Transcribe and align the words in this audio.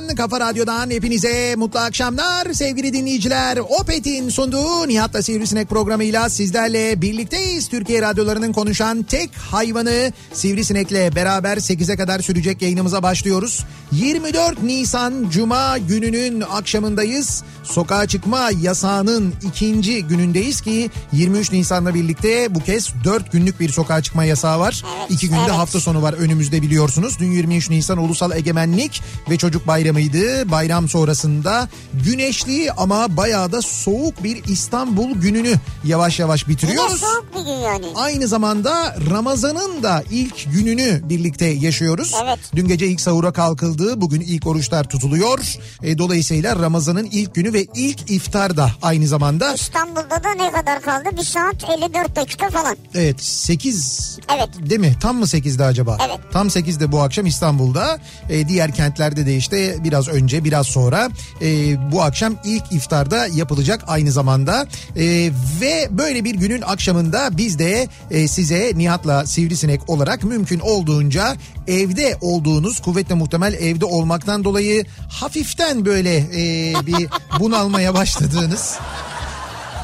radyosundan, 0.00 0.16
kafa 0.16 0.40
radyodan 0.40 0.90
hepinize 0.90 1.54
mutlu 1.56 1.80
akşamlar 1.80 2.52
sevgili 2.52 2.92
dinleyiciler. 2.92 3.58
Opet'in 3.58 4.28
sunduğu 4.28 4.88
Nihat'la 4.88 5.22
Sivrisinek 5.22 5.68
programıyla 5.68 6.28
sizlerle 6.28 7.02
birlikteyiz. 7.02 7.68
Türkiye 7.68 8.02
radyolarının 8.02 8.52
konuşan 8.52 9.02
tek 9.02 9.30
hayvanı 9.36 10.12
Sivrisinek'le 10.32 11.14
beraber 11.16 11.56
8'e 11.56 11.96
kadar 11.96 12.20
sürecek 12.20 12.62
yayınımıza 12.62 13.02
başlıyoruz. 13.02 13.64
24 13.92 14.62
Nisan 14.62 15.30
Cuma 15.30 15.78
gününün 15.78 16.40
akşamındayız. 16.40 17.44
Sokağa 17.62 18.06
çıkma 18.06 18.50
yasağının 18.62 19.34
ikinci 19.42 20.02
günündeyiz 20.02 20.60
ki 20.60 20.90
23 21.12 21.52
Nisan'la 21.52 21.94
birlikte 21.94 22.54
bu 22.54 22.60
kez 22.60 22.88
4 23.04 23.32
günlük 23.32 23.60
bir 23.60 23.68
sokağa 23.68 24.02
çıkma 24.02 24.24
yasağı 24.24 24.58
var. 24.60 24.84
Evet, 24.98 25.10
2 25.10 25.28
günde 25.28 25.40
evet. 25.40 25.50
hafta 25.50 25.80
sonu 25.80 26.02
var 26.02 26.12
önümüzde 26.12 26.62
biliyorsunuz. 26.62 27.18
Dün 27.18 27.30
23 27.32 27.70
Nisan 27.70 27.98
Ulusal 27.98 28.32
Egemenlik 28.32 29.02
ve 29.30 29.38
Çocuk 29.38 29.66
Bayramı'ydı. 29.94 30.50
Bayram 30.50 30.88
sonrasında 30.88 31.68
güneşli 32.04 32.72
ama 32.72 33.16
bayağı 33.16 33.52
da 33.52 33.62
soğuk 33.62 34.24
bir 34.24 34.44
İstanbul 34.44 35.10
gününü 35.14 35.54
yavaş 35.84 36.18
yavaş 36.20 36.42
Yine 36.42 36.50
bitiriyoruz. 36.52 37.00
soğuk 37.00 37.26
bir 37.34 37.40
gün 37.44 37.58
yani. 37.58 37.86
Aynı 37.94 38.28
zamanda 38.28 38.96
Ramazan'ın 39.10 39.82
da 39.82 40.02
ilk 40.10 40.52
gününü 40.52 41.00
birlikte 41.08 41.46
yaşıyoruz. 41.46 42.12
Evet. 42.24 42.38
Dün 42.56 42.68
gece 42.68 42.86
ilk 42.86 43.00
sahura 43.00 43.32
kalkıldı. 43.32 44.00
Bugün 44.00 44.20
ilk 44.20 44.46
oruçlar 44.46 44.84
tutuluyor. 44.84 45.56
E, 45.82 45.98
dolayısıyla 45.98 46.56
Ramazan'ın 46.56 47.04
ilk 47.12 47.34
günü 47.34 47.52
ve 47.52 47.66
ilk 47.74 48.10
iftar 48.10 48.56
da 48.56 48.70
aynı 48.82 49.06
zamanda. 49.06 49.54
İstanbul'da 49.54 50.24
da 50.24 50.30
ne 50.36 50.52
kadar 50.52 50.82
kaldı? 50.82 51.08
Bir 51.18 51.24
saat 51.24 51.64
54 51.82 52.16
dakika 52.16 52.50
falan. 52.50 52.76
Evet 52.94 53.22
8 53.22 54.18
Evet. 54.36 54.70
değil 54.70 54.80
mi? 54.80 54.96
Tam 55.00 55.16
mı 55.18 55.24
8'de 55.24 55.64
acaba? 55.64 55.98
Evet. 56.08 56.18
Tam 56.32 56.46
8'de 56.48 56.92
bu 56.92 57.00
akşam 57.00 57.26
İstanbul'da. 57.26 57.98
E, 58.30 58.48
diğer 58.48 58.74
kentlerde 58.74 59.26
de 59.26 59.36
işte 59.36 59.79
biraz 59.84 60.08
önce 60.08 60.44
biraz 60.44 60.66
sonra 60.66 61.10
e, 61.42 61.76
bu 61.92 62.02
akşam 62.02 62.34
ilk 62.44 62.72
iftarda 62.72 63.26
yapılacak 63.26 63.84
aynı 63.86 64.12
zamanda. 64.12 64.66
E, 64.96 65.30
ve 65.60 65.88
böyle 65.90 66.24
bir 66.24 66.34
günün 66.34 66.62
akşamında 66.62 67.28
biz 67.36 67.58
de 67.58 67.88
e, 68.10 68.28
size 68.28 68.72
Nihat'la 68.76 69.26
Sivrisinek 69.26 69.90
olarak 69.90 70.24
mümkün 70.24 70.60
olduğunca 70.60 71.36
evde 71.66 72.18
olduğunuz 72.20 72.80
kuvvetle 72.80 73.14
muhtemel 73.14 73.52
evde 73.54 73.84
olmaktan 73.84 74.44
dolayı 74.44 74.84
hafiften 75.08 75.84
böyle 75.84 76.16
e, 76.16 76.74
bir 76.86 77.08
bunalmaya 77.40 77.94
başladığınız 77.94 78.78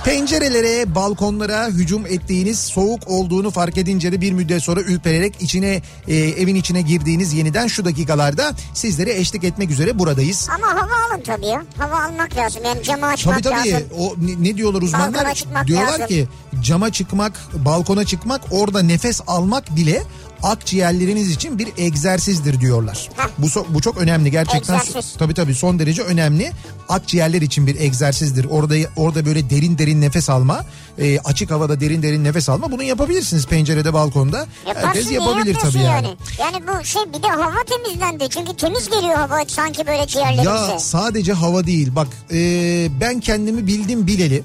Pencerelere, 0.07 0.95
balkonlara 0.95 1.67
hücum 1.69 2.07
ettiğiniz 2.07 2.59
soğuk 2.59 3.09
olduğunu 3.09 3.51
fark 3.51 3.79
edince 3.79 4.13
de 4.13 4.21
bir 4.21 4.33
müddet 4.33 4.63
sonra 4.63 4.81
ürpererek 4.81 5.43
içine 5.43 5.83
e, 6.09 6.15
evin 6.17 6.55
içine 6.55 6.83
girdiğiniz 6.83 7.33
yeniden 7.33 7.67
şu 7.67 7.85
dakikalarda 7.85 8.53
sizlere 8.75 9.15
eşlik 9.19 9.45
etmek 9.45 9.71
üzere 9.71 9.99
buradayız. 9.99 10.49
Ama 10.55 10.67
hava 10.67 10.93
alın 11.11 11.23
tabii 11.23 11.47
ya. 11.47 11.65
Hava 11.79 12.05
almak 12.05 12.37
lazım. 12.37 12.63
Yani 12.65 12.83
Tabii 12.83 13.05
açmak 13.07 13.43
tabii 13.43 13.73
lazım. 13.73 13.89
o 13.99 14.15
ne, 14.19 14.51
ne 14.51 14.57
diyorlar 14.57 14.83
uzmanlar? 14.83 15.45
Diyorlar 15.67 15.93
lazım. 15.93 16.07
ki 16.07 16.29
cama 16.63 16.93
çıkmak, 16.93 17.41
balkona 17.55 18.05
çıkmak, 18.05 18.41
orada 18.51 18.83
nefes 18.83 19.21
almak 19.27 19.77
bile 19.77 20.03
akciğerleriniz 20.47 21.31
için 21.31 21.59
bir 21.59 21.69
egzersizdir 21.77 22.61
diyorlar. 22.61 23.09
Heh. 23.17 23.29
Bu 23.39 23.47
so- 23.47 23.65
bu 23.69 23.81
çok 23.81 23.99
önemli 23.99 24.31
gerçekten. 24.31 24.75
Egzersiz. 24.75 25.15
Tabii 25.19 25.35
tabii 25.35 25.55
son 25.55 25.79
derece 25.79 26.03
önemli. 26.03 26.53
Akciğerler 26.89 27.43
için 27.43 27.67
bir 27.67 27.81
egzersizdir. 27.81 28.45
Orada 28.45 28.75
orada 28.97 29.27
böyle 29.27 29.51
derin 29.51 29.79
derin 29.79 30.01
nefes 30.01 30.31
alma, 30.31 30.65
e, 30.99 31.19
açık 31.19 31.51
havada 31.51 31.81
derin 31.81 32.03
derin 32.03 32.25
nefes 32.25 32.49
alma. 32.49 32.73
Bunu 32.73 32.83
yapabilirsiniz 32.83 33.47
pencerede, 33.47 33.93
balkonda. 33.95 34.47
Yaparsın 34.67 34.89
Herkes 34.89 35.11
yapabilir 35.13 35.55
tabii 35.55 35.79
yani. 35.79 36.07
yani. 36.07 36.09
Yani 36.39 36.57
bu 36.69 36.85
şey 36.85 37.03
bir 37.15 37.23
de 37.23 37.29
hava 37.29 37.63
temizlendi. 37.67 38.29
Çünkü 38.31 38.57
temiz 38.57 38.91
geliyor 38.91 39.15
hava 39.15 39.45
sanki 39.49 39.87
böyle 39.87 40.07
ciğerlerimize. 40.07 40.51
Ya 40.51 40.79
sadece 40.79 41.33
hava 41.33 41.67
değil 41.67 41.89
bak 41.97 42.09
e, 42.33 42.39
ben 43.01 43.21
kendimi 43.21 43.67
bildim 43.67 44.07
bileli 44.07 44.43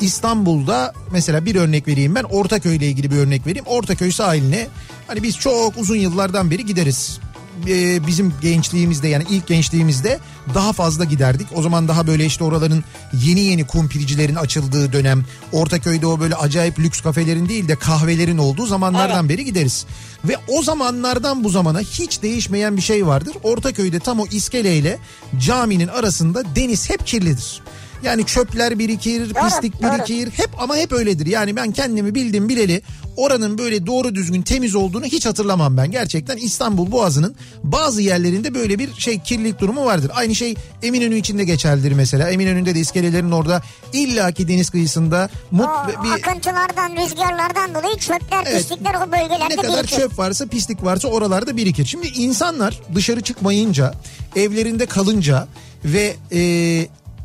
İstanbul'da 0.00 0.92
mesela 1.12 1.44
bir 1.44 1.54
örnek 1.54 1.88
vereyim 1.88 2.14
ben 2.14 2.22
Ortaköy 2.22 2.76
ile 2.76 2.86
ilgili 2.86 3.10
bir 3.10 3.16
örnek 3.16 3.46
vereyim. 3.46 3.66
Ortaköy 3.66 4.12
sahiline 4.12 4.68
hani 5.06 5.22
biz 5.22 5.38
çok 5.38 5.78
uzun 5.78 5.96
yıllardan 5.96 6.50
beri 6.50 6.66
gideriz. 6.66 7.20
E, 7.68 8.06
bizim 8.06 8.34
gençliğimizde 8.42 9.08
yani 9.08 9.24
ilk 9.30 9.46
gençliğimizde 9.46 10.18
daha 10.54 10.72
fazla 10.72 11.04
giderdik. 11.04 11.46
O 11.54 11.62
zaman 11.62 11.88
daha 11.88 12.06
böyle 12.06 12.26
işte 12.26 12.44
oraların 12.44 12.84
yeni 13.12 13.40
yeni 13.40 13.66
kumpircilerin 13.66 14.34
açıldığı 14.34 14.92
dönem. 14.92 15.24
Ortaköy'de 15.52 16.06
o 16.06 16.20
böyle 16.20 16.34
acayip 16.34 16.78
lüks 16.78 17.00
kafelerin 17.00 17.48
değil 17.48 17.68
de 17.68 17.76
kahvelerin 17.76 18.38
olduğu 18.38 18.66
zamanlardan 18.66 19.28
beri 19.28 19.44
gideriz. 19.44 19.86
Ve 20.24 20.36
o 20.48 20.62
zamanlardan 20.62 21.44
bu 21.44 21.48
zamana 21.48 21.80
hiç 21.80 22.22
değişmeyen 22.22 22.76
bir 22.76 22.82
şey 22.82 23.06
vardır. 23.06 23.34
Ortaköy'de 23.42 24.00
tam 24.00 24.20
o 24.20 24.26
iskeleyle 24.26 24.98
caminin 25.38 25.88
arasında 25.88 26.42
deniz 26.56 26.90
hep 26.90 27.06
kirlidir. 27.06 27.62
Yani 28.02 28.26
çöpler 28.26 28.78
birikir, 28.78 29.34
Doğru, 29.34 29.44
pislik 29.44 29.82
birikir. 29.82 30.30
Hep 30.30 30.50
ama 30.58 30.76
hep 30.76 30.92
öyledir. 30.92 31.26
Yani 31.26 31.56
ben 31.56 31.72
kendimi 31.72 32.14
bildim 32.14 32.48
bileli 32.48 32.82
oranın 33.16 33.58
böyle 33.58 33.86
doğru 33.86 34.14
düzgün 34.14 34.42
temiz 34.42 34.74
olduğunu 34.74 35.04
hiç 35.04 35.26
hatırlamam 35.26 35.76
ben. 35.76 35.90
Gerçekten 35.90 36.36
İstanbul 36.36 36.90
Boğazı'nın 36.92 37.34
bazı 37.62 38.02
yerlerinde 38.02 38.54
böyle 38.54 38.78
bir 38.78 38.94
şey 38.94 39.20
kirlilik 39.20 39.60
durumu 39.60 39.84
vardır. 39.84 40.10
Aynı 40.14 40.34
şey 40.34 40.54
Eminönü 40.82 41.16
içinde 41.16 41.44
geçerlidir 41.44 41.92
mesela. 41.92 42.30
Eminönü'nde 42.30 42.74
de 42.74 42.80
iskelelerin 42.80 43.30
orada 43.30 43.62
illaki 43.92 44.48
deniz 44.48 44.70
kıyısında 44.70 45.28
mut 45.50 45.66
O 45.66 46.04
bir 46.04 46.10
akıntılardan, 46.10 46.96
rüzgarlardan 46.96 47.74
dolayı 47.74 47.96
çöpler, 47.96 48.44
Evet. 48.46 48.58
pislikler 48.58 48.94
o 48.94 49.12
bölgelerde 49.12 49.56
ne 49.56 49.56
kadar 49.56 49.82
birikir. 49.82 49.96
çöp 49.96 50.18
varsa 50.18 50.46
pislik 50.46 50.84
varsa 50.84 51.08
oralarda 51.08 51.56
birikir. 51.56 51.84
Şimdi 51.84 52.06
insanlar 52.06 52.80
dışarı 52.94 53.20
çıkmayınca 53.20 53.94
evlerinde 54.36 54.86
kalınca 54.86 55.48
ve 55.84 56.16
e, 56.32 56.40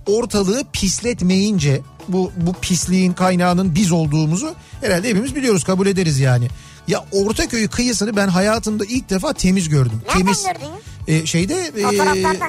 ortalığı 0.08 0.64
pisletmeyince 0.74 1.82
bu 2.08 2.32
bu 2.38 2.54
pisliğin 2.54 3.14
kaynağının 3.14 3.76
biz 3.76 3.92
olduğumuzu 3.92 4.54
herhalde 4.82 5.10
hepimiz 5.10 5.36
biliyoruz 5.36 5.64
kabul 5.64 5.88
ederiz 5.88 6.20
yani. 6.20 6.48
Ya 6.88 7.06
Ortaköy 7.12 7.68
kıyısını 7.68 8.16
ben 8.16 8.28
hayatımda 8.28 8.86
ilk 8.86 9.10
defa 9.10 9.34
temiz 9.34 9.70
gördüm. 9.70 10.02
Nereden 10.08 10.20
temiz. 10.20 10.44
gördün? 10.44 10.68
E, 11.08 11.26
şeyde 11.26 11.54
e, 11.54 11.84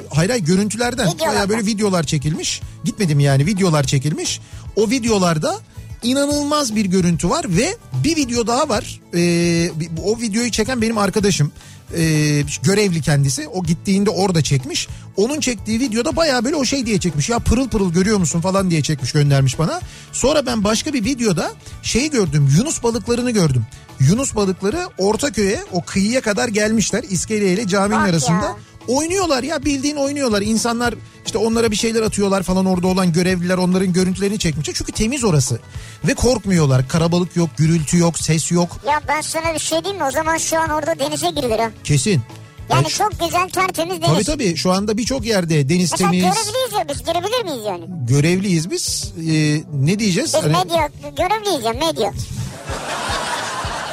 hayır 0.09 0.29
hayır 0.29 0.43
görüntülerden. 0.45 1.07
Bayağı 1.19 1.49
böyle 1.49 1.65
videolar 1.65 2.03
çekilmiş. 2.03 2.61
Gitmedim 2.83 3.19
yani 3.19 3.45
videolar 3.45 3.83
çekilmiş. 3.83 4.39
O 4.75 4.89
videolarda 4.89 5.55
inanılmaz 6.03 6.75
bir 6.75 6.85
görüntü 6.85 7.29
var 7.29 7.45
ve 7.49 7.77
bir 8.03 8.15
video 8.15 8.47
daha 8.47 8.69
var. 8.69 9.01
Bir- 9.13 9.89
o 10.03 10.19
videoyu 10.21 10.51
çeken 10.51 10.81
benim 10.81 10.97
arkadaşım. 10.97 11.51
Ee, 11.95 12.43
görevli 12.63 13.01
kendisi. 13.01 13.47
O 13.47 13.63
gittiğinde 13.63 14.09
orada 14.09 14.41
çekmiş. 14.41 14.87
Onun 15.17 15.39
çektiği 15.39 15.79
videoda 15.79 16.15
baya 16.15 16.43
böyle 16.45 16.55
o 16.55 16.65
şey 16.65 16.85
diye 16.85 16.99
çekmiş. 16.99 17.29
Ya 17.29 17.39
pırıl 17.39 17.69
pırıl 17.69 17.93
görüyor 17.93 18.17
musun 18.17 18.41
falan 18.41 18.69
diye 18.69 18.81
çekmiş 18.81 19.11
göndermiş 19.11 19.59
bana. 19.59 19.81
Sonra 20.11 20.45
ben 20.45 20.63
başka 20.63 20.93
bir 20.93 21.05
videoda 21.05 21.51
şeyi 21.83 22.11
gördüm. 22.11 22.49
Yunus 22.57 22.83
balıklarını 22.83 23.31
gördüm. 23.31 23.65
Yunus 23.99 24.35
balıkları 24.35 24.79
Ortaköy'e 24.97 25.59
o 25.71 25.81
kıyıya 25.81 26.21
kadar 26.21 26.47
gelmişler. 26.47 27.03
İskele 27.09 27.53
ile 27.53 27.67
caminin 27.67 28.01
Bak 28.01 28.09
arasında. 28.09 28.45
ya. 28.45 28.55
Oynuyorlar 28.87 29.43
ya 29.43 29.65
bildiğin 29.65 29.95
oynuyorlar. 29.95 30.41
İnsanlar 30.41 30.93
işte 31.25 31.37
onlara 31.37 31.71
bir 31.71 31.75
şeyler 31.75 32.01
atıyorlar 32.01 32.43
falan 32.43 32.65
orada 32.65 32.87
olan 32.87 33.13
görevliler 33.13 33.57
onların 33.57 33.93
görüntülerini 33.93 34.39
çekmişler. 34.39 34.73
Çünkü 34.77 34.91
temiz 34.91 35.23
orası. 35.23 35.59
Ve 36.07 36.13
korkmuyorlar. 36.13 36.87
Karabalık 36.87 37.35
yok, 37.35 37.49
gürültü 37.57 37.97
yok, 37.97 38.19
ses 38.19 38.51
yok. 38.51 38.79
Ya 38.87 39.01
ben 39.07 39.21
sana 39.21 39.53
bir 39.53 39.59
şey 39.59 39.83
diyeyim 39.83 40.01
mi? 40.01 40.07
O 40.07 40.11
zaman 40.11 40.37
şu 40.37 40.59
an 40.59 40.69
orada 40.69 40.99
denize 40.99 41.29
girilir 41.29 41.59
ha. 41.59 41.71
Kesin. 41.83 42.21
Yani 42.69 42.83
Ya 42.83 42.89
şu- 42.89 42.97
çok 42.97 43.11
güzel 43.19 43.49
tertemiz 43.49 44.01
deniz. 44.01 44.13
Tabii 44.13 44.23
tabii 44.23 44.55
şu 44.55 44.71
anda 44.71 44.97
birçok 44.97 45.25
yerde 45.25 45.69
deniz 45.69 45.91
Mesela 45.91 46.11
temiz. 46.11 46.23
görevliyiz 46.25 46.73
ya 46.79 46.85
biz 46.89 46.99
girebilir 47.03 47.43
miyiz 47.43 47.65
yani? 47.67 47.85
Görevliyiz 48.07 48.71
biz. 48.71 49.13
Ee, 49.29 49.61
ne 49.85 49.99
diyeceğiz? 49.99 50.33
Biz 50.33 50.43
Hani- 50.43 50.57
medya 50.57 50.89
görevliyiz 51.17 51.65
ya 51.65 51.73
medya. 51.73 52.13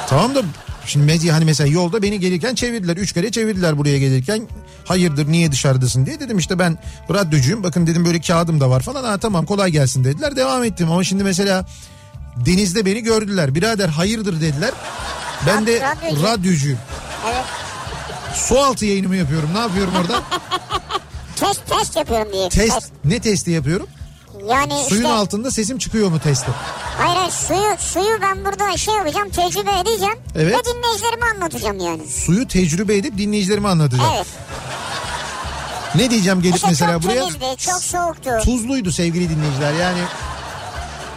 Tamam 0.09 0.35
da 0.35 0.41
şimdi 0.85 1.05
medya 1.05 1.33
hani 1.35 1.45
mesela 1.45 1.69
yolda 1.69 2.01
beni 2.01 2.19
gelirken 2.19 2.55
çevirdiler. 2.55 2.97
Üç 2.97 3.13
kere 3.13 3.31
çevirdiler 3.31 3.77
buraya 3.77 3.97
gelirken. 3.97 4.47
Hayırdır 4.85 5.27
niye 5.31 5.51
dışarıdasın 5.51 6.05
diye 6.05 6.19
dedim 6.19 6.37
işte 6.37 6.59
ben 6.59 6.77
radyocuyum. 7.13 7.63
Bakın 7.63 7.87
dedim 7.87 8.05
böyle 8.05 8.21
kağıdım 8.21 8.59
da 8.59 8.69
var 8.69 8.81
falan. 8.81 9.03
Ha 9.03 9.17
tamam 9.17 9.45
kolay 9.45 9.71
gelsin 9.71 10.03
dediler. 10.03 10.35
Devam 10.35 10.63
ettim 10.63 10.91
ama 10.91 11.03
şimdi 11.03 11.23
mesela 11.23 11.65
denizde 12.35 12.85
beni 12.85 13.01
gördüler. 13.03 13.55
Birader 13.55 13.89
hayırdır 13.89 14.41
dediler. 14.41 14.71
Ben 15.47 15.67
de 15.67 15.81
Radyocu. 15.81 16.23
radyocuyum. 16.23 16.79
Evet. 17.27 17.45
Su 18.35 18.59
altı 18.59 18.85
yayınımı 18.85 19.15
yapıyorum. 19.15 19.49
Ne 19.53 19.59
yapıyorum 19.59 19.93
orada? 20.01 20.21
Test 21.35 21.61
test 21.69 21.95
yapıyorum 21.95 22.33
diye. 22.33 22.49
Test. 22.49 22.91
Ne 23.05 23.19
testi 23.19 23.51
yapıyorum? 23.51 23.87
Yani 24.49 24.73
Suyun 24.89 25.01
işte 25.01 25.13
altında 25.13 25.51
sesim 25.51 25.77
çıkıyor 25.77 26.09
mu 26.09 26.19
testi? 26.19 26.51
hayır 26.97 27.15
hayır 27.15 27.31
suyu, 27.31 27.77
suyu 27.79 28.21
ben 28.21 28.45
burada 28.45 28.77
şey 28.77 28.93
yapacağım 28.95 29.29
tecrübe 29.29 29.71
edeceğim. 29.79 30.15
Evet. 30.35 30.55
Ve 30.55 30.73
dinleyicilerime 30.73 31.25
anlatacağım 31.35 31.79
yani. 31.79 32.07
Suyu 32.07 32.47
tecrübe 32.47 32.95
edip 32.97 33.17
dinleyicilerime 33.17 33.67
anlatacağım. 33.67 34.09
Evet. 34.15 34.27
Ne 35.97 36.09
diyeceğim 36.09 36.41
gelip 36.41 36.55
İşte 36.55 36.67
mesela 36.67 36.93
çok 36.93 37.03
buraya? 37.03 37.19
temizdi, 37.19 37.45
çok 37.57 37.83
soğuktu. 37.83 38.29
Tuzluydu 38.43 38.91
sevgili 38.91 39.29
dinleyiciler 39.29 39.73
yani. 39.73 39.99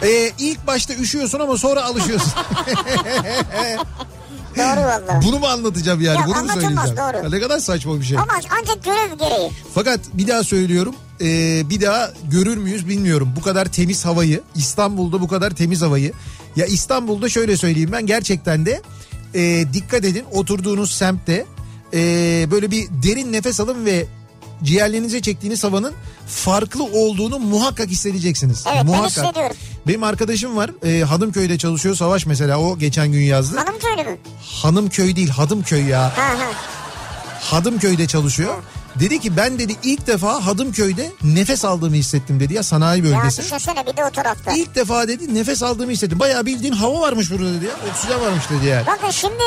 Ee, 0.03 0.31
ilk 0.39 0.67
başta 0.67 0.93
üşüyorsun 0.93 1.39
ama 1.39 1.57
sonra 1.57 1.83
alışıyorsun. 1.83 2.33
Doğru 4.57 4.81
valla. 4.81 5.21
Bunu 5.25 5.39
mu 5.39 5.45
anlatacağım 5.47 6.01
yani? 6.01 6.19
Ya 6.19 6.25
Bunu 6.27 6.43
mu 6.43 6.47
söyleyeceğim? 6.53 6.97
doğru. 6.97 7.23
Ya 7.23 7.29
Ne 7.29 7.39
kadar 7.39 7.59
saçma 7.59 7.99
bir 7.99 8.05
şey. 8.05 8.17
Ama 8.17 8.27
ancak 8.61 8.83
görev 8.83 9.13
gereği. 9.19 9.51
Fakat 9.73 9.99
bir 10.13 10.27
daha 10.27 10.43
söylüyorum. 10.43 10.95
ee, 11.21 11.69
bir 11.69 11.81
daha 11.81 12.11
görür 12.31 12.57
müyüz 12.57 12.87
bilmiyorum. 12.89 13.33
Bu 13.35 13.41
kadar 13.41 13.65
temiz 13.65 14.05
havayı 14.05 14.41
İstanbul'da 14.55 15.21
bu 15.21 15.27
kadar 15.27 15.51
temiz 15.51 15.81
havayı. 15.81 16.13
Ya 16.55 16.65
İstanbul'da 16.65 17.29
şöyle 17.29 17.57
söyleyeyim 17.57 17.89
ben 17.91 18.05
gerçekten 18.05 18.65
de 18.65 18.81
ee, 19.35 19.65
dikkat 19.73 20.05
edin 20.05 20.25
oturduğunuz 20.31 20.91
semtte 20.93 21.45
ee, 21.93 22.47
böyle 22.51 22.71
bir 22.71 22.87
derin 23.03 23.33
nefes 23.33 23.59
alın 23.59 23.85
ve 23.85 24.05
ciğerlerinize 24.63 25.21
çektiğiniz 25.21 25.63
havanın 25.63 25.93
farklı 26.27 26.83
olduğunu 26.83 27.39
muhakkak 27.39 27.87
hissedeceksiniz. 27.87 28.63
Evet, 28.67 28.77
ben 28.77 28.85
muhakkak. 28.85 29.09
hissediyorum. 29.09 29.55
Benim 29.87 30.03
arkadaşım 30.03 30.57
var 30.57 30.71
ee, 30.83 31.03
Hadımköy'de 31.03 31.57
çalışıyor 31.57 31.95
Savaş 31.95 32.25
mesela 32.25 32.59
o 32.59 32.77
geçen 32.77 33.11
gün 33.11 33.21
yazdı. 33.21 33.57
Hanım 33.57 33.79
köylü 33.79 34.09
mü? 34.09 34.17
Hanımköy 34.61 35.15
değil 35.15 35.29
Hadımköy 35.29 35.83
ya. 35.83 36.01
Ha 36.01 36.11
ha. 36.17 36.51
Hadımköy'de 37.41 38.07
çalışıyor. 38.07 38.55
Dedi 38.99 39.19
ki 39.19 39.37
ben 39.37 39.59
dedi 39.59 39.75
ilk 39.83 40.07
defa 40.07 40.45
Hadımköy'de 40.45 41.11
nefes 41.23 41.65
aldığımı 41.65 41.95
hissettim 41.95 42.39
dedi 42.39 42.53
ya 42.53 42.63
sanayi 42.63 43.05
Ya 43.05 43.17
bölgesi. 43.17 43.41
düşünsene 43.41 43.85
bir 43.87 43.97
de 43.97 44.05
o 44.05 44.09
tarafta. 44.09 44.51
İlk 44.51 44.75
defa 44.75 45.07
dedi 45.07 45.35
nefes 45.35 45.63
aldığımı 45.63 45.91
hissettim. 45.91 46.19
Bayağı 46.19 46.45
bildiğin 46.45 46.73
hava 46.73 47.01
varmış 47.01 47.31
burada 47.31 47.53
dedi 47.53 47.65
ya. 47.65 47.71
Oksijen 47.91 48.21
varmış 48.21 48.43
dedi 48.49 48.65
yani. 48.65 48.85
Bakın 48.87 49.09
şimdi 49.11 49.43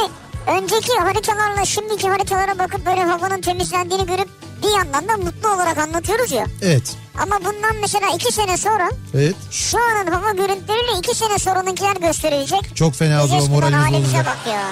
önceki 0.47 0.93
haritalarla 1.01 1.65
şimdiki 1.65 2.09
haritalara 2.09 2.59
bakıp 2.59 2.87
böyle 2.87 3.03
havanın 3.03 3.41
temizlendiğini 3.41 4.07
görüp 4.07 4.29
bir 4.63 4.77
yandan 4.77 5.09
da 5.09 5.17
mutlu 5.25 5.49
olarak 5.49 5.79
anlatıyoruz 5.79 6.33
ya. 6.33 6.47
Evet. 6.63 6.97
Ama 7.23 7.39
bundan 7.39 7.77
mesela 7.81 8.07
iki 8.15 8.33
sene 8.33 8.57
sonra 8.57 8.91
Evet. 9.15 9.35
şu 9.51 9.79
anın 9.79 10.13
hava 10.13 10.31
görüntüleriyle 10.31 10.99
iki 10.99 11.15
sene 11.17 11.39
sonranınkiler 11.39 11.97
gösterilecek. 11.97 12.77
Çok 12.77 12.95
fena 12.95 13.25
o 13.25 13.27
zaman 13.27 13.43
eskiden 13.43 13.61
moralimiz 13.61 14.09
olacak. 14.09 14.27
bak 14.27 14.53
ya. 14.53 14.63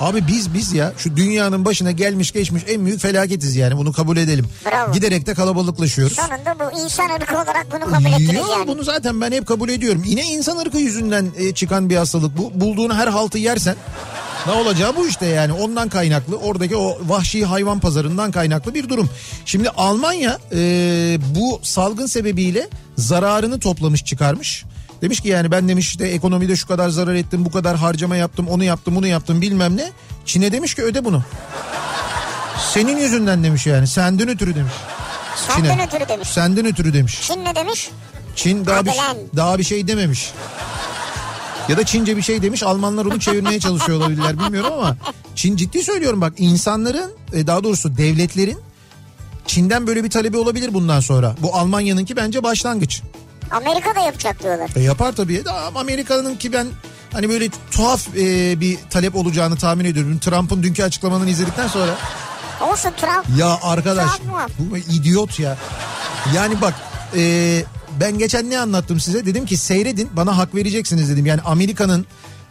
Abi 0.00 0.26
biz 0.26 0.54
biz 0.54 0.72
ya 0.72 0.92
şu 0.98 1.16
dünyanın 1.16 1.64
başına 1.64 1.90
gelmiş 1.90 2.32
geçmiş 2.32 2.62
en 2.68 2.86
büyük 2.86 3.00
felaketiz 3.00 3.56
yani 3.56 3.76
bunu 3.76 3.92
kabul 3.92 4.16
edelim. 4.16 4.46
Bravo. 4.66 4.92
Giderek 4.92 5.26
de 5.26 5.34
kalabalıklaşıyoruz. 5.34 6.16
Sonunda 6.16 6.56
bu 6.60 6.78
insan 6.80 7.10
ırkı 7.10 7.34
olarak 7.34 7.66
bunu 7.72 7.90
kabul 7.92 8.06
ettiniz 8.06 8.34
Yo, 8.34 8.46
yani. 8.52 8.66
bunu 8.66 8.84
zaten 8.84 9.20
ben 9.20 9.32
hep 9.32 9.46
kabul 9.46 9.68
ediyorum. 9.68 10.02
Yine 10.06 10.22
insan 10.22 10.56
ırkı 10.58 10.78
yüzünden 10.78 11.26
e, 11.38 11.54
çıkan 11.54 11.90
bir 11.90 11.96
hastalık 11.96 12.38
bu. 12.38 12.60
Bulduğun 12.60 12.94
her 12.94 13.08
haltı 13.08 13.38
yersen 13.38 13.76
ne 14.46 14.52
olacağı 14.52 14.96
bu 14.96 15.08
işte 15.08 15.26
yani 15.26 15.52
ondan 15.52 15.88
kaynaklı 15.88 16.36
oradaki 16.36 16.76
o 16.76 16.98
vahşi 17.06 17.44
hayvan 17.44 17.80
pazarından 17.80 18.30
kaynaklı 18.30 18.74
bir 18.74 18.88
durum. 18.88 19.10
Şimdi 19.44 19.68
Almanya 19.70 20.38
e, 20.52 20.58
bu 21.34 21.60
salgın 21.62 22.06
sebebiyle 22.06 22.68
zararını 22.96 23.60
toplamış 23.60 24.04
çıkarmış. 24.04 24.64
Demiş 25.02 25.20
ki 25.20 25.28
yani 25.28 25.50
ben 25.50 25.68
demiş 25.68 25.88
işte 25.88 26.08
ekonomide 26.08 26.56
şu 26.56 26.68
kadar 26.68 26.88
zarar 26.88 27.14
ettim 27.14 27.44
bu 27.44 27.50
kadar 27.50 27.76
harcama 27.76 28.16
yaptım 28.16 28.48
onu 28.48 28.64
yaptım 28.64 28.96
bunu 28.96 29.06
yaptım 29.06 29.40
bilmem 29.40 29.76
ne. 29.76 29.90
Çin'e 30.26 30.52
demiş 30.52 30.74
ki 30.74 30.82
öde 30.82 31.04
bunu. 31.04 31.22
Senin 32.74 32.96
yüzünden 32.96 33.44
demiş 33.44 33.66
yani 33.66 33.86
senden 33.86 34.28
ötürü 34.28 34.54
demiş. 34.54 34.72
Senden 35.48 35.72
Çin'e. 35.72 35.86
ötürü 35.86 36.08
demiş. 36.08 36.28
Senden 36.28 36.66
ötürü 36.66 36.94
demiş. 36.94 37.20
Çin 37.22 37.44
ne 37.44 37.54
demiş? 37.54 37.90
Çin 38.36 38.66
daha 38.66 38.84
bir, 38.84 38.94
lan. 38.94 39.16
daha 39.36 39.58
bir 39.58 39.64
şey 39.64 39.88
dememiş. 39.88 40.32
Ya 41.68 41.76
da 41.76 41.84
Çince 41.86 42.16
bir 42.16 42.22
şey 42.22 42.42
demiş 42.42 42.62
Almanlar 42.62 43.04
onu 43.06 43.20
çevirmeye 43.20 43.60
çalışıyor 43.60 43.98
olabilirler 43.98 44.38
bilmiyorum 44.38 44.70
ama 44.72 44.96
Çin 45.34 45.56
ciddi 45.56 45.82
söylüyorum 45.82 46.20
bak 46.20 46.32
insanların 46.36 47.12
e, 47.32 47.46
daha 47.46 47.64
doğrusu 47.64 47.96
devletlerin 47.96 48.58
Çin'den 49.46 49.86
böyle 49.86 50.04
bir 50.04 50.10
talebi 50.10 50.36
olabilir 50.36 50.74
bundan 50.74 51.00
sonra. 51.00 51.34
Bu 51.42 51.54
Almanya'nınki 51.56 52.16
bence 52.16 52.42
başlangıç. 52.42 53.02
Amerika 53.50 53.94
da 53.94 54.00
yapacak 54.00 54.42
diyorlar. 54.42 54.70
E 54.76 54.80
yapar 54.80 55.12
tabii 55.12 55.42
ama 55.68 55.80
Amerika'nınki 55.80 56.52
ben 56.52 56.66
hani 57.12 57.28
böyle 57.28 57.48
tuhaf 57.70 58.08
e, 58.16 58.60
bir 58.60 58.78
talep 58.90 59.16
olacağını 59.16 59.56
tahmin 59.56 59.84
ediyorum. 59.84 60.18
Trump'ın 60.18 60.62
dünkü 60.62 60.82
açıklamanı 60.82 61.30
izledikten 61.30 61.68
sonra 61.68 61.94
Olsun 62.60 62.90
Trump. 63.00 63.38
ya 63.38 63.58
arkadaş 63.62 64.04
Tuhaf 64.06 64.24
muhaf. 64.24 64.50
bu 64.58 64.76
idiot 64.76 65.40
ya. 65.40 65.56
Yani 66.34 66.60
bak 66.60 66.74
e, 67.16 67.62
ben 68.00 68.18
geçen 68.18 68.50
ne 68.50 68.58
anlattım 68.58 69.00
size? 69.00 69.26
Dedim 69.26 69.46
ki 69.46 69.56
seyredin 69.56 70.10
bana 70.16 70.36
hak 70.36 70.54
vereceksiniz. 70.54 71.08
dedim. 71.08 71.26
Yani 71.26 71.40
Amerika'nın 71.40 72.06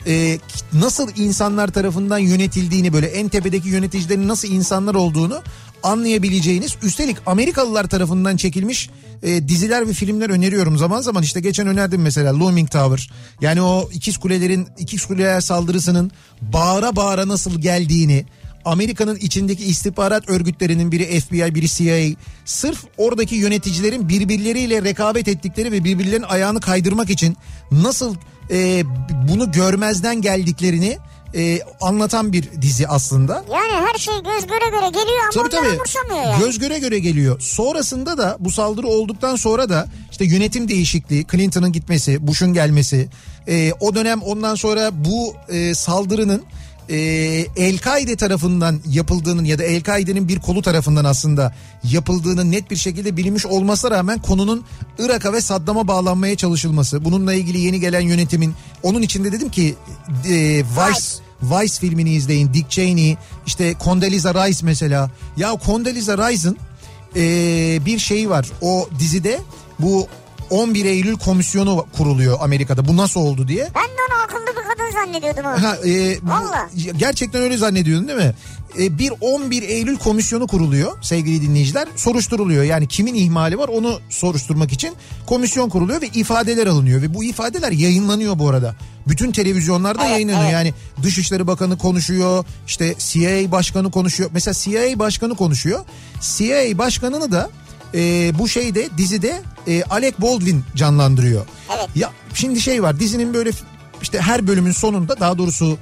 e, 0.07 0.39
nasıl 0.73 1.09
insanlar 1.15 1.67
tarafından 1.67 2.17
yönetildiğini 2.17 2.93
böyle 2.93 3.07
en 3.07 3.29
tepedeki 3.29 3.69
yöneticilerin 3.69 4.27
nasıl 4.27 4.47
insanlar 4.47 4.95
olduğunu 4.95 5.41
anlayabileceğiniz 5.83 6.75
üstelik 6.83 7.17
Amerikalılar 7.25 7.87
tarafından 7.87 8.37
çekilmiş 8.37 8.89
e, 9.23 9.47
diziler 9.47 9.87
ve 9.87 9.93
filmler 9.93 10.29
öneriyorum 10.29 10.77
zaman 10.77 11.01
zaman. 11.01 11.23
İşte 11.23 11.39
geçen 11.39 11.67
önerdim 11.67 12.01
mesela 12.01 12.39
Looming 12.39 12.71
Tower. 12.71 13.11
Yani 13.41 13.61
o 13.61 13.89
ikiz 13.93 14.17
kulelerin 14.17 14.67
ikiz 14.77 15.05
kuleler 15.05 15.41
saldırısının 15.41 16.11
bağıra 16.41 16.95
bağıra 16.95 17.27
nasıl 17.27 17.61
geldiğini 17.61 18.25
Amerika'nın 18.65 19.15
içindeki 19.15 19.65
istihbarat 19.65 20.29
örgütlerinin 20.29 20.91
biri 20.91 21.19
FBI 21.19 21.55
biri 21.55 21.67
CIA 21.67 22.17
sırf 22.45 22.85
oradaki 22.97 23.35
yöneticilerin 23.35 24.09
birbirleriyle 24.09 24.81
rekabet 24.81 25.27
ettikleri 25.27 25.71
ve 25.71 25.83
birbirlerinin 25.83 26.25
ayağını 26.29 26.59
kaydırmak 26.59 27.09
için 27.09 27.37
nasıl 27.71 28.15
e, 28.51 28.83
bunu 29.29 29.51
görmezden 29.51 30.21
geldiklerini 30.21 30.97
e, 31.35 31.59
anlatan 31.81 32.33
bir 32.33 32.61
dizi 32.61 32.87
aslında. 32.87 33.33
Yani 33.33 33.87
her 33.87 33.99
şey 33.99 34.13
göz 34.13 34.47
göre 34.47 34.69
göre 34.69 34.89
geliyor 34.89 35.19
ama 35.21 35.31
Tabii 35.33 35.49
tabii. 35.49 35.75
umursamıyor 35.75 36.23
yani. 36.23 36.43
Göz 36.43 36.59
göre 36.59 36.79
göre 36.79 36.99
geliyor. 36.99 37.39
Sonrasında 37.39 38.17
da 38.17 38.37
bu 38.39 38.51
saldırı 38.51 38.87
olduktan 38.87 39.35
sonra 39.35 39.69
da 39.69 39.87
işte 40.11 40.25
yönetim 40.25 40.67
değişikliği, 40.67 41.25
Clinton'ın 41.31 41.71
gitmesi, 41.71 42.27
Bush'un 42.27 42.53
gelmesi, 42.53 43.09
e, 43.47 43.73
o 43.79 43.95
dönem 43.95 44.21
ondan 44.21 44.55
sonra 44.55 44.89
bu 45.05 45.35
e, 45.49 45.75
saldırının 45.75 46.43
e, 46.91 46.95
El-Kaide 47.55 48.15
tarafından 48.15 48.79
yapıldığının 48.89 49.45
ya 49.45 49.59
da 49.59 49.63
El-Kaide'nin 49.63 50.27
bir 50.27 50.39
kolu 50.39 50.61
tarafından 50.61 51.05
aslında 51.05 51.53
yapıldığının 51.83 52.51
net 52.51 52.71
bir 52.71 52.75
şekilde 52.75 53.17
bilinmiş 53.17 53.45
olmasına 53.45 53.91
rağmen 53.91 54.21
konunun 54.21 54.63
Irak'a 54.99 55.33
ve 55.33 55.41
Saddam'a 55.41 55.87
bağlanmaya 55.87 56.35
çalışılması, 56.35 57.05
bununla 57.05 57.33
ilgili 57.33 57.59
yeni 57.59 57.79
gelen 57.79 58.01
yönetimin 58.01 58.53
onun 58.83 59.01
içinde 59.01 59.31
dedim 59.31 59.49
ki 59.49 59.75
e, 60.25 60.31
Vice 60.63 61.21
Vice 61.41 61.79
filmini 61.79 62.13
izleyin. 62.13 62.53
Dick 62.53 62.69
Cheney, 62.69 63.17
işte 63.45 63.75
Condoleezza 63.83 64.33
Rice 64.33 64.59
mesela. 64.63 65.11
Ya 65.37 65.57
Condoleezza 65.65 66.17
Rice'ın 66.17 66.57
e, 67.15 67.21
bir 67.85 67.99
şeyi 67.99 68.29
var. 68.29 68.51
O 68.61 68.89
dizide 68.99 69.39
bu 69.79 70.07
11 70.49 70.85
Eylül 70.85 71.17
komisyonu 71.17 71.85
kuruluyor 71.97 72.37
Amerika'da. 72.41 72.87
Bu 72.87 72.97
nasıl 72.97 73.19
oldu 73.19 73.47
diye. 73.47 73.69
Ben 73.75 74.00
de 74.93 74.97
onu 74.97 75.05
zannediyordum 75.05 75.43
ha. 75.43 75.61
Ha, 75.63 75.75
e, 75.87 76.17
Valla. 76.23 76.69
gerçekten 76.97 77.41
öyle 77.41 77.57
zannediyordun 77.57 78.07
değil 78.07 78.19
mi? 78.19 78.33
E, 78.79 78.97
bir 78.97 79.13
11 79.21 79.61
Eylül 79.63 79.97
komisyonu 79.97 80.47
kuruluyor 80.47 80.97
sevgili 81.01 81.41
dinleyiciler. 81.41 81.87
Soruşturuluyor. 81.95 82.63
Yani 82.63 82.87
kimin 82.87 83.15
ihmali 83.15 83.57
var 83.57 83.67
onu 83.67 83.99
soruşturmak 84.09 84.71
için 84.71 84.93
komisyon 85.25 85.69
kuruluyor 85.69 86.01
ve 86.01 86.07
ifadeler 86.07 86.67
alınıyor. 86.67 87.01
Ve 87.01 87.13
bu 87.13 87.23
ifadeler 87.23 87.71
yayınlanıyor 87.71 88.39
bu 88.39 88.49
arada. 88.49 88.75
Bütün 89.07 89.31
televizyonlarda 89.31 90.01
Evet, 90.03 90.11
yayınlanıyor. 90.11 90.43
evet. 90.43 90.53
Yani 90.53 90.73
Dışişleri 91.03 91.47
Bakanı 91.47 91.77
konuşuyor. 91.77 92.45
işte 92.67 92.95
CIA 92.99 93.51
Başkanı 93.51 93.91
konuşuyor. 93.91 94.29
Mesela 94.33 94.53
CIA 94.53 94.99
Başkanı 94.99 95.35
konuşuyor. 95.35 95.79
CIA 96.21 96.77
Başkanını 96.77 97.31
da 97.31 97.49
e, 97.95 98.31
bu 98.39 98.47
şeyde 98.47 98.89
dizide 98.97 99.41
e, 99.67 99.83
Alec 99.83 100.15
Baldwin 100.19 100.63
canlandırıyor. 100.75 101.45
Evet. 101.77 101.89
Ya 101.95 102.11
şimdi 102.33 102.61
şey 102.61 102.83
var 102.83 102.99
dizinin 102.99 103.33
böyle 103.33 103.51
işte 104.01 104.21
her 104.21 104.47
bölümün 104.47 104.71
sonunda 104.71 105.19
daha 105.19 105.37
doğrusu 105.37 105.77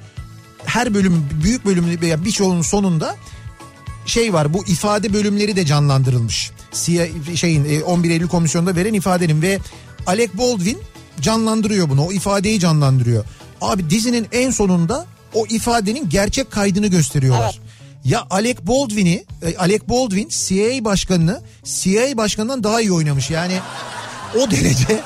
her 0.64 0.94
bölüm 0.94 1.28
büyük 1.42 1.64
bölümü 1.64 2.00
veya 2.00 2.24
birçoğunun 2.24 2.62
sonunda 2.62 3.16
şey 4.06 4.32
var 4.32 4.54
bu 4.54 4.64
ifade 4.66 5.12
bölümleri 5.12 5.56
de 5.56 5.66
canlandırılmış. 5.66 6.50
CIA 6.72 7.06
şeyin 7.34 7.64
e, 7.64 7.84
11 7.84 8.10
Eylül 8.10 8.28
komisyonunda 8.28 8.76
veren 8.76 8.94
ifadenin 8.94 9.42
ve 9.42 9.58
Alec 10.06 10.30
Baldwin 10.34 10.78
canlandırıyor 11.20 11.88
bunu. 11.88 12.06
O 12.06 12.12
ifadeyi 12.12 12.60
canlandırıyor. 12.60 13.24
Abi 13.60 13.90
dizinin 13.90 14.26
en 14.32 14.50
sonunda 14.50 15.06
o 15.34 15.46
ifadenin 15.46 16.08
gerçek 16.08 16.50
kaydını 16.50 16.86
gösteriyorlar. 16.86 17.60
Evet. 17.60 17.70
Ya 18.04 18.26
Alec 18.30 18.56
Baldwin'i, 18.62 19.24
e, 19.42 19.56
Alec 19.56 19.88
Baldwin 19.88 20.28
CIA 20.28 20.84
başkanını 20.84 21.40
CIA 21.64 22.16
başkanından 22.16 22.64
daha 22.64 22.80
iyi 22.80 22.92
oynamış. 22.92 23.30
Yani 23.30 23.58
o 24.38 24.50
derece 24.50 25.00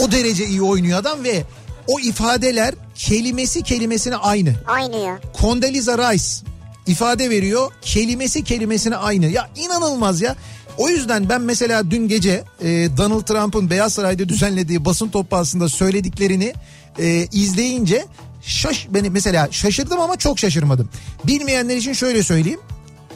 o 0.00 0.12
derece 0.12 0.46
iyi 0.46 0.62
oynuyor 0.62 0.98
adam 0.98 1.24
ve 1.24 1.42
o 1.86 2.00
ifadeler 2.00 2.74
kelimesi 2.94 3.62
kelimesine 3.62 4.16
aynı. 4.16 4.54
Aynı 4.66 4.96
ya. 4.96 5.18
Condoleezza 5.40 6.12
Rice 6.12 6.24
ifade 6.86 7.30
veriyor. 7.30 7.72
Kelimesi 7.82 8.44
kelimesine 8.44 8.96
aynı. 8.96 9.26
Ya 9.26 9.50
inanılmaz 9.56 10.20
ya. 10.20 10.36
O 10.78 10.88
yüzden 10.88 11.28
ben 11.28 11.40
mesela 11.40 11.90
dün 11.90 12.08
gece 12.08 12.44
e, 12.60 12.66
Donald 12.96 13.22
Trump'ın 13.22 13.70
Beyaz 13.70 13.92
Saray'da 13.92 14.28
düzenlediği 14.28 14.84
basın 14.84 15.08
toplantısında 15.08 15.68
söylediklerini 15.68 16.54
e, 16.98 17.28
izleyince 17.32 18.04
şaş 18.42 18.86
beni 18.90 19.10
mesela 19.10 19.48
şaşırdım 19.50 20.00
ama 20.00 20.16
çok 20.16 20.38
şaşırmadım. 20.38 20.88
Bilmeyenler 21.26 21.76
için 21.76 21.92
şöyle 21.92 22.22
söyleyeyim. 22.22 22.60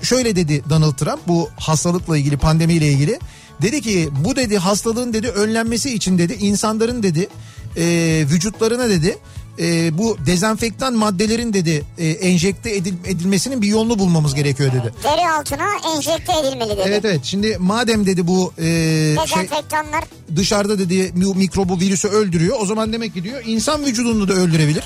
Şöyle 0.02 0.36
dedi 0.36 0.64
Donald 0.70 0.94
Trump 0.94 1.28
bu 1.28 1.48
hastalıkla 1.56 2.18
ilgili 2.18 2.36
pandemiyle 2.36 2.88
ilgili. 2.92 3.18
Dedi 3.62 3.80
ki 3.80 4.08
bu 4.24 4.36
dedi 4.36 4.58
hastalığın 4.58 5.12
dedi 5.12 5.28
önlenmesi 5.28 5.94
için 5.94 6.18
dedi 6.18 6.32
insanların 6.32 7.02
dedi 7.02 7.28
e, 7.76 7.84
vücutlarına 8.30 8.88
dedi 8.88 9.18
e, 9.58 9.98
bu 9.98 10.16
dezenfektan 10.26 10.94
maddelerin 10.94 11.52
dedi 11.52 11.82
e, 11.98 12.08
enjekte 12.08 12.70
edil- 12.76 12.94
edilmesinin 13.06 13.62
bir 13.62 13.66
yolunu 13.68 13.98
bulmamız 13.98 14.34
gerekiyor 14.34 14.72
dedi. 14.72 14.94
Deri 15.04 15.30
altına 15.30 15.66
enjekte 15.96 16.32
edilmeli 16.40 16.70
dedi. 16.70 16.82
Evet 16.86 17.04
evet 17.04 17.20
şimdi 17.24 17.56
madem 17.60 18.06
dedi 18.06 18.26
bu 18.26 18.52
e, 18.58 18.62
şey 18.62 19.16
Dezenfektanlar 19.42 20.04
dışarıda 20.36 20.78
dedi 20.78 21.12
mi- 21.14 21.34
mikrobu 21.36 21.80
virüsü 21.80 22.08
öldürüyor 22.08 22.56
o 22.60 22.66
zaman 22.66 22.92
demek 22.92 23.14
ki 23.14 23.24
diyor 23.24 23.42
insan 23.46 23.84
vücudunu 23.86 24.28
da 24.28 24.32
öldürebilir. 24.32 24.84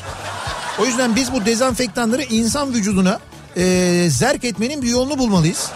O 0.80 0.86
yüzden 0.86 1.16
biz 1.16 1.32
bu 1.32 1.44
dezenfektanları 1.46 2.22
insan 2.22 2.74
vücuduna 2.74 3.20
e, 3.56 4.06
zerk 4.10 4.44
etmenin 4.44 4.82
bir 4.82 4.88
yolunu 4.88 5.18
bulmalıyız. 5.18 5.68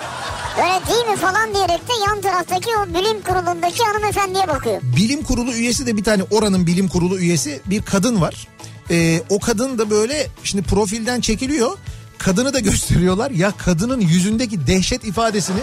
Öyle 0.58 0.86
değil 0.88 1.06
mi 1.10 1.16
falan 1.16 1.54
diyerek 1.54 1.88
de 1.88 1.92
yan 2.08 2.20
taraftaki 2.20 2.70
o 2.76 2.94
bilim 2.94 3.22
kurulundaki 3.22 3.82
hanımefendiye 3.84 4.48
bakıyor. 4.48 4.80
bilim 4.96 5.22
kurulu 5.22 5.52
üyesi 5.52 5.86
de 5.86 5.96
bir 5.96 6.04
tane 6.04 6.22
oranın 6.30 6.66
bilim 6.66 6.88
kurulu 6.88 7.18
üyesi 7.18 7.60
bir 7.66 7.82
kadın 7.82 8.20
var. 8.20 8.48
Ee, 8.90 9.20
o 9.28 9.40
kadın 9.40 9.78
da 9.78 9.90
böyle 9.90 10.26
şimdi 10.44 10.64
profilden 10.64 11.20
çekiliyor. 11.20 11.78
Kadını 12.18 12.54
da 12.54 12.60
gösteriyorlar. 12.68 13.30
Ya 13.30 13.52
kadının 13.58 14.00
yüzündeki 14.00 14.66
dehşet 14.66 15.04
ifadesini 15.04 15.60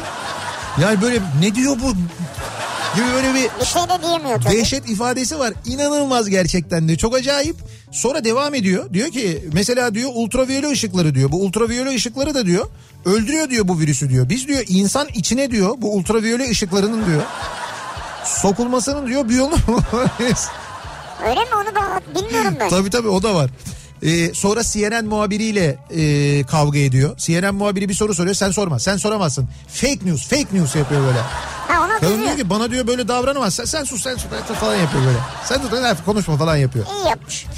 yani 0.81 1.01
böyle 1.01 1.21
ne 1.41 1.55
diyor 1.55 1.75
bu 1.83 1.93
gibi 2.95 3.05
böyle 3.13 3.33
bir 3.33 3.49
Bir 3.59 3.65
şey 3.65 3.81
de 3.81 4.01
diyemiyor 4.03 4.41
tabii. 4.41 4.53
dehşet 4.57 4.89
ifadesi 4.89 5.39
var. 5.39 5.53
İnanılmaz 5.65 6.29
gerçekten 6.29 6.87
de 6.87 6.97
çok 6.97 7.15
acayip. 7.15 7.55
Sonra 7.91 8.23
devam 8.23 8.53
ediyor. 8.53 8.93
Diyor 8.93 9.09
ki 9.11 9.43
mesela 9.53 9.95
diyor 9.95 10.09
ultraviyole 10.13 10.69
ışıkları 10.69 11.15
diyor. 11.15 11.31
Bu 11.31 11.41
ultraviyole 11.41 11.89
ışıkları 11.95 12.33
da 12.35 12.45
diyor 12.45 12.65
öldürüyor 13.05 13.49
diyor 13.49 13.67
bu 13.67 13.79
virüsü 13.79 14.09
diyor. 14.09 14.29
Biz 14.29 14.47
diyor 14.47 14.63
insan 14.67 15.07
içine 15.13 15.51
diyor 15.51 15.75
bu 15.77 15.95
ultraviyole 15.95 16.49
ışıklarının 16.49 17.05
diyor 17.05 17.21
sokulmasının 18.25 19.07
diyor 19.07 19.29
bir 19.29 19.39
bulmalıyız. 19.39 20.47
Öyle 21.29 21.39
mi 21.39 21.49
onu 21.55 21.75
da 21.75 22.01
bilmiyorum 22.21 22.55
ben. 22.59 22.69
tabii 22.69 22.89
tabii 22.89 23.07
o 23.07 23.23
da 23.23 23.35
var. 23.35 23.49
Ee, 24.03 24.33
sonra 24.33 24.63
CNN 24.63 25.05
muhabiriyle 25.05 25.77
e, 25.89 26.43
kavga 26.43 26.79
ediyor. 26.79 27.17
CNN 27.17 27.55
muhabiri 27.55 27.89
bir 27.89 27.93
soru 27.93 28.13
soruyor 28.13 28.35
sen 28.35 28.51
sorma 28.51 28.79
sen 28.79 28.97
soramazsın. 28.97 29.49
Fake 29.67 29.99
news 30.05 30.27
fake 30.27 30.47
news 30.53 30.75
yapıyor 30.75 31.01
böyle. 31.01 31.19
Ha 31.67 31.85
ona 31.85 31.99
Kadın 31.99 32.21
diyor 32.21 32.37
ki 32.37 32.49
bana 32.49 32.71
diyor 32.71 32.87
böyle 32.87 33.07
davranamaz. 33.07 33.53
Sen, 33.53 33.65
sen 33.65 33.83
sus 33.83 34.03
sen 34.03 34.15
sus 34.15 34.57
falan 34.59 34.75
yapıyor 34.75 35.05
böyle. 35.05 35.17
Sen 35.45 35.61
sus 35.61 35.69
sen 35.71 35.97
konuşma 36.05 36.37
falan 36.37 36.55
yapıyor. 36.55 36.85
İyi 36.85 37.09
yapmış. 37.09 37.45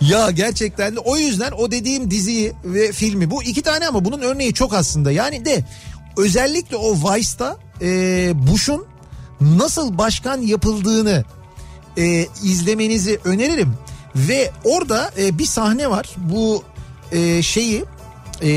Ya 0.00 0.30
gerçekten 0.30 0.96
de 0.96 1.00
o 1.00 1.16
yüzden 1.16 1.52
o 1.52 1.70
dediğim 1.70 2.10
diziyi 2.10 2.52
ve 2.64 2.92
filmi 2.92 3.30
bu 3.30 3.42
iki 3.42 3.62
tane 3.62 3.88
ama 3.88 4.04
bunun 4.04 4.20
örneği 4.20 4.54
çok 4.54 4.74
aslında. 4.74 5.12
Yani 5.12 5.44
de 5.44 5.64
özellikle 6.16 6.76
o 6.76 6.94
Vice'da 6.94 7.56
e, 7.82 7.88
Bush'un 8.34 8.86
nasıl 9.40 9.98
başkan 9.98 10.40
yapıldığını 10.40 11.24
e, 11.98 12.26
izlemenizi 12.42 13.20
öneririm. 13.24 13.74
Ve 14.16 14.50
orada 14.64 15.10
e, 15.18 15.38
bir 15.38 15.46
sahne 15.46 15.90
var. 15.90 16.10
Bu 16.16 16.64
e, 17.12 17.42
şeyi 17.42 17.84
e, 18.42 18.48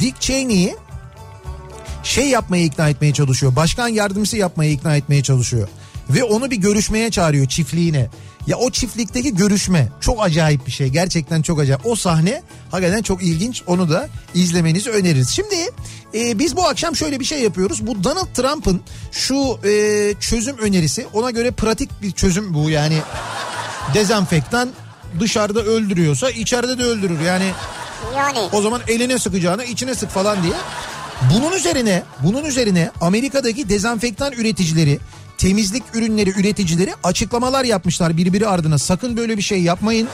Dick 0.00 0.20
Cheney'i 0.20 0.76
şey 2.02 2.28
yapmaya 2.28 2.64
ikna 2.64 2.88
etmeye 2.88 3.12
çalışıyor. 3.12 3.56
Başkan 3.56 3.88
yardımcısı 3.88 4.36
yapmaya 4.36 4.70
ikna 4.70 4.96
etmeye 4.96 5.22
çalışıyor. 5.22 5.68
Ve 6.10 6.24
onu 6.24 6.50
bir 6.50 6.56
görüşmeye 6.56 7.10
çağırıyor 7.10 7.46
çiftliğine. 7.46 8.08
Ya 8.48 8.56
o 8.56 8.70
çiftlikteki 8.70 9.34
görüşme 9.34 9.88
çok 10.00 10.22
acayip 10.22 10.66
bir 10.66 10.72
şey. 10.72 10.88
Gerçekten 10.88 11.42
çok 11.42 11.60
acayip. 11.60 11.86
O 11.86 11.96
sahne 11.96 12.42
hakikaten 12.70 13.02
çok 13.02 13.22
ilginç. 13.22 13.62
Onu 13.66 13.90
da 13.90 14.08
izlemenizi 14.34 14.90
öneririz. 14.90 15.30
Şimdi 15.30 15.54
e, 16.14 16.38
biz 16.38 16.56
bu 16.56 16.68
akşam 16.68 16.96
şöyle 16.96 17.20
bir 17.20 17.24
şey 17.24 17.42
yapıyoruz. 17.42 17.86
Bu 17.86 18.04
Donald 18.04 18.34
Trump'ın 18.34 18.80
şu 19.12 19.58
e, 19.68 20.14
çözüm 20.20 20.58
önerisi 20.58 21.06
ona 21.12 21.30
göre 21.30 21.50
pratik 21.50 22.02
bir 22.02 22.12
çözüm 22.12 22.54
bu. 22.54 22.70
Yani 22.70 22.98
dezenfektan 23.94 24.70
dışarıda 25.20 25.62
öldürüyorsa 25.62 26.30
içeride 26.30 26.78
de 26.78 26.82
öldürür. 26.82 27.20
Yani 27.20 27.50
Yani 28.16 28.38
o 28.52 28.62
zaman 28.62 28.80
eline 28.88 29.18
sıkacağına 29.18 29.64
içine 29.64 29.94
sık 29.94 30.10
falan 30.10 30.42
diye. 30.42 30.54
Bunun 31.34 31.52
üzerine, 31.52 32.02
bunun 32.24 32.44
üzerine 32.44 32.90
Amerika'daki 33.00 33.68
dezenfektan 33.68 34.32
üreticileri, 34.32 34.98
temizlik 35.38 35.82
ürünleri 35.94 36.30
üreticileri 36.30 36.94
açıklamalar 37.04 37.64
yapmışlar 37.64 38.16
birbiri 38.16 38.48
ardına. 38.48 38.78
Sakın 38.78 39.16
böyle 39.16 39.36
bir 39.36 39.42
şey 39.42 39.62
yapmayın. 39.62 40.08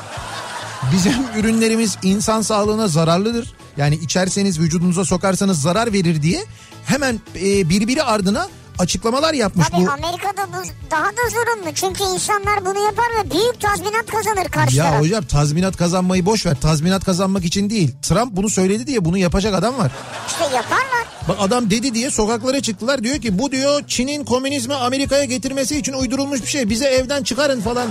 Bizim 0.93 1.13
ürünlerimiz 1.39 1.99
insan 2.03 2.43
sağlığına 2.43 2.89
zararlıdır. 2.89 3.55
Yani 3.77 3.95
içerseniz 3.95 4.61
vücudunuza 4.61 5.05
sokarsanız 5.05 5.63
zarar 5.63 5.93
verir 5.93 6.23
diye 6.23 6.45
hemen 6.85 7.21
e, 7.37 7.69
birbiri 7.69 8.03
ardına 8.03 8.49
açıklamalar 8.79 9.35
yapmış 9.35 9.69
tabii 9.69 9.87
bu. 9.87 9.91
Amerika'da 9.91 10.47
bu 10.49 10.63
daha 10.91 11.05
da 11.07 11.31
zorunlu. 11.31 11.75
Çünkü 11.75 12.03
insanlar 12.15 12.65
bunu 12.67 12.85
yapar 12.85 13.07
ve 13.25 13.31
büyük 13.31 13.61
tazminat 13.61 14.07
kazanır 14.07 14.49
karşı 14.49 14.77
Ya 14.77 14.85
taraf. 14.85 15.01
hocam 15.01 15.25
tazminat 15.25 15.77
kazanmayı 15.77 16.27
boş 16.27 16.47
ver. 16.47 16.61
Tazminat 16.61 17.05
kazanmak 17.05 17.45
için 17.45 17.71
değil. 17.71 17.95
Trump 18.03 18.33
bunu 18.37 18.51
söyledi 18.51 18.87
diye 18.87 19.05
bunu 19.05 19.19
yapacak 19.19 19.55
adam 19.55 19.79
var. 19.79 19.93
İşte 20.29 20.45
yaparlar. 20.45 21.05
Bak 21.29 21.37
adam 21.41 21.71
dedi 21.71 21.95
diye 21.95 22.11
sokaklara 22.11 22.61
çıktılar. 22.61 23.05
Diyor 23.05 23.17
ki 23.21 23.39
bu 23.39 23.53
diyor 23.53 23.83
Çin'in 23.89 24.25
komünizmi 24.25 24.75
Amerika'ya 24.75 25.25
getirmesi 25.25 25.79
için 25.79 25.93
uydurulmuş 25.93 26.43
bir 26.43 26.47
şey. 26.47 26.69
Bize 26.71 26.87
evden 26.87 27.23
çıkarın 27.23 27.61
falan. 27.61 27.89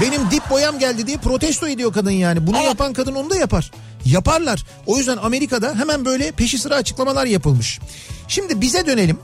Benim 0.00 0.30
dip 0.30 0.50
boyam 0.50 0.78
geldi 0.78 1.06
diye 1.06 1.16
protesto 1.16 1.68
ediyor 1.68 1.92
kadın 1.92 2.10
yani. 2.10 2.46
Bunu 2.46 2.56
Evet. 2.56 2.66
yapan 2.68 2.92
kadın 2.92 3.14
onu 3.14 3.30
da 3.30 3.36
yapar. 3.36 3.70
Yaparlar. 4.04 4.64
O 4.86 4.98
yüzden 4.98 5.16
Amerika'da 5.16 5.74
hemen 5.78 6.04
böyle 6.04 6.32
peşi 6.32 6.58
sıra 6.58 6.74
açıklamalar 6.74 7.26
yapılmış. 7.26 7.80
Şimdi 8.28 8.60
bize 8.60 8.86
dönelim. 8.86 9.18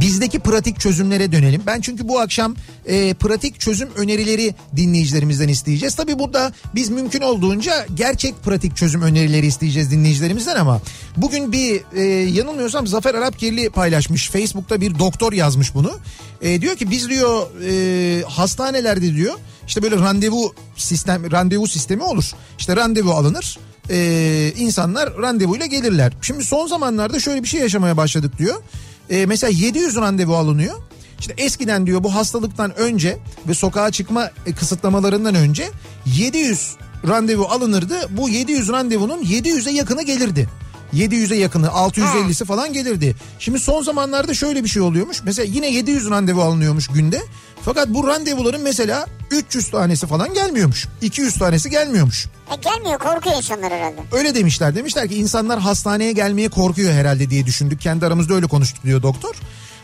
Bizdeki 0.00 0.38
pratik 0.38 0.80
çözümlere 0.80 1.32
dönelim. 1.32 1.62
Ben 1.66 1.80
çünkü 1.80 2.08
bu 2.08 2.20
akşam 2.20 2.56
e, 2.86 3.14
pratik 3.14 3.60
çözüm 3.60 3.88
önerileri 3.96 4.54
dinleyicilerimizden 4.76 5.48
isteyeceğiz. 5.48 5.94
Tabii 5.94 6.18
burada 6.18 6.52
biz 6.74 6.90
mümkün 6.90 7.20
olduğunca 7.20 7.86
gerçek 7.94 8.42
pratik 8.44 8.76
çözüm 8.76 9.02
önerileri 9.02 9.46
isteyeceğiz 9.46 9.90
dinleyicilerimizden 9.90 10.56
ama 10.56 10.80
bugün 11.16 11.52
bir 11.52 11.82
e, 11.96 12.02
yanılmıyorsam 12.30 12.86
Zafer 12.86 13.14
Arapkirli 13.14 13.70
paylaşmış. 13.70 14.30
Facebook'ta 14.30 14.80
bir 14.80 14.98
doktor 14.98 15.32
yazmış 15.32 15.74
bunu. 15.74 15.98
E, 16.42 16.60
diyor 16.60 16.76
ki 16.76 16.90
biz 16.90 17.08
diyor 17.08 17.46
e, 17.68 18.22
hastanelerde 18.22 19.14
diyor 19.14 19.34
işte 19.66 19.82
böyle 19.82 19.96
randevu 19.96 20.54
sistem 20.76 21.32
randevu 21.32 21.66
sistemi 21.66 22.02
olur. 22.02 22.24
İşte 22.58 22.76
randevu 22.76 23.10
alınır. 23.10 23.58
e, 23.90 24.52
insanlar 24.56 25.16
randevuyla 25.22 25.66
gelirler. 25.66 26.12
Şimdi 26.22 26.44
son 26.44 26.66
zamanlarda 26.66 27.20
şöyle 27.20 27.42
bir 27.42 27.48
şey 27.48 27.60
yaşamaya 27.60 27.96
başladık 27.96 28.38
diyor. 28.38 28.62
E, 29.10 29.26
mesela 29.26 29.50
700 29.50 29.96
randevu 29.96 30.36
alınıyor. 30.36 30.74
İşte 31.20 31.34
eskiden 31.38 31.86
diyor 31.86 32.04
bu 32.04 32.14
hastalıktan 32.14 32.78
önce 32.78 33.18
ve 33.48 33.54
sokağa 33.54 33.90
çıkma 33.90 34.30
e, 34.46 34.52
kısıtlamalarından 34.52 35.34
önce 35.34 35.70
700 36.06 36.76
randevu 37.08 37.44
alınırdı. 37.44 38.00
Bu 38.10 38.28
700 38.28 38.68
randevunun 38.68 39.22
700'e 39.22 39.72
yakını 39.72 40.02
gelirdi. 40.02 40.48
700'e 40.94 41.36
yakını 41.36 41.66
650'si 41.66 42.44
falan 42.44 42.72
gelirdi. 42.72 43.16
Şimdi 43.38 43.58
son 43.58 43.82
zamanlarda 43.82 44.34
şöyle 44.34 44.64
bir 44.64 44.68
şey 44.68 44.82
oluyormuş. 44.82 45.22
Mesela 45.24 45.48
yine 45.52 45.72
700 45.72 46.10
randevu 46.10 46.42
alınıyormuş 46.42 46.88
günde. 46.88 47.22
Fakat 47.64 47.88
bu 47.88 48.06
randevuların 48.06 48.60
mesela 48.62 49.06
300 49.30 49.70
tanesi 49.70 50.06
falan 50.06 50.34
gelmiyormuş. 50.34 50.86
200 51.02 51.38
tanesi 51.38 51.70
gelmiyormuş. 51.70 52.26
E 52.52 52.56
gelmiyor 52.56 52.98
korkuyor 52.98 53.36
insanlar 53.36 53.72
herhalde. 53.72 54.00
Öyle 54.12 54.34
demişler. 54.34 54.74
Demişler 54.74 55.08
ki 55.08 55.14
insanlar 55.14 55.60
hastaneye 55.60 56.12
gelmeye 56.12 56.48
korkuyor 56.48 56.92
herhalde 56.92 57.30
diye 57.30 57.46
düşündük. 57.46 57.80
Kendi 57.80 58.06
aramızda 58.06 58.34
öyle 58.34 58.46
konuştuk 58.46 58.84
diyor 58.84 59.02
doktor. 59.02 59.34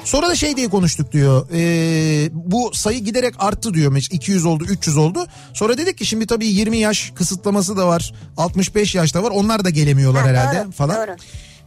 Sonra 0.04 0.28
da 0.28 0.34
şey 0.36 0.56
diye 0.56 0.68
konuştuk 0.68 1.12
diyor. 1.12 1.46
E, 1.54 2.30
bu 2.32 2.70
sayı 2.74 3.04
giderek 3.04 3.34
arttı 3.38 3.74
diyor. 3.74 3.96
200 4.10 4.44
oldu 4.44 4.64
300 4.68 4.96
oldu. 4.96 5.26
Sonra 5.54 5.78
dedik 5.78 5.98
ki 5.98 6.06
şimdi 6.06 6.26
tabii 6.26 6.46
20 6.46 6.78
yaş 6.78 7.12
kısıtlaması 7.14 7.76
da 7.76 7.86
var. 7.88 8.14
65 8.36 8.94
yaş 8.94 9.14
da 9.14 9.22
var. 9.22 9.30
Onlar 9.30 9.64
da 9.64 9.70
gelemiyorlar 9.70 10.22
Ha, 10.22 10.28
herhalde 10.28 10.64
doğru, 10.64 10.72
falan. 10.72 10.96
doğru. 11.08 11.16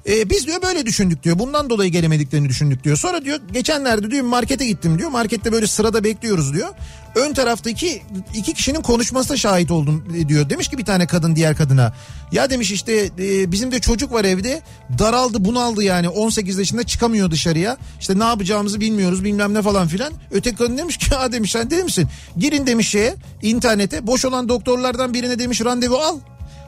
E, 0.10 0.30
biz 0.30 0.48
diyor 0.48 0.62
böyle 0.62 0.86
düşündük 0.86 1.24
diyor. 1.24 1.40
Bundan 1.40 1.70
dolayı 1.70 1.92
gelemediklerini 1.92 2.50
düşündük 2.50 2.84
diyor. 2.84 2.98
Sonra 2.98 3.26
diyor 3.26 3.40
geçenlerde 3.54 4.12
diyor 4.12 4.24
markete 4.24 4.66
gittim 4.66 5.00
diyor. 5.00 5.10
Markette 5.10 5.52
böyle 5.52 5.68
sırada 5.68 6.04
bekliyoruz 6.04 6.54
diyor. 6.54 6.70
Ön 7.16 7.34
taraftaki 7.34 8.02
iki 8.36 8.54
kişinin 8.54 8.82
konuşmasına 8.82 9.38
şahit 9.38 9.72
oldum 9.72 10.06
e, 10.18 10.30
diyor. 10.30 10.50
Demiş 10.50 10.68
ki 10.68 10.78
bir 10.78 10.86
tane 10.86 11.08
kadın 11.08 11.36
diğer 11.36 11.56
kadına. 11.56 11.94
Ya 12.32 12.50
demiş 12.50 12.72
işte 12.72 13.10
e, 13.20 13.52
bizim 13.52 13.72
de 13.72 13.80
çocuk 13.80 14.14
var 14.14 14.26
evde. 14.26 14.62
Daraldı 15.00 15.46
bunaldı 15.46 15.84
yani 15.84 16.10
18 16.10 16.60
yaşında 16.60 16.84
çıkamıyor 16.84 17.32
dışarıya. 17.32 17.78
İşte 18.00 18.20
ne 18.20 18.24
yapacağımızı 18.24 18.80
bilmiyoruz 18.80 19.24
bilmem 19.24 19.54
ne 19.54 19.62
falan 19.62 19.88
filan. 19.88 20.14
Öteki 20.32 20.56
kadın 20.56 20.78
demiş 20.78 20.98
ki 20.98 21.16
ha 21.16 21.32
demiş 21.32 21.52
sen 21.52 21.70
değil 21.70 21.84
misin? 21.84 22.08
Girin 22.38 22.68
demiş 22.68 22.90
şeye 22.90 23.16
internete 23.42 24.08
boş 24.08 24.26
olan 24.26 24.50
doktorlardan 24.50 25.14
birine 25.14 25.40
demiş 25.40 25.62
randevu 25.62 25.98
al. 25.98 26.20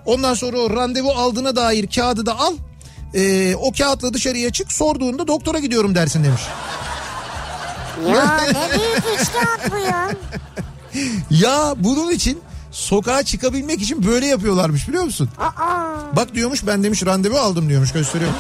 Ondan 0.06 0.34
sonra 0.34 0.58
o 0.58 0.70
randevu 0.70 1.12
aldığına 1.12 1.56
dair 1.56 1.88
kağıdı 1.88 2.26
da 2.26 2.40
al. 2.40 2.54
Ee, 3.16 3.56
o 3.56 3.72
kağıtla 3.72 4.14
dışarıya 4.14 4.50
çık 4.52 4.72
sorduğunda 4.72 5.28
doktora 5.28 5.60
gidiyorum 5.60 5.96
dersin 5.96 6.24
demiş. 6.24 6.42
Ya 8.08 8.38
ne 8.52 8.70
büyük 8.80 9.22
içtihat 9.22 9.72
bu 9.72 9.78
ya. 9.78 10.10
Ya 11.30 11.74
bunun 11.78 12.12
için 12.12 12.40
sokağa 12.72 13.24
çıkabilmek 13.24 13.82
için 13.82 14.08
böyle 14.08 14.26
yapıyorlarmış 14.26 14.88
biliyor 14.88 15.04
musun? 15.04 15.30
Aa. 15.40 16.16
Bak 16.16 16.34
diyormuş 16.36 16.68
ben 16.68 16.84
demiş 16.84 17.06
randevu 17.06 17.38
aldım 17.38 17.70
diyormuş 17.70 17.92
gösteriyormuş. 17.92 18.40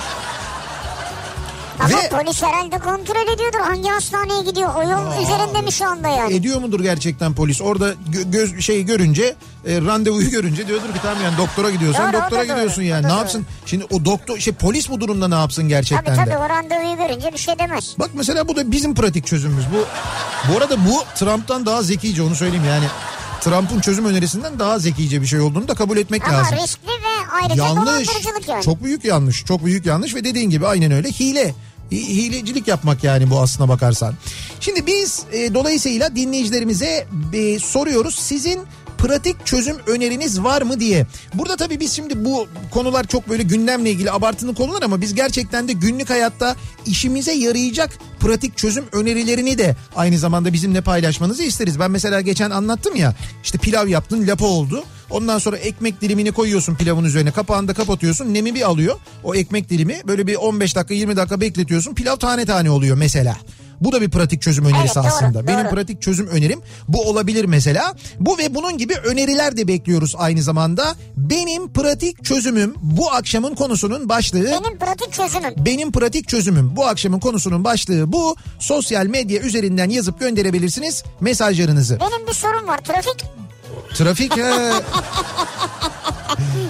Ama 1.85 1.97
Ve- 1.97 2.09
polis 2.09 2.43
herhalde 2.43 2.79
kontrol 2.79 3.33
ediyordur 3.33 3.59
hangi 3.59 3.89
hastaneye 3.89 4.43
gidiyor. 4.43 4.75
O 4.75 4.81
yol 4.83 5.23
üzerinde 5.23 5.61
mi 5.61 5.71
şu 5.71 5.87
anda 5.87 6.07
yani? 6.07 6.33
Ediyor 6.33 6.61
mudur 6.61 6.79
gerçekten 6.79 7.33
polis? 7.33 7.61
Orada 7.61 7.93
gö- 7.93 8.31
göz 8.31 8.59
şey 8.59 8.83
görünce 8.83 9.35
e, 9.67 9.81
randevuyu 9.81 10.29
görünce 10.31 10.67
diyordur 10.67 10.87
ki 10.93 10.99
tamam 11.01 11.23
yani 11.23 11.37
doktora 11.37 11.69
gidiyorsan 11.69 12.13
Doğru, 12.13 12.21
doktora 12.21 12.39
doğru, 12.47 12.47
gidiyorsun 12.55 12.81
o 12.81 12.85
yani. 12.85 13.05
Ne 13.05 13.09
doğru. 13.09 13.17
yapsın? 13.17 13.45
Şimdi 13.65 13.85
o 13.91 14.05
doktor 14.05 14.37
şey 14.37 14.53
polis 14.53 14.89
bu 14.89 14.99
durumda 15.01 15.27
ne 15.27 15.35
yapsın 15.35 15.69
gerçekten 15.69 16.15
Tabii 16.15 16.27
de? 16.27 16.31
tabii 16.33 16.43
o 16.45 16.49
randevuyu 16.49 16.97
görünce 16.97 17.33
bir 17.33 17.37
şey 17.37 17.59
demez. 17.59 17.95
Bak 17.99 18.09
mesela 18.13 18.47
bu 18.47 18.55
da 18.55 18.71
bizim 18.71 18.95
pratik 18.95 19.25
çözümümüz. 19.27 19.65
Bu 19.73 19.85
bu 20.53 20.57
arada 20.57 20.85
bu 20.85 21.03
Trump'tan 21.15 21.65
daha 21.65 21.81
zekice 21.83 22.23
onu 22.23 22.35
söyleyeyim 22.35 22.65
yani. 22.69 22.85
Trump'ın 23.41 23.79
çözüm 23.79 24.05
önerisinden 24.05 24.59
daha 24.59 24.79
zekice 24.79 25.21
bir 25.21 25.27
şey 25.27 25.39
olduğunu 25.39 25.67
da 25.67 25.73
kabul 25.75 25.97
etmek 25.97 26.27
Ama 26.27 26.37
lazım. 26.37 26.57
riskli 26.63 26.87
ve 26.87 27.31
ayrıca 27.43 27.63
yanlış. 27.65 28.09
yani. 28.47 28.63
Çok 28.63 28.83
büyük 28.83 29.05
yanlış. 29.05 29.45
Çok 29.45 29.65
büyük 29.65 29.85
yanlış 29.85 30.15
ve 30.15 30.23
dediğin 30.23 30.49
gibi 30.49 30.67
aynen 30.67 30.91
öyle 30.91 31.09
hile. 31.11 31.53
Hi- 31.91 32.07
Hilecilik 32.15 32.67
yapmak 32.67 33.03
yani 33.03 33.29
bu 33.29 33.39
aslına 33.39 33.69
bakarsan. 33.69 34.13
Şimdi 34.59 34.85
biz 34.87 35.23
e, 35.31 35.53
dolayısıyla 35.53 36.15
dinleyicilerimize 36.15 37.07
e, 37.33 37.59
soruyoruz. 37.59 38.15
Sizin 38.15 38.59
pratik 39.05 39.45
çözüm 39.45 39.77
öneriniz 39.87 40.43
var 40.43 40.61
mı 40.61 40.79
diye. 40.79 41.05
Burada 41.33 41.55
tabii 41.55 41.79
biz 41.79 41.93
şimdi 41.93 42.25
bu 42.25 42.47
konular 42.71 43.07
çok 43.07 43.29
böyle 43.29 43.43
gündemle 43.43 43.91
ilgili 43.91 44.11
abartılı 44.11 44.55
konular 44.55 44.81
ama 44.81 45.01
biz 45.01 45.15
gerçekten 45.15 45.67
de 45.67 45.73
günlük 45.73 46.09
hayatta 46.09 46.55
işimize 46.85 47.31
yarayacak 47.31 47.89
pratik 48.19 48.57
çözüm 48.57 48.85
önerilerini 48.91 49.57
de 49.57 49.75
aynı 49.95 50.17
zamanda 50.17 50.53
bizimle 50.53 50.81
paylaşmanızı 50.81 51.43
isteriz. 51.43 51.79
Ben 51.79 51.91
mesela 51.91 52.21
geçen 52.21 52.51
anlattım 52.51 52.95
ya 52.95 53.15
işte 53.43 53.57
pilav 53.57 53.87
yaptın 53.87 54.27
lapa 54.27 54.45
oldu. 54.45 54.83
Ondan 55.09 55.37
sonra 55.37 55.57
ekmek 55.57 56.01
dilimini 56.01 56.31
koyuyorsun 56.31 56.75
pilavın 56.75 57.03
üzerine 57.03 57.31
kapağını 57.31 57.67
da 57.67 57.73
kapatıyorsun 57.73 58.33
nemi 58.33 58.55
bir 58.55 58.61
alıyor. 58.61 58.95
O 59.23 59.35
ekmek 59.35 59.69
dilimi 59.69 60.01
böyle 60.07 60.27
bir 60.27 60.35
15 60.35 60.75
dakika 60.75 60.93
20 60.93 61.15
dakika 61.15 61.41
bekletiyorsun 61.41 61.95
pilav 61.95 62.15
tane 62.15 62.45
tane 62.45 62.69
oluyor 62.69 62.97
mesela. 62.97 63.37
Bu 63.81 63.91
da 63.91 64.01
bir 64.01 64.09
pratik 64.09 64.41
çözüm 64.41 64.65
önerisi 64.65 64.81
Evet, 64.85 64.95
doğru, 64.95 65.07
aslında. 65.07 65.47
Benim 65.47 65.65
doğru. 65.65 65.69
pratik 65.75 66.01
çözüm 66.01 66.27
önerim 66.27 66.61
bu 66.87 67.01
olabilir 67.09 67.45
mesela. 67.45 67.93
Bu 68.19 68.37
ve 68.37 68.55
bunun 68.55 68.77
gibi 68.77 68.93
öneriler 68.93 69.57
de 69.57 69.67
bekliyoruz 69.67 70.15
aynı 70.17 70.41
zamanda. 70.41 70.95
Benim 71.17 71.73
pratik 71.73 72.25
çözümüm 72.25 72.73
bu 72.81 73.11
akşamın 73.11 73.55
konusunun 73.55 74.09
başlığı. 74.09 74.45
Benim 74.45 74.79
pratik 74.79 75.13
çözümüm. 75.13 75.53
Benim 75.57 75.91
pratik 75.91 76.27
çözümüm 76.27 76.75
bu 76.75 76.85
akşamın 76.85 77.19
konusunun 77.19 77.63
başlığı 77.63 78.11
bu. 78.11 78.35
Sosyal 78.59 79.05
medya 79.05 79.39
üzerinden 79.41 79.89
yazıp 79.89 80.19
gönderebilirsiniz 80.19 81.03
mesajlarınızı. 81.21 81.99
Benim 81.99 82.27
bir 82.27 82.33
sorun 82.33 82.67
var 82.67 82.77
trafik. 82.77 83.25
Trafik 83.95 84.37
he, 84.37 84.41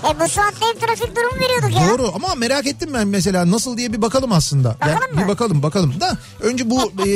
E 0.09 0.19
bu 0.19 0.29
saatte 0.29 0.65
hep 0.65 0.81
trafik 0.81 1.15
durumu 1.15 1.41
veriyorduk 1.41 1.81
ya. 1.81 1.89
doğru 1.89 2.11
ama 2.15 2.35
merak 2.35 2.67
ettim 2.67 2.89
ben 2.93 3.07
mesela 3.07 3.51
nasıl 3.51 3.77
diye 3.77 3.93
bir 3.93 4.01
bakalım 4.01 4.31
aslında. 4.31 4.75
Bakalım 4.81 5.17
bir 5.17 5.21
mı? 5.21 5.27
bakalım 5.27 5.63
bakalım 5.63 5.99
da 5.99 6.17
önce 6.41 6.69
bu 6.69 6.91
e, 7.05 7.09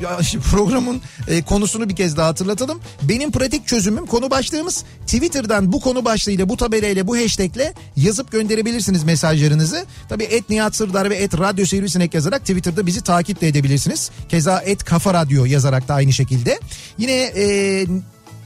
ya 0.00 0.18
programın 0.50 1.00
e, 1.28 1.42
konusunu 1.42 1.88
bir 1.88 1.96
kez 1.96 2.16
daha 2.16 2.28
hatırlatalım. 2.28 2.80
Benim 3.02 3.32
pratik 3.32 3.66
çözümüm 3.66 4.06
konu 4.06 4.30
başlığımız 4.30 4.84
Twitter'dan 5.06 5.72
bu 5.72 5.80
konu 5.80 6.04
başlığıyla 6.04 6.48
bu 6.48 6.56
tabelayla 6.56 7.06
bu 7.06 7.16
hashtagle 7.16 7.74
yazıp 7.96 8.32
gönderebilirsiniz 8.32 9.04
mesajlarınızı. 9.04 9.86
Tabii 10.08 10.24
et 10.24 10.50
Nihat 10.50 10.76
Sırdar 10.76 11.10
ve 11.10 11.16
et 11.16 11.38
Radyo 11.38 11.66
Sivrisinek 11.66 12.14
yazarak 12.14 12.40
Twitter'da 12.40 12.86
bizi 12.86 13.00
takip 13.00 13.40
de 13.40 13.48
edebilirsiniz. 13.48 14.10
Keza 14.28 14.60
et 14.60 14.84
Kafa 14.84 15.14
Radyo 15.14 15.44
yazarak 15.44 15.88
da 15.88 15.94
aynı 15.94 16.12
şekilde. 16.12 16.60
Yine 16.98 17.12
e, 17.12 17.86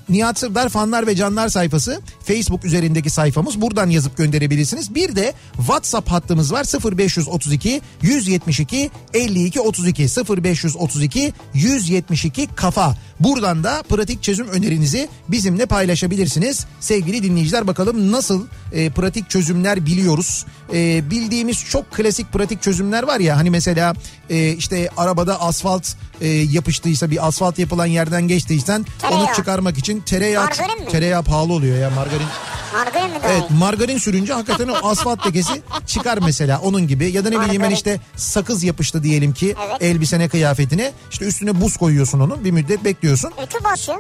Nihat 0.09 0.39
Sırdar 0.39 0.69
fanlar 0.69 1.07
ve 1.07 1.17
canlar 1.17 1.49
sayfası 1.49 2.01
Facebook 2.25 2.65
üzerindeki 2.65 3.11
sayfamız 3.11 3.61
buradan 3.61 3.91
yazıp 3.91 4.17
gönderebilirsiniz. 4.17 4.95
Bir 4.95 5.17
de 5.17 5.33
WhatsApp 5.57 6.11
hattımız 6.11 6.53
var 6.53 6.65
0532 6.97 7.81
172 8.03 8.91
52 9.15 9.61
32 9.61 10.03
0532 10.03 11.33
172 11.55 12.49
kafa. 12.57 12.97
Buradan 13.21 13.65
da 13.65 13.83
pratik 13.89 14.23
çözüm 14.23 14.49
önerinizi 14.49 15.09
bizimle 15.29 15.67
paylaşabilirsiniz. 15.67 16.67
Sevgili 16.81 17.23
dinleyiciler 17.23 17.67
bakalım 17.67 18.13
nasıl 18.13 18.47
e, 18.73 18.91
pratik 18.91 19.31
çözümler 19.31 19.87
biliyoruz. 19.87 20.47
E, 20.75 21.11
bildiğimiz 21.11 21.65
çok 21.65 21.91
klasik 21.91 22.33
pratik 22.33 22.63
çözümler 22.63 23.03
var 23.03 23.21
ya 23.21 23.37
hani 23.37 23.51
mesela 23.51 23.95
e, 24.31 24.49
işte 24.53 24.89
arabada 24.97 25.41
asfalt 25.41 25.89
e, 26.21 26.29
yapıştıysa 26.29 27.11
bir 27.11 27.27
asfalt 27.27 27.59
yapılan 27.59 27.87
yerden 27.87 28.29
geçtiysen 28.29 28.79
onu 28.79 29.11
Tereyağı. 29.11 29.35
çıkarmak 29.35 29.79
için 29.79 30.01
tereyağı 30.01 30.45
Margarin 30.45 30.81
mi? 30.85 30.89
tereyağı 30.91 31.23
pahalı 31.23 31.53
oluyor 31.53 31.79
ya 31.79 31.91
margarin. 31.91 32.27
Margarin 32.75 33.11
mi 33.11 33.17
Evet 33.29 33.43
margarin 33.51 33.99
sürünce 33.99 34.33
hakikaten 34.33 34.69
o 34.69 34.75
asfalt 34.89 35.27
lekesi 35.27 35.63
çıkar 35.87 36.19
mesela 36.19 36.61
onun 36.61 36.89
gibi. 36.89 37.13
Ya 37.13 37.25
da 37.25 37.31
ne 37.31 37.41
bileyim 37.41 37.63
ben 37.63 37.71
işte 37.71 38.01
sakız 38.17 38.63
yapıştı 38.65 39.03
diyelim 39.03 39.33
ki 39.35 39.55
Evet. 39.69 39.83
elbisene 39.83 40.29
kıyafetine. 40.29 40.93
İşte 41.11 41.25
üstüne 41.25 41.61
buz 41.61 41.77
koyuyorsun 41.77 42.21
onun 42.21 42.45
bir 42.45 42.51
müddet 42.51 42.85
bekliyorsun. 42.85 43.33
Ütü 43.47 43.65
basıyor. 43.65 43.99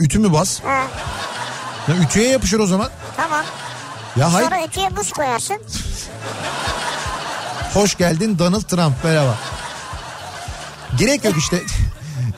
Ütü 0.00 0.18
mü 0.18 0.32
bas? 0.32 0.60
Ha, 0.60 0.82
Ya 1.88 1.94
ütüye 2.04 2.28
yapışır 2.28 2.58
o 2.60 2.66
zaman. 2.66 2.90
tamam. 3.16 3.44
Ya. 4.16 4.30
Sonra 4.30 4.64
ütüye 4.66 4.96
buz 4.96 5.12
koyarsın. 5.12 5.56
Hoş 7.74 7.94
geldin 7.94 8.38
Donald 8.38 8.62
Trump 8.62 9.04
merhaba. 9.04 9.38
Gerek 10.98 11.24
yok 11.24 11.34
işte. 11.38 11.62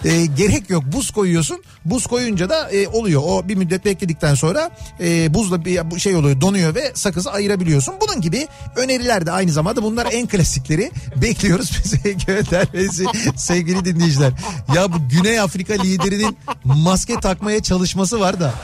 E, 0.05 0.27
gerek 0.27 0.71
yok 0.71 0.85
buz 0.87 1.11
koyuyorsun 1.11 1.63
buz 1.85 2.07
koyunca 2.07 2.51
da 2.51 2.71
e, 2.71 2.89
oluyor 2.89 3.23
o 3.25 3.49
bir 3.49 3.55
müddet 3.55 3.85
bekledikten 3.85 4.35
sonra 4.35 4.71
e, 5.01 5.35
buzla 5.35 5.65
bir 5.65 6.01
şey 6.01 6.17
oluyor 6.17 6.41
donuyor 6.41 6.75
ve 6.75 6.93
sakızı 6.95 7.33
ayırabiliyorsun 7.33 7.95
bunun 8.01 8.21
gibi 8.21 8.49
öneriler 8.77 9.27
de 9.27 9.33
aynı 9.33 9.53
zamanda 9.53 9.83
bunlar 9.83 10.09
en 10.13 10.27
klasikleri 10.27 10.91
bekliyoruz 11.17 11.71
bize 11.85 12.13
göndermesi 12.27 13.05
sevgili 13.37 13.85
dinleyiciler 13.85 14.33
ya 14.75 14.93
bu 14.93 15.09
Güney 15.09 15.41
Afrika 15.41 15.75
liderinin 15.75 16.39
maske 16.65 17.15
takmaya 17.21 17.63
çalışması 17.63 18.21
var 18.21 18.41
da 18.41 18.55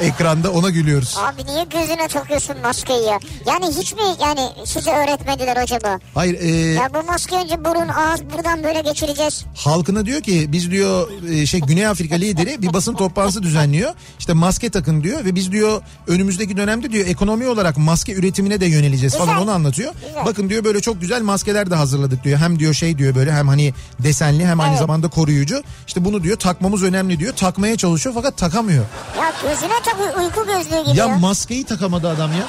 Ekranda 0.00 0.50
ona 0.52 0.70
gülüyoruz. 0.70 1.16
Abi 1.18 1.46
niye 1.52 1.64
gözüne 1.64 2.08
takıyorsun 2.08 2.56
maskeyi 2.62 3.02
ya? 3.04 3.18
Yani 3.46 3.66
hiç 3.78 3.92
mi 3.92 4.00
yani 4.22 4.40
size 4.64 4.90
öğretmediler 4.90 5.56
acaba? 5.56 5.98
Hayır 6.14 6.40
e, 6.40 6.48
Ya 6.74 6.88
bu 6.94 7.06
maske 7.06 7.36
önce 7.36 7.64
burun 7.64 7.88
ağız 7.88 8.20
buradan 8.36 8.64
böyle 8.64 8.80
geçireceğiz. 8.80 9.44
halkına 9.56 10.06
diyor 10.06 10.20
ki 10.20 10.52
biz 10.52 10.70
diyor 10.70 11.08
e, 11.30 11.46
şey 11.46 11.60
Güney 11.60 11.86
Afrika 11.86 12.14
lideri 12.14 12.62
bir 12.62 12.72
basın 12.72 12.94
toplantısı 12.94 13.42
düzenliyor. 13.42 13.94
İşte 14.18 14.32
maske 14.32 14.70
takın 14.70 15.02
diyor 15.02 15.24
ve 15.24 15.34
biz 15.34 15.52
diyor 15.52 15.82
önümüzdeki 16.06 16.56
dönemde 16.56 16.90
diyor 16.92 17.06
ekonomi 17.06 17.46
olarak 17.48 17.78
maske 17.78 18.12
üretimine 18.12 18.60
de 18.60 18.66
yöneleceğiz 18.66 19.14
falan 19.16 19.28
Güzel. 19.28 19.42
onu 19.42 19.50
anlatıyor. 19.50 19.92
Güzel. 20.06 20.24
Bakın 20.26 20.48
diyor 20.48 20.64
böyle 20.64 20.80
çok 20.80 21.00
güzel 21.00 21.22
maskeler 21.22 21.70
de 21.70 21.74
hazırladık 21.74 22.24
diyor. 22.24 22.38
Hem 22.38 22.58
diyor 22.58 22.74
şey 22.74 22.98
diyor 22.98 23.14
böyle 23.14 23.32
hem 23.32 23.48
hani 23.48 23.74
desenli 23.98 24.46
hem 24.46 24.60
aynı 24.60 24.70
Evet. 24.70 24.80
zamanda 24.80 25.08
koruyucu. 25.08 25.62
İşte 25.86 26.04
bunu 26.04 26.22
diyor 26.22 26.36
takmamız 26.36 26.82
önemli 26.82 27.18
diyor. 27.18 27.32
Takmaya 27.36 27.76
çalışıyor 27.76 28.14
fakat 28.14 28.36
takamıyor. 28.38 28.84
Ya 29.18 29.32
gözüne 29.42 29.82
takıyor 29.86 30.16
uyku 30.24 30.46
gözlüğü 30.46 30.84
gibi 30.86 30.98
Ya 30.98 31.06
ya. 31.06 31.18
maskeyi 31.18 31.64
takamadı 31.64 32.08
adam 32.08 32.32
ya. 32.32 32.46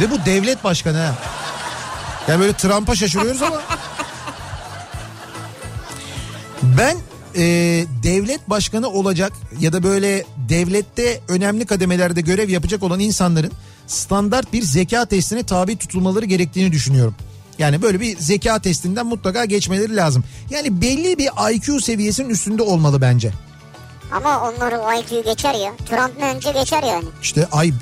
Ve 0.00 0.10
bu 0.10 0.24
devlet 0.24 0.64
başkanı 0.64 0.98
ha. 0.98 1.14
Yani 2.28 2.40
böyle 2.40 2.52
Trump'a 2.52 2.94
şaşırıyoruz 2.96 3.42
ama. 3.42 3.60
Ben 6.78 6.96
e, 7.36 7.42
devlet 8.02 8.50
başkanı 8.50 8.88
olacak 8.88 9.32
ya 9.60 9.72
da 9.72 9.82
böyle 9.82 10.24
devlette 10.48 11.20
önemli 11.28 11.66
kademelerde 11.66 12.20
görev 12.20 12.48
yapacak 12.48 12.82
olan 12.82 13.00
insanların 13.00 13.52
standart 13.86 14.52
bir 14.52 14.62
zeka 14.62 15.04
testine 15.06 15.42
tabi 15.42 15.76
tutulmaları 15.76 16.24
gerektiğini 16.24 16.72
düşünüyorum. 16.72 17.14
Yani 17.58 17.82
böyle 17.82 18.00
bir 18.00 18.18
zeka 18.18 18.58
testinden 18.58 19.06
mutlaka 19.06 19.44
geçmeleri 19.44 19.96
lazım. 19.96 20.24
Yani 20.50 20.82
belli 20.82 21.18
bir 21.18 21.28
IQ 21.54 21.80
seviyesinin 21.80 22.28
üstünde 22.28 22.62
olmalı 22.62 23.00
bence. 23.00 23.32
Ama 24.12 24.48
onların 24.50 24.96
IQ 24.96 25.22
geçer 25.24 25.54
ya. 25.54 25.72
Trump'ın 25.90 26.20
önce 26.36 26.52
geçer 26.52 26.82
yani. 26.82 27.04
İşte 27.22 27.46
ay 27.52 27.72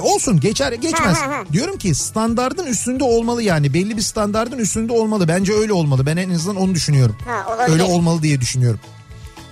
olsun 0.00 0.40
geçer 0.40 0.72
geçmez. 0.72 1.16
Ha, 1.16 1.26
ha, 1.26 1.30
ha. 1.36 1.44
Diyorum 1.52 1.78
ki 1.78 1.94
standardın 1.94 2.66
üstünde 2.66 3.04
olmalı 3.04 3.42
yani 3.42 3.74
belli 3.74 3.96
bir 3.96 4.02
standardın 4.02 4.58
üstünde 4.58 4.92
olmalı. 4.92 5.28
Bence 5.28 5.52
öyle 5.52 5.72
olmalı. 5.72 6.06
Ben 6.06 6.16
en 6.16 6.30
azından 6.30 6.56
onu 6.62 6.74
düşünüyorum. 6.74 7.16
Ha, 7.26 7.54
olabilir. 7.54 7.72
öyle 7.72 7.82
olmalı 7.82 8.22
diye 8.22 8.40
düşünüyorum. 8.40 8.80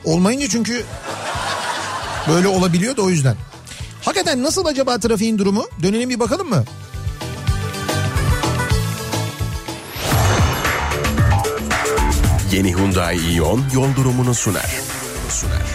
Olmayınca 0.05 0.49
çünkü 0.49 0.85
böyle 2.29 2.49
olabiliyor 2.49 2.97
da 2.97 3.03
o 3.03 3.11
yüzden. 3.11 3.37
Hakikaten 4.03 4.43
nasıl 4.43 4.67
acaba 4.67 4.99
trafiğin 4.99 5.39
durumu? 5.39 5.65
Dönelim 5.83 6.11
bir 6.11 6.21
bakalım 6.21 6.49
mı? 6.49 6.65
Yeni 12.53 12.75
Hyundai 12.77 13.17
Ion 13.35 13.63
yol 13.75 13.97
durumunu 13.97 14.35
sunar. 14.35 14.71
Sunar. 15.29 15.68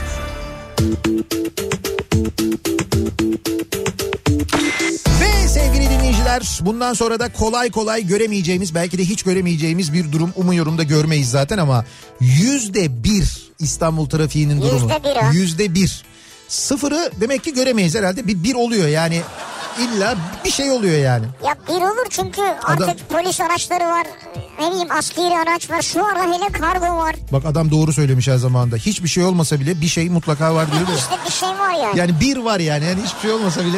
Ve 5.22 5.48
sevgili 5.48 5.89
dinleyiciler 5.89 6.60
bundan 6.62 6.93
sonra 6.93 7.19
da 7.19 7.34
kolay 7.34 7.72
kolay 7.72 8.08
göremeyeceğimiz 8.08 8.76
belki 8.76 8.98
de 8.98 9.04
hiç 9.06 9.24
göremeyeceğimiz 9.24 9.93
bir 9.93 10.12
durum 10.12 10.34
umuyorum 10.36 10.78
da 10.78 10.84
görmeyiz 10.84 11.32
zaten 11.32 11.58
ama 11.58 11.86
yüzde 12.19 13.04
bir 13.04 13.52
İstanbul 13.60 14.10
trafiğinin 14.10 14.62
durumu. 14.62 14.80
Yüzde 14.80 15.04
bir 15.04 15.15
ha. 15.15 15.32
Yüzde 15.34 15.76
bir. 15.76 16.04
Sıfırı 16.48 17.12
demek 17.22 17.43
ki 17.43 17.54
göremeyiz 17.54 17.96
herhalde 17.96 18.28
bir 18.28 18.43
bir 18.43 18.56
oluyor 18.56 18.88
yani 18.88 19.22
illa 19.80 20.16
bir 20.46 20.52
şey 20.52 20.72
oluyor 20.72 20.98
yani. 21.00 21.26
Ya 21.46 21.56
bir 21.68 21.82
olur 21.82 22.06
çünkü 22.10 22.42
artık 22.64 22.84
Adam- 22.84 22.98
polis 23.10 23.42
araçları 23.42 23.84
var. 23.84 24.08
Ne 24.60 24.72
bileyim 24.72 24.92
askeri 24.92 25.38
araç 25.38 25.70
var. 25.70 25.82
Şu 25.82 26.06
ara 26.06 26.24
hele 26.24 26.48
kargo 26.52 26.98
var. 26.98 27.16
Bak 27.32 27.46
adam 27.46 27.72
doğru 27.72 27.94
söylemiş 27.94 28.28
her 28.28 28.38
zamanda. 28.38 28.76
Hiçbir 28.76 29.08
şey 29.10 29.24
olmasa 29.24 29.60
bile 29.60 29.82
bir 29.82 29.88
şey 29.88 30.10
mutlaka 30.10 30.56
var 30.56 30.68
diyor. 30.72 30.98
İşte 30.98 31.16
bir 31.26 31.32
şey 31.32 31.50
var 31.50 31.74
yani. 31.84 32.00
Yani 32.00 32.20
bir 32.20 32.38
var 32.38 32.60
yani. 32.60 32.86
yani 32.86 33.02
hiçbir 33.06 33.20
şey 33.20 33.32
olmasa 33.32 33.66
bile 33.66 33.78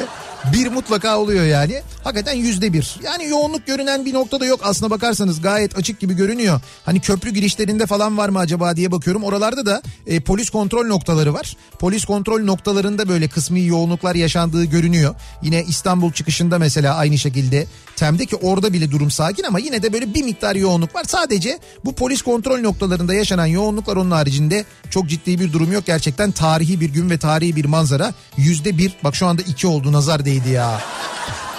bir 0.53 0.67
mutlaka 0.67 1.17
oluyor 1.17 1.45
yani. 1.45 1.81
Hakikaten 2.03 2.33
yüzde 2.33 2.73
bir. 2.73 2.95
Yani 3.03 3.25
yoğunluk 3.25 3.67
görünen 3.67 4.05
bir 4.05 4.13
nokta 4.13 4.39
da 4.39 4.45
yok. 4.45 4.59
Aslına 4.63 4.89
bakarsanız 4.89 5.41
gayet 5.41 5.77
açık 5.77 5.99
gibi 5.99 6.13
görünüyor. 6.13 6.61
Hani 6.85 6.99
köprü 6.99 7.29
girişlerinde 7.29 7.85
falan 7.85 8.17
var 8.17 8.29
mı 8.29 8.39
acaba 8.39 8.75
diye 8.75 8.91
bakıyorum. 8.91 9.23
Oralarda 9.23 9.65
da 9.65 9.81
e, 10.07 10.19
polis 10.19 10.49
kontrol 10.49 10.85
noktaları 10.85 11.33
var. 11.33 11.57
Polis 11.79 12.05
kontrol 12.05 12.43
noktalarında 12.43 13.09
böyle 13.09 13.27
kısmi 13.27 13.65
yoğunluklar 13.65 14.15
yaşandığı 14.15 14.65
görünüyor. 14.65 15.15
Yine 15.41 15.63
İstanbul 15.63 16.11
çıkışında 16.11 16.59
mesela 16.59 16.95
aynı 16.95 17.17
şekilde 17.17 17.67
Tem'de 17.95 18.25
ki 18.25 18.35
orada 18.35 18.73
bile 18.73 18.91
durum 18.91 19.11
sakin 19.11 19.43
ama 19.43 19.59
yine 19.59 19.83
de 19.83 19.93
böyle 19.93 20.13
bir 20.13 20.23
miktar 20.23 20.55
yoğunluk 20.55 20.95
var. 20.95 21.03
Sadece 21.03 21.59
bu 21.85 21.95
polis 21.95 22.21
kontrol 22.21 22.59
noktalarında 22.59 23.13
yaşanan 23.13 23.45
yoğunluklar 23.45 23.95
onun 23.95 24.11
haricinde 24.11 24.65
çok 24.89 25.09
ciddi 25.09 25.39
bir 25.39 25.53
durum 25.53 25.71
yok. 25.71 25.85
Gerçekten 25.85 26.31
tarihi 26.31 26.79
bir 26.79 26.89
gün 26.89 27.09
ve 27.09 27.17
tarihi 27.17 27.55
bir 27.55 27.65
manzara. 27.65 28.13
Yüzde 28.37 28.77
bir 28.77 28.95
bak 29.03 29.15
şu 29.15 29.27
anda 29.27 29.41
iki 29.41 29.67
oldu 29.67 29.91
nazar 29.91 30.25
değdi 30.35 30.49
ya. 30.49 30.81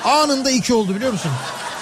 Anında 0.04 0.50
iki 0.50 0.74
oldu 0.74 0.94
biliyor 0.94 1.12
musun? 1.12 1.30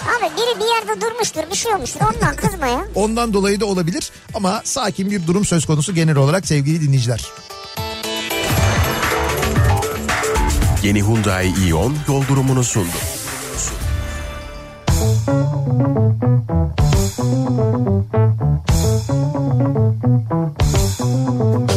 Abi 0.04 0.24
biri 0.36 0.60
bir 0.60 0.88
yerde 0.88 1.00
durmuştur 1.00 1.42
bir 1.50 1.56
şey 1.56 1.74
olmuştur 1.74 2.00
ondan 2.14 2.36
kızma 2.36 2.66
ya. 2.66 2.84
Ondan 2.94 3.32
dolayı 3.32 3.60
da 3.60 3.66
olabilir 3.66 4.10
ama 4.34 4.60
sakin 4.64 5.10
bir 5.10 5.26
durum 5.26 5.44
söz 5.44 5.66
konusu 5.66 5.94
genel 5.94 6.16
olarak 6.16 6.46
sevgili 6.46 6.80
dinleyiciler. 6.80 7.24
Yeni 10.82 11.02
Hyundai 11.02 11.52
Ion 11.68 11.96
yol 12.08 12.26
durumunu 12.28 12.64
sundu. 12.64 12.96
Kafa 21.34 21.73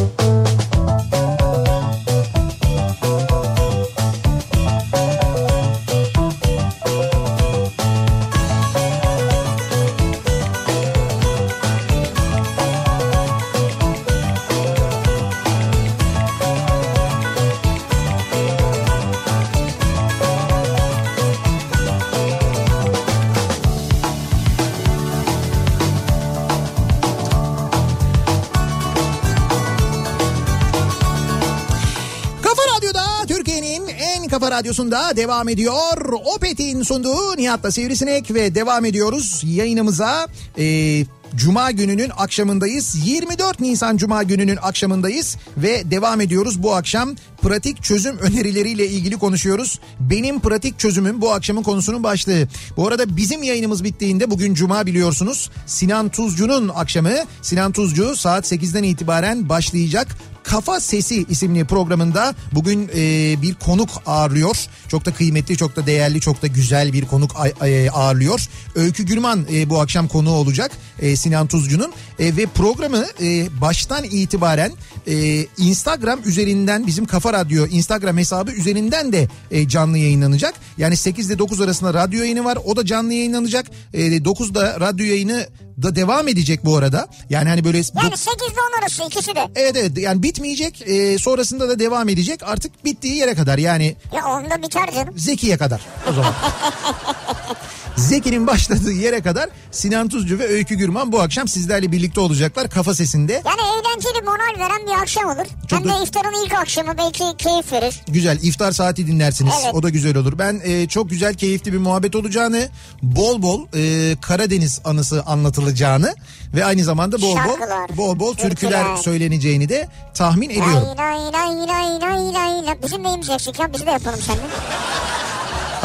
radyosunda 34.58 35.15
devam 35.15 35.50
ediyor. 35.50 36.13
Opet'in 36.36 36.84
sunduğu 36.84 37.38
Nihat'la 37.38 37.72
Sivrisinek 37.72 38.34
ve 38.34 38.56
devam 38.56 38.86
ediyoruz 38.86 39.41
yayınımıza. 39.46 40.28
Ee, 40.60 41.06
Cuma 41.36 41.72
gününün 41.72 42.12
akşamındayız. 42.17 43.08
24 43.08 43.60
Nisan 43.60 43.98
Cuma 43.98 44.24
gününün 44.24 44.58
akşamındayız 44.62 45.38
ve 45.58 45.91
devam 45.91 46.22
ediyoruz. 46.22 46.63
Bu 46.63 46.76
akşam 46.76 47.15
pratik 47.47 47.83
çözüm 47.83 48.17
önerileriyle 48.17 48.88
ilgili 48.88 49.17
konuşuyoruz. 49.17 49.79
Benim 49.99 50.39
pratik 50.39 50.79
çözümüm 50.79 51.21
bu 51.21 51.31
akşamın 51.31 51.63
konusunun 51.63 52.03
başlığı. 52.03 52.47
Bu 52.77 52.88
arada 52.88 53.17
bizim 53.17 53.43
yayınımız 53.43 53.83
bittiğinde 53.83 54.31
bugün 54.31 54.53
Cuma 54.53 54.86
biliyorsunuz. 54.86 55.49
Sinan 55.65 56.10
Tuzcu'nun 56.10 56.71
akşamı. 56.75 57.13
Sinan 57.41 57.71
Tuzcu 57.71 58.15
saat 58.15 58.51
8'den 58.51 58.83
itibaren 58.83 59.49
başlayacak. 59.49 60.07
Kafa 60.47 60.79
Sesi 60.79 61.25
isimli 61.29 61.65
programında 61.65 62.36
bugün 62.51 62.89
e, 62.95 63.36
bir 63.41 63.55
konuk 63.55 63.89
ağırlıyor. 64.05 64.57
Çok 64.88 65.05
da 65.05 65.13
kıymetli, 65.13 65.57
çok 65.57 65.75
da 65.75 65.86
değerli, 65.86 66.21
çok 66.21 66.41
da 66.41 66.47
güzel 66.47 66.93
bir 66.93 67.05
konuk 67.05 67.31
e, 67.65 67.89
ağırlıyor. 67.91 68.47
Öykü 68.75 69.03
Gürman 69.03 69.45
e, 69.53 69.69
bu 69.69 69.79
akşam 69.81 70.07
konuğu 70.07 70.31
olacak 70.31 70.71
e, 70.99 71.15
Sinan 71.15 71.47
Tuzcu'nun. 71.47 71.93
E, 72.19 72.38
ve 72.38 72.45
programı 72.45 73.05
e, 73.21 73.47
baştan 73.62 74.03
itibaren 74.03 74.71
e, 75.07 75.45
Instagram 75.57 76.19
üzerinden 76.25 76.88
bizim 76.88 77.05
Kafa 77.05 77.33
Radyo 77.38 77.67
Instagram 77.67 78.17
hesabı 78.17 78.52
üzerinden 78.52 79.13
de 79.13 79.28
e, 79.52 79.67
canlı 79.67 79.97
yayınlanacak. 79.97 80.54
Yani 80.78 80.97
8 80.97 81.30
ile 81.30 81.39
9 81.39 81.62
arasında 81.62 81.93
radyo 81.93 82.19
yayını 82.19 82.45
var. 82.45 82.58
O 82.65 82.76
da 82.76 82.86
canlı 82.86 83.13
yayınlanacak. 83.13 83.65
E, 83.93 84.17
9'da 84.17 84.80
radyo 84.80 85.06
yayını 85.06 85.47
da 85.84 85.95
devam 85.95 86.28
edecek 86.28 86.65
bu 86.65 86.78
arada. 86.78 87.08
Yani 87.30 87.50
hani 87.50 87.63
böyle 87.63 87.78
Yani 87.78 88.17
8 88.17 88.26
ile 88.26 88.62
10 88.78 88.82
arası 88.82 89.04
ikisi 89.04 89.36
de. 89.36 89.47
Evet 89.56 89.76
evet 89.76 89.97
yani 89.97 90.23
bitmeyecek 90.23 90.82
e, 90.88 91.19
sonrasında 91.19 91.69
da 91.69 91.80
devam 91.80 92.10
edecek 92.10 92.39
artık 92.43 92.86
bittiği 92.86 93.15
yere 93.15 93.36
kadar 93.36 93.58
yani 93.58 93.95
Ya 94.15 94.26
onda 94.26 94.62
biter 94.62 94.91
canım. 94.93 95.13
Zeki'ye 95.17 95.58
kadar 95.58 95.82
o 96.12 96.13
zaman. 96.13 96.34
Zeki'nin 97.97 98.47
başladığı 98.47 98.91
yere 98.91 99.21
kadar 99.21 99.49
Sinan 99.71 100.10
Tuzcu 100.10 100.39
ve 100.39 100.47
Öykü 100.47 100.75
Gürman 100.75 101.12
bu 101.12 101.21
akşam 101.21 101.47
sizlerle 101.47 101.91
birlikte 101.91 102.19
olacaklar 102.19 102.69
kafa 102.69 102.95
sesinde. 102.95 103.33
Yani 103.33 103.62
eğlenceli 103.62 104.25
moral 104.25 104.60
veren 104.60 104.88
bir 104.88 105.01
akşam 105.01 105.25
olur. 105.25 105.45
Çok 105.67 105.79
Hem 105.79 105.89
de 105.89 106.03
iftarın 106.03 106.45
ilk 106.45 106.53
akşamı 106.53 106.97
belki 106.97 107.23
keyif 107.38 107.71
verir. 107.71 108.01
Güzel 108.07 108.39
iftar 108.41 108.71
saati 108.71 109.07
dinlersiniz. 109.07 109.53
Evet. 109.63 109.75
O 109.75 109.83
da 109.83 109.89
güzel 109.89 110.17
olur. 110.17 110.33
Ben 110.39 110.62
e, 110.63 110.88
çok 110.88 111.10
güzel 111.10 111.33
keyifli 111.33 111.73
bir 111.73 111.77
muhabbet 111.77 112.15
olacağını, 112.15 112.69
bol 113.01 113.41
bol 113.41 113.65
e, 113.75 114.15
Karadeniz 114.21 114.81
anısı 114.86 115.23
anlatılacağını 115.23 116.15
ve 116.55 116.65
aynı 116.65 116.83
zamanda 116.83 117.21
bol 117.21 117.36
bol 117.36 117.36
Şarkılar, 117.36 117.97
bol 117.97 118.19
bol 118.19 118.33
türküler 118.36 118.49
türküler. 118.83 118.97
söyleneceğini 118.97 119.69
de 119.69 119.88
tahmin 120.13 120.49
ediyorum. 120.49 120.73
Lay 120.97 121.33
lay 121.33 121.67
lay 121.67 122.01
lay 122.01 122.33
lay 122.33 122.65
lay. 122.65 122.77
Bizim 122.83 123.03
neyimiz 123.03 123.29
eksik 123.29 123.60
ya 123.60 123.73
biz 123.73 123.86
de 123.86 123.91
yapalım 123.91 124.19
seninle. 124.27 124.43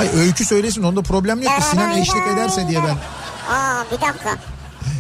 Ay 0.03 0.21
öykü 0.21 0.45
söylesin 0.45 0.83
onda 0.83 1.03
problem 1.03 1.43
yok 1.43 1.57
ki 1.57 1.63
Sinan 1.71 1.99
eşlik 1.99 2.27
ederse 2.35 2.69
diye 2.69 2.81
ben. 2.83 2.97
Aa 3.55 3.85
bir 3.93 4.01
dakika. 4.01 4.37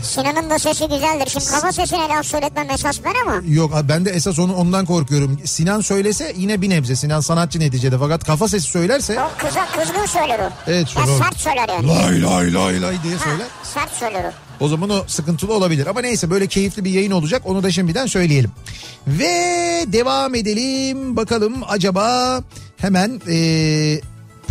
Sinan'ın 0.02 0.50
da 0.50 0.58
sesi 0.58 0.84
güzeldir. 0.88 1.26
Şimdi 1.30 1.46
kafa 1.46 1.72
sesine 1.72 2.08
laf 2.08 2.26
söyletmem 2.26 2.70
esas 2.70 3.00
ben 3.04 3.14
ama. 3.26 3.42
Yok 3.46 3.72
ben 3.88 4.04
de 4.04 4.10
esas 4.10 4.38
onu 4.38 4.54
ondan 4.56 4.86
korkuyorum. 4.86 5.38
Sinan 5.44 5.80
söylese 5.80 6.32
yine 6.36 6.60
bir 6.62 6.70
nebze. 6.70 6.96
Sinan 6.96 7.20
sanatçı 7.20 7.60
neticede 7.60 7.98
fakat 7.98 8.24
kafa 8.24 8.48
sesi 8.48 8.66
söylerse 8.70 9.20
O 9.22 9.30
kıza 9.46 9.66
kızgın 9.66 10.06
söyler 10.06 10.38
o. 10.38 10.50
Evet, 10.66 10.96
Ya 10.96 11.04
şöyle- 11.06 11.18
sert 11.18 11.36
söyler 11.40 11.68
yani. 11.68 11.88
lay 11.88 12.22
lay 12.22 12.54
lay 12.54 12.82
lay 12.82 13.02
diye 13.02 13.16
Ha, 13.16 13.24
söyler. 13.24 13.46
sert 13.74 13.92
söyler 13.92 14.24
o. 14.24 14.64
O 14.64 14.68
zaman 14.68 14.90
o 14.90 15.04
sıkıntılı 15.06 15.54
olabilir. 15.54 15.86
Ama 15.86 16.00
neyse 16.00 16.30
böyle 16.30 16.46
keyifli 16.46 16.84
bir 16.84 16.90
yayın 16.90 17.10
olacak. 17.10 17.42
Onu 17.44 17.62
da 17.62 17.70
şimdiden 17.70 18.06
söyleyelim. 18.06 18.50
Ve 19.06 19.34
devam 19.86 20.34
edelim. 20.34 21.16
Bakalım 21.16 21.54
acaba 21.68 22.38
hemen 22.76 23.20
eee, 23.28 24.00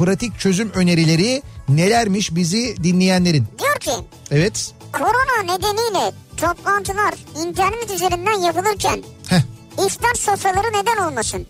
pratik 0.05 0.39
çözüm 0.39 0.71
önerileri 0.71 1.41
nelermiş 1.69 2.35
bizi 2.35 2.83
dinleyenlerin. 2.83 3.47
Diyor 3.59 3.75
ki 3.79 3.91
Evet. 4.31 4.71
korona 4.93 5.43
nedeniyle 5.43 6.11
toplantılar 6.37 7.13
internet 7.45 7.91
üzerinden 7.95 8.39
yapılırken 8.39 9.03
Heh. 9.27 9.41
iftar 9.85 10.13
sofraları 10.13 10.67
neden 10.67 11.07
olmasın? 11.07 11.47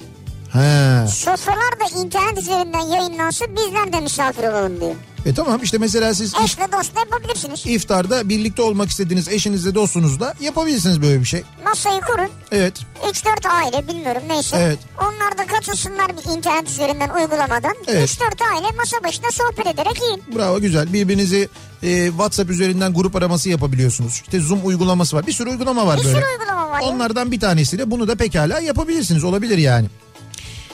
Ha. 0.50 1.06
Sofralar 1.08 1.80
da 1.80 2.00
internet 2.00 2.38
üzerinden 2.38 2.80
yayınlansın 2.80 3.48
bizler 3.56 3.94
de 3.94 4.00
misafir 4.00 4.44
olalım 4.44 4.82
diyor. 4.82 4.96
E 5.26 5.34
tamam 5.34 5.60
işte 5.64 5.78
mesela 5.78 6.14
siz 6.14 6.34
iş- 6.34 6.40
Eşle 6.44 6.68
dostla 6.72 7.00
yapabilirsiniz. 7.00 7.62
iftarda 7.66 8.30
birlikte 8.30 8.62
olmak 8.62 8.90
istediğiniz 8.90 9.28
eşinizle 9.28 9.76
dostunuzla 9.76 10.34
yapabilirsiniz 10.42 11.02
böyle 11.02 11.20
bir 11.20 11.26
şey. 11.26 11.44
Masayı 11.66 12.02
kurun. 12.02 12.30
Evet. 12.52 12.74
3-4 13.10 13.50
aile 13.50 13.88
bilmiyorum 13.88 14.22
neyse. 14.28 14.58
Evet. 14.60 14.80
Onlar 15.02 15.38
da 15.38 15.46
katılsınlar 15.56 16.08
bir 16.18 16.38
internet 16.38 16.70
üzerinden 16.70 17.10
uygulamadan. 17.10 17.74
Evet. 17.88 18.10
3-4 18.10 18.22
aile 18.54 18.68
masa 18.78 19.04
başında 19.04 19.32
sohbet 19.32 19.68
ederek 19.68 20.02
yiyin. 20.02 20.24
Bravo 20.36 20.60
güzel. 20.60 20.94
Birbirinizi 20.94 21.50
e, 21.84 22.08
WhatsApp 22.08 22.50
üzerinden 22.50 22.94
grup 22.94 23.16
araması 23.16 23.50
yapabiliyorsunuz. 23.50 24.14
İşte 24.26 24.40
Zoom 24.40 24.60
uygulaması 24.66 25.16
var. 25.18 25.28
Bir 25.28 25.34
sürü 25.34 25.50
uygulama 25.50 25.88
var 25.88 26.00
Bir 26.00 26.06
böyle. 26.06 26.16
sürü 26.16 26.26
uygulama 26.32 26.70
var. 26.70 26.82
Onlardan 26.84 27.32
bir 27.32 27.40
tanesiyle 27.40 27.92
bunu 27.92 28.08
da 28.08 28.16
pekala 28.16 28.60
yapabilirsiniz. 28.60 29.24
Olabilir 29.24 29.58
yani. 29.58 29.88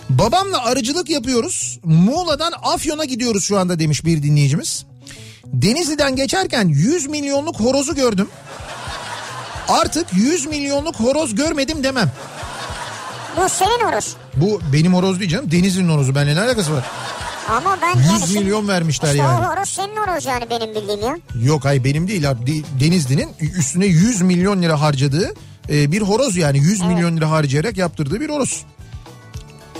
Babamla 0.10 0.66
arıcılık 0.66 1.10
yapıyoruz. 1.10 1.80
Muğla'dan 1.84 2.54
Afyon'a 2.64 3.06
gidiyoruz 3.06 3.44
şu 3.46 3.60
anda 3.60 3.80
demiş 3.80 4.06
bir 4.06 4.24
dinleyicimiz. 4.24 4.86
Denizli'den 5.46 6.16
geçerken 6.16 6.68
100 6.68 7.08
milyonluk 7.08 7.60
horozu 7.60 7.96
gördüm. 7.96 8.28
Artık 9.68 10.08
100 10.14 10.46
milyonluk 10.46 10.96
horoz 11.00 11.36
görmedim 11.36 11.84
demem. 11.84 12.12
Bu 13.38 13.50
senin 13.50 13.80
horoz. 13.92 14.16
Bu 14.36 14.62
benim 14.74 14.94
horoz 14.94 15.20
değil 15.20 15.32
canım. 15.32 15.52
Denizli'nin 15.52 15.90
horozu. 15.90 16.16
Benimle 16.16 16.36
ne 16.36 16.42
alakası 16.42 16.74
var? 16.74 16.86
Ama 17.50 17.78
ben 17.82 18.00
100 18.00 18.06
yani 18.08 18.28
şimdi- 18.28 18.40
milyon 18.40 18.68
vermişler 18.68 19.08
işte 19.08 19.18
yani. 19.18 19.46
o 19.46 19.50
horoz 19.50 19.70
senin 19.70 19.96
horoz 19.96 20.26
yani 20.26 20.50
benim 20.50 20.76
bildiğim 20.76 21.02
ya. 21.02 21.18
Yok 21.44 21.66
hayır 21.66 21.84
benim 21.84 22.08
değil. 22.08 22.30
abi. 22.30 22.48
De- 22.48 22.86
Denizli'nin 22.86 23.30
üstüne 23.58 23.86
100 23.86 24.22
milyon 24.22 24.62
lira 24.62 24.82
harcadığı 24.82 25.34
e, 25.70 25.92
bir 25.92 26.02
horoz 26.02 26.38
yani 26.38 26.58
100 26.58 26.82
milyon 26.82 27.18
lira 27.18 27.30
harcayarak 27.32 27.78
yaptırdığı 27.78 28.22
bir 28.22 28.30
horoz. 28.30 28.64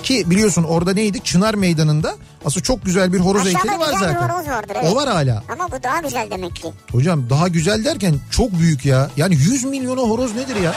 Ki 0.08 0.30
biliyorsun 0.30 0.62
orada 0.62 0.92
neydi? 0.92 1.20
Çınar 1.24 1.54
Meydanı'nda 1.54 2.16
aslında 2.44 2.64
çok 2.64 2.84
güzel 2.84 3.12
bir 3.12 3.18
horoz 3.18 3.46
Aşağıda 3.46 3.58
heykeli 3.58 3.80
var 3.80 3.92
güzel 3.92 4.08
bir 4.08 4.14
zaten. 4.14 4.28
horoz 4.28 4.48
vardır, 4.48 4.76
evet. 4.80 4.92
O 4.92 4.96
var 4.96 5.08
hala. 5.08 5.42
Ama 5.52 5.68
bu 5.72 5.82
daha 5.82 6.00
güzel 6.00 6.30
demek 6.30 6.56
ki. 6.56 6.72
Hocam 6.92 7.30
daha 7.30 7.48
güzel 7.48 7.84
derken 7.84 8.14
çok 8.30 8.52
büyük 8.52 8.84
ya. 8.84 9.10
Yani 9.16 9.34
100 9.34 9.64
milyona 9.64 10.00
horoz 10.00 10.34
nedir 10.34 10.56
ya? 10.56 10.74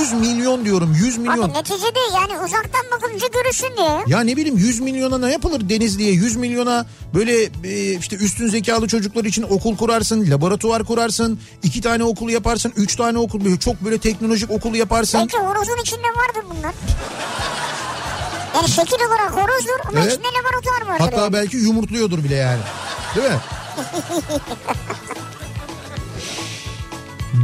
100 0.00 0.12
milyon 0.12 0.64
diyorum 0.64 0.94
100 0.94 1.18
milyon. 1.18 1.50
Abi 1.50 1.52
neticede 1.52 1.98
yani 2.14 2.44
uzaktan 2.44 2.82
bakınca 2.92 3.26
görürsün 3.26 3.76
diye. 3.76 4.04
Ya 4.06 4.20
ne 4.20 4.36
bileyim 4.36 4.58
100 4.58 4.80
milyona 4.80 5.18
ne 5.18 5.32
yapılır 5.32 5.68
Denizli'ye 5.68 6.12
100 6.12 6.36
milyona 6.36 6.86
böyle 7.14 7.42
e, 7.64 7.98
işte 7.98 8.16
üstün 8.16 8.48
zekalı 8.48 8.88
çocuklar 8.88 9.24
için 9.24 9.42
okul 9.42 9.76
kurarsın, 9.76 10.30
laboratuvar 10.30 10.84
kurarsın, 10.84 11.40
iki 11.62 11.80
tane 11.80 12.04
okul 12.04 12.28
yaparsın, 12.30 12.72
üç 12.76 12.96
tane 12.96 13.18
okul 13.18 13.56
çok 13.56 13.80
böyle 13.84 13.98
teknolojik 13.98 14.50
okul 14.50 14.74
yaparsın. 14.74 15.20
Belki 15.20 15.36
horozun 15.36 15.80
içinde 15.82 16.08
vardır 16.08 16.44
bunlar. 16.50 16.74
Yani 18.54 18.68
şekil 18.68 18.96
olarak 19.08 19.30
horozdur 19.32 19.80
ama 19.88 20.00
Evet. 20.00 20.12
içinde 20.12 20.26
laboratuvar 20.26 20.92
vardır. 20.92 21.04
Hatta 21.04 21.20
yani. 21.20 21.32
belki 21.32 21.56
yumurtluyordur 21.56 22.24
bile 22.24 22.34
yani. 22.34 22.60
Değil 23.14 23.26
mi? 23.30 23.36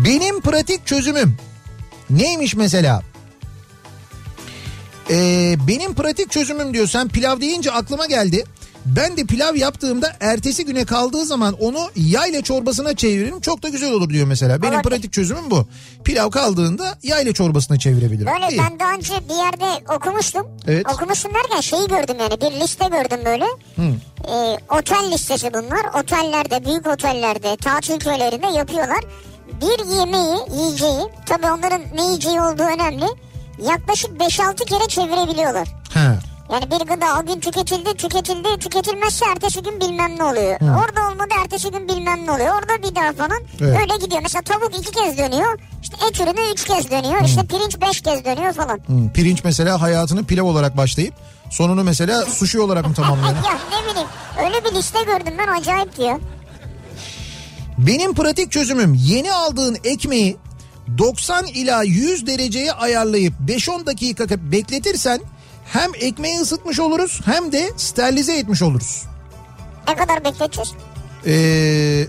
Benim 0.05 0.41
pratik 0.41 0.87
çözümüm 0.87 1.37
neymiş 2.11 2.55
mesela? 2.55 3.03
Ee, 5.11 5.55
benim 5.69 5.95
pratik 5.95 6.31
çözümüm 6.31 6.75
diyor. 6.75 6.87
Sen 6.87 7.09
pilav 7.09 7.41
deyince 7.41 7.71
aklıma 7.73 8.07
geldi. 8.07 8.45
Ben 8.87 9.17
de 9.17 9.25
pilav 9.25 9.55
yaptığımda 9.57 10.13
ertesi 10.21 10.65
güne 10.65 10.85
kaldığı 10.85 11.25
zaman 11.25 11.55
onu 11.61 11.91
yayla 11.97 12.43
çorbasına 12.43 12.97
çeviririm. 12.97 13.41
Çok 13.41 13.63
da 13.63 13.69
güzel 13.69 13.93
olur 13.93 14.11
diyor 14.11 14.27
mesela. 14.27 14.63
Benim 14.63 14.75
Olabilir. 14.75 14.91
pratik 14.91 15.13
çözümüm 15.13 15.51
bu. 15.51 15.67
Pilav 16.05 16.31
kaldığında 16.31 16.99
yayla 17.03 17.33
çorbasına 17.33 17.79
çevirebilirim. 17.79 18.27
Böyle 18.27 18.55
İyi. 18.55 18.59
ben 18.59 18.81
daha 18.81 18.93
önce 18.95 19.13
bir 19.29 19.35
yerde 19.35 19.93
okumuştum. 19.97 20.47
Evet. 20.67 20.87
Okumuştum 20.95 21.33
derken 21.35 21.61
şeyi 21.61 21.89
gördüm 21.89 22.17
yani 22.21 22.41
bir 22.41 22.61
liste 22.61 22.85
gördüm 22.89 23.21
böyle. 23.25 23.45
Ee, 24.29 24.59
otel 24.79 25.13
listesi 25.13 25.55
bunlar. 25.55 26.01
Otellerde, 26.03 26.65
büyük 26.67 26.87
otellerde, 26.87 27.57
tatil 27.57 27.99
köylerinde 28.01 28.47
yapıyorlar. 28.47 29.01
Bir 29.61 29.97
yemeği, 29.99 30.39
yiyeceği, 30.63 31.01
tabii 31.27 31.47
onların 31.47 31.83
ne 31.95 32.05
yiyeceği 32.05 32.41
olduğu 32.41 32.63
önemli. 32.63 33.05
Yaklaşık 33.69 34.11
5-6 34.11 34.55
kere 34.65 34.89
çevirebiliyorlar. 34.89 35.69
Ha. 35.95 36.19
Yani 36.53 36.65
bir 36.71 36.87
gıda 36.95 37.07
o 37.23 37.27
gün 37.27 37.41
tüketildi, 37.41 37.95
tüketildi, 37.97 38.49
tüketilmezse 38.61 39.25
ertesi 39.27 39.63
gün 39.63 39.81
bilmem 39.81 40.19
ne 40.19 40.25
oluyor. 40.25 40.61
Orada 40.61 41.09
olmadı 41.11 41.29
ertesi 41.43 41.71
gün 41.71 41.89
bilmem 41.89 42.27
ne 42.27 42.31
oluyor. 42.31 42.55
Orada 42.55 42.89
bir 42.89 42.95
daha 42.95 43.13
falan 43.13 43.41
Evet. 43.61 43.81
öyle 43.81 44.05
gidiyor. 44.05 44.23
Mesela 44.23 44.43
tavuk 44.43 44.79
iki 44.79 44.91
kez 44.91 45.19
dönüyor. 45.19 45.59
İşte 45.83 45.97
et 46.09 46.21
ürünü 46.21 46.53
üç 46.53 46.65
kez 46.65 46.91
dönüyor. 46.91 47.25
İşte 47.25 47.47
pirinç 47.47 47.81
beş 47.81 48.01
kez 48.01 48.25
dönüyor 48.25 48.53
falan. 48.53 48.81
Hmm, 48.87 49.11
Pirinç 49.13 49.45
mesela 49.45 49.81
hayatını 49.81 50.25
pilav 50.25 50.45
olarak 50.45 50.77
başlayıp 50.77 51.15
sonunu 51.51 51.85
mesela 51.85 52.23
sushi 52.23 52.61
olarak 52.61 52.87
mı 52.89 52.95
tamamlıyor? 52.95 53.29
ya 53.35 53.59
ne 53.81 53.91
bileyim 53.91 54.09
öyle 54.45 54.65
bir 54.65 54.75
liste 54.79 54.99
gördüm 55.03 55.35
ben 55.39 55.61
acayip 55.61 55.97
diyor. 55.97 56.19
Benim 57.79 58.15
pratik 58.15 58.53
çözümüm 58.53 58.95
yeni 58.95 59.33
aldığın 59.33 59.77
ekmeği 59.85 60.37
90 60.99 61.47
ila 61.47 61.83
100 61.83 62.27
dereceye 62.27 62.73
ayarlayıp 62.73 63.35
5-10 63.49 63.87
dakika 63.87 64.25
bekletirsen 64.53 65.21
hem 65.73 65.91
ekmeği 66.01 66.41
ısıtmış 66.41 66.81
oluruz 66.81 67.21
hem 67.25 67.53
de 67.53 67.71
sterilize 67.77 68.37
etmiş 68.39 68.63
oluruz. 68.63 69.03
Ne 69.89 69.95
kadar 69.97 70.25
bekleteceğiz? 70.25 70.73
Ee, 71.27 72.07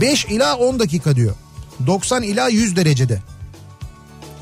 5 0.00 0.24
ila 0.24 0.56
10 0.56 0.78
dakika 0.78 1.16
diyor. 1.16 1.34
90 1.86 2.22
ila 2.22 2.48
100 2.48 2.76
derecede. 2.76 3.22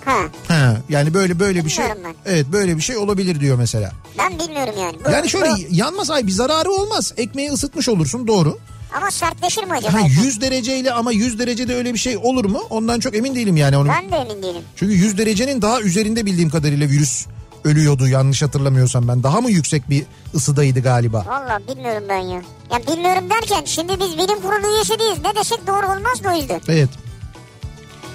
Ha 0.05 0.16
Ha, 0.48 0.77
yani 0.88 1.14
böyle 1.14 1.40
böyle 1.40 1.64
bir 1.64 1.70
şey. 1.70 1.85
Bilmiyorum 1.85 2.12
ben. 2.27 2.33
Evet 2.33 2.46
böyle 2.53 2.77
bir 2.77 2.83
şey 2.83 2.96
olabilir 2.96 3.40
diyor 3.40 3.59
mesela. 3.59 3.92
ben 4.18 4.38
bilmiyorum 4.38 4.74
yani. 4.81 4.96
Bu- 5.07 5.11
Yani 5.11 5.29
şöyle 5.31 5.50
bu- 5.50 5.57
yanmaz 5.70 6.11
ay 6.11 6.27
bir 6.27 6.33
zararı 6.33 6.70
olmaz. 6.70 7.12
Ekmeği 7.16 7.50
ısıtmış 7.53 7.88
olursun 7.88 8.27
doğru. 8.27 8.59
ama 8.96 9.11
sertleşir 9.11 9.64
mi 9.64 9.72
acaba? 9.72 9.92
Ha 10.03 10.07
100 10.22 10.40
dereceyle 10.40 10.92
ama 10.92 11.12
100 11.12 11.38
derecede 11.38 11.74
öyle 11.74 11.94
bir 11.94 11.98
şey 11.98 12.16
olur 12.16 12.44
mu? 12.44 12.62
Ondan 12.70 13.00
çok 13.00 13.14
emin 13.16 13.35
değilim 13.35 13.57
yani 13.57 13.77
onun. 13.77 13.88
Ben 13.88 14.12
de 14.12 14.16
emin 14.16 14.42
değilim. 14.42 14.62
Çünkü 14.77 14.94
100 14.94 15.18
derecenin 15.18 15.62
daha 15.62 15.81
üzerinde 15.81 16.27
bildiğim 16.27 16.50
kadarıyla 16.50 16.88
virüs 16.88 17.27
ölüyordu 17.64 18.09
yanlış 18.09 18.42
hatırlamıyorsam 18.42 19.09
ben. 19.09 19.22
Daha 19.22 19.40
mı 19.40 19.50
yüksek 19.50 19.90
bir 19.90 20.05
ısıdaydı 20.35 20.81
galiba? 20.81 21.24
Valla 21.27 21.61
bilmiyorum 21.68 22.05
ben 22.09 22.18
ya. 22.18 22.42
Ya 22.72 22.87
bilmiyorum 22.87 23.31
derken 23.31 23.64
şimdi 23.64 24.00
biz 24.00 24.18
bilim 24.18 24.40
kurulu 24.42 24.74
üyesi 24.74 24.98
değiliz. 24.98 25.18
Ne 25.24 25.35
desek 25.37 25.66
doğru 25.66 25.87
olmaz 25.87 26.24
da 26.24 26.29
o 26.29 26.33
yüzden. 26.37 26.61
Evet. 26.68 26.88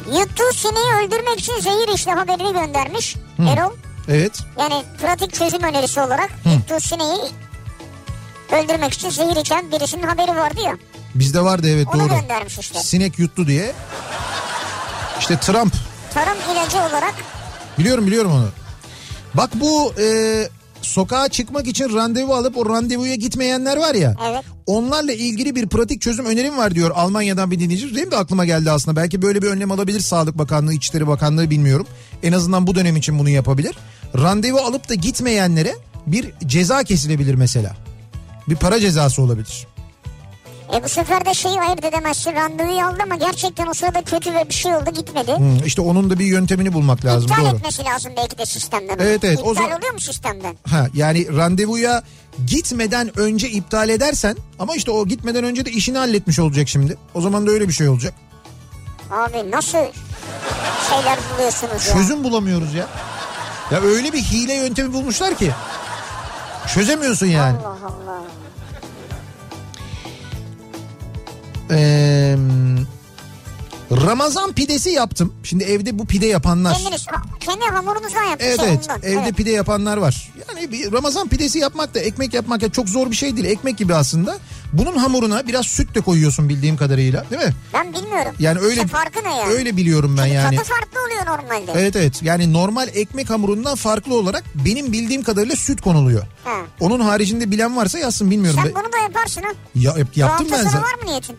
Yuttuğu 0.07 0.53
sineği 0.53 1.05
öldürmek 1.07 1.39
için 1.39 1.59
zehir 1.59 1.95
işle 1.95 2.12
haberini 2.12 2.53
göndermiş 2.53 3.15
Erol. 3.39 3.71
Evet. 4.07 4.39
Yani 4.59 4.83
pratik 5.01 5.33
çözüm 5.33 5.63
önerisi 5.63 6.01
olarak 6.01 6.29
yuttuğu 6.45 6.79
sineği 6.88 7.19
öldürmek 8.51 8.93
için 8.93 9.09
zehir 9.09 9.35
içen 9.35 9.71
birisinin 9.71 10.03
haberi 10.03 10.35
vardı 10.35 10.62
ya. 10.65 10.77
Bizde 11.15 11.41
vardı 11.41 11.67
evet 11.69 11.88
Onu 11.93 11.99
doğru. 11.99 12.09
göndermiş 12.09 12.59
işte. 12.59 12.79
Sinek 12.79 13.19
yuttu 13.19 13.47
diye. 13.47 13.73
İşte 15.19 15.39
Trump 15.39 15.73
Tarım 16.13 16.38
ilacı 16.53 16.77
olarak 16.77 17.13
biliyorum 17.79 18.07
biliyorum 18.07 18.31
onu. 18.31 18.49
Bak 19.39 19.49
bu 19.56 19.93
e, 20.02 20.47
sokağa 20.82 21.30
çıkmak 21.30 21.67
için 21.67 21.93
randevu 21.93 22.34
alıp 22.34 22.58
o 22.58 22.69
randevuya 22.69 23.15
gitmeyenler 23.15 23.78
var 23.78 23.95
ya. 23.95 24.15
Evet. 24.30 24.43
Onlarla 24.65 25.12
ilgili 25.12 25.56
bir 25.56 25.67
pratik 25.67 26.02
çözüm 26.02 26.25
önerim 26.25 26.58
var 26.58 26.75
diyor 26.75 26.91
Almanya'dan 26.95 27.52
bir 27.52 27.60
dinleyici. 27.60 27.95
Benim 27.95 28.12
de 28.12 28.17
aklıma 28.17 28.45
geldi 28.45 28.71
aslında. 28.71 29.02
Belki 29.02 29.21
böyle 29.21 29.41
bir 29.41 29.47
önlem 29.47 29.71
alabilir 29.71 29.99
Sağlık 29.99 30.38
Bakanlığı, 30.38 30.73
İçişleri 30.73 31.08
Bakanlığı 31.08 31.49
bilmiyorum. 31.49 31.88
En 32.23 32.32
azından 32.32 32.67
bu 32.67 32.75
dönem 32.75 32.95
için 32.95 33.19
bunu 33.19 33.30
yapabilir. 33.30 33.75
Randevu 34.17 34.58
alıp 34.58 34.89
da 34.89 34.93
gitmeyenlere 34.93 35.75
bir 36.08 36.34
ceza 36.45 36.84
kesilebilir 36.84 37.36
mesela. 37.36 37.75
Bir 38.49 38.56
para 38.56 38.80
cezası 38.80 39.21
olabilir. 39.21 39.67
E 40.73 40.84
bu 40.84 40.89
sefer 40.89 41.25
de 41.25 41.34
şeyi 41.34 41.62
ayırt 41.62 41.86
edemezsin. 41.86 42.36
Randevuyu 42.36 42.86
aldı 42.86 42.97
ama 43.03 43.15
gerçekten 43.15 43.67
o 43.67 43.73
sırada 43.73 44.01
kötü 44.01 44.34
ve 44.34 44.49
bir 44.49 44.53
şey 44.53 44.75
oldu 44.75 44.89
gitmedi. 44.95 45.38
Hmm, 45.38 45.65
işte 45.65 45.82
onun 45.82 46.10
da 46.10 46.19
bir 46.19 46.25
yöntemini 46.25 46.73
bulmak 46.73 47.05
lazım. 47.05 47.32
İptal 47.32 47.45
Doğru. 47.45 47.55
etmesi 47.55 47.84
lazım 47.86 48.12
belki 48.17 48.38
de 48.38 48.45
sistemden. 48.45 48.97
Evet, 48.99 49.23
evet, 49.23 49.38
o 49.39 49.51
İptal 49.51 49.53
zaman- 49.63 49.77
oluyor 49.79 49.93
mu 49.93 49.99
sistemden? 49.99 50.58
Ha 50.69 50.88
yani 50.93 51.38
randevuya 51.38 52.03
gitmeden 52.47 53.19
önce 53.19 53.49
iptal 53.49 53.89
edersen 53.89 54.36
ama 54.60 54.75
işte 54.75 54.91
o 54.91 55.05
gitmeden 55.05 55.43
önce 55.43 55.65
de 55.65 55.71
işini 55.71 55.97
halletmiş 55.97 56.39
olacak 56.39 56.67
şimdi. 56.69 56.97
O 57.13 57.21
zaman 57.21 57.47
da 57.47 57.51
öyle 57.51 57.67
bir 57.67 57.73
şey 57.73 57.89
olacak. 57.89 58.13
Abi 59.12 59.51
nasıl 59.51 59.77
şeyler 60.89 61.19
buluyorsunuz 61.34 61.88
ya? 61.88 61.93
Çözüm 61.93 62.23
bulamıyoruz 62.23 62.73
ya. 62.73 62.88
Ya 63.71 63.82
öyle 63.82 64.13
bir 64.13 64.21
hile 64.21 64.53
yöntemi 64.53 64.93
bulmuşlar 64.93 65.36
ki. 65.38 65.51
Çözemiyorsun 66.73 67.25
yani. 67.25 67.58
Allah 67.58 67.67
Allah. 67.84 68.23
Ee, 71.71 72.36
Ramazan 73.91 74.51
pidesi 74.53 74.89
yaptım. 74.89 75.34
Şimdi 75.43 75.63
evde 75.63 75.99
bu 75.99 76.05
pide 76.05 76.25
yapanlar. 76.25 76.77
Kendiniz 76.77 77.05
kendi 77.39 77.65
hamurunuzdan 77.65 78.23
Evet 78.23 78.29
yapmışsınız 78.29 78.67
evet 78.69 78.88
ondan. 78.89 79.01
evde 79.12 79.21
Evet. 79.23 79.38
pide 79.38 79.51
yapanlar 79.51 79.97
var. 79.97 80.32
Yani 80.49 80.71
bir 80.71 80.91
Ramazan 80.91 81.27
pidesi 81.29 81.60
yapmak 81.60 81.95
da 81.95 81.99
ekmek 81.99 82.34
yapmak 82.34 82.62
da 82.62 82.71
çok 82.71 82.89
zor 82.89 83.12
bir 83.12 83.15
şey 83.15 83.36
değil. 83.36 83.45
Ekmek 83.47 83.77
gibi 83.77 83.95
aslında. 83.95 84.38
Bunun 84.73 84.97
hamuruna 84.97 85.47
biraz 85.47 85.65
süt 85.65 85.95
de 85.95 86.01
koyuyorsun 86.01 86.49
bildiğim 86.49 86.77
kadarıyla 86.77 87.25
değil 87.32 87.41
mi? 87.45 87.53
Ben 87.73 87.93
bilmiyorum. 87.93 88.32
Yani 88.39 88.60
öyle 88.60 88.73
İşte 88.82 88.88
farkı 88.88 89.23
ne 89.23 89.36
yani? 89.38 89.51
öyle 89.53 89.77
biliyorum 89.77 90.15
ben 90.17 90.23
Çünkü 90.23 90.36
yani. 90.36 90.55
Tadı 90.58 90.67
farklı 90.67 90.99
oluyor 91.05 91.25
normalde. 91.25 91.71
Evet 91.82 91.95
evet 91.95 92.23
yani 92.23 92.53
normal 92.53 92.88
ekmek 92.93 93.29
hamurundan 93.29 93.75
farklı 93.75 94.15
olarak 94.15 94.43
benim 94.65 94.91
bildiğim 94.91 95.23
kadarıyla 95.23 95.55
süt 95.55 95.82
konuluyor. 95.82 96.23
Ha. 96.43 96.51
Onun 96.79 96.99
haricinde 96.99 97.51
bilen 97.51 97.77
varsa 97.77 97.99
yazsın 97.99 98.32
bilmiyorum. 98.32 98.60
Sen 98.63 98.75
bunu 98.84 98.93
da 98.93 98.97
yaparsın 98.97 99.41
ha. 99.41 99.49
Ya, 99.75 99.93
yap- 99.97 100.17
yaptım 100.17 100.47
ben 100.51 100.63
zaten. 100.63 100.82
var 100.82 100.93
mı 101.03 101.05
niyetin? 101.10 101.36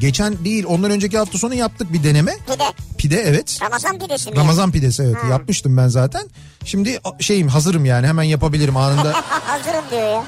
Geçen 0.00 0.44
değil 0.44 0.64
ondan 0.68 0.90
önceki 0.90 1.18
hafta 1.18 1.38
sonu 1.38 1.54
yaptık 1.54 1.92
bir 1.92 2.04
deneme. 2.04 2.32
Pide. 2.46 2.64
Pide 2.98 3.22
evet. 3.22 3.58
Ramazan 3.62 3.98
pidesi 3.98 4.30
mi? 4.30 4.36
Ramazan 4.36 4.72
pidesi 4.72 5.02
evet 5.02 5.16
Ha. 5.22 5.26
yapmıştım 5.26 5.76
ben 5.76 5.88
zaten. 5.88 6.28
Şimdi 6.64 7.00
şeyim 7.20 7.48
hazırım 7.48 7.84
yani 7.84 8.06
hemen 8.06 8.22
yapabilirim 8.22 8.76
anında. 8.76 9.12
Hazırım 9.28 9.84
diyor 9.90 10.02
ya. 10.02 10.24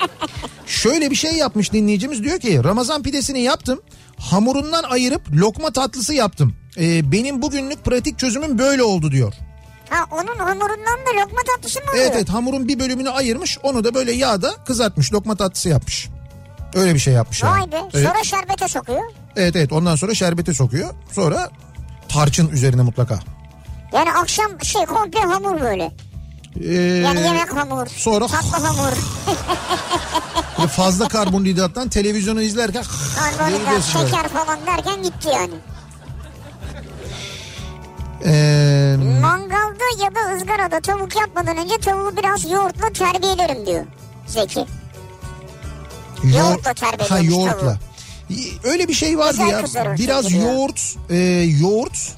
Şöyle 0.66 1.10
bir 1.10 1.16
şey 1.16 1.32
yapmış 1.32 1.72
dinleyicimiz 1.72 2.22
diyor 2.24 2.38
ki 2.40 2.64
Ramazan 2.64 3.02
pidesini 3.02 3.40
yaptım. 3.42 3.80
Hamurundan 4.18 4.82
ayırıp 4.82 5.22
lokma 5.32 5.70
tatlısı 5.72 6.14
yaptım. 6.14 6.54
Ee, 6.78 7.12
benim 7.12 7.42
bugünlük 7.42 7.84
pratik 7.84 8.18
çözümüm 8.18 8.58
böyle 8.58 8.82
oldu 8.82 9.10
diyor. 9.10 9.34
Ha 9.90 10.04
onun 10.10 10.36
hamurundan 10.38 10.98
da 11.06 11.20
lokma 11.22 11.40
tatlısı 11.56 11.78
mı 11.80 11.84
oluyor? 11.90 12.04
Evet 12.04 12.14
evet 12.16 12.28
hamurun 12.28 12.68
bir 12.68 12.78
bölümünü 12.78 13.10
ayırmış 13.10 13.58
onu 13.62 13.84
da 13.84 13.94
böyle 13.94 14.12
yağda 14.12 14.54
kızartmış 14.66 15.12
lokma 15.12 15.36
tatlısı 15.36 15.68
yapmış. 15.68 16.08
Öyle 16.74 16.94
bir 16.94 16.98
şey 16.98 17.14
yapmış 17.14 17.42
yani. 17.42 17.60
Vay 17.60 17.72
be. 17.72 17.76
Evet, 17.94 18.06
Sonra 18.08 18.24
şerbete 18.24 18.68
sokuyor. 18.68 19.02
evet 19.36 19.56
evet 19.56 19.72
ondan 19.72 19.96
sonra 19.96 20.14
şerbete 20.14 20.54
sokuyor. 20.54 20.94
Sonra 21.12 21.50
tarçın 22.08 22.48
üzerine 22.48 22.82
mutlaka. 22.82 23.18
Yani 23.92 24.12
akşam 24.12 24.64
şey 24.64 24.84
komple 24.86 25.18
hamur 25.20 25.60
böyle. 25.60 25.92
Ee, 26.64 26.74
Yani 26.74 27.20
yemek 27.20 27.56
hamur. 27.56 27.86
sonra- 27.86 28.26
Tatlı 28.26 28.66
hamur. 28.66 28.92
fazla 30.68 31.08
karbonhidrattan 31.08 31.88
televizyonu 31.88 32.42
izlerken 32.42 32.84
Karbonhidrat, 33.18 33.82
şeker 33.84 34.28
falan 34.28 34.58
derken 34.66 35.02
gitti 35.02 35.28
yani. 35.34 35.54
Ee, 38.26 38.96
Mangalda 39.20 39.84
ya 40.04 40.14
da 40.14 40.34
ızgarada 40.36 40.80
tavuk 40.80 41.16
yapmadan 41.16 41.56
önce 41.56 41.78
tavuğu 41.78 42.16
biraz 42.16 42.50
yoğurtla 42.50 42.90
terbiyelerim 42.92 43.66
diyor 43.66 43.84
Zeki. 44.26 44.64
Yoğurtla 46.24 46.74
terbiyelemiş 46.74 47.10
Ha 47.10 47.18
yoğurtla. 47.18 47.54
tavuğu. 47.54 47.78
Öyle 48.64 48.88
bir 48.88 48.94
şey 48.94 49.18
vardı 49.18 49.30
Güzel 49.38 49.48
ya. 49.48 49.62
kızarır 49.62 49.98
Biraz 49.98 50.28
çünkü 50.28 50.44
yoğurt, 50.44 50.80
e, 51.10 51.16
yoğurt 51.60 52.12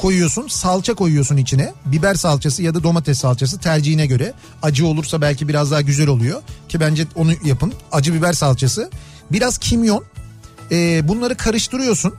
koyuyorsun, 0.00 0.48
salça 0.48 0.94
koyuyorsun 0.94 1.36
içine. 1.36 1.72
Biber 1.86 2.14
salçası 2.14 2.62
ya 2.62 2.74
da 2.74 2.82
domates 2.82 3.18
salçası 3.18 3.58
tercihine 3.58 4.06
göre. 4.06 4.32
Acı 4.62 4.86
olursa 4.86 5.20
belki 5.20 5.48
biraz 5.48 5.70
daha 5.70 5.80
güzel 5.80 6.08
oluyor. 6.08 6.42
Ki 6.68 6.80
bence 6.80 7.06
onu 7.14 7.32
yapın. 7.44 7.72
Acı 7.92 8.14
biber 8.14 8.32
salçası. 8.32 8.90
Biraz 9.30 9.58
kimyon. 9.58 10.04
E, 10.72 11.08
bunları 11.08 11.36
karıştırıyorsun. 11.36 12.14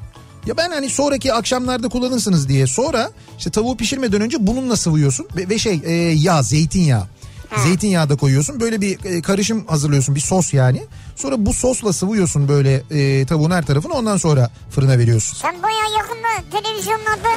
Ya 0.45 0.58
ben 0.58 0.69
hani 0.71 0.89
sonraki 0.89 1.34
akşamlarda 1.34 1.89
kullanırsınız 1.89 2.49
diye. 2.49 2.67
Sonra 2.67 3.12
işte 3.38 3.49
tavuğu 3.49 3.78
pişirmeden 3.78 4.21
önce 4.21 4.38
bununla 4.47 4.75
sıvıyorsun. 4.75 5.28
Ve, 5.36 5.49
ve 5.49 5.60
şey 5.60 5.82
e, 5.84 5.93
yağ, 5.93 6.43
zeytinyağı. 6.43 7.08
Zeytinyağı 7.57 8.09
da 8.09 8.15
koyuyorsun. 8.15 8.59
Böyle 8.59 8.81
bir 8.81 9.05
e, 9.05 9.21
karışım 9.21 9.67
hazırlıyorsun. 9.67 10.15
Bir 10.15 10.19
sos 10.19 10.53
yani. 10.53 10.83
Sonra 11.15 11.45
bu 11.45 11.53
sosla 11.53 11.93
sıvıyorsun 11.93 12.47
böyle 12.47 12.83
e, 12.91 13.25
tavuğun 13.25 13.51
her 13.51 13.65
tarafını. 13.65 13.93
Ondan 13.93 14.17
sonra 14.17 14.51
fırına 14.71 14.97
veriyorsun. 14.97 15.38
Sen 15.38 15.63
bayağı 15.63 15.91
yakında 15.97 16.62
televizyonlarda 16.62 17.29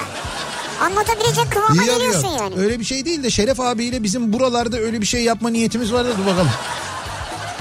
anlatabilecek 0.83 1.53
kıvama 1.53 1.83
İyi 1.83 1.87
geliyorsun 1.87 2.29
yapıyor. 2.29 2.51
yani. 2.51 2.55
Öyle 2.65 2.81
bir 2.81 2.85
şey 2.85 3.05
değil 3.05 3.23
de 3.23 3.31
Şeref 3.31 3.61
abiyle 3.61 4.03
bizim 4.03 4.33
buralarda 4.33 4.79
öyle 4.79 5.01
bir 5.01 5.07
şey 5.07 5.23
yapma 5.25 5.51
niyetimiz 5.51 5.93
var 5.93 6.05
da 6.05 6.19
dur 6.19 6.27
bakalım. 6.27 6.51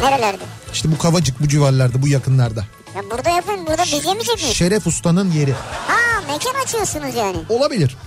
Nerelerde? 0.02 0.44
İşte 0.74 0.92
bu 0.92 0.98
Kavacık 0.98 1.40
bu 1.42 1.48
civarlarda 1.48 2.02
bu 2.02 2.08
yakınlarda. 2.08 2.66
Ya 2.96 3.02
burada 3.12 3.30
yapın 3.30 3.66
burada 3.68 3.84
biz 3.84 4.06
yemeyecek 4.06 4.36
miyiz? 4.38 4.56
Şeref 4.58 4.88
Usta'nın 4.88 5.32
yeri. 5.32 5.54
Ha 5.88 6.22
mekan 6.28 6.62
açıyorsunuz 6.64 7.16
yani. 7.16 7.38
Olabilir. 7.50 7.98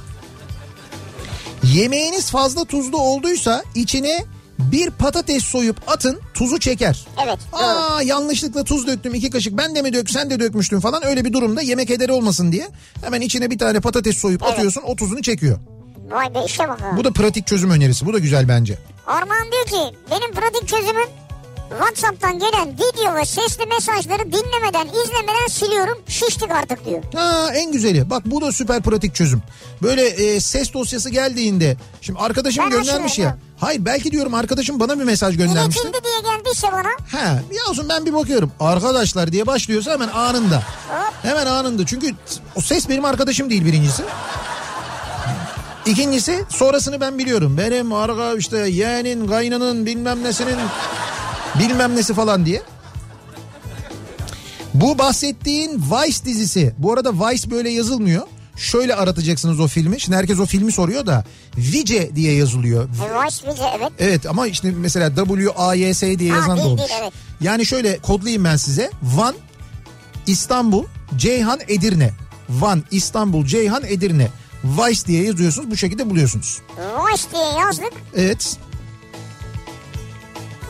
Yemeğiniz 1.62 2.30
fazla 2.30 2.64
tuzlu 2.64 2.98
olduysa 2.98 3.64
içine 3.74 4.24
bir 4.58 4.90
patates 4.90 5.44
soyup 5.44 5.76
atın 5.86 6.20
tuzu 6.34 6.58
çeker. 6.60 7.06
Evet 7.24 7.38
doğru. 7.52 7.62
Aa 7.62 8.02
yanlışlıkla 8.02 8.64
tuz 8.64 8.86
döktüm 8.86 9.14
iki 9.14 9.30
kaşık 9.30 9.58
ben 9.58 9.74
de 9.74 9.82
mi 9.82 9.92
dök 9.92 10.10
sen 10.10 10.30
de 10.30 10.40
dökmüştün 10.40 10.80
falan 10.80 11.06
öyle 11.06 11.24
bir 11.24 11.32
durumda 11.32 11.62
yemek 11.62 11.90
ederi 11.90 12.12
olmasın 12.12 12.52
diye 12.52 12.68
hemen 13.04 13.20
içine 13.20 13.50
bir 13.50 13.58
tane 13.58 13.80
patates 13.80 14.16
soyup 14.18 14.42
Evet. 14.44 14.52
atıyorsun 14.52 14.82
o 14.86 14.96
tuzunu 14.96 15.22
çekiyor. 15.22 15.58
Vay 16.10 16.34
be 16.34 16.38
işte 16.46 16.68
bak 16.68 16.80
ha. 16.80 16.96
Bu 16.96 17.04
da 17.04 17.10
pratik 17.12 17.46
çözüm 17.46 17.70
önerisi 17.70 18.06
bu 18.06 18.12
da 18.12 18.18
güzel 18.18 18.48
bence. 18.48 18.78
Armağan 19.06 19.46
diyor 19.52 19.66
ki 19.66 19.96
benim 20.10 20.32
pratik 20.32 20.68
çözümüm 20.68 21.08
WhatsApp'tan 21.70 22.38
gelen 22.38 22.68
video 22.68 23.14
ve 23.14 23.24
sesli 23.24 23.66
mesajları 23.66 24.22
dinlemeden 24.32 24.86
izlemeden 24.86 25.46
siliyorum 25.50 25.98
şiştik 26.08 26.50
artık 26.50 26.86
diyor. 26.86 27.02
Ha 27.14 27.50
en 27.54 27.72
güzeli. 27.72 28.10
Bak 28.10 28.22
bu 28.26 28.40
da 28.40 28.52
süper 28.52 28.82
pratik 28.82 29.14
çözüm. 29.14 29.42
Böyle 29.82 30.06
e, 30.06 30.40
ses 30.40 30.72
dosyası 30.74 31.10
geldiğinde 31.10 31.76
şimdi 32.00 32.18
arkadaşım 32.18 32.64
Ben 32.64 32.70
göndermiş 32.70 33.18
ya. 33.18 33.38
Hayır 33.58 33.84
belki 33.84 34.10
diyorum 34.12 34.34
arkadaşım 34.34 34.80
bana 34.80 34.98
bir 34.98 35.04
mesaj 35.04 35.36
göndermişti. 35.36 35.82
İletildi 35.82 36.04
diye 36.04 36.34
geldiyse 36.34 36.72
bana 36.72 37.20
Ha 37.20 37.40
ya 37.52 37.70
olsun 37.70 37.86
ben 37.88 38.06
bir 38.06 38.12
bakıyorum. 38.14 38.52
Arkadaşlar 38.60 39.32
diye 39.32 39.46
başlıyorsa 39.46 39.92
hemen 39.92 40.08
anında. 40.08 40.56
hop 40.56 41.14
Hemen 41.22 41.46
anında. 41.46 41.86
Çünkü 41.86 42.14
o 42.56 42.60
ses 42.60 42.88
benim 42.88 43.04
arkadaşım 43.04 43.50
değil 43.50 43.64
birincisi. 43.64 44.02
İkincisi 45.86 46.44
sonrasını 46.48 47.00
ben 47.00 47.18
biliyorum. 47.18 47.58
Benim 47.58 47.92
arka 47.92 48.34
işte 48.34 48.58
yeğenin, 48.58 49.28
kaynının 49.28 49.86
bilmem 49.86 50.22
nesinin 50.22 50.56
bilmem 51.58 51.96
nesi 51.96 52.14
falan 52.14 52.46
diye. 52.46 52.62
Bu 54.74 54.98
bahsettiğin 54.98 55.82
Vice 55.90 56.24
dizisi. 56.24 56.74
Bu 56.78 56.92
arada 56.92 57.12
Vice 57.12 57.50
böyle 57.50 57.70
yazılmıyor. 57.70 58.26
Şöyle 58.56 58.94
aratacaksınız 58.94 59.60
o 59.60 59.66
filmi. 59.68 60.00
Şimdi 60.00 60.16
herkes 60.16 60.38
o 60.40 60.46
filmi 60.46 60.72
soruyor 60.72 61.06
da 61.06 61.24
Vice 61.56 62.16
diye 62.16 62.34
yazılıyor. 62.34 62.84
e, 62.84 63.14
Voice 63.14 63.36
Vice 63.52 63.62
evet. 63.78 63.92
Evet 63.98 64.26
ama 64.26 64.46
işte 64.46 64.70
mesela 64.70 65.14
W-A-Y-S 65.14 66.18
diye 66.18 66.30
Ha, 66.30 66.36
yazan 66.36 66.50
da 66.50 66.56
değil, 66.56 66.66
olmuş. 66.66 66.80
değil, 66.80 66.90
evet. 67.02 67.12
Yani 67.40 67.66
şöyle 67.66 67.98
kodlayayım 67.98 68.44
ben 68.44 68.56
size. 68.56 68.90
Van, 69.02 69.34
İstanbul, 70.26 70.84
Ceyhan, 71.16 71.60
Edirne. 71.68 72.10
Van, 72.50 72.82
İstanbul, 72.90 73.46
Ceyhan, 73.46 73.82
Edirne. 73.84 74.28
Vice 74.64 75.06
diye 75.06 75.24
yazıyorsunuz 75.24 75.70
bu 75.70 75.76
şekilde 75.76 76.10
buluyorsunuz. 76.10 76.58
Voice 76.98 77.22
diye 77.32 77.44
yazdık 77.60 77.92
Evet. 78.16 78.56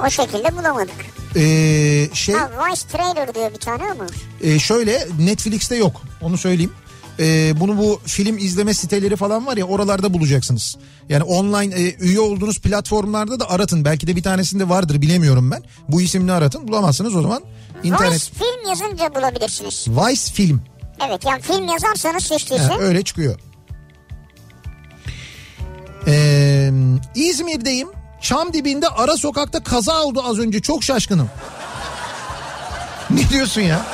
O 0.07 0.11
şekilde 0.11 0.57
bulamadık. 0.57 0.95
Ee, 1.37 2.09
şey 2.13 2.35
Ha 2.35 2.51
Voice 2.59 2.83
Trailer 2.93 3.35
diyor 3.35 3.53
bir 3.55 3.59
tane 3.59 3.83
ama. 3.91 4.07
e, 4.43 4.59
şöyle 4.59 5.07
Netflix'te 5.19 5.77
yok 5.77 6.03
onu 6.21 6.39
söyleyeyim. 6.39 6.73
Ee, 7.19 7.53
bunu 7.61 7.79
bu 7.79 8.01
film 8.05 8.39
izleme 8.39 8.75
siteleri 8.75 9.17
falan 9.17 9.47
var 9.47 9.57
ya 9.57 9.65
oralarda 9.65 10.15
bulacaksınız. 10.15 10.77
Yani 11.09 11.23
online 11.23 11.75
e, 11.75 11.95
üye 11.95 12.21
olduğunuz 12.21 12.59
platformlarda 12.61 13.41
da 13.41 13.51
aratın. 13.51 13.85
Belki 13.85 14.07
de 14.07 14.17
bir 14.17 14.23
tanesinde 14.23 14.69
vardır 14.69 15.01
bilemiyorum 15.03 15.51
ben. 15.51 15.63
Bu 15.89 16.01
isimle 16.01 16.33
aratın 16.33 16.69
bulamazsınız 16.69 17.17
o 17.17 17.23
zaman 17.23 17.43
internet. 17.83 18.13
Voice 18.13 18.25
film 18.39 18.69
yazınca 18.69 19.15
bulabilirsiniz. 19.15 19.87
Vice 19.89 20.33
film. 20.33 20.63
Evet 21.09 21.25
yani 21.27 21.43
film 21.43 21.69
yazarsanız 21.69 22.25
seçtiyse. 22.25 22.63
Ha, 22.65 22.79
öyle 22.79 23.03
çıkıyor. 23.05 23.39
Ee, 26.07 26.71
İzmir'deyim. 27.15 27.89
Çam 28.25 28.53
dibinde 28.53 28.89
ara 28.89 29.17
sokakta 29.17 29.63
kaza 29.63 30.03
oldu 30.03 30.23
az 30.25 30.39
önce 30.39 30.61
çok 30.63 30.85
şaşkınım. 30.85 31.31
ne 33.11 33.29
diyorsun 33.29 33.61
ya? 33.61 33.87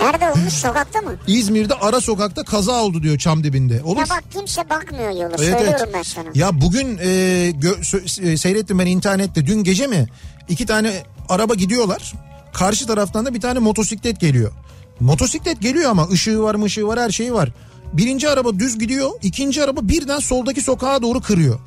Nerede 0.00 0.30
olmuş 0.30 0.52
sokakta 0.52 1.00
mı? 1.00 1.14
İzmir'de 1.26 1.74
ara 1.74 2.00
sokakta 2.00 2.42
kaza 2.42 2.72
oldu 2.82 3.02
diyor 3.02 3.18
çam 3.18 3.44
dibinde. 3.44 3.82
Olur. 3.84 4.00
Ya 4.00 4.04
bak 4.10 4.24
kimse 4.32 4.70
bakmıyor 4.70 5.10
yola 5.10 5.24
Evet, 5.38 5.38
söylüyorum 5.38 5.76
evet. 5.84 5.94
ben 5.94 6.02
sana. 6.02 6.24
Ya 6.34 6.60
bugün 6.60 6.98
e, 6.98 7.06
gö- 7.50 8.30
e, 8.32 8.36
seyrettim 8.36 8.78
ben 8.78 8.86
internette 8.86 9.46
dün 9.46 9.64
gece 9.64 9.86
mi 9.86 10.06
iki 10.48 10.66
tane 10.66 11.02
araba 11.28 11.54
gidiyorlar. 11.54 12.12
Karşı 12.54 12.86
taraftan 12.86 13.26
da 13.26 13.34
bir 13.34 13.40
tane 13.40 13.58
motosiklet 13.58 14.20
geliyor. 14.20 14.52
Motosiklet 15.00 15.60
geliyor 15.60 15.90
ama 15.90 16.08
ışığı 16.08 16.42
var 16.42 16.64
ışığı 16.64 16.86
var 16.86 17.00
her 17.00 17.10
şeyi 17.10 17.34
var. 17.34 17.48
Birinci 17.92 18.28
araba 18.28 18.58
düz 18.58 18.78
gidiyor 18.78 19.10
ikinci 19.22 19.64
araba 19.64 19.80
birden 19.82 20.18
soldaki 20.18 20.60
sokağa 20.60 21.02
doğru 21.02 21.20
kırıyor. 21.20 21.60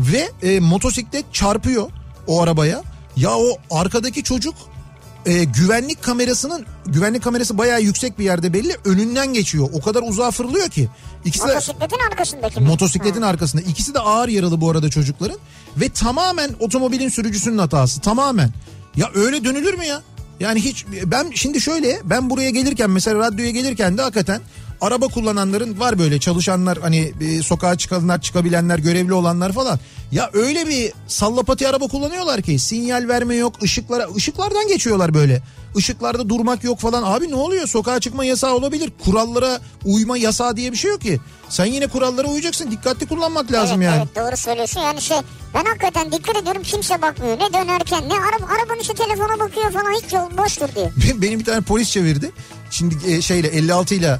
Ve 0.00 0.30
e, 0.42 0.60
motosiklet 0.60 1.34
çarpıyor 1.34 1.90
o 2.26 2.42
arabaya. 2.42 2.82
Ya 3.16 3.30
o 3.30 3.58
arkadaki 3.70 4.22
çocuk 4.22 4.54
e, 5.26 5.44
güvenlik 5.44 6.02
kamerasının 6.02 6.66
güvenlik 6.86 7.22
kamerası 7.22 7.58
bayağı 7.58 7.82
yüksek 7.82 8.18
bir 8.18 8.24
yerde 8.24 8.52
belli 8.52 8.76
önünden 8.84 9.34
geçiyor. 9.34 9.68
O 9.72 9.80
kadar 9.80 10.02
uzağa 10.02 10.30
fırlıyor 10.30 10.68
ki. 10.68 10.88
İkisi 11.24 11.48
de 11.48 11.54
Motosikletin 11.54 11.98
arkasındaki 12.10 12.60
mi? 12.60 12.66
Motosikletin 12.66 13.22
arkasında. 13.22 13.62
İkisi 13.62 13.94
de 13.94 13.98
ağır 13.98 14.28
yaralı 14.28 14.60
bu 14.60 14.70
arada 14.70 14.90
çocukların. 14.90 15.38
Ve 15.76 15.88
tamamen 15.88 16.50
otomobilin 16.60 17.08
sürücüsünün 17.08 17.58
hatası. 17.58 18.00
Tamamen. 18.00 18.50
Ya 18.96 19.10
öyle 19.14 19.44
dönülür 19.44 19.74
mü 19.74 19.84
ya? 19.84 20.02
Yani 20.40 20.60
hiç 20.60 20.86
ben 21.04 21.30
şimdi 21.34 21.60
şöyle 21.60 22.00
ben 22.04 22.30
buraya 22.30 22.50
gelirken 22.50 22.90
mesela 22.90 23.18
radyoya 23.18 23.50
gelirken 23.50 23.98
de 23.98 24.02
hakikaten 24.02 24.40
araba 24.82 25.08
kullananların 25.08 25.80
var 25.80 25.98
böyle 25.98 26.20
çalışanlar 26.20 26.78
hani 26.82 27.12
e, 27.20 27.42
sokağa 27.42 27.78
çıkanlar 27.78 28.20
çıkabilenler 28.20 28.78
görevli 28.78 29.12
olanlar 29.12 29.52
falan. 29.52 29.78
Ya 30.12 30.30
öyle 30.32 30.68
bir 30.68 30.92
sallapati 31.06 31.68
araba 31.68 31.88
kullanıyorlar 31.88 32.42
ki 32.42 32.58
sinyal 32.58 33.08
verme 33.08 33.34
yok 33.34 33.62
ışıklara 33.62 34.06
ışıklardan 34.16 34.68
geçiyorlar 34.68 35.14
böyle. 35.14 35.42
Işıklarda 35.76 36.28
durmak 36.28 36.64
yok 36.64 36.78
falan. 36.78 37.02
Abi 37.02 37.30
ne 37.30 37.34
oluyor? 37.34 37.66
Sokağa 37.66 38.00
çıkma 38.00 38.24
yasağı 38.24 38.54
olabilir. 38.54 38.92
Kurallara 39.04 39.60
uyma 39.84 40.18
yasağı 40.18 40.56
diye 40.56 40.72
bir 40.72 40.76
şey 40.76 40.90
yok 40.90 41.00
ki. 41.00 41.20
Sen 41.48 41.64
yine 41.64 41.86
kurallara 41.86 42.28
uyacaksın. 42.28 42.70
Dikkatli 42.70 43.06
kullanmak 43.06 43.52
lazım 43.52 43.82
evet, 43.82 43.92
yani. 43.92 44.02
Evet 44.02 44.16
doğru 44.16 44.36
söylüyorsun 44.36 44.80
yani 44.80 45.00
şey 45.00 45.16
ben 45.54 45.64
hakikaten 45.64 46.12
dikkat 46.12 46.36
ediyorum 46.36 46.62
kimse 46.62 47.02
bakmıyor 47.02 47.38
ne 47.38 47.52
dönerken 47.52 48.08
ne 48.08 48.14
araba, 48.14 48.52
arabanın 48.52 48.80
işte 48.80 48.94
telefona 48.94 49.38
bakıyor 49.38 49.72
falan 49.72 49.92
hiç 50.02 50.12
yol 50.12 50.38
boştur 50.38 50.68
diye. 50.74 50.90
Benim 51.22 51.40
bir 51.40 51.44
tane 51.44 51.60
polis 51.60 51.90
çevirdi. 51.90 52.30
Şimdi 52.70 52.96
e, 53.06 53.22
şeyle 53.22 53.48
56 53.48 53.94
ile 53.94 54.18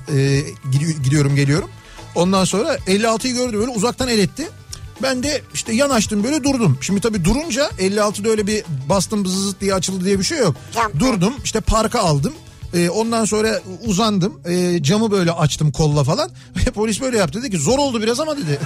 gidi- 0.73 1.03
gidiyorum 1.03 1.37
geliyorum. 1.37 1.71
Ondan 2.15 2.45
sonra 2.45 2.77
56'yı 2.77 3.35
gördü 3.35 3.59
böyle 3.59 3.71
uzaktan 3.71 4.09
el 4.09 4.19
etti. 4.19 4.49
Ben 5.03 5.23
de 5.23 5.43
işte 5.55 5.73
yanaştım 5.73 6.25
böyle 6.25 6.45
durdum. 6.45 6.79
Şimdi 6.81 7.01
tabii 7.01 7.25
durunca 7.25 7.71
56'da 7.79 8.29
öyle 8.29 8.47
bir 8.47 8.65
bastım 8.89 9.27
zızıt 9.27 9.61
diye 9.61 9.75
açıldı 9.75 10.05
diye 10.05 10.19
bir 10.19 10.25
şey 10.25 10.39
yok. 10.39 10.57
Durdum 10.99 11.35
işte 11.45 11.61
parka 11.61 12.01
aldım. 12.01 12.33
E, 12.75 12.91
ondan 12.91 13.25
sonra 13.25 13.61
uzandım. 13.85 14.41
E, 14.47 14.83
camı 14.83 15.11
böyle 15.11 15.33
açtım 15.33 15.73
kolla 15.73 16.05
falan. 16.05 16.31
Ve 16.57 16.71
polis 16.75 17.01
böyle 17.01 17.19
yaptı 17.19 17.43
dedi 17.43 17.51
ki 17.51 17.59
zor 17.59 17.79
oldu 17.79 18.03
biraz 18.03 18.21
ama 18.21 18.37
dedi. 18.37 18.59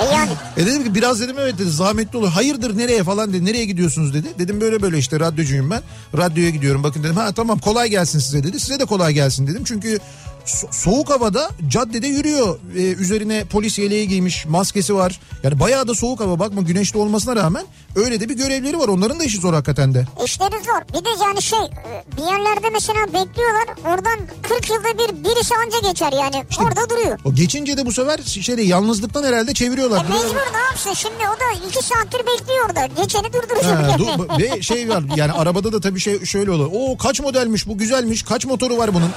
E 0.00 0.04
yani 0.14 0.30
E 0.56 0.66
dedim 0.66 0.84
ki 0.84 0.94
biraz 0.94 1.20
dedim 1.20 1.36
evet 1.38 1.58
dedi 1.58 1.70
zahmetli 1.70 2.18
olur. 2.18 2.28
Hayırdır 2.28 2.76
nereye 2.78 3.04
falan 3.04 3.32
dedi. 3.32 3.44
Nereye 3.44 3.64
gidiyorsunuz 3.64 4.14
dedi. 4.14 4.28
Dedim 4.38 4.60
böyle 4.60 4.82
böyle 4.82 4.98
işte 4.98 5.20
radyocuyum 5.20 5.70
ben. 5.70 5.82
Radyoya 6.16 6.50
gidiyorum 6.50 6.82
bakın 6.82 7.02
dedim. 7.04 7.16
Ha 7.16 7.32
tamam 7.32 7.58
kolay 7.58 7.88
gelsin 7.88 8.18
size 8.18 8.42
dedi. 8.44 8.60
Size 8.60 8.80
de 8.80 8.84
kolay 8.84 9.12
gelsin 9.14 9.46
dedim. 9.46 9.62
Çünkü 9.64 9.98
so- 10.46 10.72
soğuk 10.72 11.10
havada 11.10 11.50
caddede 11.68 12.06
yürüyor. 12.06 12.58
Ee, 12.76 12.80
üzerine 12.82 13.44
polis 13.44 13.78
yeleği 13.78 14.08
giymiş 14.08 14.46
maskesi 14.46 14.94
var. 14.94 15.20
Yani 15.42 15.60
bayağı 15.60 15.88
da 15.88 15.94
soğuk 15.94 16.20
hava 16.20 16.38
bakma 16.38 16.60
güneşli 16.62 16.98
olmasına 16.98 17.36
rağmen 17.36 17.64
öyle 17.96 18.20
de 18.20 18.28
bir 18.28 18.36
görevleri 18.36 18.78
var. 18.78 18.88
Onların 18.88 19.20
da 19.20 19.24
işi 19.24 19.38
zor 19.40 19.54
hakikaten 19.54 19.94
de. 19.94 20.06
işleri 20.24 20.50
zor. 20.64 20.98
Bir 21.00 21.04
de 21.04 21.08
yani 21.24 21.42
şey 21.42 21.58
e, 21.58 22.04
bir 22.16 22.22
yerlerde 22.22 22.70
mesela 22.72 23.06
bekliyorlar 23.06 23.66
oradan 23.86 24.18
40 24.42 24.70
yılda 24.70 24.98
bir 24.98 25.24
birisi 25.24 25.54
anca 25.54 25.88
geçer 25.90 26.12
yani 26.12 26.44
orada 26.64 26.90
duruyor. 26.90 27.18
O 27.24 27.34
geçince 27.34 27.76
de 27.76 27.86
bu 27.86 27.92
sefer 27.92 28.18
şeyde 28.18 28.62
yalnızlıktan 28.62 29.24
herhalde 29.24 29.54
çeviriyorlar. 29.54 29.98
E 30.04 30.08
mecbur 30.08 30.52
ne 30.54 30.60
yapsın 30.70 30.92
şimdi 30.94 31.14
o 31.36 31.40
da 31.40 31.66
2 31.68 31.84
saattir 31.84 32.18
bekliyor 32.26 32.66
orada. 32.68 32.86
Geçeni 33.02 33.32
durduracak 33.32 33.78
Ha, 33.78 33.96
du- 33.98 34.38
ve 34.42 34.62
şey 34.62 34.88
var 34.88 35.02
yani 35.16 35.32
arabada 35.32 35.72
da 35.72 35.80
tabii 35.80 36.00
şey 36.00 36.24
şöyle 36.24 36.50
olur. 36.50 36.68
O 36.72 36.96
kaç 36.98 37.20
modelmiş 37.20 37.66
bu 37.66 37.78
güzelmiş 37.78 38.22
kaç 38.22 38.44
motoru 38.46 38.76
var 38.78 38.94
bunun. 38.94 39.10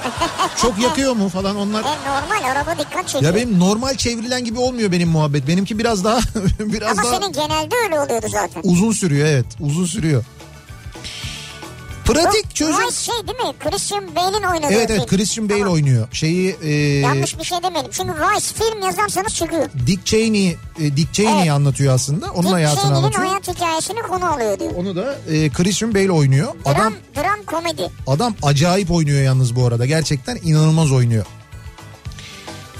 Çok 0.62 0.78
yakıyor 0.78 1.15
mu 1.16 1.28
falan 1.28 1.56
onlar. 1.56 1.80
E 1.80 1.84
normal 1.84 2.50
araba 2.50 2.78
dikkat 2.78 3.08
çekiyor. 3.08 3.34
Ya 3.34 3.40
benim 3.40 3.58
normal 3.60 3.94
çevrilen 3.94 4.44
gibi 4.44 4.58
olmuyor 4.58 4.92
benim 4.92 5.08
muhabbet. 5.08 5.48
Benimki 5.48 5.78
biraz 5.78 6.04
daha 6.04 6.18
biraz 6.60 6.98
Ama 6.98 7.02
daha 7.10 7.16
senin 7.20 7.32
genelde 7.32 7.74
öyle 7.84 8.00
oluyordu 8.00 8.26
zaten. 8.30 8.60
uzun 8.64 8.92
sürüyor 8.92 9.26
evet. 9.28 9.46
Uzun 9.60 9.86
sürüyor. 9.86 10.24
Pratik 12.06 12.54
çözüm. 12.54 12.74
Vay 12.74 12.90
şey 12.92 13.14
değil 13.14 13.38
mi? 13.38 13.54
Christian 13.70 14.16
Bale'in 14.16 14.42
oynadığı 14.42 14.72
Evet 14.74 14.90
evet 14.90 15.00
film. 15.00 15.06
Christian 15.18 15.48
Bale 15.48 15.58
Tamam. 15.58 15.74
oynuyor. 15.74 16.08
Şeyi 16.12 16.56
e, 16.62 16.70
Yanlış 17.00 17.38
bir 17.38 17.44
şey 17.44 17.58
demedim. 17.62 17.90
Çünkü 17.92 18.12
Vice 18.12 18.46
film 18.64 18.82
yazarsanız 18.82 19.34
çıkıyor. 19.34 19.68
Dick 19.86 20.06
Cheney 20.06 20.48
e, 20.80 20.96
Dick 20.96 21.12
Cheney'i 21.14 21.38
Evet. 21.40 21.50
anlatıyor 21.50 21.94
aslında. 21.94 22.30
Onun 22.30 22.42
Dick 22.42 22.52
hayatını 22.52 22.80
Cheney'nin 22.82 22.96
anlatıyor. 22.98 23.26
hayat 23.26 23.48
hikayesini 23.48 24.02
konu 24.02 24.32
alıyor 24.32 24.58
diyor. 24.60 24.72
Onu 24.76 24.96
da 24.96 25.18
e, 25.30 25.48
Christian 25.50 25.94
Bale 25.94 26.10
oynuyor. 26.12 26.54
Adam 26.64 26.94
Dram, 27.14 27.24
dram 27.24 27.42
komedi. 27.46 27.90
Adam 28.06 28.34
acayip 28.42 28.90
oynuyor 28.90 29.22
yalnız 29.22 29.56
bu 29.56 29.66
arada. 29.66 29.86
Gerçekten 29.86 30.38
inanılmaz 30.44 30.92
oynuyor. 30.92 31.26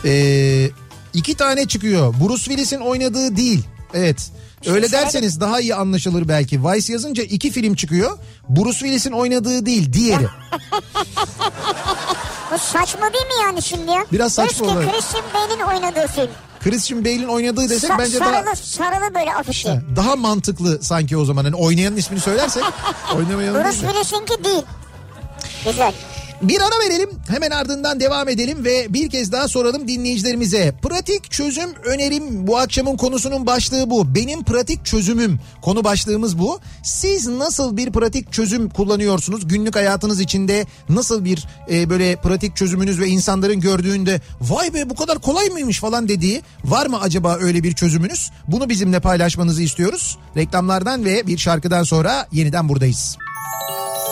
Ee, 0.04 0.70
iki 1.14 1.34
tane 1.34 1.66
çıkıyor. 1.68 2.14
Bruce 2.20 2.44
Willis'in 2.44 2.80
oynadığı 2.80 3.36
değil. 3.36 3.64
Evet. 3.94 4.30
Öyle 4.66 4.88
Şimdi 4.88 4.92
derseniz 4.92 5.40
daha 5.40 5.60
iyi 5.60 5.74
anlaşılır 5.74 6.28
belki. 6.28 6.64
Vice 6.64 6.92
yazınca 6.92 7.22
iki 7.22 7.50
film 7.50 7.74
çıkıyor. 7.74 8.18
Bruce 8.48 8.78
Willis'in 8.78 9.12
oynadığı 9.12 9.66
değil, 9.66 9.92
diğeri. 9.92 10.26
Bu 12.52 12.58
saçma 12.58 13.12
değil 13.12 13.26
mi 13.26 13.32
yani 13.42 13.62
şimdi 13.62 13.90
ya? 13.90 14.06
Biraz 14.12 14.32
saçma 14.34 14.48
Keşke 14.66 14.78
olay. 14.78 14.92
Christian 14.92 15.24
Bale'in 15.34 15.60
oynadığı 15.60 16.06
film. 16.06 16.28
Christian 16.64 17.04
Bale'in 17.04 17.28
oynadığı 17.28 17.68
desek 17.68 17.90
Sa- 17.90 17.98
bence 17.98 18.18
sarılı, 18.18 18.46
daha 18.46 18.56
sarılı 18.56 19.14
böyle 19.14 19.34
afişi. 19.34 19.68
daha 19.96 20.16
mantıklı 20.16 20.78
sanki 20.82 21.16
o 21.16 21.24
zaman. 21.24 21.44
Hani 21.44 21.56
oynayanın 21.56 21.96
ismini 21.96 22.20
söylersek 22.20 22.64
oynamayanın 23.16 23.64
Bruce. 23.64 23.78
Willis'inki 23.78 24.44
değil. 24.44 24.62
Güzel. 25.64 25.92
Bir 26.42 26.60
ara 26.60 26.84
verelim 26.84 27.10
hemen 27.28 27.50
ardından 27.50 28.00
devam 28.00 28.28
edelim 28.28 28.64
ve 28.64 28.86
bir 28.94 29.10
kez 29.10 29.32
daha 29.32 29.48
soralım 29.48 29.88
dinleyicilerimize. 29.88 30.74
Pratik 30.82 31.30
çözüm 31.30 31.70
önerim 31.84 32.46
bu 32.46 32.58
akşamın 32.58 32.96
konusunun 32.96 33.46
başlığı 33.46 33.90
bu. 33.90 34.14
Benim 34.14 34.44
pratik 34.44 34.84
çözümüm 34.84 35.40
konu 35.62 35.84
başlığımız 35.84 36.38
bu. 36.38 36.60
Siz 36.82 37.26
nasıl 37.26 37.76
bir 37.76 37.92
pratik 37.92 38.32
çözüm 38.32 38.68
kullanıyorsunuz? 38.68 39.48
Günlük 39.48 39.76
hayatınız 39.76 40.20
içinde 40.20 40.66
nasıl 40.88 41.24
bir 41.24 41.46
e, 41.70 41.90
böyle 41.90 42.16
pratik 42.16 42.56
çözümünüz 42.56 43.00
ve 43.00 43.06
insanların 43.06 43.60
gördüğünde 43.60 44.20
vay 44.40 44.74
be 44.74 44.90
bu 44.90 44.94
kadar 44.94 45.18
kolay 45.18 45.48
mıymış 45.48 45.80
falan 45.80 46.08
dediği 46.08 46.42
var 46.64 46.86
mı 46.86 47.00
acaba 47.00 47.38
öyle 47.40 47.62
bir 47.62 47.72
çözümünüz? 47.72 48.30
Bunu 48.48 48.68
bizimle 48.68 49.00
paylaşmanızı 49.00 49.62
istiyoruz. 49.62 50.18
Reklamlardan 50.36 51.04
ve 51.04 51.26
bir 51.26 51.38
şarkıdan 51.38 51.82
sonra 51.82 52.28
yeniden 52.32 52.68
buradayız. 52.68 53.16
Önde 53.18 54.05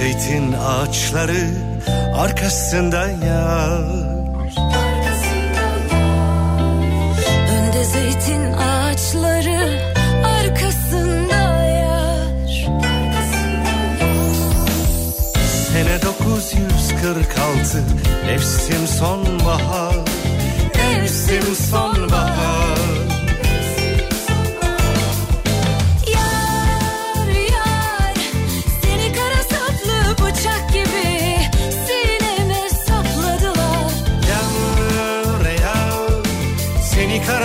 zeytin 0.00 0.52
ağaçları 0.52 1.46
Önde 7.50 7.84
zeytin 7.84 8.52
ağaçları 8.52 9.80
arkasında 10.24 11.64
yar 11.64 12.68
Sene 15.72 16.02
946 16.02 17.82
Mevsim 18.26 18.86
sonbahar. 18.86 19.96
Mevsim 20.76 21.56
sonbahar 21.70 22.39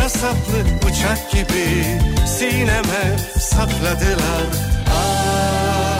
Kara 0.05 0.13
saplı 0.13 0.87
uçak 0.89 1.31
gibi 1.31 1.83
sineme 2.27 3.17
sapladılar 3.39 4.45
Ah. 4.89 5.95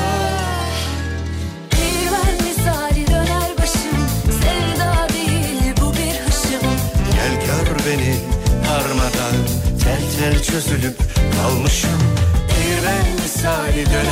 Peyver 1.70 2.34
misali 2.48 3.08
döner 3.08 3.52
başım 3.58 4.08
Sevda 4.26 5.10
değil 5.14 5.74
bu 5.82 5.94
bir 5.94 6.20
hışım. 6.26 6.70
Gel 7.12 7.34
gör 7.46 7.86
beni 7.86 8.16
harmadan 8.68 9.36
Tel 9.84 10.02
tel 10.20 10.44
çözülüp 10.44 10.98
kalmışım. 11.42 12.00
Peyver 12.50 13.24
misali 13.24 13.86
döner 13.86 14.05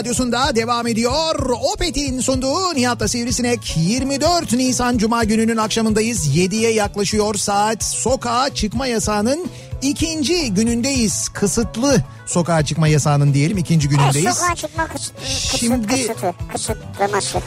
radyosunda 0.00 0.56
devam 0.56 0.86
ediyor. 0.86 1.50
Opet'in 1.74 2.20
sunduğu 2.20 2.74
Nihat'la 2.74 3.08
Sivrisinek 3.08 3.74
24 3.76 4.52
Nisan 4.52 4.98
Cuma 4.98 5.24
gününün 5.24 5.56
akşamındayız. 5.56 6.36
7'ye 6.36 6.72
yaklaşıyor 6.72 7.34
saat. 7.34 7.84
Sokağa 7.84 8.54
çıkma 8.54 8.86
yasağının 8.86 9.46
ikinci 9.82 10.54
günündeyiz. 10.54 11.28
Kısıtlı 11.28 11.96
sokağa 12.26 12.64
çıkma 12.64 12.88
yasağının 12.88 13.34
diyelim 13.34 13.58
ikinci 13.58 13.88
Evet, 13.88 13.98
günündeyiz. 13.98 14.36
sokağa 14.36 14.54
çıkma 14.54 14.86
kısıt, 14.86 15.12
kısıt, 15.16 15.60
Şimdi- 15.60 15.86
kısıtı, 15.86 16.34
kısıtlaması. 16.52 17.38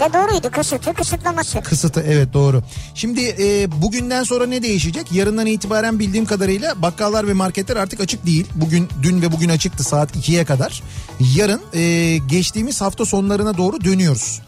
De 0.00 0.12
doğruydu. 0.12 0.50
Kısıtı, 0.50 0.94
kısıtlaması. 0.94 1.60
Kısıtı 1.60 2.04
evet 2.06 2.32
doğru. 2.32 2.62
Şimdi 2.94 3.34
e, 3.38 3.68
bugünden 3.82 4.22
sonra 4.22 4.46
ne 4.46 4.62
değişecek? 4.62 5.12
Yarından 5.12 5.46
itibaren 5.46 5.98
bildiğim 5.98 6.26
kadarıyla 6.26 6.82
bakkallar 6.82 7.28
ve 7.28 7.32
marketler 7.32 7.76
artık 7.76 8.00
açık 8.00 8.26
değil. 8.26 8.46
Bugün 8.54 8.88
dün 9.02 9.22
ve 9.22 9.32
bugün 9.32 9.48
açıktı 9.48 9.84
saat 9.84 10.16
2'ye 10.16 10.44
kadar. 10.44 10.82
Yarın 11.36 11.60
e, 11.74 12.16
geçtiğimiz 12.16 12.80
hafta 12.80 13.04
sonlarına 13.04 13.56
doğru 13.56 13.84
dönüyoruz. 13.84 14.40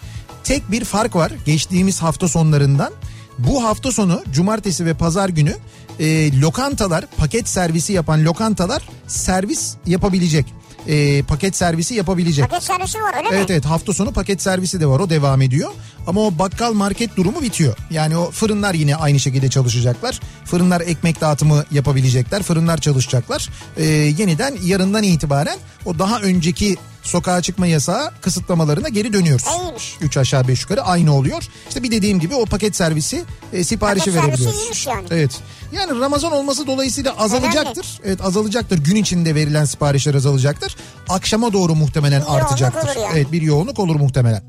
Tek 0.44 0.70
bir 0.70 0.84
fark 0.84 1.16
var 1.16 1.32
geçtiğimiz 1.46 2.03
hafta 2.03 2.28
sonlarından. 2.28 2.92
Bu 3.38 3.64
hafta 3.64 3.92
sonu 3.92 4.22
cumartesi 4.32 4.86
ve 4.86 4.94
pazar 4.94 5.28
günü 5.28 5.57
e, 6.01 6.40
lokantalar 6.40 7.05
paket 7.16 7.49
servisi 7.49 7.92
yapan 7.92 8.24
lokantalar 8.24 8.88
servis 9.07 9.74
yapabilecek. 9.86 10.46
E, 10.89 11.22
paket 11.22 11.57
servisi 11.57 11.95
yapabilecek. 11.95 12.51
Paket 12.51 12.62
servisi 12.62 12.99
var 12.99 13.14
öyle 13.16 13.28
Evet 13.32 13.49
mi? 13.49 13.53
evet 13.53 13.64
hafta 13.64 13.93
sonu 13.93 14.12
paket 14.12 14.43
servisi 14.43 14.80
de 14.80 14.86
var 14.86 15.01
o 15.01 15.11
devam 15.11 15.43
ediyor. 15.43 15.70
Ama 16.07 16.20
o 16.20 16.39
bakkal 16.39 16.72
market 16.72 17.16
durumu 17.16 17.43
bitiyor. 17.43 17.76
Yani 17.91 18.16
o 18.16 18.30
fırınlar 18.30 18.74
yine 18.74 18.97
aynı 18.97 19.20
şekilde 19.20 19.51
çalışacaklar. 19.51 20.20
Fırınlar 20.45 20.80
ekmek 20.80 21.20
dağıtımı 21.20 21.64
yapabilecekler. 21.70 22.43
Fırınlar 22.43 22.78
çalışacaklar. 22.78 23.49
Ee, 23.76 23.84
yeniden 23.84 24.55
yarından 24.64 25.03
itibaren 25.03 25.59
o 25.84 25.99
daha 25.99 26.20
önceki 26.20 26.76
sokağa 27.09 27.42
çıkma 27.42 27.66
yasağı 27.66 28.11
kısıtlamalarına 28.20 28.88
geri 28.88 29.12
dönüyoruz. 29.12 29.44
İyiymiş. 29.61 29.96
3 30.00 30.16
aşağı 30.16 30.48
5 30.48 30.62
yukarı 30.62 30.82
aynı 30.82 31.14
oluyor. 31.14 31.42
İşte 31.68 31.82
bir 31.82 31.90
dediğim 31.90 32.20
gibi 32.20 32.34
o 32.34 32.44
paket 32.44 32.76
servisi 32.76 33.24
e, 33.52 33.64
siparişi 33.64 34.04
Paket 34.04 34.14
servisi 34.14 34.28
verebiliyoruz. 34.44 34.61
iyiymiş 34.61 34.86
yani. 34.86 35.06
Evet. 35.11 35.30
Yani 35.72 36.00
Ramazan 36.00 36.32
olması 36.32 36.66
dolayısıyla 36.66 37.16
azalacaktır. 37.18 38.00
Evet 38.04 38.20
azalacaktır. 38.24 38.78
Gün 38.78 38.96
içinde 38.96 39.34
verilen 39.34 39.64
siparişler 39.64 40.14
azalacaktır. 40.14 40.76
Akşama 41.09 41.52
doğru 41.52 41.74
muhtemelen 41.74 42.22
Bir 42.22 42.34
artacaktır. 42.36 42.96
yani. 43.00 43.12
Evet 43.14 43.32
bir 43.32 43.42
yoğunluk 43.42 43.78
olur 43.78 43.96
muhtemelen. 43.96 44.42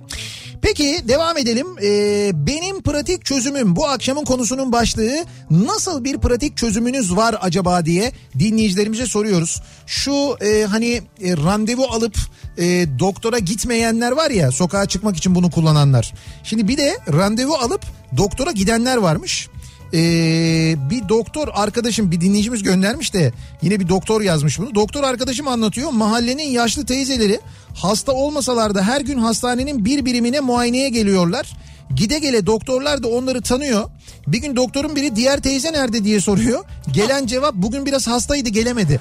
Peki 0.61 1.07
devam 1.07 1.37
edelim. 1.37 1.67
Ee, 1.83 2.31
benim 2.33 2.81
pratik 2.81 3.25
çözümüm 3.25 3.75
bu 3.75 3.87
akşamın 3.87 4.25
konusunun 4.25 4.71
başlığı 4.71 5.25
nasıl 5.51 6.03
bir 6.03 6.17
pratik 6.17 6.57
çözümünüz 6.57 7.15
var 7.15 7.35
acaba 7.41 7.85
diye 7.85 8.11
dinleyicilerimize 8.39 9.05
soruyoruz. 9.05 9.61
Şu 9.85 10.37
e, 10.41 10.63
hani 10.63 11.01
e, 11.23 11.37
randevu 11.37 11.83
alıp 11.83 12.17
e, 12.57 12.85
doktora 12.99 13.39
gitmeyenler 13.39 14.11
var 14.11 14.31
ya 14.31 14.51
sokağa 14.51 14.85
çıkmak 14.85 15.17
için 15.17 15.35
bunu 15.35 15.51
kullananlar. 15.51 16.13
Şimdi 16.43 16.67
bir 16.67 16.77
de 16.77 16.97
randevu 17.13 17.53
alıp 17.53 17.81
doktora 18.17 18.51
gidenler 18.51 18.97
varmış. 18.97 19.49
Ee, 19.93 20.75
bir 20.89 21.09
doktor 21.09 21.47
arkadaşım 21.53 22.11
bir 22.11 22.21
dinleyicimiz 22.21 22.63
göndermiş 22.63 23.13
de 23.13 23.31
yine 23.61 23.79
bir 23.79 23.89
doktor 23.89 24.21
yazmış 24.21 24.59
bunu. 24.59 24.75
Doktor 24.75 25.03
arkadaşım 25.03 25.47
anlatıyor 25.47 25.91
mahallenin 25.91 26.43
yaşlı 26.43 26.85
teyzeleri 26.85 27.39
hasta 27.75 28.11
olmasalar 28.11 28.75
da 28.75 28.83
her 28.83 29.01
gün 29.01 29.17
hastanenin 29.17 29.85
bir 29.85 30.05
birimine 30.05 30.39
muayeneye 30.39 30.89
geliyorlar. 30.89 31.53
Gide 31.95 32.19
gele 32.19 32.45
doktorlar 32.45 33.03
da 33.03 33.07
onları 33.07 33.41
tanıyor. 33.41 33.89
Bir 34.27 34.37
gün 34.37 34.55
doktorun 34.55 34.95
biri 34.95 35.15
diğer 35.15 35.41
teyze 35.41 35.73
nerede 35.73 36.03
diye 36.03 36.21
soruyor. 36.21 36.65
Gelen 36.91 37.25
cevap 37.25 37.53
bugün 37.55 37.85
biraz 37.85 38.07
hastaydı 38.07 38.49
gelemedi. 38.49 38.99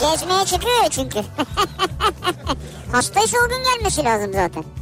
gezmeye 0.00 0.44
çıkıyor 0.46 0.88
çünkü. 0.90 1.18
Hastaysa 2.92 3.36
o 3.46 3.48
gün 3.48 3.64
gelmesi 3.64 4.04
lazım 4.04 4.32
zaten. 4.32 4.81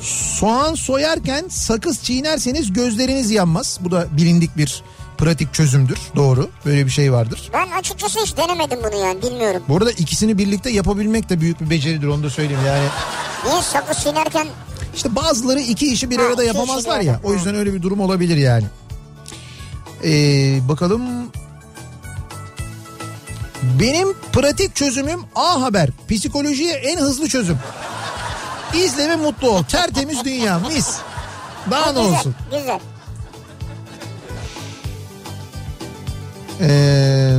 Soğan 0.00 0.74
soyarken 0.74 1.44
sakız 1.48 2.02
çiğnerseniz 2.02 2.72
gözleriniz 2.72 3.30
yanmaz. 3.30 3.78
Bu 3.80 3.90
da 3.90 4.06
bilindik 4.16 4.56
bir 4.56 4.82
pratik 5.18 5.54
çözümdür. 5.54 5.98
Doğru. 6.16 6.50
Böyle 6.66 6.86
bir 6.86 6.90
şey 6.90 7.12
vardır. 7.12 7.50
Ben 7.52 7.70
açıkçası 7.78 8.20
hiç 8.20 8.36
denemedim 8.36 8.78
bunu 8.84 9.00
yani 9.00 9.22
bilmiyorum. 9.22 9.62
Bu 9.68 9.76
arada 9.76 9.90
ikisini 9.90 10.38
birlikte 10.38 10.70
yapabilmek 10.70 11.28
de 11.28 11.40
büyük 11.40 11.60
bir 11.60 11.70
beceridir 11.70 12.06
onu 12.06 12.22
da 12.22 12.30
söyleyeyim. 12.30 12.62
Yani 12.66 12.84
Niye 13.46 13.62
sakız 13.62 13.98
çiğnerken 13.98 14.46
işte 14.96 15.16
bazıları 15.16 15.60
iki 15.60 15.92
işi 15.92 16.10
bir 16.10 16.16
Ha, 16.16 16.22
arada 16.22 16.44
yapamazlar 16.44 17.00
ya. 17.00 17.20
O 17.24 17.32
yüzden 17.32 17.54
öyle 17.54 17.74
bir 17.74 17.82
durum 17.82 18.00
olabilir 18.00 18.36
yani. 18.36 18.64
Ee, 20.04 20.58
bakalım. 20.68 21.02
Benim 23.80 24.08
pratik 24.32 24.76
çözümüm 24.76 25.20
A 25.34 25.62
Haber. 25.62 25.90
Psikolojiye 26.10 26.72
en 26.74 26.98
hızlı 26.98 27.28
çözüm. 27.28 27.58
İzle 28.84 29.08
ve 29.08 29.16
mutlu 29.16 29.50
ol. 29.50 29.62
Tertemiz 29.62 30.24
dünya 30.24 30.58
mis. 30.58 30.96
Daha 31.70 31.92
ne 31.92 31.98
olsun. 31.98 32.34
güzel. 32.50 32.80
Ee, 36.60 37.38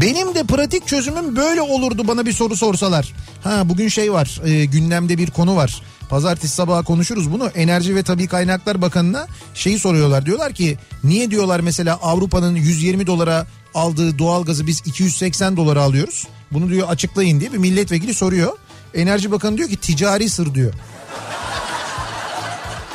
benim 0.00 0.34
de 0.34 0.44
pratik 0.44 0.86
çözümüm 0.86 1.36
böyle 1.36 1.62
olurdu 1.62 2.08
bana 2.08 2.26
bir 2.26 2.32
soru 2.32 2.56
sorsalar. 2.56 3.14
Ha 3.44 3.68
bugün 3.68 3.88
şey 3.88 4.12
var 4.12 4.40
e, 4.44 4.64
gündemde 4.64 5.18
bir 5.18 5.30
konu 5.30 5.56
var. 5.56 5.82
Pazartesi 6.10 6.54
sabahı 6.54 6.84
konuşuruz 6.84 7.32
bunu. 7.32 7.46
Enerji 7.46 7.96
ve 7.96 8.02
Tabii 8.02 8.26
Kaynaklar 8.26 8.82
Bakanı'na 8.82 9.26
şeyi 9.54 9.78
soruyorlar. 9.78 10.26
Diyorlar 10.26 10.52
ki 10.52 10.78
niye 11.04 11.30
diyorlar 11.30 11.60
mesela 11.60 11.98
Avrupa'nın 12.02 12.56
120 12.56 13.06
dolara 13.06 13.46
aldığı 13.74 14.18
doğalgazı 14.18 14.66
biz 14.66 14.82
280 14.86 15.56
dolara 15.56 15.82
alıyoruz. 15.82 16.26
Bunu 16.52 16.68
diyor 16.70 16.88
açıklayın 16.88 17.40
diye 17.40 17.52
bir 17.52 17.58
milletvekili 17.58 18.14
soruyor. 18.14 18.52
Enerji 18.94 19.30
Bakanı 19.30 19.56
diyor 19.58 19.68
ki 19.68 19.76
ticari 19.76 20.30
sır 20.30 20.54
diyor. 20.54 20.72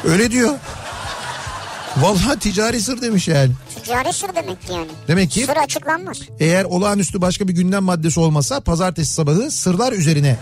Öyle 0.04 0.32
diyor. 0.32 0.54
Vallahi 1.98 2.40
ticari 2.40 2.82
sır 2.82 3.02
demiş 3.02 3.28
yani. 3.28 3.52
Ticari 3.84 4.14
sır 4.14 4.36
demek 4.36 4.62
ki 4.68 4.74
yani. 4.74 4.88
Demek 5.08 5.32
ki 5.32 5.46
Sır 5.46 5.58
açıklanmaz. 5.58 6.18
eğer 6.40 6.64
olağanüstü 6.64 7.22
başka 7.22 7.48
bir 7.48 7.54
gündem 7.54 7.84
maddesi 7.84 8.20
olmasa 8.20 8.60
pazartesi 8.60 9.14
sabahı 9.14 9.52
sırlar 9.52 9.94
üzerine 9.94 10.38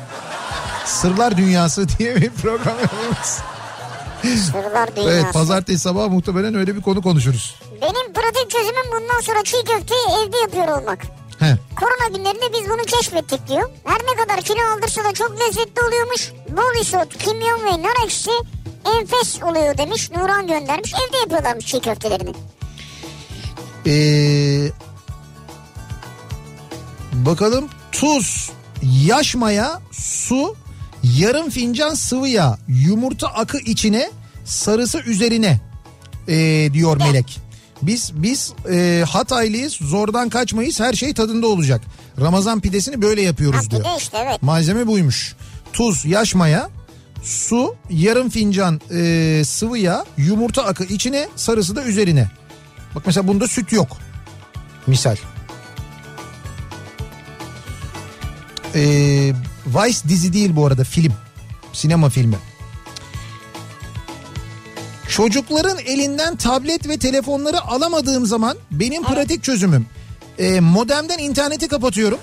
Sırlar 0.85 1.37
Dünyası 1.37 1.87
diye 1.99 2.15
bir 2.15 2.29
program 2.29 2.75
yapıyoruz. 2.81 3.37
Sırlar 4.45 4.95
dünyası. 4.95 5.11
Evet 5.13 5.33
pazartesi 5.33 5.79
sabahı 5.79 6.09
muhtemelen 6.09 6.55
öyle 6.55 6.75
bir 6.75 6.81
konu 6.81 7.01
konuşuruz. 7.01 7.55
Benim 7.81 8.13
pratik 8.13 8.49
çözümüm 8.49 8.85
bundan 9.01 9.21
sonra 9.21 9.43
çiğ 9.43 9.57
köfteyi 9.65 10.01
evde 10.27 10.37
yapıyor 10.37 10.81
olmak. 10.81 10.99
He. 11.39 11.57
Korona 11.75 12.17
günlerinde 12.17 12.53
biz 12.53 12.69
bunu 12.69 12.81
keşfettik 12.81 13.47
diyor. 13.47 13.69
Her 13.83 13.97
ne 14.11 14.23
kadar 14.23 14.41
kilo 14.41 14.61
aldırsa 14.75 15.03
da 15.03 15.13
çok 15.13 15.39
lezzetli 15.39 15.81
oluyormuş. 15.81 16.31
Bol 16.49 16.81
isot, 16.81 17.17
kimyon 17.17 17.65
ve 17.65 17.83
nar 17.83 18.05
ekşisi 18.05 18.31
enfes 18.99 19.43
oluyor 19.43 19.77
demiş. 19.77 20.11
Nuran 20.11 20.47
göndermiş. 20.47 20.93
Evde 20.93 21.17
yapıyorlarmış 21.17 21.65
çiğ 21.65 21.79
köftelerini. 21.79 22.33
Ee, 23.87 24.71
bakalım 27.13 27.69
tuz, 27.91 28.51
yaş 28.81 29.35
maya, 29.35 29.81
su, 29.91 30.55
yarım 31.03 31.49
fincan 31.49 31.93
sıvı 31.93 32.27
yağ, 32.27 32.57
yumurta 32.67 33.27
akı 33.27 33.57
içine, 33.57 34.11
sarısı 34.45 34.99
üzerine 34.99 35.59
ee, 36.27 36.69
diyor 36.73 36.97
Melek. 36.97 37.42
Biz 37.87 38.11
biz 38.15 38.53
e, 38.71 39.03
Hataylıyız, 39.09 39.73
zordan 39.73 40.29
kaçmayız, 40.29 40.79
her 40.79 40.93
şey 40.93 41.13
tadında 41.13 41.47
olacak. 41.47 41.81
Ramazan 42.21 42.59
pidesini 42.61 43.01
böyle 43.01 43.21
Ha 43.21 43.25
yapıyoruz 43.27 43.65
bir 43.65 43.71
diyor. 43.71 43.83
de 43.83 43.89
işte 43.97 44.17
evet. 44.27 44.43
Malzeme 44.43 44.87
buymuş. 44.87 45.35
Tuz, 45.73 46.05
yaş 46.05 46.35
maya, 46.35 46.69
su, 47.23 47.75
yarım 47.89 48.29
fincan 48.29 48.81
e, 48.91 49.41
sıvı 49.45 49.77
yağ, 49.77 50.05
yumurta 50.17 50.65
akı 50.65 50.83
içine, 50.83 51.27
sarısı 51.35 51.75
da 51.75 51.83
üzerine. 51.83 52.31
Bak 52.95 53.03
mesela 53.05 53.27
bunda 53.27 53.47
süt 53.47 53.71
yok. 53.71 53.97
Misal. 54.87 55.15
Ee, 58.75 59.33
Vice 59.67 59.97
dizi 60.07 60.33
değil 60.33 60.55
bu 60.55 60.65
arada 60.65 60.83
film. 60.83 61.13
Sinema 61.73 62.09
filmi. 62.09 62.35
Çocukların 65.13 65.77
elinden 65.77 66.35
tablet 66.35 66.89
ve 66.89 66.97
telefonları 66.97 67.61
alamadığım 67.61 68.25
zaman 68.25 68.57
benim 68.71 69.03
pratik 69.03 69.43
çözümüm. 69.43 69.87
e, 70.39 70.59
modemden 70.59 71.17
interneti 71.17 71.67
kapatıyorum. 71.67 72.19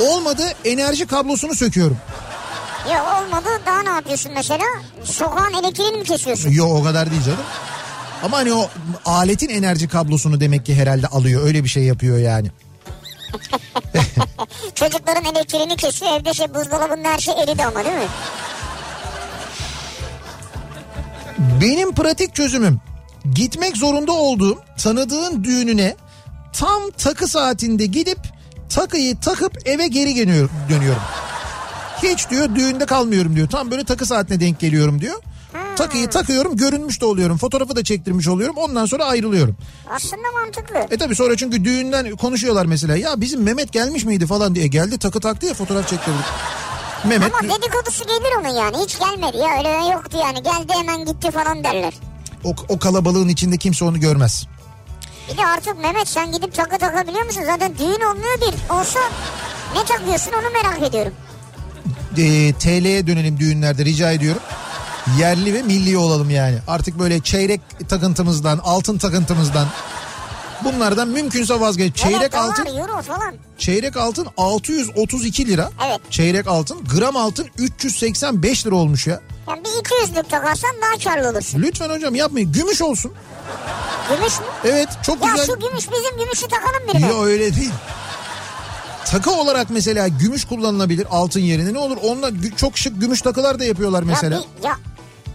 Olmadı 0.00 0.42
enerji 0.64 1.06
kablosunu 1.06 1.54
söküyorum. 1.54 1.96
Ya 2.90 3.02
olmadı 3.04 3.48
daha 3.66 3.82
ne 3.82 3.88
yapıyorsun 3.88 4.32
mesela? 4.34 4.64
Sokağın 5.04 5.52
elektriğini 5.62 5.96
mi 5.96 6.04
kesiyorsun? 6.04 6.50
Yok 6.50 6.70
o 6.72 6.82
kadar 6.84 7.10
değil 7.10 7.22
canım. 7.22 7.38
Ama 8.22 8.36
hani 8.36 8.52
o 8.54 8.68
aletin 9.04 9.48
enerji 9.48 9.88
kablosunu 9.88 10.40
demek 10.40 10.66
ki 10.66 10.74
herhalde 10.74 11.06
alıyor. 11.06 11.46
Öyle 11.46 11.64
bir 11.64 11.68
şey 11.68 11.82
yapıyor 11.82 12.18
yani. 12.18 12.48
Çocukların 14.74 15.24
elektriğini 15.24 15.76
kesiyor. 15.76 16.20
Evde 16.20 16.34
şey 16.34 16.54
buzdolabında 16.54 17.08
her 17.08 17.18
şey 17.18 17.34
eridi 17.34 17.64
ama 17.64 17.84
değil 17.84 17.96
mi? 17.96 18.08
Benim 21.60 21.94
pratik 21.94 22.34
çözümüm 22.34 22.80
gitmek 23.34 23.76
zorunda 23.76 24.12
olduğum 24.12 24.58
tanıdığın 24.78 25.44
düğününe 25.44 25.96
tam 26.52 26.90
takı 26.90 27.28
saatinde 27.28 27.86
gidip 27.86 28.18
takıyı 28.68 29.20
takıp 29.20 29.68
eve 29.68 29.88
geri 29.88 30.16
dönüyorum. 30.16 31.02
Hiç 32.02 32.30
diyor 32.30 32.54
düğünde 32.54 32.86
kalmıyorum 32.86 33.36
diyor. 33.36 33.48
Tam 33.48 33.70
böyle 33.70 33.84
takı 33.84 34.06
saatine 34.06 34.40
denk 34.40 34.60
geliyorum 34.60 35.00
diyor. 35.00 35.22
Takıyı 35.76 36.08
takıyorum 36.08 36.56
görünmüş 36.56 37.00
de 37.00 37.04
oluyorum. 37.04 37.36
Fotoğrafı 37.36 37.76
da 37.76 37.84
çektirmiş 37.84 38.28
oluyorum. 38.28 38.56
Ondan 38.56 38.86
sonra 38.86 39.04
ayrılıyorum. 39.04 39.56
Aslında 39.90 40.32
mantıklı. 40.40 40.94
E 40.94 40.98
tabi 40.98 41.14
sonra 41.14 41.36
çünkü 41.36 41.64
düğünden 41.64 42.10
konuşuyorlar 42.10 42.66
mesela. 42.66 42.96
Ya 42.96 43.20
bizim 43.20 43.42
Mehmet 43.42 43.72
gelmiş 43.72 44.04
miydi 44.04 44.26
falan 44.26 44.54
diye. 44.54 44.66
Geldi 44.66 44.98
takı 44.98 45.20
taktı 45.20 45.46
ya 45.46 45.54
fotoğraf 45.54 45.88
çektirdik. 45.88 46.24
Mehmet 47.04 47.32
Ama 47.40 47.54
dedikodusu 47.54 48.04
gelir 48.04 48.36
onun 48.40 48.48
yani. 48.56 48.76
Hiç 48.84 48.98
gelmedi 48.98 49.36
ya 49.36 49.58
öyle 49.58 49.92
yoktu 49.92 50.18
yani. 50.22 50.42
Geldi 50.42 50.72
hemen 50.76 51.04
gitti 51.04 51.30
falan 51.30 51.64
derler. 51.64 51.94
o, 52.44 52.54
o 52.68 52.78
kalabalığın 52.78 53.28
içinde 53.28 53.56
kimse 53.56 53.84
onu 53.84 54.00
görmez. 54.00 54.46
Bir 55.32 55.36
de 55.36 55.46
artık 55.46 55.78
Mehmet 55.78 56.08
sen 56.08 56.32
gidip 56.32 56.54
takı 56.54 56.78
takabiliyor 56.78 57.24
musun? 57.24 57.42
Zaten 57.46 57.78
düğün 57.78 58.00
olmuyor 58.10 58.40
bir. 58.40 58.74
Olsa 58.74 59.00
ne 59.76 59.84
takıyorsun 59.84 60.32
onu 60.32 60.50
merak 60.50 60.88
ediyorum. 60.90 61.12
e, 62.18 62.52
TL'ye 62.52 63.06
dönelim 63.06 63.38
düğünlerde 63.38 63.84
rica 63.84 64.12
ediyorum. 64.12 64.42
Yerli 65.18 65.54
ve 65.54 65.62
milli 65.62 65.96
olalım 65.98 66.30
yani. 66.30 66.58
Artık 66.68 66.98
böyle 66.98 67.20
çeyrek 67.20 67.60
takıntımızdan, 67.88 68.58
altın 68.58 68.98
takıntımızdan 68.98 69.66
bunlardan 70.64 71.08
mümkünse 71.08 71.60
vazgeç. 71.60 71.96
Çeyrek 71.96 72.20
evet, 72.20 72.32
dolar, 72.32 72.48
altın, 72.48 72.66
euro 72.66 73.02
falan. 73.02 73.34
çeyrek 73.58 73.96
altın 73.96 74.28
632 74.36 75.46
lira. 75.48 75.70
Evet. 75.86 76.00
Çeyrek 76.10 76.46
altın, 76.46 76.84
gram 76.94 77.16
altın 77.16 77.48
385 77.58 78.66
lira 78.66 78.74
olmuş 78.74 79.06
ya. 79.06 79.20
Yani 79.48 79.60
bir 79.64 79.68
200'lük 79.68 80.28
takarsan 80.28 80.70
daha 80.82 81.14
karlı 81.14 81.30
olursun. 81.30 81.62
Lütfen 81.62 81.90
hocam 81.90 82.14
yapmayın. 82.14 82.52
Gümüş 82.52 82.82
olsun. 82.82 83.12
Gümüş 84.08 84.40
mü? 84.40 84.46
Evet, 84.64 84.88
çok 85.02 85.24
Ya 85.26 85.32
güzel. 85.32 85.46
şu 85.46 85.60
gümüş 85.60 85.90
bizim 85.90 86.18
gümüşü 86.18 86.48
takalım 86.48 86.88
birine. 86.88 87.06
Yok 87.06 87.26
öyle 87.26 87.56
değil. 87.56 87.72
Takı 89.04 89.30
olarak 89.30 89.70
mesela 89.70 90.08
gümüş 90.08 90.44
kullanılabilir 90.44 91.06
altın 91.10 91.40
yerine 91.40 91.72
ne 91.72 91.78
olur? 91.78 91.96
Onunla 92.02 92.30
çok 92.56 92.78
şık 92.78 93.00
gümüş 93.00 93.22
takılar 93.22 93.58
da 93.58 93.64
yapıyorlar 93.64 94.02
mesela. 94.02 94.34
Ya, 94.34 94.42
bir, 94.62 94.68
ya 94.68 94.76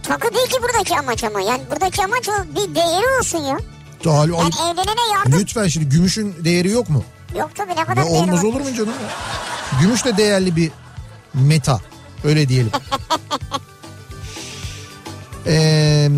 takı 0.02 0.34
değil 0.34 0.46
ki 0.46 0.56
buradaki 0.62 0.98
amaç 0.98 1.24
ama. 1.24 1.40
Yani 1.40 1.62
buradaki 1.70 2.04
amaç 2.04 2.28
o 2.28 2.32
bir 2.32 2.74
değeri 2.74 3.18
olsun 3.20 3.38
ya. 3.38 3.58
Daha- 4.04 4.18
Yani 4.26 4.32
evlenene 4.72 5.12
yardım. 5.14 5.32
Lütfen 5.40 5.68
şimdi 5.68 5.88
gümüşün 5.88 6.34
değeri 6.44 6.70
yok 6.70 6.88
mu? 6.90 7.04
Yok 7.38 7.50
tabii 7.54 7.70
ne 7.76 7.84
kadar 7.84 7.96
Ya 7.96 8.04
değeri 8.04 8.18
olmaz 8.22 8.38
var. 8.38 8.48
olur 8.48 8.60
mu 8.60 8.74
canım? 8.76 8.92
ya? 9.02 9.80
Gümüş 9.80 10.04
de 10.04 10.16
değerli 10.16 10.56
bir 10.56 10.70
meta. 11.34 11.80
Öyle 12.24 12.48
diyelim. 12.48 12.70
Ee, 15.46 16.08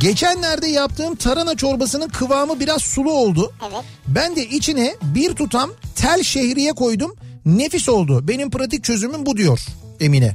geçenlerde 0.00 0.66
yaptığım 0.68 1.14
tarhana 1.16 1.54
çorbasının 1.56 2.08
kıvamı 2.08 2.60
biraz 2.60 2.82
sulu 2.82 3.12
oldu. 3.12 3.52
Evet. 3.62 3.84
Ben 4.08 4.36
de 4.36 4.46
içine 4.48 4.96
bir 5.02 5.34
tutam 5.34 5.70
tel 5.94 6.22
şehriye 6.22 6.72
koydum. 6.72 7.14
Nefis 7.46 7.88
oldu. 7.88 8.28
Benim 8.28 8.50
pratik 8.50 8.84
çözümüm 8.84 9.26
bu 9.26 9.36
diyor 9.36 9.60
Emine. 10.00 10.32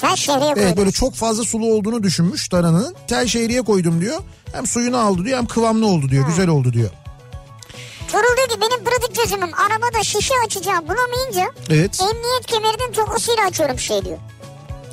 Tel 0.00 0.16
şehriye 0.16 0.40
koydum. 0.54 0.62
Evet 0.62 0.76
böyle 0.76 0.92
çok 0.92 1.14
fazla 1.14 1.44
sulu 1.44 1.72
olduğunu 1.74 2.02
düşünmüş 2.02 2.48
tarhananın. 2.48 2.94
Tel 3.08 3.26
şehriye 3.26 3.62
koydum 3.62 4.00
diyor. 4.00 4.18
Hem 4.52 4.66
suyunu 4.66 4.98
aldı 4.98 5.24
diyor 5.24 5.38
hem 5.38 5.46
kıvamlı 5.46 5.86
oldu 5.86 6.08
diyor. 6.08 6.26
Güzel 6.26 6.48
oldu 6.48 6.72
diyor. 6.72 6.90
Tuğrul 8.08 8.36
diyor 8.36 8.48
ki 8.48 8.56
benim 8.60 8.84
pratik 8.84 9.14
çözümüm 9.14 9.50
arabada 9.54 10.02
şişe 10.04 10.34
açacağım 10.46 10.84
bulamayınca 10.88 11.52
Evet. 11.70 12.00
emniyet 12.00 12.46
kemerinin 12.46 12.92
tokasıyla 12.92 13.44
açıyorum 13.46 13.78
şey 13.78 14.04
diyor. 14.04 14.18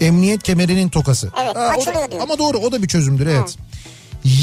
Emniyet 0.02 0.44
kemerinin 0.44 0.90
tokası. 0.90 1.32
Evet, 1.44 1.56
da- 1.56 1.60
açılıyor 1.70 2.12
diyor. 2.12 2.22
ama 2.24 2.38
doğru 2.38 2.58
o 2.58 2.72
da 2.72 2.84
bir 2.84 2.88
çözümdür 2.88 3.28
evet. 3.28 3.56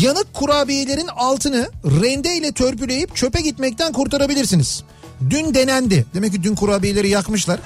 Yanık 0.01 0.35
kurabiyelerin 0.35 1.09
altını 1.17 1.71
rendeyle 1.85 2.53
törpüleyip 2.53 3.17
çöpe 3.17 3.41
gitmekten 3.41 3.93
kurtarabilirsiniz. 3.93 4.83
Dün 5.31 5.55
denendi. 5.55 6.07
Demek 6.15 6.33
ki 6.33 6.43
dün 6.43 6.55
kurabiyeleri 6.55 7.09
yakmışlar. 7.09 7.61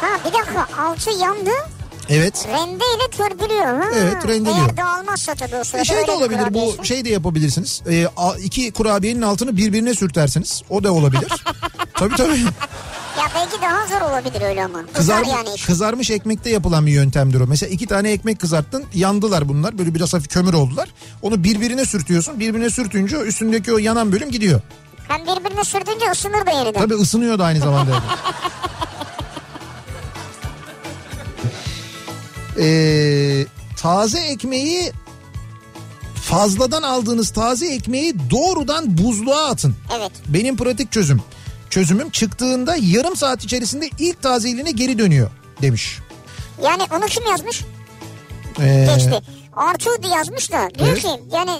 Ha 0.00 0.06
bir 0.28 0.32
dakika 0.38 0.82
altı 0.82 1.10
yandı 1.10 1.50
Evet. 2.08 2.46
rendeyle 2.48 3.10
törpülüyor. 3.10 3.64
Ha. 3.66 3.88
Evet, 3.94 4.28
rendeliyor. 4.28 4.56
Eğer 4.56 4.76
dağılmazsa 4.76 5.34
tabii 5.34 5.56
o 5.56 5.64
sırada. 5.64 5.82
E 5.82 5.84
şey 5.84 5.96
de 5.96 6.02
bir 6.02 6.12
olabilir 6.12 6.54
bu 6.54 6.84
şey 6.84 7.04
de 7.04 7.08
yapabilirsiniz. 7.08 7.82
E, 7.90 8.06
iki 8.42 8.70
kurabiyenin 8.72 9.22
altını 9.22 9.56
birbirine 9.56 9.94
sürtersiniz. 9.94 10.62
O 10.70 10.84
da 10.84 10.92
olabilir. 10.92 11.32
tabii 11.94 12.16
tabii. 12.16 12.38
Ya 13.18 13.24
belki 13.34 13.62
daha 13.62 13.86
zor 13.86 14.10
olabilir 14.10 14.42
öyle 14.42 14.64
ama. 14.64 14.78
Kızar 14.92 15.22
Kızar, 15.22 15.36
yani 15.36 15.48
kızarmış 15.66 16.10
ekmekte 16.10 16.50
yapılan 16.50 16.86
bir 16.86 16.92
yöntemdir 16.92 17.40
o. 17.40 17.46
Mesela 17.46 17.70
iki 17.70 17.86
tane 17.86 18.10
ekmek 18.10 18.40
kızarttın 18.40 18.84
yandılar 18.94 19.48
bunlar. 19.48 19.78
Böyle 19.78 19.94
biraz 19.94 20.14
hafif 20.14 20.28
kömür 20.28 20.54
oldular. 20.54 20.88
Onu 21.22 21.44
birbirine 21.44 21.84
sürtüyorsun. 21.84 22.40
Birbirine 22.40 22.70
sürtünce 22.70 23.16
üstündeki 23.16 23.72
o 23.72 23.78
yanan 23.78 24.12
bölüm 24.12 24.30
gidiyor. 24.30 24.60
Hem 25.08 25.22
birbirine 25.22 25.64
sürdüğünce 25.64 26.10
ısınır 26.12 26.46
da 26.46 26.50
yeniden. 26.50 26.80
Tabii 26.80 26.94
ısınıyor 26.94 27.38
da 27.38 27.44
aynı 27.44 27.58
zamanda. 27.58 27.92
Ee, 32.58 33.46
taze 33.76 34.20
ekmeği 34.20 34.92
fazladan 36.22 36.82
aldığınız 36.82 37.30
taze 37.32 37.66
ekmeği 37.66 38.14
doğrudan 38.30 38.98
buzluğa 38.98 39.46
atın. 39.48 39.74
Evet. 39.98 40.12
Benim 40.28 40.56
pratik 40.56 40.92
çözüm. 40.92 41.22
Çözümüm 41.70 42.10
çıktığında 42.10 42.76
yarım 42.80 43.16
saat 43.16 43.44
içerisinde 43.44 43.90
ilk 43.98 44.22
tazeliğine 44.22 44.70
geri 44.70 44.98
dönüyor 44.98 45.30
demiş. 45.62 45.98
Yani 46.64 46.82
onu 46.96 47.06
kim 47.06 47.26
yazmış? 47.26 47.64
Ee, 48.60 48.88
Geçti. 48.94 49.20
Artu 49.56 49.90
yazmış 50.14 50.52
da 50.52 50.68
diyor 50.78 50.88
Evet. 50.88 51.02
ki 51.02 51.08
yani 51.32 51.50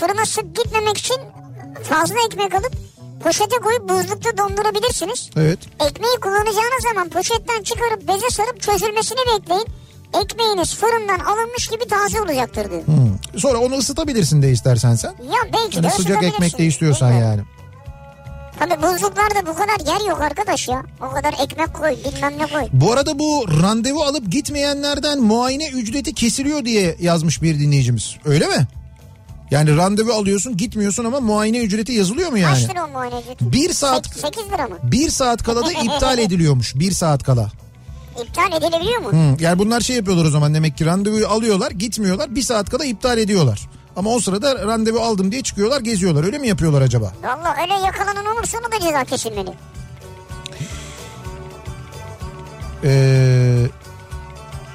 fırına 0.00 0.26
sık 0.26 0.56
gitmemek 0.56 0.98
için 0.98 1.16
fazla 1.82 2.14
ekmek 2.26 2.54
alıp 2.54 2.72
poşete 3.24 3.56
koyup 3.56 3.88
buzlukta 3.88 4.38
dondurabilirsiniz. 4.38 5.30
Evet. 5.36 5.58
Ekmeği 5.80 6.16
kullanacağınız 6.20 6.82
zaman 6.82 7.08
poşetten 7.08 7.62
çıkarıp 7.62 8.08
beze 8.08 8.30
sarıp 8.30 8.62
çözülmesini 8.62 9.18
bekleyin. 9.18 9.66
Ekmeğiniz 10.22 10.74
fırından 10.74 11.18
alınmış 11.18 11.68
gibi 11.68 11.84
taze 11.88 12.20
olacaktır 12.22 12.70
diyor. 12.70 12.86
Hmm. 12.86 13.38
Sonra 13.40 13.58
onu 13.58 13.74
ısıtabilirsin 13.76 14.42
de 14.42 14.50
istersen 14.52 14.94
sen. 14.94 15.08
Ya 15.08 15.52
belki 15.52 15.76
Hani 15.76 15.86
de 15.86 15.90
sıcak 15.90 16.22
ekmek 16.22 16.58
de 16.58 16.66
istiyorsan 16.66 17.12
mi? 17.12 17.20
yani. 17.20 17.40
Tabii 18.58 18.82
buzluklarda 18.82 19.46
bu 19.46 19.54
kadar 19.54 19.92
yer 19.92 20.08
yok 20.08 20.20
arkadaş 20.20 20.68
ya. 20.68 20.82
O 21.10 21.14
kadar 21.14 21.34
ekmek 21.44 21.74
koy 21.74 21.90
bilmem 22.04 22.38
ne 22.38 22.46
koy. 22.46 22.62
Bu 22.72 22.92
arada 22.92 23.18
bu 23.18 23.44
randevu 23.62 24.02
alıp 24.02 24.30
gitmeyenlerden 24.32 25.20
muayene 25.22 25.68
ücreti 25.68 26.14
kesiliyor 26.14 26.64
diye 26.64 26.96
yazmış 27.00 27.42
bir 27.42 27.60
dinleyicimiz. 27.60 28.16
Öyle 28.24 28.46
mi? 28.46 28.66
Yani 29.50 29.76
randevu 29.76 30.12
alıyorsun 30.12 30.56
gitmiyorsun 30.56 31.04
ama 31.04 31.20
muayene 31.20 31.58
ücreti 31.58 31.92
yazılıyor 31.92 32.30
mu 32.30 32.38
yani? 32.38 32.54
Kaç 32.54 32.70
lira 32.70 32.84
o 32.84 32.88
muayene 32.88 33.20
ücreti? 33.20 33.52
Bir 33.52 33.72
saat 33.72 34.06
8 34.06 34.44
lira 34.52 34.68
mı? 34.68 34.76
bir 34.82 35.10
saat 35.10 35.42
kala 35.42 35.66
da 35.66 35.72
iptal 35.84 36.18
ediliyormuş. 36.18 36.74
Bir 36.74 36.92
saat 36.92 37.22
kala. 37.22 37.50
İptal 38.22 38.52
edilebiliyor 38.52 38.98
mu? 39.00 39.12
Hmm, 39.12 39.36
yani 39.40 39.58
bunlar 39.58 39.80
şey 39.80 39.96
yapıyorlar 39.96 40.24
o 40.24 40.30
zaman 40.30 40.54
demek 40.54 40.76
ki 40.78 40.86
randevuyu 40.86 41.28
alıyorlar 41.28 41.70
gitmiyorlar 41.70 42.34
bir 42.34 42.42
saat 42.42 42.70
kala 42.70 42.84
iptal 42.84 43.18
ediyorlar. 43.18 43.68
Ama 43.96 44.10
o 44.10 44.20
sırada 44.20 44.66
randevu 44.66 45.00
aldım 45.00 45.32
diye 45.32 45.42
çıkıyorlar 45.42 45.80
geziyorlar 45.80 46.24
öyle 46.24 46.38
mi 46.38 46.48
yapıyorlar 46.48 46.82
acaba? 46.82 47.12
Valla 47.22 47.56
öyle 47.62 47.74
yakalanan 47.86 48.26
olursa 48.36 48.58
onu 48.58 48.72
da 48.72 48.80
ceza 48.80 49.04
kesilmeli. 49.04 49.50
Ee, 52.84 53.66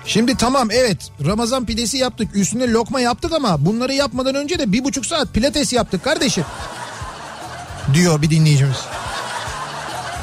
şimdi 0.05 0.37
tamam 0.37 0.71
evet 0.71 0.97
Ramazan 1.25 1.65
pidesi 1.65 1.97
yaptık 1.97 2.35
üstüne 2.35 2.71
lokma 2.71 2.99
yaptık 2.99 3.33
ama 3.33 3.65
bunları 3.65 3.93
yapmadan 3.93 4.35
önce 4.35 4.59
de 4.59 4.71
bir 4.71 4.83
buçuk 4.83 5.05
saat 5.05 5.33
pilates 5.33 5.73
yaptık 5.73 6.03
kardeşim. 6.03 6.45
Diyor 7.93 8.21
bir 8.21 8.29
dinleyicimiz. 8.29 8.77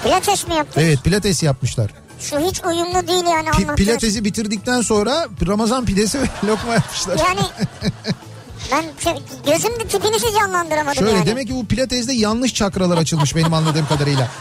Pilates 0.05 0.49
mi 0.49 0.55
yaptın? 0.55 0.81
Evet 0.81 0.99
pilates 1.05 1.43
yapmışlar. 1.43 1.91
Şu 2.21 2.39
hiç 2.39 2.61
uyumlu 2.65 3.07
değil 3.09 3.25
yani 3.25 3.51
anlattığınız. 3.51 3.75
pilatesi 3.77 4.25
bitirdikten 4.25 4.81
sonra 4.81 5.27
Ramazan 5.47 5.85
pidesi 5.85 6.21
ve 6.23 6.27
lokma 6.47 6.75
yapmışlar. 6.75 7.19
Yani 7.29 7.41
ben 8.73 8.85
şey- 9.05 9.23
gözümde 9.53 9.89
tipinizi 9.89 10.27
canlandıramadım 10.41 10.95
Şöyle 10.99 11.17
yani. 11.17 11.27
demek 11.27 11.49
ki 11.49 11.55
bu 11.55 11.67
pilatesde 11.67 12.13
yanlış 12.13 12.55
çakralar 12.55 12.97
açılmış 12.99 13.37
benim 13.37 13.55
anladığım 13.55 13.87
kadarıyla. 13.87 14.29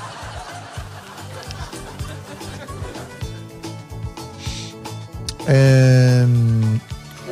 Ee, 5.49 6.25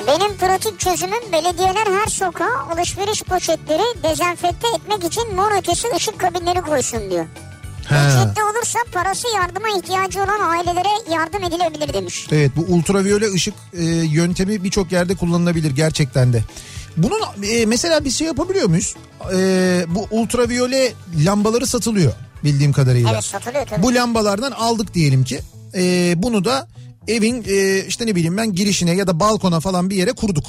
Benim 0.08 0.38
pratik 0.38 0.80
çözümüm 0.80 1.32
belediyeler 1.32 1.86
her 2.02 2.08
sokağa 2.08 2.60
alışveriş 2.74 3.24
poşetleri 3.24 4.04
dezenfekte 4.04 4.68
etmek 4.76 5.04
için 5.04 5.36
mor 5.36 5.52
ötesi 5.58 5.88
ışık 5.96 6.20
kabinleri 6.20 6.62
koysun 6.62 7.12
diyor. 7.12 7.26
Ücretli 7.86 8.44
olursa 8.44 8.80
parası 8.92 9.28
yardıma 9.36 9.68
ihtiyacı 9.78 10.24
olan 10.24 10.40
ailelere 10.40 11.14
yardım 11.14 11.44
edilebilir 11.44 11.94
demiş. 11.94 12.28
Evet 12.32 12.52
bu 12.56 12.62
ultraviyole 12.62 13.34
ışık 13.34 13.54
e, 13.74 13.84
yöntemi 13.86 14.64
birçok 14.64 14.92
yerde 14.92 15.16
kullanılabilir 15.16 15.72
gerçekten 15.72 16.34
de. 16.34 16.44
Bunun 16.98 17.20
e, 17.44 17.66
mesela 17.66 18.06
biz 18.06 18.18
şey 18.18 18.28
yapabiliyor 18.28 18.70
muyuz? 18.70 18.96
E, 19.34 19.38
bu 19.88 20.08
ultraviyole 20.12 20.94
lambaları 21.26 21.68
satılıyor 21.68 22.14
bildiğim 22.44 22.74
kadarıyla. 22.74 23.12
Evet 23.14 23.24
satılıyor 23.24 23.66
tabii. 23.66 23.84
Bu 23.84 23.96
lambalardan 23.96 24.52
aldık 24.52 24.94
diyelim 24.94 25.24
ki. 25.24 25.40
E, 25.76 26.14
bunu 26.18 26.46
da 26.46 26.68
evin 27.08 27.46
e, 27.48 27.86
işte 27.88 28.06
ne 28.06 28.16
bileyim 28.16 28.38
ben 28.38 28.54
girişine 28.54 28.96
ya 28.96 29.08
da 29.08 29.20
balkona 29.20 29.60
falan 29.60 29.90
bir 29.90 29.96
yere 29.96 30.12
kurduk. 30.12 30.46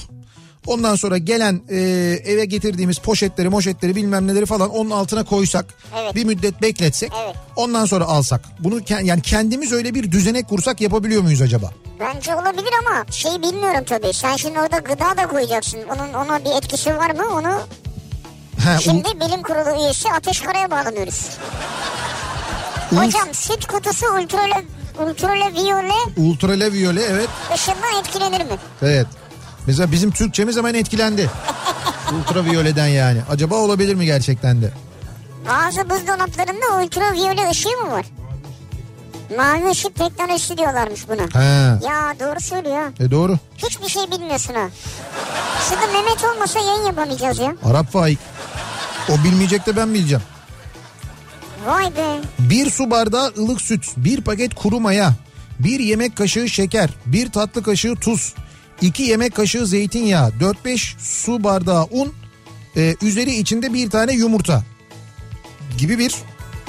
Ondan 0.67 0.95
sonra 0.95 1.19
gelen 1.19 1.61
e, 1.71 1.77
eve 2.25 2.45
getirdiğimiz 2.45 2.99
poşetleri 2.99 3.49
moşetleri 3.49 3.97
bilmem 3.97 4.27
neleri 4.27 4.47
falan 4.47 4.71
onun 4.71 4.91
altına 4.91 5.25
koysak. 5.25 5.67
Evet. 6.01 6.15
Bir 6.15 6.25
müddet 6.25 6.63
bekletsek. 6.63 7.13
Evet. 7.25 7.37
Ondan 7.57 7.85
sonra 7.85 8.05
alsak. 8.05 8.41
Bunu 8.59 8.81
yani 9.03 9.23
kendimiz 9.23 9.73
öyle 9.73 9.95
bir 9.95 10.13
düzenek 10.13 10.49
kursak 10.49 10.81
yapabiliyor 10.81 11.23
muyuz 11.23 11.43
acaba? 11.43 11.71
Bence 12.01 12.35
olabilir 12.35 12.71
ama 12.87 13.13
şey 13.13 13.33
bilmiyorum 13.43 13.85
tabii. 13.89 14.13
Sen 14.13 14.37
şimdi 14.37 14.61
orada 14.61 14.79
gıda 14.79 15.17
da 15.23 15.27
koyacaksın. 15.29 15.79
Onun 15.97 16.13
ona 16.25 16.45
bir 16.45 16.51
etkisi 16.59 16.97
var 16.97 17.11
mı? 17.11 17.25
Onu 17.35 17.61
Ha, 18.65 18.79
şimdi 18.81 19.09
bilim 19.21 19.43
kurulu 19.43 19.85
üyesi 19.85 20.13
Ateş 20.13 20.41
Kara'ya 20.41 20.71
bağlanıyoruz. 20.71 21.27
ul- 22.93 22.97
Hocam 22.97 23.29
süt 23.35 23.67
kutusu 23.67 24.07
ultrale 24.07 24.65
ultraviyole 25.11 25.93
ultraviyole 26.17 27.03
evet. 27.03 27.29
ışından 27.55 28.01
etkilenir 28.01 28.41
mi? 28.45 28.59
Evet. 28.83 29.07
Mesela 29.67 29.93
bizim 29.93 30.11
Türkçemiz 30.11 30.57
hemen 30.57 30.75
etkilendi. 30.75 31.31
Ultraviyoleden 32.21 32.87
yani. 32.87 33.21
Acaba 33.31 33.55
olabilir 33.55 33.95
mi 33.95 34.07
gerçekten 34.07 34.63
de? 34.63 34.71
Bazı 35.49 35.91
buzdolaplarında 35.91 36.85
ultraviyole 36.85 37.51
ışığı 37.51 37.69
mı 37.69 37.91
var? 37.91 38.07
Mavi 39.37 39.71
ışık 39.71 39.95
teknolojisi 39.95 40.59
diyorlarmış 40.59 41.09
buna. 41.09 41.23
Ha. 41.43 41.79
Ya 41.89 42.15
doğru 42.21 42.41
söylüyor. 42.41 42.93
E 43.01 43.11
doğru. 43.11 43.39
Hiçbir 43.59 43.89
şey 43.89 44.03
bilmiyorsun 44.11 44.55
ha. 44.55 44.69
Şurada 45.69 45.87
Mehmet 45.87 46.25
olmasa 46.25 46.59
yayın 46.59 46.87
yapamayacağız 46.87 47.39
ya. 47.39 47.55
Arap 47.65 47.93
faik. 47.93 48.19
O 49.09 49.25
bilmeyecek 49.25 49.67
de 49.67 49.77
ben 49.77 49.95
bileceğim. 49.95 50.23
Vay 51.67 51.85
be. 51.97 52.21
Bir 52.39 52.71
su 52.71 52.91
bardağı 52.91 53.33
ılık 53.39 53.61
süt, 53.61 53.87
bir 53.97 54.21
paket 54.21 54.55
kuru 54.55 54.81
maya, 54.81 55.13
bir 55.59 55.81
yemek 55.81 56.17
kaşığı 56.17 56.49
şeker, 56.49 56.91
bir 57.07 57.33
tatlı 57.33 57.63
kaşığı 57.63 57.95
tuz, 57.95 58.35
iki 58.81 59.03
yemek 59.03 59.35
kaşığı 59.35 59.67
zeytinyağı, 59.67 60.29
4-5 60.65 60.95
su 60.99 61.45
bardağı 61.45 61.85
un, 61.91 62.15
e, 62.77 62.97
üzeri 63.03 63.35
içinde 63.35 63.75
bir 63.75 63.91
tane 63.91 64.13
yumurta 64.13 64.63
gibi 65.79 65.99
bir 65.99 66.15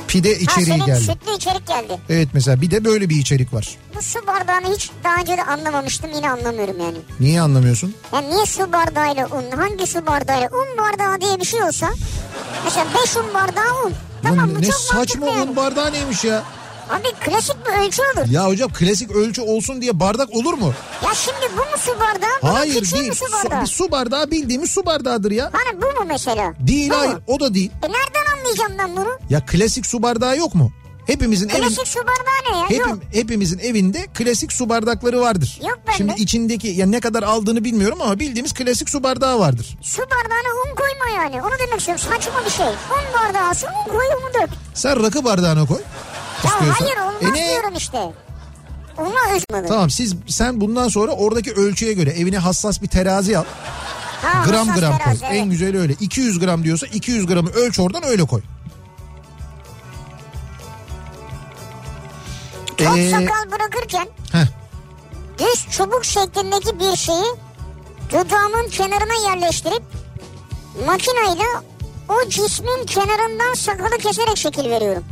pide 0.08 0.30
Ha 0.34 0.36
içeriği 0.39 0.66
senin 0.66 0.86
geldi. 0.86 0.99
sütlü 1.03 1.36
içerik 1.36 1.68
geldi. 1.68 1.99
Evet 2.10 2.30
mesela 2.34 2.62
bir 2.62 2.72
de 2.72 2.86
böyle 2.86 3.10
bir 3.10 3.16
içerik 3.16 3.53
var. 3.53 3.78
Bu 3.95 4.01
su 4.01 4.28
bardağını 4.28 4.76
hiç 4.76 4.89
daha 5.03 5.16
önce 5.22 5.38
de 5.38 5.43
anlamamıştım 5.43 6.10
yine 6.16 6.30
anlamıyorum 6.30 6.80
yani. 6.82 6.97
Niye 7.20 7.41
anlamıyorsun? 7.41 7.95
Yani 8.14 8.30
niye 8.30 8.45
su 8.45 8.74
bardağıyla 8.74 9.28
un? 9.28 9.58
Hangi 9.58 9.88
su 9.88 10.05
bardağıyla? 10.08 10.49
Un 10.49 10.78
bardağı 10.78 11.22
diye 11.22 11.39
bir 11.39 11.45
şey 11.45 11.64
olsa. 11.64 11.89
Mesela 12.66 12.86
5 13.03 13.18
un 13.18 13.34
bardağı 13.34 13.86
un. 13.86 13.93
Tamam 14.24 14.38
Lan 14.39 14.55
bu 14.55 14.62
ne 14.62 14.66
çok 14.66 14.76
saçma 14.76 15.28
yani. 15.28 15.49
un 15.49 15.55
bardağı 15.55 15.93
neymiş 15.93 16.24
ya? 16.24 16.43
Abi 16.89 17.07
klasik 17.25 17.55
bir 17.65 17.71
ölçü 17.88 18.01
olur. 18.01 18.27
Ya 18.31 18.45
hocam 18.47 18.71
klasik 18.73 19.11
ölçü 19.11 19.41
olsun 19.41 19.81
diye 19.81 19.99
bardak 19.99 20.35
olur 20.35 20.53
mu? 20.53 20.73
Ya 21.05 21.13
şimdi 21.15 21.51
bu 21.53 21.61
mu 21.61 21.77
su 21.77 21.91
bardağı? 21.99 22.53
Hayır 22.55 22.91
değil. 22.91 23.13
su 23.13 23.25
Su, 23.25 23.31
bardağı? 23.33 23.67
su 23.67 23.91
bardağı 23.91 24.31
bildiğimiz 24.31 24.69
su 24.71 24.85
bardağıdır 24.85 25.31
ya. 25.31 25.49
Hani 25.53 25.81
bu 25.81 25.85
mu 25.85 26.05
mesela? 26.07 26.53
Değil 26.59 26.89
Bu 26.89 26.93
mu? 26.93 26.99
hayır 26.99 27.17
o 27.27 27.39
da 27.39 27.53
değil. 27.53 27.71
E 27.83 27.88
nereden 27.88 28.38
anlayacağım 28.38 28.73
ben 28.79 28.95
bunu? 28.97 29.19
Ya 29.29 29.45
klasik 29.45 29.85
su 29.85 30.01
bardağı 30.03 30.38
yok 30.38 30.55
mu? 30.55 30.71
Hepimizin 31.07 31.49
evin, 31.49 31.61
Klasik 31.61 31.88
su 31.88 31.99
bardağı 31.99 32.53
ne 32.53 32.57
ya? 32.57 32.63
hepim, 32.69 32.89
Yok. 32.89 32.99
hepimizin 33.13 33.59
evinde 33.59 34.07
klasik 34.13 34.53
su 34.53 34.69
bardakları 34.69 35.21
vardır. 35.21 35.59
Yok 35.61 35.79
bende. 35.88 35.97
Şimdi 35.97 36.13
içindeki 36.21 36.67
ya 36.67 36.85
ne 36.85 36.99
kadar 36.99 37.23
aldığını 37.23 37.63
bilmiyorum 37.63 37.97
ama 38.01 38.19
bildiğimiz 38.19 38.53
klasik 38.53 38.89
su 38.89 39.03
bardağı 39.03 39.39
vardır. 39.39 39.77
Su 39.81 40.01
bardağına 40.01 40.69
un 40.71 40.75
koyma 40.75 41.23
yani. 41.23 41.41
Onu 41.43 41.51
demek 41.67 41.79
istiyorum. 41.79 42.03
Saçma 42.11 42.45
bir 42.45 42.49
şey. 42.51 42.65
Un 42.67 43.13
bardağı 43.13 43.49
alsın 43.49 43.67
un 43.67 43.91
koy 43.91 44.05
onu 44.07 44.33
dök. 44.43 44.49
Sen 44.73 45.03
rakı 45.03 45.23
bardağına 45.23 45.65
koy. 45.65 45.81
Ya 46.45 46.51
istiyorsan. 46.51 46.85
hayır 46.85 46.97
olmaz 46.97 47.21
E 47.21 47.41
ne? 47.41 47.49
diyorum 47.49 47.73
işte. 47.77 47.97
Olmaz 48.97 49.38
ısmadı. 49.38 49.67
Tamam 49.67 49.89
siz 49.89 50.15
sen 50.27 50.61
bundan 50.61 50.88
sonra 50.88 51.11
oradaki 51.11 51.53
ölçüye 51.53 51.93
göre 51.93 52.09
evine 52.09 52.38
hassas 52.38 52.81
bir 52.81 52.88
terazi 52.88 53.38
al. 53.38 53.43
Ha, 54.21 54.43
gram 54.49 54.67
gram 54.75 54.97
koy. 54.97 55.05
evet. 55.07 55.19
En 55.23 55.49
güzeli 55.49 55.79
öyle. 55.79 55.93
200 55.93 56.39
gram 56.39 56.63
diyorsa 56.63 56.88
200 56.88 57.25
gramı 57.25 57.49
ölç 57.49 57.79
oradan 57.79 58.03
öyle 58.05 58.23
koy. 58.25 58.41
Top 62.77 62.97
Ee, 62.97 63.09
sakal 63.11 63.51
bırakırken 63.51 64.07
heh, 64.31 64.45
düz 65.39 65.67
çubuk 65.71 66.05
şeklindeki 66.05 66.79
bir 66.79 66.95
şeyi 66.97 67.25
dudağımın 68.09 68.69
kenarına 68.69 69.29
yerleştirip 69.29 69.83
makineyle 70.85 71.43
o 72.09 72.29
cismin 72.29 72.85
kenarından 72.85 73.53
sakalı 73.53 73.97
keserek 73.97 74.38
şekil 74.38 74.69
veriyorum. 74.69 75.03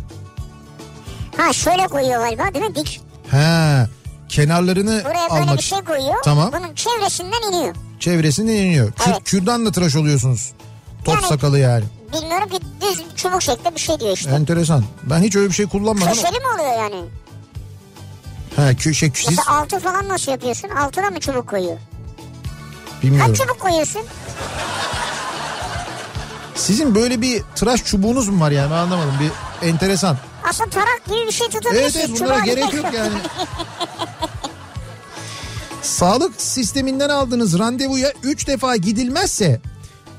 Ha 1.38 1.54
şöyle 1.54 1.88
koyuyor 1.88 2.20
galiba 2.20 2.54
değil 2.54 2.66
mi? 2.66 2.76
Dik. 2.76 3.02
he, 3.32 3.88
kenarlarını 4.30 5.02
Buraya 5.06 5.30
böyle 5.30 5.42
almak 5.44 5.58
bir 5.58 5.64
şey 5.64 5.82
koyuyor. 5.82 6.16
Tamam. 6.24 6.52
Bunun 6.52 6.76
çevresinden 6.76 7.52
iniyor. 7.52 7.76
çevresinden 8.00 8.54
iniyor. 8.54 8.92
Kür, 8.92 9.12
Evet. 9.12 9.24
Kürdanla 9.26 9.72
tıraş 9.72 9.96
oluyorsunuz. 9.96 10.52
Top 11.06 11.16
Yani- 11.16 11.28
sakalı 11.28 11.60
yani. 11.60 11.84
Bilmiyorum 12.14 12.50
ki 12.50 12.60
düz 12.82 13.04
çubuk 13.16 13.42
şeklinde 13.42 13.76
bir 13.76 13.80
şey 13.80 14.00
diyor 14.00 14.12
işte. 14.18 14.30
Enteresan. 14.32 14.84
Ben 15.04 15.20
hiç 15.22 15.36
öyle 15.36 15.48
bir 15.50 15.54
şey 15.54 15.66
kullanmadım. 15.66 16.08
Köşeli 16.14 16.40
mi 16.40 16.48
oluyor 16.56 16.78
yani? 16.80 17.06
He, 18.56 18.62
kö- 18.62 18.94
şey, 18.94 19.12
siz 19.16 19.30
Mesela 19.30 19.58
altı 19.60 19.80
falan 19.80 20.10
nasıl 20.10 20.32
yapıyorsun? 20.32 20.70
Altına 20.70 21.10
mı 21.10 21.20
çubuk 21.20 21.48
koyuyor? 21.50 21.78
bilmiyorum. 23.04 23.34
Kaç 23.34 23.42
çubuk 23.42 23.60
koyuyorsun? 23.60 24.02
Sizin 26.56 26.96
böyle 26.96 27.22
bir 27.22 27.44
tıraş 27.56 27.84
çubuğunuz 27.84 28.30
mu 28.30 28.40
var 28.42 28.52
yani 28.52 28.72
ben 28.72 28.76
anlamadım. 28.76 29.14
Bir 29.20 29.68
enteresan. 29.68 30.18
Aslında 30.50 30.70
tarak 30.70 31.06
gibi 31.06 31.28
bir 31.28 31.32
şey 31.32 31.48
tutabilirsin. 31.48 32.00
Evet 32.00 32.10
evet 32.10 32.22
bunlara 32.22 32.40
Çubuğa 32.40 32.46
gerek 32.46 32.74
yok 32.74 32.94
yani. 32.94 33.14
Sağlık 35.82 36.42
sisteminden 36.42 37.10
aldığınız 37.10 37.60
randevuya 37.60 38.14
3 38.24 38.48
defa 38.48 38.76
gidilmezse 38.76 39.62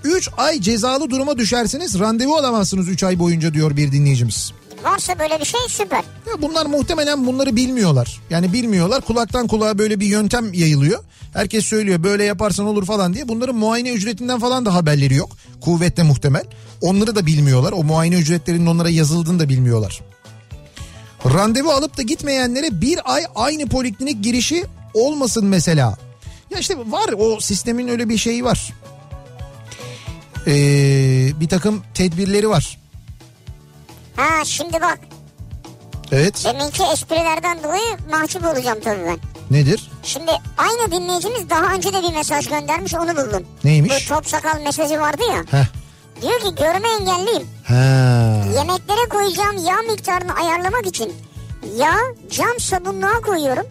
3 0.05 0.29
ay 0.37 0.61
cezalı 0.61 1.11
duruma 1.11 1.39
düşersiniz. 1.39 1.99
Randevu 2.01 2.37
alamazsınız 2.37 2.89
3 2.89 3.03
ay 3.03 3.19
boyunca 3.19 3.55
diyor 3.55 3.77
bir 3.77 3.93
dinleyicimiz. 3.93 4.53
Varsa 4.85 5.19
böyle 5.19 5.41
bir 5.41 5.45
şey 5.45 5.61
süper. 5.69 5.99
Ya 5.99 6.43
bunlar 6.43 6.67
muhtemelen 6.67 7.27
bunları 7.27 7.57
bilmiyorlar. 7.57 8.21
Yani 8.31 8.53
bilmiyorlar. 8.53 9.01
Kulaktan 9.01 9.47
kulağa 9.47 9.79
böyle 9.79 10.01
bir 10.01 10.07
yöntem 10.07 10.53
yayılıyor. 10.53 11.05
Herkes 11.33 11.67
söylüyor 11.67 12.03
böyle 12.03 12.25
yaparsan 12.25 12.67
olur 12.67 12.87
falan 12.87 13.15
diye. 13.15 13.29
Bunların 13.29 13.57
muayene 13.57 13.91
ücretinden 13.91 14.39
falan 14.39 14.67
da 14.67 14.75
haberleri 14.75 15.15
yok. 15.15 15.31
Kuvvetle 15.61 16.03
muhtemel. 16.03 16.45
Onları 16.81 17.17
da 17.17 17.27
bilmiyorlar. 17.27 17.73
O 17.73 17.85
muayene 17.85 18.15
ücretlerinin 18.15 18.67
onlara 18.67 18.91
yazıldığını 18.91 19.39
da 19.39 19.49
bilmiyorlar. 19.49 20.01
Randevu 21.35 21.71
alıp 21.71 21.97
da 21.99 22.03
gitmeyenlere 22.03 22.81
bir 22.81 23.15
ay 23.15 23.23
aynı 23.35 23.67
poliklinik 23.69 24.25
girişi 24.25 24.65
olmasın 24.95 25.47
mesela. 25.47 25.97
Ya 26.51 26.59
işte 26.59 26.79
var 26.79 27.09
o 27.19 27.41
sistemin 27.41 27.89
öyle 27.89 28.09
bir 28.09 28.19
şeyi 28.19 28.45
var. 28.45 28.73
Ee, 30.47 31.41
bir 31.41 31.49
takım 31.49 31.83
tedbirleri 31.95 32.49
var. 32.49 32.79
Ha 34.17 34.45
şimdi 34.45 34.73
bak. 34.73 34.99
Evet. 36.13 36.45
Deminki 36.45 36.83
esprilerden 36.93 37.63
dolayı 37.63 37.97
mahcup 38.11 38.45
olacağım 38.47 38.79
tabii 38.85 39.05
ben. 39.07 39.19
Nedir? 39.51 39.91
Şimdi 40.03 40.31
aynı 40.59 40.93
dinleyicimiz 40.93 41.51
daha 41.51 41.75
önce 41.75 41.93
de 41.93 42.03
bir 42.03 42.15
mesaj 42.15 42.49
göndermiş 42.49 42.95
onu 42.95 43.17
buldum. 43.17 43.47
Neymiş? 43.65 44.11
Bu 44.11 44.15
top 44.15 44.27
sakal 44.29 44.61
mesajı 44.61 45.01
vardı 45.01 45.23
ya. 45.31 45.61
Heh. 45.61 45.67
Diyor 46.23 46.41
ki 46.41 46.63
görme 46.63 46.89
engelliyim. 47.01 47.49
Ha. 47.65 48.06
Yemeklere 48.57 49.09
koyacağım 49.11 49.65
yağ 49.67 49.93
miktarını 49.93 50.35
ayarlamak 50.35 50.87
için 50.87 51.13
yağ 51.77 51.97
cam 52.31 52.61
sabunluğa 52.61 53.21
koyuyorum. 53.21 53.67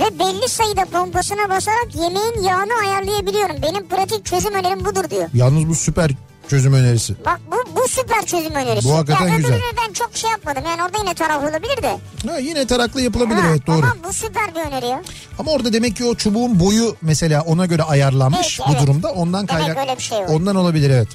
Ve 0.00 0.18
belli 0.18 0.48
sayıda 0.48 0.84
pompasına 0.84 1.48
basarak 1.50 1.94
yemeğin 1.94 2.42
yağını 2.42 2.72
ayarlayabiliyorum. 2.82 3.56
Benim 3.62 3.88
pratik 3.88 4.24
çözüm 4.26 4.54
önerim 4.54 4.84
budur 4.84 5.10
diyor. 5.10 5.28
Yalnız 5.34 5.68
bu 5.68 5.74
süper 5.74 6.10
çözüm 6.48 6.72
önerisi. 6.72 7.14
Bak 7.26 7.40
bu, 7.52 7.76
bu 7.76 7.88
süper 7.88 8.26
çözüm 8.26 8.54
önerisi. 8.54 8.88
Bu 8.88 8.94
hakikaten 8.96 9.28
ya, 9.28 9.36
güzel. 9.36 9.60
ben 9.86 9.92
çok 9.92 10.16
şey 10.16 10.30
yapmadım. 10.30 10.62
Yani 10.66 10.82
orada 10.82 10.98
yine 10.98 11.14
taraf 11.14 11.42
olabilir 11.42 11.82
de. 11.82 11.98
Ha, 12.28 12.38
yine 12.38 12.66
taraklı 12.66 13.00
yapılabilir 13.00 13.40
Ha, 13.40 13.48
evet 13.50 13.66
doğru. 13.66 13.76
Ama 13.76 13.96
bu 14.08 14.12
süper 14.12 14.54
bir 14.54 14.60
öneri 14.60 14.86
ya. 14.86 15.02
Ama 15.38 15.52
orada 15.52 15.72
demek 15.72 15.96
ki 15.96 16.04
o 16.04 16.14
çubuğun 16.14 16.60
boyu 16.60 16.96
mesela 17.02 17.42
ona 17.42 17.66
göre 17.66 17.82
ayarlanmış 17.82 18.60
Evet, 18.60 18.68
bu 18.68 18.72
evet. 18.76 18.82
durumda. 18.86 19.12
Ondan 19.12 19.48
Demek 19.48 19.62
kaynak. 19.62 19.78
öyle 19.78 19.96
bir 19.96 20.02
şey 20.02 20.18
var. 20.18 20.28
Ondan 20.28 20.56
olabilir 20.56 20.90
evet. 20.90 21.08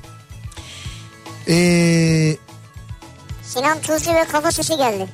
Ee, 1.48 2.38
Sinan 3.56 3.82
Tuzcu 3.82 4.14
ve 4.14 4.26
kafa 4.26 4.52
sesi 4.52 4.78
geldi. 4.78 5.08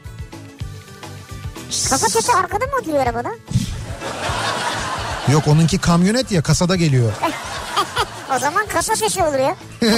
Kafa 1.89 2.09
sesi 2.09 2.31
arkada 2.33 2.65
mı 2.65 2.71
oturuyor 2.81 3.03
arabada? 3.07 3.31
yok 5.31 5.47
onunki 5.47 5.77
kamyonet 5.77 6.31
ya 6.31 6.41
kasada 6.41 6.75
geliyor. 6.75 7.11
O 8.35 8.39
zaman 8.39 8.67
kasa 8.67 8.95
sesi 8.95 9.23
olur 9.23 9.39
ya. 9.39 9.55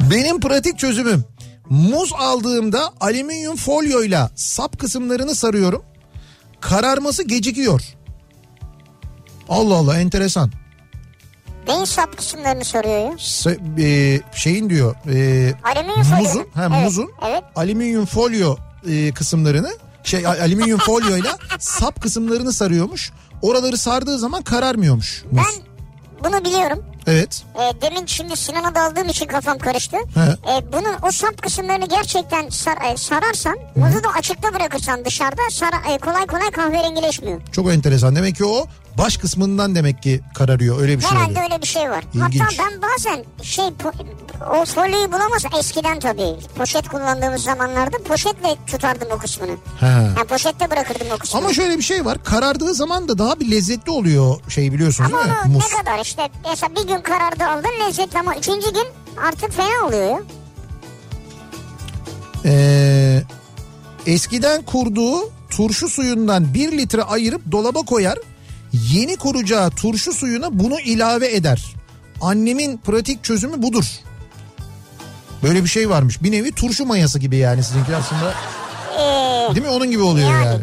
Benim 0.00 0.40
pratik 0.40 0.78
çözümüm 0.78 1.24
muz 1.70 2.12
aldığımda 2.18 2.92
alüminyum 3.00 3.56
folyoyla 3.56 4.30
sap 4.34 4.78
kısımlarını 4.78 5.34
sarıyorum. 5.34 5.82
Kararması 6.60 7.22
gecikiyor. 7.22 7.82
Allah 9.48 9.74
Allah 9.74 9.98
enteresan. 9.98 10.50
Beyin 11.66 11.84
sap 11.84 12.16
kısımlarını 12.16 12.64
soruyor 12.64 12.98
ya. 12.98 13.12
Se- 13.12 13.58
e, 13.80 14.20
şeyin 14.34 14.70
diyor 14.70 14.94
e, 15.12 15.54
Alüminyum 15.64 16.02
folyo. 16.02 16.22
muzun, 16.22 16.46
ha, 16.54 16.68
Evet, 16.70 16.84
muzun 16.84 17.10
evet. 17.28 17.44
alüminyum 17.56 18.06
folyo 18.06 18.56
e, 18.88 19.12
kısımlarını 19.12 19.70
şey 20.04 20.26
alüminyum 20.26 20.78
folyoyla 20.78 21.38
sap 21.58 22.02
kısımlarını 22.02 22.52
sarıyormuş. 22.52 23.12
Oraları 23.42 23.76
sardığı 23.78 24.18
zaman 24.18 24.42
kararmıyormuş 24.42 25.24
muz. 25.30 25.42
Ben 25.46 25.62
bunu 26.30 26.44
biliyorum. 26.44 26.84
Evet. 27.06 27.42
E, 27.54 27.80
demin 27.82 28.06
şimdi 28.06 28.36
Sinan'a 28.36 28.74
daldığım 28.74 29.08
için 29.08 29.26
kafam 29.26 29.58
karıştı. 29.58 29.96
He. 29.96 30.20
E, 30.52 30.72
bunun 30.72 30.94
o 31.08 31.10
sap 31.10 31.42
kısımlarını 31.42 31.86
gerçekten 31.88 32.48
sar, 32.48 32.76
e, 32.92 32.96
sararsan, 32.96 33.56
muzu 33.76 34.04
da 34.04 34.08
açıkta 34.18 34.54
bırakırsan 34.54 35.04
dışarıda 35.04 35.42
sara- 35.50 35.92
e, 35.94 35.98
kolay 35.98 36.26
kolay 36.26 36.50
kahverengileşmiyor. 36.50 37.40
Çok 37.52 37.72
enteresan. 37.72 38.16
Demek 38.16 38.36
ki 38.36 38.44
o 38.44 38.66
baş 38.98 39.16
kısmından 39.16 39.74
demek 39.74 40.02
ki 40.02 40.20
kararıyor. 40.34 40.80
Öyle 40.80 40.96
bir 40.98 41.02
şey 41.02 41.10
Herhalde 41.10 41.30
oluyor. 41.30 41.42
öyle 41.50 41.62
bir 41.62 41.66
şey 41.66 41.90
var. 41.90 42.04
İlginç. 42.14 42.42
Hatta 42.42 42.70
ben 42.70 42.82
bazen 42.82 43.24
şey 43.42 43.64
o 44.60 44.64
folyoyu 44.64 45.12
bulamazsam 45.12 45.52
eskiden 45.58 46.00
tabii 46.00 46.36
poşet 46.56 46.88
kullandığımız 46.88 47.42
zamanlarda 47.42 47.98
poşetle 48.08 48.56
tutardım 48.66 49.08
o 49.12 49.18
kısmını. 49.18 49.56
He. 49.80 49.86
Yani 49.86 50.24
poşette 50.28 50.70
bırakırdım 50.70 51.06
o 51.14 51.18
kısmını. 51.18 51.44
Ama 51.44 51.54
şöyle 51.54 51.78
bir 51.78 51.82
şey 51.82 52.04
var. 52.04 52.24
Karardığı 52.24 52.74
zaman 52.74 53.08
da 53.08 53.18
daha 53.18 53.40
bir 53.40 53.50
lezzetli 53.50 53.90
oluyor 53.90 54.36
şey 54.48 54.72
biliyorsunuz 54.72 55.10
Ama 55.14 55.24
değil 55.24 55.36
mi? 55.46 55.52
Muz. 55.52 55.64
ne 55.72 55.78
kadar 55.78 56.02
işte 56.04 56.28
mesela 56.50 56.76
bir 56.76 56.88
gün 56.88 57.00
karardı 57.00 57.44
aldın 57.44 57.86
lezzetli 57.86 58.18
ama 58.18 58.36
üçüncü 58.36 58.72
gün 58.74 58.86
artık 59.28 59.52
fena 59.52 59.86
oluyor 59.86 60.10
ya. 60.10 60.20
Ee, 62.44 63.22
eskiden 64.06 64.62
kurduğu 64.62 65.30
turşu 65.50 65.88
suyundan 65.88 66.54
bir 66.54 66.72
litre 66.78 67.02
ayırıp 67.02 67.52
dolaba 67.52 67.78
koyar. 67.82 68.18
Yeni 68.92 69.16
kuracağı 69.16 69.70
turşu 69.70 70.12
suyuna 70.12 70.58
bunu 70.58 70.80
ilave 70.80 71.34
eder. 71.34 71.74
Annemin 72.20 72.76
pratik 72.76 73.24
çözümü 73.24 73.62
budur. 73.62 73.84
Böyle 75.42 75.64
bir 75.64 75.68
şey 75.68 75.90
varmış. 75.90 76.22
Bir 76.22 76.32
nevi 76.32 76.52
turşu 76.52 76.86
mayası 76.86 77.18
gibi 77.18 77.36
yani 77.36 77.64
sizinki 77.64 77.96
aslında. 77.96 78.34
Ee, 78.98 79.54
Değil 79.54 79.66
mi? 79.66 79.72
Onun 79.72 79.90
gibi 79.90 80.02
oluyor 80.02 80.30
Yani. 80.30 80.46
yani. 80.46 80.62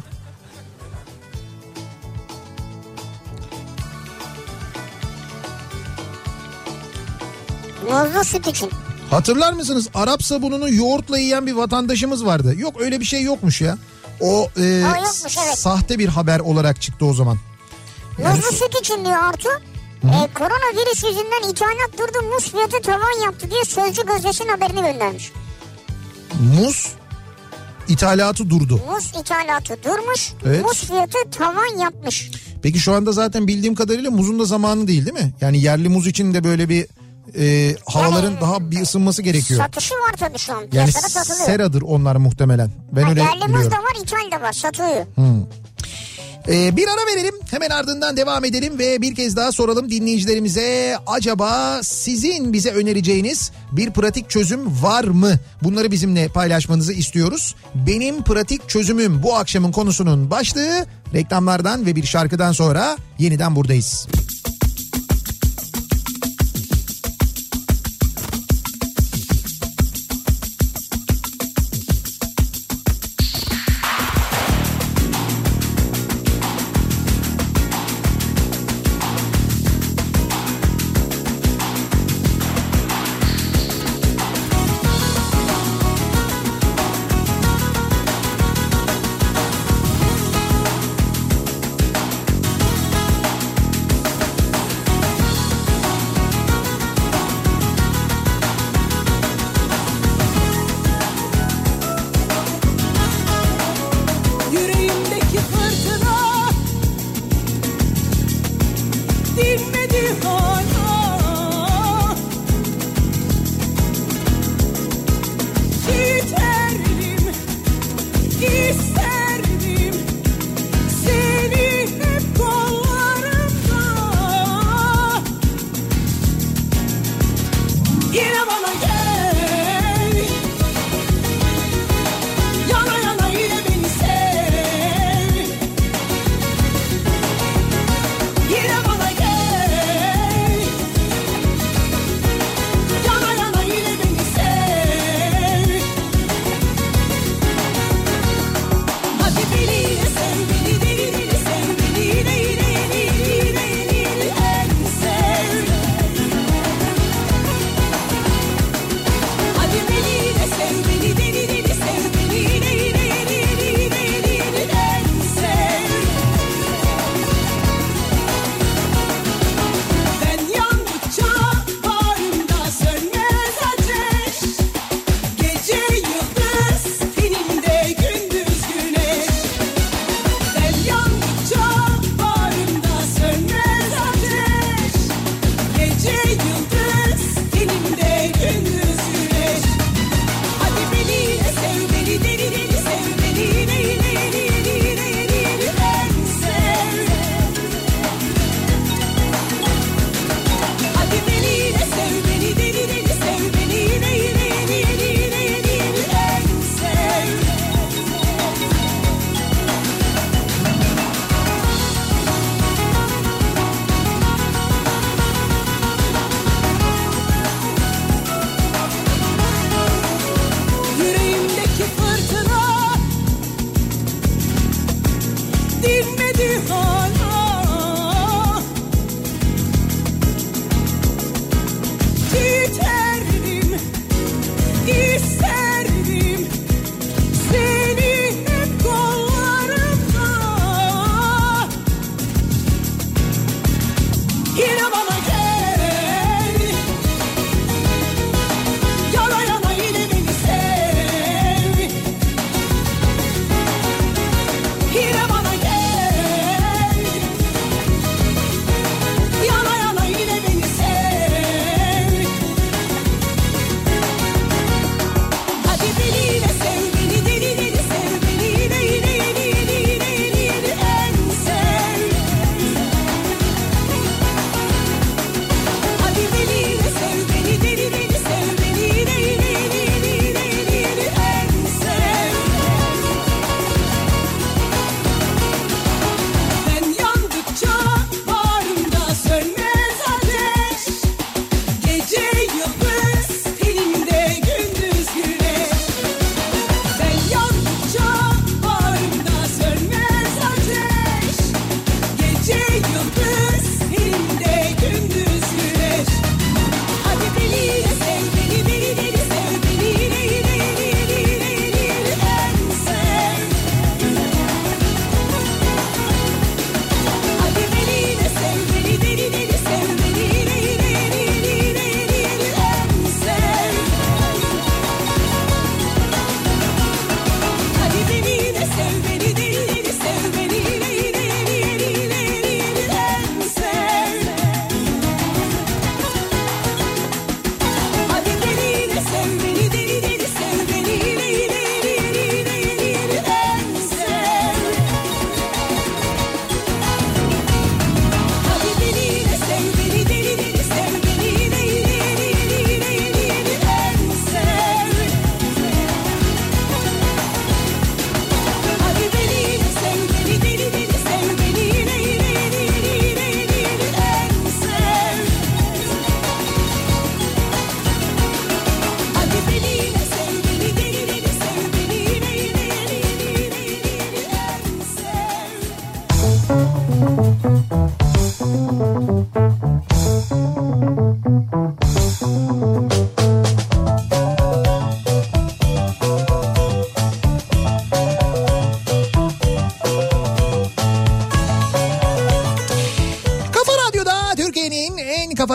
muzlu 7.94 8.24
süt 8.24 8.48
için. 8.48 8.70
Hatırlar 9.10 9.54
mısınız? 9.54 9.88
Arap 9.94 10.24
sabununu 10.24 10.74
yoğurtla 10.74 11.18
yiyen 11.18 11.48
bir 11.48 11.54
vatandaşımız 11.54 12.26
vardı. 12.26 12.56
Yok 12.58 12.82
öyle 12.82 13.00
bir 13.00 13.06
şey 13.06 13.22
yokmuş 13.22 13.62
ya. 13.62 13.78
O, 14.20 14.50
e, 14.58 14.64
yokmuş, 14.64 15.38
evet. 15.46 15.58
sahte 15.58 16.00
bir 16.00 16.08
haber 16.08 16.40
olarak 16.40 16.82
çıktı 16.82 17.06
o 17.06 17.14
zaman. 17.14 17.38
Muzlu 18.18 18.52
süt 18.52 18.76
için 18.82 19.06
diyor 19.06 19.18
Artu. 19.24 19.50
E, 20.04 20.34
koronavirüs 20.34 21.04
yüzünden 21.04 21.50
ithalat 21.52 21.92
durdu 21.98 22.34
muz 22.34 22.52
fiyatı 22.52 22.82
tavan 22.82 23.24
yaptı 23.26 23.52
diye 23.52 23.64
Sözcü 23.66 24.02
gazetesinin 24.06 24.50
haberini 24.50 24.82
göndermiş. 24.82 25.32
muz 26.60 26.94
ithalatı 27.88 28.50
durdu. 28.50 28.80
Muz 28.92 29.12
ithalatı 29.22 29.78
durmuş, 29.84 30.34
Evet. 30.46 30.66
muz 30.66 30.84
fiyatı 30.84 31.18
tavan 31.38 31.78
yapmış. 31.80 32.32
Peki 32.64 32.80
şu 32.80 32.94
anda 32.94 33.12
zaten 33.12 33.48
bildiğim 33.48 33.76
kadarıyla 33.76 34.12
muzun 34.12 34.40
da 34.40 34.46
zamanı 34.46 34.88
değil 34.88 35.06
değil 35.06 35.18
mi? 35.26 35.34
Yani 35.42 35.62
yerli 35.62 35.90
muz 35.90 36.08
için 36.08 36.34
de 36.34 36.44
böyle 36.44 36.70
bir 36.70 36.88
e, 37.40 37.76
havaların 37.86 38.32
Yani- 38.32 38.42
daha 38.42 38.72
bir 38.72 38.82
ısınması 38.82 39.22
gerekiyor. 39.22 39.60
Satışı 39.60 39.94
var 39.96 40.14
tabii 40.20 40.38
şu 40.38 40.54
an. 40.54 40.64
Yani 40.74 40.92
satılıyor. 40.92 41.46
seradır 41.46 41.82
onlar 41.82 42.16
muhtemelen. 42.16 42.72
Ben 42.92 43.04
Ha, 43.04 43.10
öyle 43.10 43.22
yerli 43.22 43.40
muz 43.40 43.48
biliyorum. 43.48 43.72
da 43.72 43.76
var, 43.78 44.04
ithal 44.04 44.32
de 44.40 44.42
var, 44.42 44.54
satılıyor. 44.54 45.06
Ee, 46.48 46.78
bir 46.78 46.88
ara 46.88 47.16
verelim 47.16 47.34
hemen 47.52 47.70
ardından 47.70 48.18
devam 48.18 48.46
edelim 48.46 48.80
ve 48.80 49.02
bir 49.02 49.16
kez 49.16 49.36
daha 49.36 49.52
soralım 49.52 49.90
dinleyicilerimize 49.90 50.98
acaba 51.08 51.80
sizin 51.84 52.54
bize 52.54 52.72
önereceğiniz 52.72 53.52
bir 53.72 53.92
pratik 53.92 54.30
çözüm 54.30 54.84
var 54.84 55.04
mı? 55.04 55.32
Bunları 55.64 55.92
bizimle 55.92 56.28
paylaşmanızı 56.28 56.94
istiyoruz. 56.94 57.56
Benim 57.76 58.24
pratik 58.24 58.70
çözümüm 58.70 59.24
bu 59.24 59.36
akşamın 59.36 59.72
konusunun 59.72 60.32
başlığı 60.32 60.86
reklamlardan 61.14 61.86
ve 61.86 61.96
bir 61.96 62.04
şarkıdan 62.04 62.52
sonra 62.52 62.98
yeniden 63.20 63.56
buradayız. 63.56 64.08
gelmedi 64.08 64.43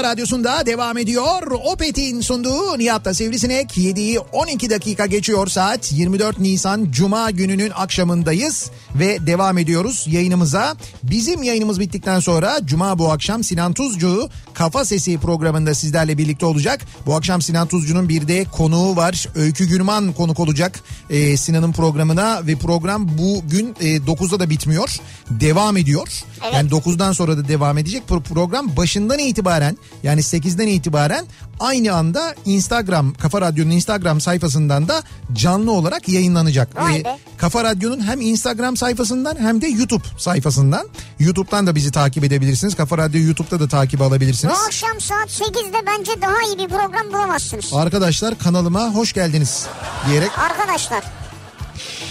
radyosunda 0.09 0.67
devam 0.67 0.99
ediyor. 0.99 1.43
Opet'in 1.65 2.21
sunduğu 2.21 2.79
Nihat'ta 2.79 3.15
Sivrisinek 3.15 3.77
7'yi 3.77 4.19
12 4.19 4.71
dakika 4.71 5.07
geçiyor 5.07 5.47
saat. 5.47 5.93
24 5.93 6.39
Nisan 6.39 6.87
Cuma 6.91 7.31
gününün 7.31 7.71
akşamındayız 7.75 8.71
ve 8.95 9.27
devam 9.27 9.59
ediyoruz 9.59 10.07
yayınımıza. 10.11 10.77
Bizim 11.03 11.43
yayınımız 11.43 11.81
bittikten 11.81 12.21
sonra 12.21 12.61
Cuma 12.65 12.99
bu 12.99 13.13
akşam 13.13 13.45
Sinan 13.45 13.73
Tuzcu 13.73 14.29
Kafa 14.55 14.85
Sesi 14.85 15.19
programında 15.19 15.75
sizlerle 15.75 16.19
birlikte 16.19 16.47
olacak. 16.47 16.81
Bu 17.07 17.15
akşam 17.15 17.43
Sinan 17.43 17.69
Tuzcu'nun 17.69 18.09
bir 18.09 18.29
de 18.29 18.45
konuğu 18.45 18.97
var. 18.97 19.27
Öykü 19.35 19.65
Gürman 19.65 20.13
konuk 20.13 20.41
olacak 20.41 20.81
e, 21.11 21.37
Sinan'ın 21.37 21.73
programına 21.73 22.47
ve 22.47 22.55
program 22.57 23.09
bugün 23.19 23.77
e, 23.81 23.97
9'da 23.97 24.41
da 24.41 24.51
bitmiyor. 24.51 24.97
Devam 25.31 25.77
ediyor. 25.77 26.09
Evet. 26.43 26.55
Yani 26.55 26.71
9'dan 26.71 27.13
sonra 27.13 27.37
da 27.37 27.49
devam 27.49 27.79
edecek. 27.79 28.03
Pro- 28.09 28.23
Program 28.23 28.77
başından 28.77 29.19
itibaren 29.19 29.79
yani 30.03 30.21
8'den 30.21 30.67
itibaren 30.67 31.27
aynı 31.61 31.95
anda 31.95 32.35
Instagram 32.45 33.15
Kafa 33.15 33.41
Radyo'nun 33.41 33.71
Instagram 33.71 34.21
sayfasından 34.21 34.89
da 34.89 35.03
canlı 35.33 35.73
olarak 35.73 36.09
yayınlanacak. 36.09 36.77
Vay 36.83 37.01
Ee, 37.01 37.05
be. 37.05 37.19
Kafa 37.39 37.65
Radyo'nun 37.65 38.01
hem 38.07 38.21
Instagram 38.21 38.77
sayfasından 38.77 39.37
hem 39.39 39.61
de 39.63 39.67
YouTube 39.69 40.05
sayfasından. 40.19 40.89
YouTube'dan 41.21 41.67
da 41.67 41.75
bizi 41.75 41.91
takip 41.93 42.25
edebilirsiniz. 42.25 42.75
Kafa 42.75 42.99
Radyo 42.99 43.21
YouTube'da 43.21 43.61
da 43.61 43.69
takip 43.69 44.01
Bu 44.01 44.05
alabilirsiniz. 44.05 44.55
akşam 44.67 45.01
saat 45.01 45.29
8'de 45.31 45.87
bence 45.87 46.13
daha 46.23 46.43
iyi 46.49 46.59
bir 46.59 46.69
program 46.69 47.09
bulamazsınız. 47.13 47.73
Arkadaşlar 47.73 48.39
kanalıma 48.39 48.95
hoş 48.95 49.13
geldiniz 49.13 49.67
diyerek. 50.09 50.31
Arkadaşlar 50.39 51.05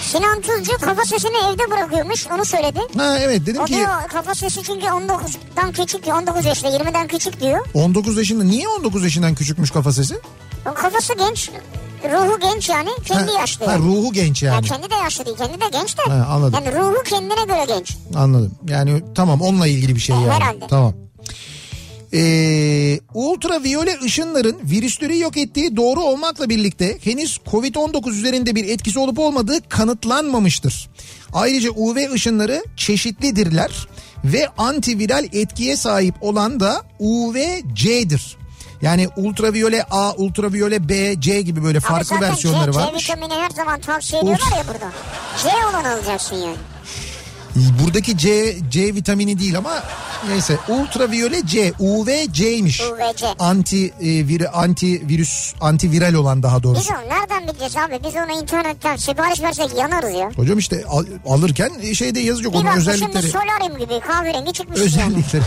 Sinan 0.08 0.42
Tuzcu 0.42 0.78
kafa 0.82 1.06
sesini 1.06 1.38
evde 1.38 1.72
bırakıyormuş 1.72 2.28
onu 2.36 2.46
söyledi. 2.46 2.80
Ha 2.98 3.20
evet 3.20 3.46
dedim 3.46 3.62
O 3.62 3.66
ki 3.66 3.74
diyor 3.74 3.88
kafa 4.12 4.36
sesi 4.36 4.64
çünkü 4.64 4.86
19'dan 4.86 5.72
küçük 5.72 6.06
diyor 6.06 6.18
19 6.18 6.46
yaşında 6.46 6.70
20'den 6.72 7.08
küçük 7.08 7.42
diyor. 7.42 7.66
19 7.74 8.18
yaşında 8.18 8.44
niye 8.44 8.68
19 8.68 9.04
yaşından 9.04 9.36
küçükmüş 9.36 9.72
kafa 9.72 9.92
sesi? 9.94 10.20
O 10.72 10.74
kafası 10.74 11.14
genç 11.14 11.52
ruhu 12.04 12.40
genç 12.40 12.70
yani 12.70 12.90
kendi 13.06 13.32
Ha, 13.32 13.40
yaşlı. 13.40 13.66
ha, 13.66 13.72
yani. 13.72 13.86
ruhu 13.86 14.14
genç 14.14 14.44
Ya 14.44 14.54
yani. 14.54 14.66
kendi 14.68 14.90
de 14.90 14.96
yaşlı 14.96 15.26
değil 15.26 15.38
kendi 15.38 15.62
de 15.62 15.66
genç 15.72 15.98
de. 15.98 16.02
Ha, 16.12 16.28
anladım. 16.32 16.60
Yani 16.66 16.76
ruhu 16.80 17.04
kendine 17.04 17.44
göre 17.46 17.66
genç. 17.68 17.98
Anladım. 18.16 18.52
Yani 18.70 19.04
tamam 19.16 19.42
onunla 19.42 19.68
ilgili 19.68 19.96
bir 19.96 20.00
şey 20.00 20.16
yani. 20.16 20.32
Herhalde. 20.32 20.68
Tamam. 20.70 20.94
Ee, 22.18 23.00
ultraviyole 23.14 23.98
ışınların 24.04 24.58
virüsleri 24.64 25.18
yok 25.20 25.38
ettiği 25.38 25.78
doğru 25.78 26.02
olmakla 26.02 26.50
birlikte 26.50 26.98
henüz 27.04 27.40
Covid-19 27.52 28.12
üzerinde 28.12 28.56
bir 28.56 28.70
etkisi 28.70 29.00
olup 29.00 29.20
olmadığı 29.20 29.70
kanıtlanmamıştır. 29.70 30.90
Ayrıca 31.34 31.72
UV 31.72 32.12
ışınları 32.14 32.64
çeşitlidirler 32.76 33.88
ve 34.24 34.48
antiviral 34.58 35.26
etkiye 35.34 35.78
sahip 35.78 36.16
olan 36.22 36.60
da 36.60 36.82
UVC'dir. 37.00 38.38
Yani 38.82 39.08
ultraviyole 39.18 39.84
A, 39.84 40.14
ultraviyole 40.14 40.90
B, 40.90 41.22
C 41.22 41.42
gibi 41.42 41.64
böyle 41.64 41.78
Abi 41.78 41.86
farklı 41.86 42.22
versiyonları 42.22 42.72
C, 42.72 42.80
varmış. 42.80 43.08
C 43.08 43.14
vitamini 43.14 43.34
her 43.34 43.50
zaman 43.50 43.80
tavsiye 43.80 44.22
ediyorlar 44.22 44.58
ya 44.58 44.64
burada. 44.68 44.92
C 45.44 45.50
olan 45.70 45.84
alacaksın 45.84 46.36
yani. 46.36 46.58
Buradaki 47.84 48.18
C 48.18 48.56
C 48.70 48.96
vitamini 48.96 49.40
değil 49.40 49.58
ama 49.58 49.84
neyse 50.30 50.58
ultraviyole 50.70 51.46
C 51.46 51.74
UVC'ymiş. 51.80 52.82
UVC. 52.82 53.26
Anti 53.40 53.86
e, 53.86 53.94
vir, 54.28 54.62
anti 54.64 55.08
virüs 55.08 55.54
antiviral 55.62 56.14
olan 56.14 56.44
daha 56.44 56.58
Biz 56.58 56.64
doğrusu. 56.64 56.94
onu 56.94 57.10
nereden 57.20 57.48
bileceğiz 57.48 57.78
abi? 57.78 58.00
Biz 58.08 58.16
onu 58.16 58.42
internetten 58.42 58.96
sipariş 58.96 59.42
versek 59.42 59.78
yanarız 59.78 60.14
ya. 60.14 60.32
Hocam 60.36 60.58
işte 60.60 60.84
al- 60.90 61.06
alırken 61.28 61.72
şeyde 61.94 62.20
yazacak 62.20 62.52
Bir 62.54 62.58
onun 62.58 62.66
bakmışsın 62.68 62.92
özellikleri. 62.92 63.28
solaryum 63.28 63.78
gibi 63.80 64.00
kahverengi 64.00 64.54
çıkmış 64.54 64.80
yani. 64.80 64.86
Özellikleri. 64.88 65.44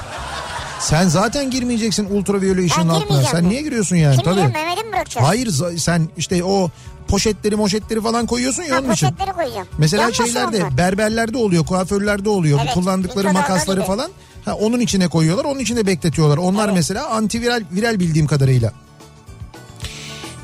Sen 0.80 1.08
zaten 1.08 1.50
girmeyeceksin 1.50 2.04
ultraviyole 2.10 2.64
ışığın 2.64 2.88
altına. 2.88 3.22
Sen 3.22 3.44
mi? 3.44 3.50
niye 3.50 3.62
giriyorsun 3.62 3.96
yani? 3.96 4.16
Kim 4.16 4.24
Tabii. 4.24 4.40
Mehmet'i 4.40 4.84
mi 4.84 4.92
bırakacağız? 4.92 5.26
Hayır 5.26 5.50
sen 5.78 6.08
işte 6.16 6.44
o 6.44 6.70
poşetleri 7.08 7.56
moşetleri 7.56 8.00
falan 8.00 8.26
koyuyorsun 8.26 8.62
ya 8.62 8.76
Ha, 8.76 8.80
onun 8.80 8.92
için. 8.92 9.06
poşetleri 9.06 9.32
koyacağım. 9.36 9.66
Mesela 9.78 10.02
Yanmasın 10.02 10.24
şeylerde 10.24 10.56
onlar. 10.64 10.76
berberlerde 10.76 11.36
oluyor, 11.38 11.66
kuaförlerde 11.66 12.28
oluyor. 12.28 12.58
Bu 12.58 12.62
Evet, 12.64 12.74
kullandıkları 12.74 13.26
mikrodalga 13.28 13.48
makasları 13.52 13.82
falan. 13.82 14.10
Ha, 14.44 14.54
onun 14.54 14.80
içine 14.80 15.08
koyuyorlar, 15.08 15.44
onun 15.44 15.58
içine 15.60 15.86
bekletiyorlar. 15.86 16.36
Onlar 16.36 16.64
Evet. 16.64 16.74
mesela 16.76 17.08
antiviral 17.08 17.62
viral 17.72 18.00
bildiğim 18.00 18.26
kadarıyla. 18.26 18.72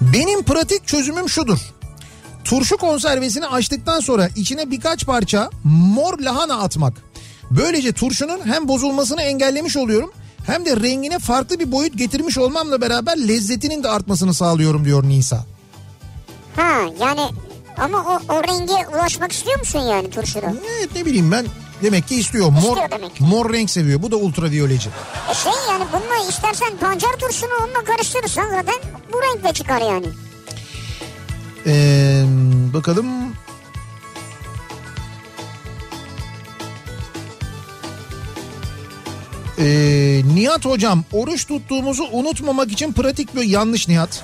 Benim 0.01 0.43
pratik 0.43 0.87
çözümüm 0.87 1.29
şudur. 1.29 1.59
Turşu 2.45 2.77
konservesini 2.77 3.47
açtıktan 3.47 4.01
sonra 4.01 4.29
içine 4.37 4.71
birkaç 4.71 5.07
parça 5.07 5.51
mor 5.65 6.19
lahana 6.19 6.55
atmak. 6.59 6.93
Böylece 7.51 7.93
turşunun 7.93 8.41
hem 8.45 8.69
bozulmasını 8.69 9.23
engellemiş 9.23 9.77
oluyorum 9.77 10.13
hem 10.47 10.67
de 10.67 10.77
rengine 10.77 11.19
farklı 11.19 11.59
bir 11.59 11.73
boyut 11.73 11.99
getirmiş 11.99 12.39
olmamla 12.39 12.81
beraber 12.81 13.29
lezzetinin 13.29 13.83
de 13.83 13.89
artmasını 13.89 14.35
sağlıyorum 14.35 14.85
diyor 14.85 15.05
Nisa. 15.09 15.45
Ha 16.57 16.81
yani 17.01 17.21
ama 17.79 17.99
o, 17.99 18.35
o 18.35 18.43
renge 18.43 18.89
ulaşmak 18.97 19.33
istiyor 19.33 19.59
musun 19.59 19.79
yani 19.81 20.11
turşuda? 20.11 20.53
Evet 20.79 20.89
ne 20.95 21.07
bileyim 21.07 21.33
ben 21.33 21.47
demek 21.83 22.09
ki 22.09 22.15
istiyor. 22.21 22.49
Mor, 22.51 22.59
İstiyor 22.59 22.91
demek. 22.91 23.21
mor 23.21 23.53
renk 23.53 23.71
seviyor. 23.71 24.03
Bu 24.03 24.11
da 24.11 24.17
ultraviyoleci. 24.17 24.89
E 25.31 25.35
şey 25.35 25.53
yani 25.71 25.85
bununla 25.93 26.29
istersen 26.29 26.77
pancar 26.81 27.13
turşunu 27.13 27.51
onunla 27.65 27.85
karıştırırsan 27.85 28.51
zaten 28.51 28.75
bu 29.13 29.23
renkle 29.23 29.53
çıkar 29.53 29.81
yani. 29.81 30.07
Ee, 31.67 32.25
bakalım. 32.75 33.07
Ee, 39.59 40.23
Nihat 40.35 40.65
hocam 40.65 41.05
oruç 41.13 41.47
tuttuğumuzu 41.47 42.05
unutmamak 42.13 42.73
için 42.73 42.93
pratik 42.93 43.37
bir 43.37 43.43
yanlış 43.43 43.89
Nihat. 43.89 44.23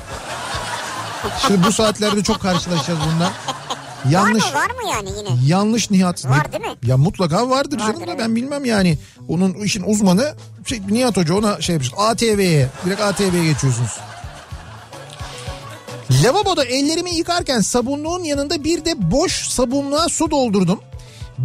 Şimdi 1.46 1.66
bu 1.66 1.72
saatlerde 1.72 2.22
çok 2.22 2.40
karşılaşacağız 2.40 2.98
bundan. 3.12 3.32
Yanlış. 4.10 4.44
Var 4.44 4.50
mı 4.50 4.54
var 4.54 4.70
mı 4.70 4.90
yani 4.90 5.08
yine? 5.18 5.46
Yanlış 5.46 5.90
Nihat. 5.90 6.26
Var 6.26 6.52
değil 6.52 6.64
mi? 6.64 6.76
Ya 6.86 6.96
mutlaka 6.96 7.50
vardır, 7.50 7.80
Vardır, 7.80 8.00
canım 8.00 8.08
da 8.08 8.18
ben 8.18 8.36
bilmem 8.36 8.64
yani. 8.64 8.98
Onun 9.28 9.54
işin 9.54 9.82
uzmanı 9.82 10.34
şey, 10.66 10.80
Nihat 10.90 11.16
Hoca 11.16 11.34
ona 11.34 11.60
şey 11.60 11.72
yapmış. 11.72 11.92
ATV'ye 11.96 12.68
direkt 12.86 13.00
ATV'ye 13.00 13.44
geçiyorsunuz. 13.44 13.98
Lavaboda 16.24 16.64
ellerimi 16.64 17.14
yıkarken 17.14 17.60
sabunluğun 17.60 18.24
yanında 18.24 18.64
bir 18.64 18.84
de 18.84 19.10
boş 19.10 19.48
sabunluğa 19.48 20.08
su 20.08 20.30
doldurdum. 20.30 20.80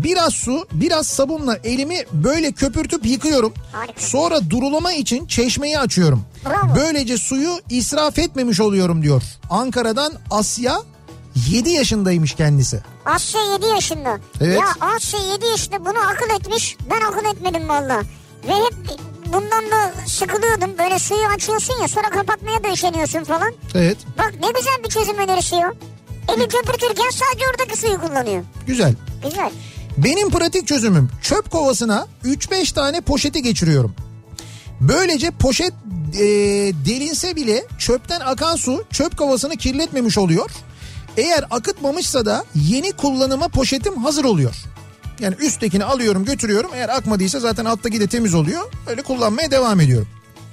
Biraz 0.03 0.33
su, 0.33 0.67
biraz 0.71 1.07
sabunla 1.07 1.57
elimi 1.63 2.03
böyle 2.11 2.51
köpürtüp 2.51 3.05
yıkıyorum. 3.05 3.53
Harika. 3.71 4.01
Sonra 4.01 4.49
durulama 4.49 4.91
için 4.93 5.25
çeşmeyi 5.27 5.79
açıyorum. 5.79 6.23
Bravo. 6.45 6.75
Böylece 6.75 7.17
suyu 7.17 7.59
israf 7.69 8.19
etmemiş 8.19 8.59
oluyorum 8.59 9.01
diyor. 9.03 9.21
Ankara'dan 9.49 10.13
Asya 10.31 10.81
7 11.49 11.69
yaşındaymış 11.69 12.33
kendisi. 12.35 12.81
Asya 13.05 13.41
7 13.53 13.65
yaşında. 13.65 14.19
Evet. 14.41 14.59
Ya 14.59 14.87
Asya 14.95 15.19
7 15.33 15.45
yaşında 15.45 15.79
bunu 15.85 15.97
akıl 15.99 16.39
etmiş. 16.39 16.77
Ben 16.89 17.01
akıl 17.01 17.25
etmedim 17.35 17.69
valla. 17.69 18.01
Ve 18.47 18.53
hep 18.55 18.73
bundan 19.25 19.71
da 19.71 19.93
sıkılıyordum. 20.07 20.77
Böyle 20.77 20.99
suyu 20.99 21.25
açıyorsun 21.35 21.81
ya 21.81 21.87
sonra 21.87 22.09
kapatmaya 22.09 22.63
da 22.63 22.69
üşeniyorsun 22.73 23.23
falan. 23.23 23.53
Evet 23.75 23.97
Bak 24.17 24.33
ne 24.41 24.47
güzel 24.59 24.83
bir 24.83 24.89
çözüm 24.89 25.17
önerisi 25.17 25.55
ya. 25.55 25.73
Eli 26.35 26.47
köpürtürken 26.47 27.09
sadece 27.11 27.45
oradaki 27.51 27.77
suyu 27.79 28.01
kullanıyor. 28.01 28.43
güzel. 28.67 28.95
Güzel. 29.23 29.51
Benim 29.97 30.29
pratik 30.29 30.67
çözümüm 30.67 31.09
çöp 31.21 31.51
kovasına 31.51 32.07
3-5 32.25 32.73
tane 32.73 33.01
poşeti 33.01 33.41
geçiriyorum. 33.41 33.95
Böylece 34.81 35.31
poşet 35.31 35.73
e, 36.13 36.19
delinse 36.85 37.35
bile 37.35 37.65
çöpten 37.79 38.19
akan 38.19 38.55
su 38.55 38.85
çöp 38.91 39.17
kovasını 39.17 39.57
kirletmemiş 39.57 40.17
oluyor. 40.17 40.51
Eğer 41.17 41.45
akıtmamışsa 41.51 42.25
da 42.25 42.45
yeni 42.55 42.91
kullanıma 42.91 43.47
poşetim 43.47 43.97
hazır 43.97 44.25
oluyor. 44.25 44.55
Yani 45.19 45.35
üsttekini 45.39 45.83
alıyorum 45.83 46.25
götürüyorum. 46.25 46.71
Eğer 46.73 46.89
akmadıysa 46.89 47.39
zaten 47.39 47.65
alttaki 47.65 47.99
de 47.99 48.07
temiz 48.07 48.33
oluyor. 48.33 48.71
Öyle 48.87 49.01
kullanmaya 49.01 49.51
devam 49.51 49.79
ediyorum. 49.79 50.07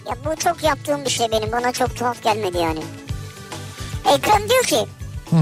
Ya 0.07 0.17
bu 0.25 0.37
çok 0.37 0.63
yaptığım 0.63 1.05
bir 1.05 1.11
şey 1.11 1.27
benim. 1.33 1.53
Bana 1.53 1.73
çok 1.73 1.97
tuhaf 1.97 2.23
gelmedi 2.23 2.59
yani. 2.59 2.81
Ekrem 4.15 4.49
diyor 4.49 4.65
ki 4.65 4.87
Hı. 5.31 5.37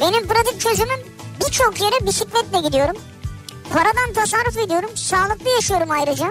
benim 0.00 0.26
pratik 0.28 0.60
çözümüm 0.60 1.00
birçok 1.46 1.80
yere 1.80 2.06
bisikletle 2.06 2.60
gidiyorum. 2.60 2.96
Paradan 3.72 4.12
tasarruf 4.14 4.58
ediyorum. 4.58 4.90
Sağlıklı 4.94 5.50
yaşıyorum 5.50 5.90
ayrıca. 5.90 6.26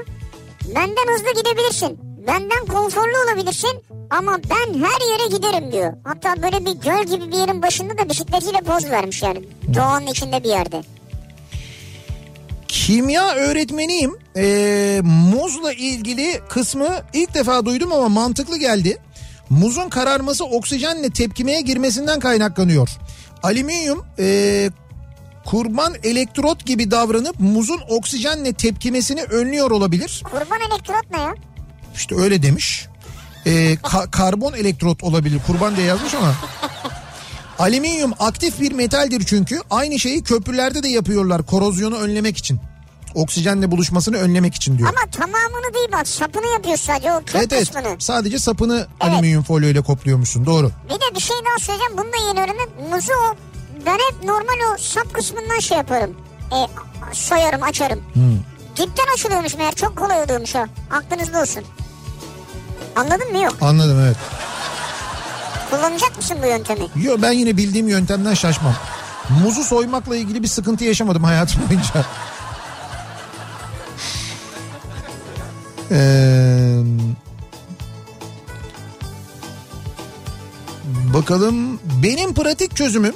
Benden 0.76 1.14
hızlı 1.14 1.42
gidebilirsin. 1.42 2.00
Benden 2.28 2.66
konforlu 2.66 3.14
olabilirsin. 3.28 3.84
Ama 4.10 4.40
ben 4.50 4.74
her 4.74 5.08
yere 5.12 5.28
giderim 5.38 5.72
diyor. 5.72 5.94
Hatta 6.04 6.44
böyle 6.44 6.66
bir 6.66 6.72
göl 6.72 7.04
gibi 7.04 7.32
bir 7.32 7.38
yerin 7.38 7.62
başında 7.62 7.98
da 7.98 8.10
bisikletiyle 8.10 8.58
poz 8.58 8.86
vermiş 8.90 9.24
yani. 9.24 9.44
Doğanın 9.76 10.08
içinde 10.08 10.44
bir 10.44 10.50
yerde. 10.50 10.82
Kimya 12.68 13.36
öğretmeniyim. 13.36 14.18
Ee, 14.38 15.02
muzla 15.04 15.74
ilgili 15.74 16.40
kısmı 16.50 16.88
ilk 17.14 17.34
defa 17.34 17.66
duydum 17.66 17.92
ama 17.94 18.10
mantıklı 18.10 18.58
geldi. 18.58 18.98
Muzun 19.50 19.90
kararması 19.90 20.46
oksijenle 20.46 21.10
tepkimeye 21.10 21.62
girmesinden 21.62 22.20
kaynaklanıyor. 22.20 22.90
Alüminyum 23.44 24.06
ee, 24.20 24.70
kurban 25.46 25.94
elektrot 26.04 26.66
gibi 26.66 26.92
davranıp 26.92 27.40
muzun 27.40 27.80
oksijenle 27.90 28.54
tepkimesini 28.54 29.24
önlüyor 29.24 29.72
olabilir. 29.72 30.22
Kurban 30.32 30.60
elektrot 30.72 31.12
ne 31.12 31.22
ya? 31.22 31.36
İşte 31.96 32.16
öyle 32.16 32.44
demiş. 32.44 32.88
Ee, 33.46 33.74
ka- 33.74 34.12
karbon 34.12 34.54
elektrot 34.54 35.04
olabilir. 35.04 35.40
Kurban 35.48 35.76
diye 35.76 35.88
yazmış 35.88 36.14
ama. 36.14 36.34
Alüminyum 37.60 38.14
aktif 38.20 38.60
bir 38.62 38.72
metaldir 38.72 39.24
çünkü. 39.26 39.60
Aynı 39.70 40.00
şeyi 40.00 40.24
köprülerde 40.24 40.84
de 40.84 40.88
yapıyorlar 40.88 41.46
korozyonu 41.46 41.96
önlemek 41.98 42.38
için. 42.38 42.60
Oksijenle 43.16 43.72
buluşmasını 43.72 44.18
önlemek 44.18 44.56
için 44.56 44.78
diyor. 44.78 44.90
Ama 44.90 45.12
tamamını 45.12 45.74
değil 45.74 45.90
bak 45.92 46.08
sapını 46.08 46.48
yapıyor 46.48 46.78
sadece 46.78 47.14
o 47.14 47.20
kök 47.26 47.36
evet 47.36 47.54
evet 47.54 47.70
sadece 48.00 48.40
sapını 48.40 48.88
alüminyum 49.00 49.44
folyo 49.44 49.70
ile 49.70 49.82
kopluyormuşsun 49.82 50.46
doğru. 50.46 50.72
Bir 50.86 50.94
de 50.96 51.16
bir 51.16 51.20
şey 51.22 51.36
daha 51.50 51.60
söyleyeceğim. 51.60 51.94
Bunu 51.98 52.06
da 52.14 52.28
yeni 52.28 52.40
öğrendim. 52.40 52.70
Muzu 52.92 53.12
o 53.14 53.36
ben 53.86 53.94
hep 53.94 54.24
normal 54.24 54.74
o 54.74 54.78
sap 54.78 55.14
kısmından 55.14 55.60
şey 55.60 55.78
yaparım. 55.78 56.16
E, 56.52 56.58
soyarım 57.14 57.64
açarım. 57.64 58.00
Hmm. 58.14 58.40
Dipten 58.78 59.14
açılıyormuş 59.14 59.56
meğer. 59.56 59.76
Çok 59.76 59.98
kolay 59.98 60.24
oluyormuş 60.24 60.56
o. 60.56 60.66
Aklınızda 60.92 61.42
olsun. 61.42 61.64
Anladın 62.96 63.32
mı? 63.32 63.38
Yok. 63.38 63.56
Anladım 63.62 64.00
evet. 64.06 64.18
Kullanacak 65.70 66.18
mısın 66.18 66.38
bu 66.44 66.48
yöntemi? 66.48 66.88
Yo 66.96 67.18
ben 67.22 67.32
yine 67.32 67.58
bildiğim 67.58 67.88
yöntemden 67.88 68.34
şaşmam. 68.34 68.76
Muzu 69.44 69.64
soymakla 69.64 70.16
ilgili 70.16 70.44
bir 70.44 70.48
sıkıntı 70.48 70.84
yaşamadım 70.84 71.24
hayatım 71.24 71.62
boyunca. 71.70 72.06
Ee, 75.92 76.78
bakalım 81.14 81.80
benim 82.04 82.34
pratik 82.34 82.76
çözümüm 82.76 83.16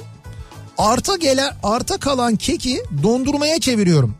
arta 0.78 1.16
gelen 1.16 1.54
arta 1.62 1.96
kalan 1.98 2.36
keki 2.36 2.82
dondurmaya 3.02 3.60
çeviriyorum. 3.60 4.14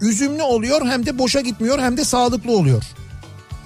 Üzümlü 0.00 0.42
oluyor 0.42 0.86
hem 0.86 1.06
de 1.06 1.18
boşa 1.18 1.40
gitmiyor 1.40 1.78
hem 1.78 1.96
de 1.96 2.04
sağlıklı 2.04 2.52
oluyor. 2.52 2.82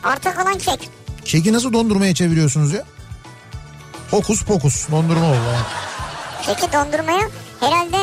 Arta 0.04 0.34
kalan 0.34 0.58
kek. 0.58 0.88
Keki 1.24 1.52
nasıl 1.52 1.72
dondurmaya 1.72 2.14
çeviriyorsunuz 2.14 2.72
ya? 2.72 2.84
Hokus 4.10 4.44
pokus 4.44 4.90
dondurma 4.90 5.26
oldu. 5.26 5.38
Keki 6.42 6.72
dondurmaya 6.72 7.28
herhalde 7.60 7.96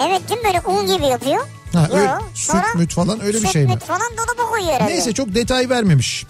evet 0.00 0.28
değil 0.28 0.40
mi 0.40 0.46
böyle 0.46 0.60
un 0.78 0.96
gibi 0.96 1.06
yapıyor. 1.06 1.46
Ha, 1.72 1.88
öyle, 1.92 2.10
süt 2.34 2.74
müt 2.74 2.94
falan 2.94 3.20
öyle 3.20 3.38
bir 3.38 3.42
süt 3.42 3.52
şey 3.52 3.64
mi? 3.64 3.74
müt 3.74 3.84
falan 3.84 4.10
dolaba 4.12 4.50
koyuyor 4.50 4.72
herhalde. 4.72 4.92
Neyse 4.92 5.12
çok 5.12 5.34
detay 5.34 5.68
vermemiş. 5.70 6.26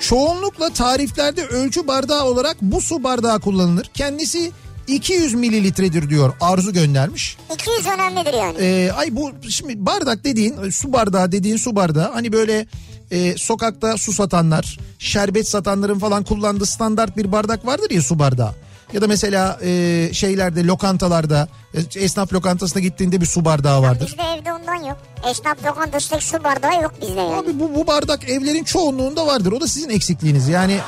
Çoğunlukla 0.00 0.70
tariflerde 0.70 1.46
ölçü 1.46 1.86
bardağı 1.86 2.24
olarak 2.24 2.56
bu 2.62 2.80
su 2.80 3.04
bardağı 3.04 3.40
kullanılır. 3.40 3.90
Kendisi 3.94 4.52
200 4.86 5.34
mililitredir 5.34 6.10
diyor 6.10 6.32
Arzu 6.40 6.72
göndermiş. 6.72 7.36
200 7.54 7.86
önemlidir 7.86 8.34
yani. 8.34 8.58
Ee, 8.60 8.90
ay 8.92 9.16
bu 9.16 9.32
şimdi 9.50 9.86
bardak 9.86 10.24
dediğin 10.24 10.70
su 10.70 10.92
bardağı 10.92 11.32
dediğin 11.32 11.56
su 11.56 11.76
bardağı 11.76 12.12
hani 12.12 12.32
böyle 12.32 12.66
e, 13.10 13.36
sokakta 13.36 13.96
su 13.96 14.12
satanlar 14.12 14.78
şerbet 14.98 15.48
satanların 15.48 15.98
falan 15.98 16.24
kullandığı 16.24 16.66
standart 16.66 17.16
bir 17.16 17.32
bardak 17.32 17.66
vardır 17.66 17.90
ya 17.90 18.02
su 18.02 18.18
bardağı. 18.18 18.54
Ya 18.92 19.02
da 19.02 19.06
mesela 19.06 19.58
e, 19.62 20.08
şeylerde 20.12 20.66
lokantalarda 20.66 21.48
e, 21.74 22.00
esnaf 22.00 22.32
lokantasına 22.32 22.82
gittiğinde 22.82 23.20
bir 23.20 23.26
su 23.26 23.44
bardağı 23.44 23.82
vardır. 23.82 24.06
Bizde 24.06 24.22
evde 24.38 24.52
ondan 24.52 24.88
yok. 24.88 24.98
Esnaf 25.30 25.64
lokantasındaki 25.64 26.24
su 26.24 26.44
bardağı 26.44 26.82
yok 26.82 26.92
bizde 27.02 27.20
yani. 27.20 27.34
Abi 27.34 27.60
bu, 27.60 27.74
bu 27.74 27.86
bardak 27.86 28.30
evlerin 28.30 28.64
çoğunluğunda 28.64 29.26
vardır. 29.26 29.52
O 29.52 29.60
da 29.60 29.66
sizin 29.66 29.90
eksikliğiniz. 29.90 30.48
Yani 30.48 30.78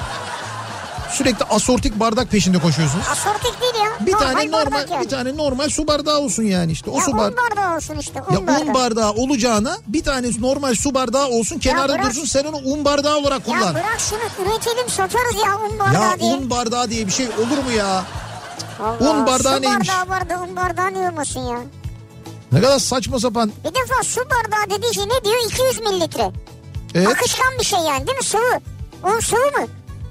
Sürekli 1.13 1.45
asortik 1.45 2.01
bardak 2.01 2.31
peşinde 2.31 2.59
koşuyorsunuz. 2.59 3.05
Asortik 3.13 3.61
değil 3.61 3.75
ya. 3.85 4.07
Bir 4.07 4.13
tane 4.13 4.51
normal 4.51 4.91
yani. 4.91 5.05
bir 5.05 5.09
tane 5.09 5.37
normal 5.37 5.69
su 5.69 5.87
bardağı 5.87 6.19
olsun 6.19 6.43
yani 6.43 6.73
işte. 6.73 6.91
O 6.91 6.99
Ya 6.99 7.05
su 7.05 7.11
un 7.11 7.19
bardağı. 7.19 7.37
bardağı 7.51 7.77
olsun 7.77 7.97
işte. 7.99 8.23
Un 8.31 8.35
Ya 8.35 8.47
bardağı. 8.47 8.61
un 8.63 8.75
bardağı 8.75 9.11
olacağına 9.13 9.77
bir 9.87 10.05
tane 10.05 10.29
normal 10.39 10.75
su 10.75 10.95
bardağı 10.95 11.27
olsun 11.29 11.59
kenarda 11.59 11.93
bırak. 11.95 12.05
dursun 12.07 12.25
sen 12.25 12.45
onu 12.45 12.57
un 12.57 12.85
bardağı 12.85 13.17
olarak 13.17 13.49
Ya 13.49 13.55
kullan. 13.59 13.75
bırak 13.75 14.01
şunu 14.11 14.47
üretelim 14.47 14.89
satarız 14.89 15.35
ya 15.47 15.59
un 15.71 15.79
bardağı 15.79 16.03
Ya 16.11 16.21
diye. 16.21 16.35
un 16.35 16.51
bardağı 16.51 16.91
diye 16.91 17.07
bir 17.07 17.13
şey 17.13 17.27
olur 17.29 17.65
mu 17.65 17.71
ya? 17.77 18.05
Allah, 18.83 19.11
un 19.11 19.27
bardağı 19.27 19.57
su 19.57 19.63
neymiş? 19.63 19.89
bardağı 19.89 20.09
bardağı 20.09 20.43
un 20.43 20.57
bardağı 20.57 20.93
niye 20.95 21.11
olmasın 21.11 21.41
ya? 21.41 21.59
Ne 22.53 22.61
kadar 22.61 22.79
saçma 22.79 23.19
sapan. 23.21 23.53
Bir 23.65 23.75
defa 23.75 24.03
su 24.03 24.21
bardağı 24.21 24.79
dediği 24.79 24.95
şey 24.95 25.05
ne 25.05 25.25
diyor? 25.25 25.37
200 25.47 25.81
mililitre. 25.81 26.31
Evet 26.95 27.09
Akışkan 27.09 27.53
bir 27.61 27.65
şey 27.65 27.79
yani 27.79 28.07
değil 28.07 28.19
mi? 28.19 28.25
Sıvı. 28.25 28.61
Un 29.05 29.21
sıvı 29.21 29.41
mı? 29.61 29.67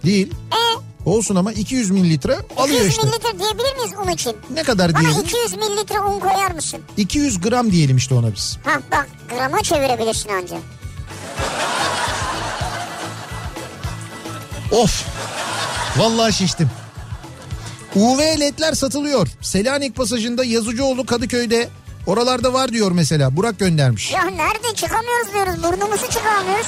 Değil. 0.05 0.31
E 0.51 0.75
Olsun 1.09 1.35
ama 1.35 1.51
200 1.53 1.91
mililitre 1.91 2.33
alıyor 2.57 2.79
200 2.79 2.87
işte. 2.91 3.07
mililitre 3.07 3.39
diyebilir 3.39 3.75
miyiz 3.75 3.91
un 4.05 4.09
için? 4.11 4.37
Ne 4.53 4.63
kadar 4.63 4.93
Bana 4.93 5.01
diyelim? 5.01 5.21
200 5.21 5.53
mililitre 5.53 5.99
un 5.99 6.19
koyar 6.19 6.51
mısın? 6.51 6.79
200 6.97 7.41
gram 7.41 7.71
diyelim 7.71 7.97
işte 7.97 8.15
ona 8.15 8.33
biz. 8.33 8.57
Ha 8.65 8.79
bak 8.91 9.07
grama 9.29 9.63
çevirebilirsin 9.63 10.29
anca. 10.29 10.57
Of. 14.71 15.03
Vallahi 15.97 16.33
şiştim. 16.33 16.69
UV 17.95 18.19
ledler 18.19 18.73
satılıyor. 18.73 19.27
Selanik 19.41 19.95
pasajında 19.95 20.45
Yazıcıoğlu 20.45 21.05
Kadıköy'de 21.05 21.69
oralarda 22.07 22.53
var 22.53 22.71
diyor 22.71 22.91
mesela. 22.91 23.35
Burak 23.35 23.59
göndermiş. 23.59 24.11
Ya 24.11 24.23
nerede 24.23 24.75
çıkamıyoruz 24.75 25.33
diyoruz 25.33 25.63
burnumuzu 25.63 26.09
çıkaramıyoruz. 26.09 26.67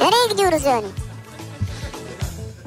Nereye 0.00 0.32
gidiyoruz 0.32 0.62
yani? 0.66 0.86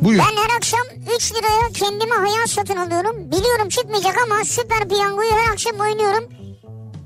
Buyur. 0.01 0.19
Ben 0.19 0.23
her 0.41 0.57
akşam 0.57 0.79
3 1.15 1.31
liraya 1.33 1.71
kendime 1.73 2.15
hayat 2.15 2.49
satın 2.49 2.75
alıyorum. 2.75 3.31
Biliyorum 3.31 3.69
çıkmayacak 3.69 4.15
ama 4.25 4.45
süper 4.45 4.89
piyangoyu 4.89 5.31
her 5.31 5.51
akşam 5.53 5.79
oynuyorum. 5.79 6.23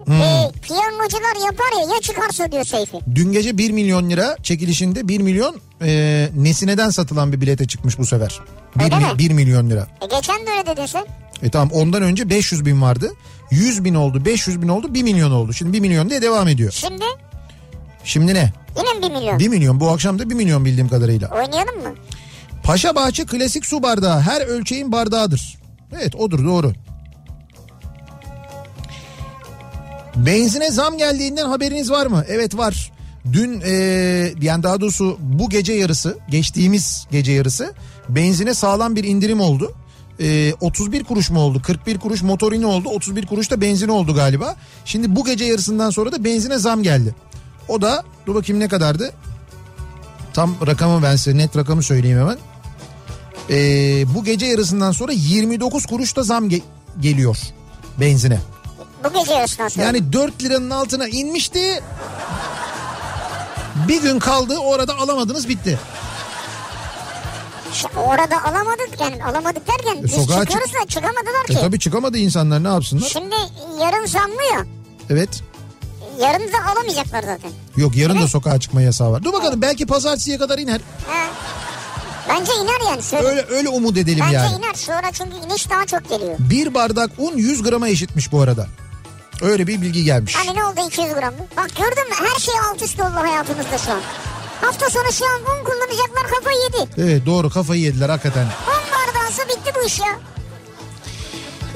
Hmm. 0.05 0.13
Ee, 0.21 0.51
piyangocular 0.61 1.45
yapar 1.45 1.81
ya 1.81 1.95
ya 1.95 2.01
çıkarsa 2.01 2.51
diyor 2.51 2.63
Seyfi. 2.65 2.99
Dün 3.15 3.31
gece 3.31 3.57
1 3.57 3.71
milyon 3.71 4.09
lira 4.09 4.37
çekilişinde 4.43 5.07
1 5.07 5.21
milyon 5.21 5.55
e, 5.81 6.29
nesineden 6.35 6.89
satılan 6.89 7.33
bir 7.33 7.41
bilete 7.41 7.67
çıkmış 7.67 7.97
bu 7.99 8.05
sefer. 8.05 8.39
1, 8.75 8.83
Öyle 8.83 8.95
mi? 8.95 9.05
1 9.17 9.31
milyon 9.31 9.69
lira. 9.69 9.87
E 10.01 10.05
geçen 10.15 10.47
de 10.47 10.51
öyle 10.51 10.65
dedin 10.65 10.85
sen. 10.85 11.05
E 11.43 11.49
tamam 11.49 11.69
ondan 11.73 12.01
önce 12.03 12.29
500 12.29 12.65
bin 12.65 12.81
vardı. 12.81 13.13
100 13.51 13.83
bin 13.85 13.95
oldu 13.95 14.25
500 14.25 14.61
bin 14.61 14.67
oldu 14.67 14.93
1 14.93 15.03
milyon 15.03 15.31
oldu. 15.31 15.53
Şimdi 15.53 15.73
1 15.73 15.79
milyon 15.79 16.09
diye 16.09 16.21
devam 16.21 16.47
ediyor. 16.47 16.71
Şimdi 16.71 17.03
Şimdi 18.03 18.33
ne? 18.33 18.53
yine 18.77 18.93
mi 18.93 19.15
1 19.15 19.19
milyon? 19.19 19.39
1 19.39 19.47
milyon 19.47 19.79
bu 19.79 19.89
akşam 19.89 20.19
da 20.19 20.29
1 20.29 20.35
milyon 20.35 20.65
bildiğim 20.65 20.89
kadarıyla. 20.89 21.27
Oynayalım 21.29 21.75
mı? 21.81 21.95
Paşa 22.65 22.95
Bahçe 22.95 23.25
klasik 23.25 23.65
su 23.65 23.83
bardağı 23.83 24.21
her 24.21 24.41
ölçeğin 24.41 24.91
bardağıdır. 24.91 25.57
Evet 25.91 26.15
odur 26.15 26.45
doğru. 26.45 26.73
Benzine 30.15 30.71
zam 30.71 30.97
geldiğinden 30.97 31.45
haberiniz 31.45 31.91
var 31.91 32.05
mı? 32.07 32.25
Evet 32.27 32.57
var. 32.57 32.91
Dün 33.33 33.61
e, 33.65 33.71
yani 34.41 34.63
daha 34.63 34.81
doğrusu 34.81 35.17
bu 35.19 35.49
gece 35.49 35.73
yarısı 35.73 36.17
geçtiğimiz 36.29 37.07
gece 37.11 37.31
yarısı 37.31 37.73
benzine 38.09 38.53
sağlam 38.53 38.95
bir 38.95 39.03
indirim 39.03 39.41
oldu. 39.41 39.73
E, 40.19 40.53
31 40.61 41.03
kuruş 41.03 41.29
mu 41.29 41.39
oldu 41.39 41.61
41 41.65 41.97
kuruş 41.97 42.21
motorini 42.21 42.65
oldu 42.65 42.89
31 42.89 43.25
kuruş 43.25 43.51
da 43.51 43.61
benzin 43.61 43.87
oldu 43.87 44.15
galiba. 44.15 44.55
Şimdi 44.85 45.15
bu 45.15 45.25
gece 45.25 45.45
yarısından 45.45 45.89
sonra 45.89 46.11
da 46.11 46.23
benzine 46.23 46.57
zam 46.57 46.83
geldi. 46.83 47.15
O 47.67 47.81
da 47.81 48.03
dur 48.25 48.35
bakayım 48.35 48.59
ne 48.59 48.67
kadardı? 48.67 49.13
Tam 50.33 50.55
rakamı 50.67 51.03
ben 51.03 51.15
size 51.15 51.37
net 51.37 51.57
rakamı 51.57 51.83
söyleyeyim 51.83 52.19
hemen. 52.19 52.37
Ee, 53.49 54.05
bu 54.15 54.23
gece 54.23 54.45
yarısından 54.45 54.91
sonra 54.91 55.11
29 55.11 55.85
kuruş 55.85 56.15
da 56.15 56.23
zam 56.23 56.49
ge- 56.49 56.61
geliyor 56.99 57.37
benzine. 57.99 58.39
Bu 59.03 59.13
gece 59.19 59.33
yarısından 59.33 59.67
sonra. 59.67 59.85
Yani 59.85 60.13
4 60.13 60.43
liranın 60.43 60.69
altına 60.69 61.07
inmişti. 61.07 61.83
Bir 63.87 64.01
gün 64.01 64.19
kaldı 64.19 64.57
orada 64.57 64.95
alamadınız 64.97 65.49
bitti. 65.49 65.79
Orada 67.97 68.43
alamadık 68.43 68.89
yani 68.99 69.23
alamadık 69.23 69.67
derken 69.67 70.03
biz 70.03 70.13
E, 70.13 70.15
çık- 70.15 70.29
çıkıyoruz 70.29 70.73
da 70.73 70.87
çıkamadılar 70.87 71.43
E 71.49 71.53
ki. 71.53 71.59
tabi 71.59 71.79
çıkamadı 71.79 72.17
insanlar 72.17 72.63
ne 72.63 72.67
yapsınlar? 72.67 73.07
Şimdi 73.07 73.35
yarın 73.81 74.05
zamlı 74.05 74.43
ya. 74.53 74.65
Evet. 75.09 75.29
Yarın 76.21 76.47
da 76.53 76.57
alamayacaklar 76.71 77.23
zaten. 77.23 77.51
Yok 77.77 77.95
yarın 77.95 78.21
da 78.21 78.27
sokağa 78.27 78.59
çıkma 78.59 78.81
yasağı 78.81 79.11
var. 79.11 79.23
Dur 79.23 79.33
bakalım 79.33 79.61
belki 79.61 79.85
pazartesiye 79.85 80.37
kadar 80.37 80.59
iner. 80.59 80.81
He. 81.07 81.25
Bence 82.29 82.51
iner 82.63 82.89
yani. 82.89 83.01
Söyle. 83.01 83.27
Öyle 83.27 83.45
öyle 83.49 83.69
umut 83.69 83.97
edelim 83.97 84.23
Bence 84.25 84.35
yani. 84.35 84.55
iner. 84.57 84.73
Sonra 84.73 85.11
çünkü 85.13 85.35
iniş 85.45 85.69
daha 85.69 85.85
çok 85.85 86.09
geliyor. 86.09 86.35
Bir 86.39 86.73
bardak 86.73 87.11
un 87.17 87.37
100 87.37 87.63
grama 87.63 87.87
eşitmiş 87.89 88.31
bu 88.31 88.41
arada. 88.41 88.67
Öyle 89.41 89.67
bir 89.67 89.81
bilgi 89.81 90.03
gelmiş. 90.03 90.35
Hani 90.35 90.57
ne 90.57 90.65
oldu 90.65 90.79
200 90.87 91.13
gram 91.13 91.33
mı? 91.33 91.45
Bak 91.57 91.69
gördün 91.77 92.09
mü 92.09 92.15
her 92.33 92.39
şey 92.39 92.53
alt 92.71 92.81
üst 92.81 92.99
oldu 92.99 93.13
hayatımızda 93.15 93.77
şu 93.77 93.91
an. 93.91 94.01
Hafta 94.61 94.89
sonu 94.89 95.11
şu 95.13 95.25
an 95.25 95.39
un 95.41 95.63
kullanacaklar 95.63 96.27
kafayı 96.35 96.57
yedi. 96.63 97.01
Evet 97.01 97.25
doğru 97.25 97.49
kafayı 97.49 97.81
yediler 97.81 98.09
hakikaten. 98.09 98.43
Un 98.43 98.83
bardağısı 98.91 99.41
bitti 99.41 99.71
bu 99.81 99.87
iş 99.87 99.99
ya. 99.99 100.19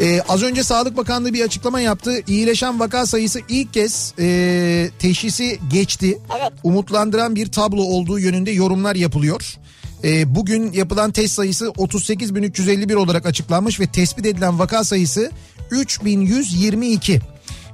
Ee, 0.01 0.21
az 0.29 0.43
önce 0.43 0.63
Sağlık 0.63 0.97
Bakanlığı 0.97 1.33
bir 1.33 1.45
açıklama 1.45 1.79
yaptı. 1.79 2.21
İyileşen 2.27 2.79
vaka 2.79 3.05
sayısı 3.05 3.39
ilk 3.49 3.73
kez 3.73 4.13
e, 4.19 4.89
teşhisi 4.99 5.59
geçti. 5.71 6.19
Evet. 6.39 6.51
Umutlandıran 6.63 7.35
bir 7.35 7.51
tablo 7.51 7.81
olduğu 7.81 8.19
yönünde 8.19 8.51
yorumlar 8.51 8.95
yapılıyor. 8.95 9.55
E, 10.03 10.35
bugün 10.35 10.71
yapılan 10.71 11.11
test 11.11 11.33
sayısı 11.33 11.65
38.351 11.65 12.95
olarak 12.95 13.25
açıklanmış 13.25 13.79
ve 13.79 13.87
tespit 13.87 14.25
edilen 14.25 14.59
vaka 14.59 14.83
sayısı 14.83 15.31
3122. 15.71 17.21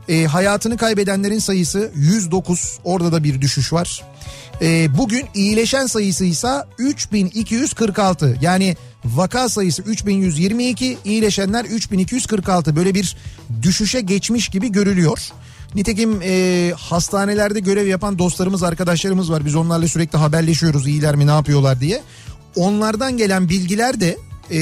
E, 0.09 0.25
hayatını 0.25 0.77
kaybedenlerin 0.77 1.39
sayısı 1.39 1.91
109. 1.95 2.79
Orada 2.83 3.11
da 3.11 3.23
bir 3.23 3.41
düşüş 3.41 3.73
var. 3.73 4.03
E, 4.61 4.97
bugün 4.97 5.25
iyileşen 5.33 5.85
sayısı 5.85 6.25
ise 6.25 6.63
3246. 6.77 8.37
Yani 8.41 8.75
vaka 9.05 9.49
sayısı 9.49 9.81
3122, 9.81 10.97
iyileşenler 11.05 11.65
3246. 11.65 12.75
Böyle 12.75 12.93
bir 12.93 13.17
düşüşe 13.61 14.01
geçmiş 14.01 14.49
gibi 14.49 14.71
görülüyor. 14.71 15.19
Nitekim 15.75 16.19
e, 16.23 16.71
hastanelerde 16.77 17.59
görev 17.59 17.87
yapan 17.87 18.19
dostlarımız, 18.19 18.63
arkadaşlarımız 18.63 19.31
var. 19.31 19.45
Biz 19.45 19.55
onlarla 19.55 19.87
sürekli 19.87 20.17
haberleşiyoruz 20.17 20.87
iyiler 20.87 21.15
mi 21.15 21.27
ne 21.27 21.31
yapıyorlar 21.31 21.79
diye. 21.81 22.01
Onlardan 22.55 23.17
gelen 23.17 23.49
bilgiler 23.49 23.99
de 23.99 24.17
e, 24.51 24.59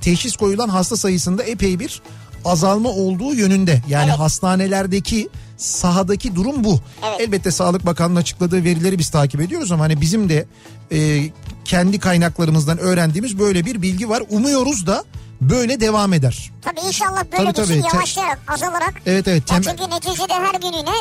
teşhis 0.00 0.36
koyulan 0.36 0.68
hasta 0.68 0.96
sayısında 0.96 1.42
epey 1.42 1.78
bir 1.78 2.02
azalma 2.44 2.88
olduğu 2.88 3.34
yönünde. 3.34 3.82
Yani 3.88 4.08
Evet. 4.08 4.18
hastanelerdeki 4.18 5.28
sahadaki 5.56 6.34
durum 6.34 6.64
bu. 6.64 6.80
Evet. 7.08 7.20
Elbette 7.20 7.50
Sağlık 7.50 7.86
Bakanlığı 7.86 8.18
açıkladığı 8.18 8.64
verileri 8.64 8.98
biz 8.98 9.10
takip 9.10 9.40
ediyoruz 9.40 9.72
ama 9.72 9.84
hani 9.84 10.00
bizim 10.00 10.28
de 10.28 10.46
e, 10.92 11.30
kendi 11.64 11.98
kaynaklarımızdan 11.98 12.78
öğrendiğimiz 12.78 13.38
böyle 13.38 13.66
bir 13.66 13.82
bilgi 13.82 14.08
var. 14.08 14.22
Umuyoruz 14.30 14.86
da 14.86 15.04
böyle 15.50 15.80
devam 15.80 16.12
eder. 16.12 16.50
Tabii 16.62 16.80
inşallah 16.86 17.24
böyle 17.32 17.52
Tabii, 17.52 17.66
tabii. 17.68 17.80
Te- 17.82 17.88
yavaşlayarak 17.94 18.38
azalarak. 18.48 18.94
Evet 19.06 19.28
evet 19.28 19.42
tem- 19.50 19.62
çünkü 19.62 19.90
neticede 19.94 20.34
her 20.34 20.54
gününe 20.60 20.96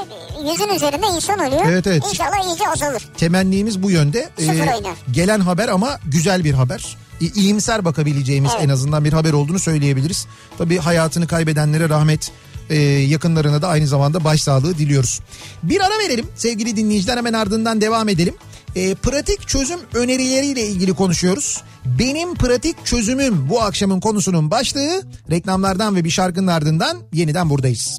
yüzün 0.52 0.76
üzerinde 0.76 1.06
insan 1.16 1.40
ölüyor. 1.40 1.66
Evet, 1.66 1.88
evet. 1.88 2.04
İnşallah 2.10 2.50
iyice 2.50 2.68
azalır. 2.68 3.08
temennimiz 3.18 3.84
bu 3.84 3.92
yönde. 3.92 4.30
Ee, 4.38 4.42
Sıfıra 4.46 4.76
iner. 4.76 4.94
gelen 5.12 5.40
haber 5.40 5.68
ama 5.68 6.00
güzel 6.06 6.44
bir 6.44 6.54
haber. 6.54 6.98
İyimser 7.36 7.86
bakabileceğimiz 7.86 8.52
Evet. 8.56 8.66
en 8.66 8.70
azından 8.70 9.06
bir 9.06 9.14
haber 9.14 9.34
olduğunu 9.34 9.60
söyleyebiliriz. 9.60 10.28
Tabii 10.58 10.78
hayatını 10.78 11.28
kaybedenlere 11.28 11.90
rahmet, 11.90 12.32
e, 12.70 12.76
yakınlarına 12.82 13.62
da 13.62 13.68
aynı 13.68 13.88
zamanda 13.88 14.24
başsağlığı 14.24 14.78
diliyoruz. 14.78 15.20
Bir 15.64 15.82
ara 15.82 16.00
verelim 16.00 16.26
sevgili 16.36 16.76
dinleyiciler 16.76 17.18
hemen 17.18 17.34
ardından 17.34 17.82
devam 17.82 18.10
edelim. 18.10 18.36
E, 18.76 18.96
pratik 18.96 19.48
çözüm 19.48 19.80
önerileriyle 19.94 20.68
ilgili 20.68 20.94
konuşuyoruz. 20.94 21.64
Benim 22.00 22.36
pratik 22.36 22.86
çözümüm 22.86 23.50
bu 23.50 23.62
akşamın 23.62 24.00
konusunun 24.00 24.52
başlığı. 24.52 25.04
Reklamlardan 25.32 25.96
ve 25.96 26.04
bir 26.04 26.10
şarkının 26.10 26.48
ardından 26.48 26.98
yeniden 27.14 27.50
buradayız. 27.50 27.98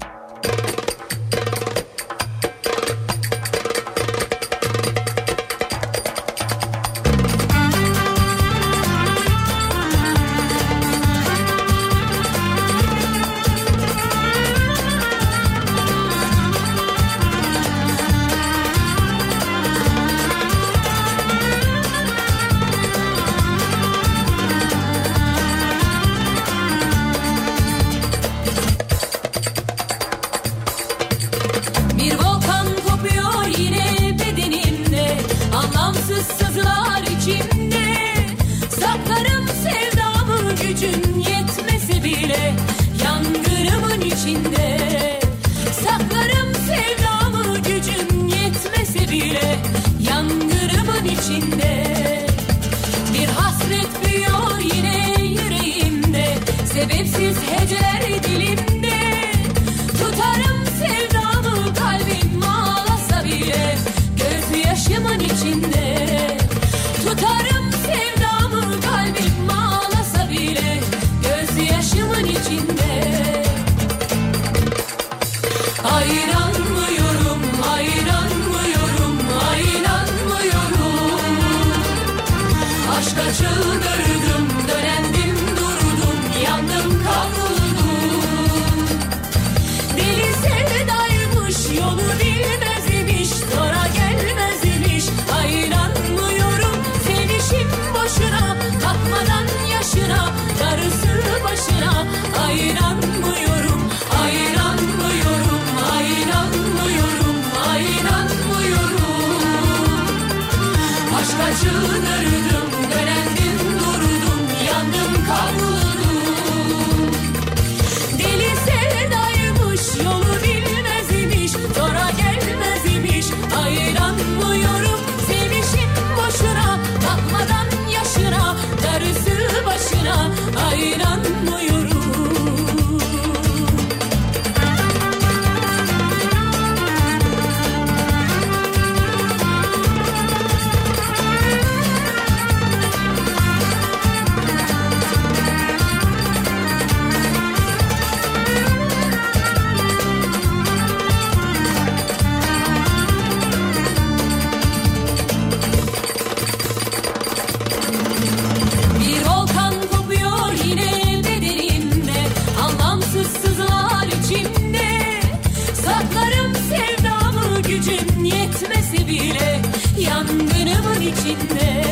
Yetmese 168.93 169.07
bile 169.07 169.61
Yangınımın 169.99 171.01
içinde. 171.01 171.83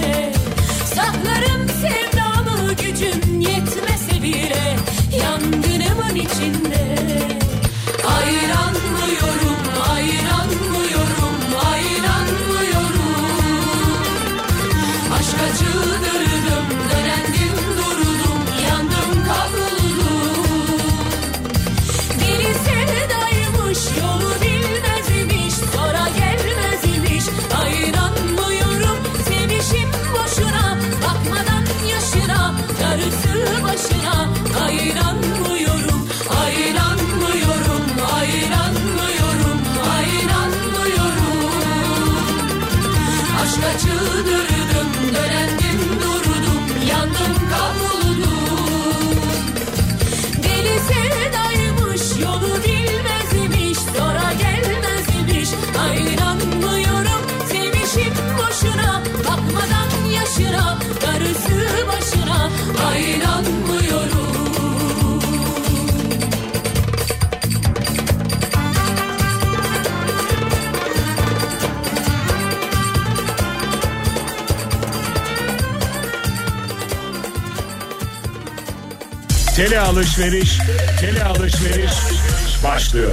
Saklarım 0.96 1.68
sevdamı 1.82 2.74
gücüm 2.74 3.40
yetmese 3.40 4.24
bile 4.24 4.78
Yangınımın 5.24 6.16
içinde. 6.16 6.98
Ayranmıyorum, 8.08 8.81
yaşına, 60.42 60.78
darısı 61.02 61.88
başına. 61.88 62.50
Ayranmıyorum. 62.88 64.32
Tele 79.56 79.80
alışveriş, 79.80 80.58
tele 81.00 81.24
alışveriş 81.24 81.92
başlıyor. 82.64 83.12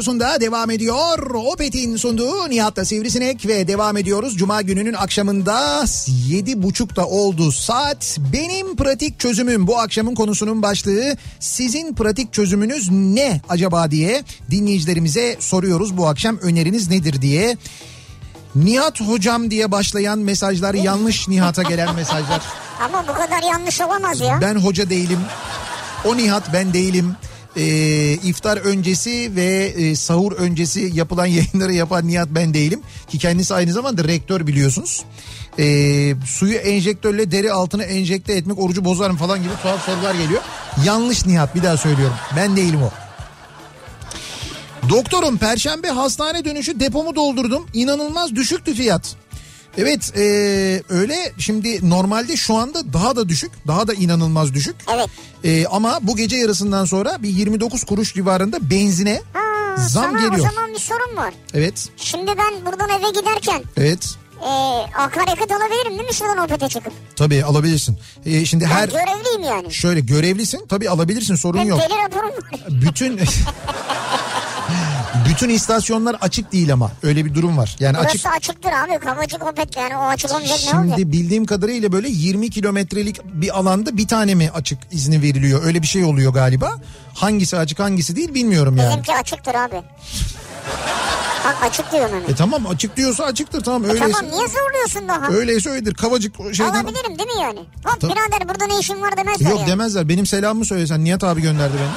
Radyosunda 0.00 0.40
devam 0.40 0.70
ediyor. 0.70 1.34
Opet'in 1.34 1.96
sunduğu 1.96 2.50
Nihat'ta 2.50 2.84
Sivrisinek 2.84 3.46
ve 3.46 3.68
devam 3.68 3.96
ediyoruz. 3.96 4.36
Cuma 4.36 4.62
gününün 4.62 4.92
akşamında 4.92 5.84
yedi 6.28 6.62
buçukta 6.62 7.06
oldu 7.06 7.52
saat. 7.52 8.18
Benim 8.32 8.76
pratik 8.76 9.20
çözümüm 9.20 9.66
bu 9.66 9.78
akşamın 9.78 10.14
konusunun 10.14 10.62
başlığı. 10.62 11.16
Sizin 11.40 11.94
pratik 11.94 12.32
çözümünüz 12.32 12.90
ne 12.90 13.40
acaba 13.48 13.90
diye 13.90 14.24
dinleyicilerimize 14.50 15.36
soruyoruz 15.40 15.96
bu 15.96 16.08
akşam 16.08 16.38
öneriniz 16.38 16.90
nedir 16.90 17.22
diye. 17.22 17.56
Nihat 18.54 19.00
hocam 19.00 19.50
diye 19.50 19.72
başlayan 19.72 20.18
mesajlar 20.18 20.74
yanlış 20.74 21.28
Nihat'a 21.28 21.62
gelen 21.62 21.94
mesajlar. 21.94 22.40
Ama 22.80 23.04
bu 23.08 23.12
kadar 23.12 23.42
yanlış 23.42 23.80
olamaz 23.80 24.20
ya. 24.20 24.38
Ben 24.40 24.54
hoca 24.54 24.90
değilim. 24.90 25.20
O 26.04 26.16
Nihat 26.16 26.52
ben 26.52 26.72
değilim. 26.72 27.16
Ee, 27.56 28.12
iftar 28.12 28.56
öncesi 28.56 29.36
ve 29.36 29.64
e, 29.64 29.96
sahur 29.96 30.32
öncesi 30.32 30.90
yapılan 30.94 31.26
yayınları 31.26 31.72
yapan 31.72 32.08
Nihat 32.08 32.28
ben 32.30 32.54
değilim. 32.54 32.80
Ki 33.08 33.18
kendisi 33.18 33.54
aynı 33.54 33.72
zamanda 33.72 34.04
rektör 34.04 34.46
biliyorsunuz. 34.46 35.04
Ee, 35.58 36.14
suyu 36.26 36.54
enjektörle 36.54 37.30
deri 37.30 37.52
altına 37.52 37.82
enjekte 37.82 38.32
etmek 38.32 38.58
orucu 38.58 38.84
bozar 38.84 39.10
mı 39.10 39.18
falan 39.18 39.42
gibi 39.42 39.52
tuhaf 39.62 39.86
sorular 39.86 40.14
geliyor. 40.14 40.42
Yanlış 40.84 41.26
Nihat 41.26 41.54
bir 41.54 41.62
daha 41.62 41.76
söylüyorum. 41.76 42.16
Ben 42.36 42.56
değilim 42.56 42.82
o. 42.82 42.90
Doktorum 44.88 45.38
perşembe 45.38 45.88
hastane 45.88 46.44
dönüşü 46.44 46.80
depomu 46.80 47.14
doldurdum. 47.14 47.66
İnanılmaz 47.74 48.34
düşüktü 48.34 48.74
fiyat. 48.74 49.16
Evet 49.78 50.12
ee, 50.16 50.82
öyle 50.88 51.32
şimdi 51.38 51.90
normalde 51.90 52.36
şu 52.36 52.54
anda 52.54 52.92
daha 52.92 53.16
da 53.16 53.28
düşük 53.28 53.50
daha 53.66 53.86
da 53.88 53.94
inanılmaz 53.94 54.54
düşük. 54.54 54.76
Evet. 54.94 55.06
Ee, 55.44 55.66
ama 55.66 55.98
bu 56.02 56.16
gece 56.16 56.36
yarısından 56.36 56.84
sonra 56.84 57.22
bir 57.22 57.28
29 57.28 57.84
kuruş 57.84 58.14
civarında 58.14 58.70
benzine 58.70 59.22
Ha, 59.32 59.76
zam 59.76 60.04
sana 60.04 60.20
geliyor. 60.28 60.48
o 60.48 60.52
zaman 60.54 60.70
bir 60.74 60.78
sorun 60.78 61.16
var. 61.16 61.34
Evet 61.54 61.88
Şimdi 61.96 62.26
ben 62.38 62.66
buradan 62.66 62.88
eve 62.90 63.10
giderken 63.20 63.62
evet 63.76 64.14
e, 64.42 64.48
akaryakıt 64.98 65.52
alabilirim 65.52 65.98
değil 65.98 66.08
mi 66.08 66.14
şuradan 66.14 66.38
Opet'e 66.38 66.68
çıkıp? 66.68 66.92
tabii 67.16 67.44
alabilirsin. 67.44 67.98
Ee, 68.26 68.44
şimdi 68.44 68.64
Ben 68.64 68.68
her 68.70 68.88
görevliyim 68.88 69.42
yani. 69.42 69.72
şöyle 69.74 70.00
görevlisin 70.00 70.66
tabii 70.68 70.90
alabilirsin 70.90 71.34
sorun 71.34 71.58
Hem 71.58 71.68
yok. 71.68 71.80
deli 71.80 71.98
raporum 72.04 72.28
var. 72.30 72.60
Bütün 72.68 73.20
bütün 75.28 75.48
istasyonlar 75.48 76.16
açık 76.20 76.52
değil 76.52 76.72
ama 76.72 76.90
öyle 77.02 77.24
bir 77.24 77.34
durum 77.34 77.58
var. 77.58 77.76
Yani 77.80 77.96
Burası 78.00 78.08
açık 78.10 78.26
açıktır 78.36 78.70
abi. 78.72 78.98
Kavacık 78.98 79.42
Opet 79.46 79.76
yani 79.76 79.96
o 79.96 80.00
açık 80.00 80.30
olmayacak 80.32 80.58
ne 80.72 80.78
olacak? 80.78 80.98
Şimdi 80.98 81.12
bildiğim 81.12 81.44
kadarıyla 81.46 81.92
böyle 81.92 82.08
20 82.08 82.50
kilometrelik 82.50 83.24
bir 83.24 83.58
alanda 83.58 83.96
bir 83.96 84.08
tane 84.08 84.34
mi 84.34 84.50
açık 84.54 84.78
izni 84.90 85.22
veriliyor? 85.22 85.64
Öyle 85.64 85.82
bir 85.82 85.86
şey 85.86 86.04
oluyor 86.04 86.32
galiba. 86.32 86.72
Hangisi 87.14 87.56
açık 87.56 87.78
hangisi 87.78 88.16
değil 88.16 88.34
bilmiyorum 88.34 88.76
yani. 88.76 88.88
Bizimki 88.88 89.14
açıktır 89.14 89.54
abi. 89.54 89.82
Bak 91.44 91.56
açık 91.62 91.92
diyorum 91.92 92.10
hemen. 92.16 92.28
E 92.28 92.34
tamam 92.34 92.66
açık 92.66 92.96
diyorsa 92.96 93.24
açıktır 93.24 93.60
tamam 93.60 93.84
öyleyse. 93.84 94.12
Tamam 94.12 94.30
niye 94.30 94.48
zorluyorsun 94.48 95.08
daha? 95.08 95.28
Öyleyse 95.32 95.70
öyledir. 95.70 95.94
Kavacık 95.94 96.36
şeyden... 96.54 96.72
Alabilirim 96.72 97.18
değil 97.18 97.28
mi 97.36 97.42
yani? 97.42 97.58
Hop 97.84 98.00
Tabii. 98.00 98.12
birader 98.12 98.48
burada 98.48 98.66
ne 98.66 98.78
işin 98.78 99.02
var 99.02 99.16
demezler 99.16 99.50
Yok 99.50 99.58
yani. 99.58 99.70
demezler. 99.70 100.08
Benim 100.08 100.26
selamımı 100.26 100.64
söylesen 100.64 101.04
Nihat 101.04 101.24
abi 101.24 101.42
gönderdi 101.42 101.74
beni. 101.78 101.88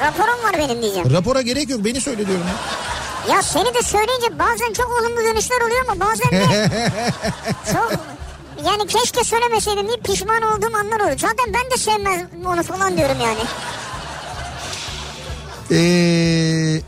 Raporum 0.00 0.44
var 0.44 0.52
benim 0.58 0.82
diyeceğim. 0.82 1.12
Rapora 1.12 1.40
gerek 1.40 1.70
yok 1.70 1.84
beni 1.84 2.00
söyle 2.00 2.26
diyorum 2.26 2.44
ya. 2.46 3.34
Ya 3.34 3.42
seni 3.42 3.74
de 3.74 3.82
söyleyince 3.82 4.38
bazen 4.38 4.72
çok 4.72 4.86
olumlu 5.00 5.16
dönüşler 5.24 5.60
oluyor 5.60 5.84
ama 5.88 6.06
bazen 6.06 6.30
de 6.30 6.70
çok 7.72 7.92
yani 8.66 8.86
keşke 8.86 9.24
söylemeseydim 9.24 9.88
diye 9.88 9.96
pişman 9.96 10.42
olduğum 10.42 10.76
anlar 10.76 11.00
oluyor. 11.00 11.18
Zaten 11.18 11.46
ben 11.54 11.70
de 11.70 11.76
sevmez 11.76 12.22
onu 12.46 12.62
falan 12.62 12.96
diyorum 12.96 13.16
yani. 13.20 13.38
Ee, 15.72 16.80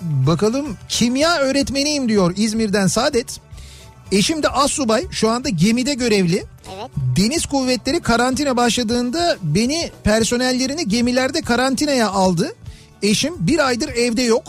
bakalım 0.00 0.76
kimya 0.88 1.36
öğretmeniyim 1.38 2.08
diyor 2.08 2.32
İzmir'den 2.36 2.86
Saadet. 2.86 3.40
Eşim 4.12 4.42
de 4.42 4.48
assubay 4.48 5.06
şu 5.10 5.30
anda 5.30 5.48
gemide 5.48 5.94
görevli. 5.94 6.44
Evet. 6.74 6.90
Deniz 7.16 7.46
kuvvetleri 7.46 8.00
karantina 8.00 8.56
başladığında 8.56 9.36
beni 9.42 9.90
personellerini 10.04 10.88
gemilerde 10.88 11.42
karantinaya 11.42 12.10
aldı. 12.10 12.54
Eşim 13.02 13.34
bir 13.38 13.66
aydır 13.66 13.88
evde 13.88 14.22
yok. 14.22 14.44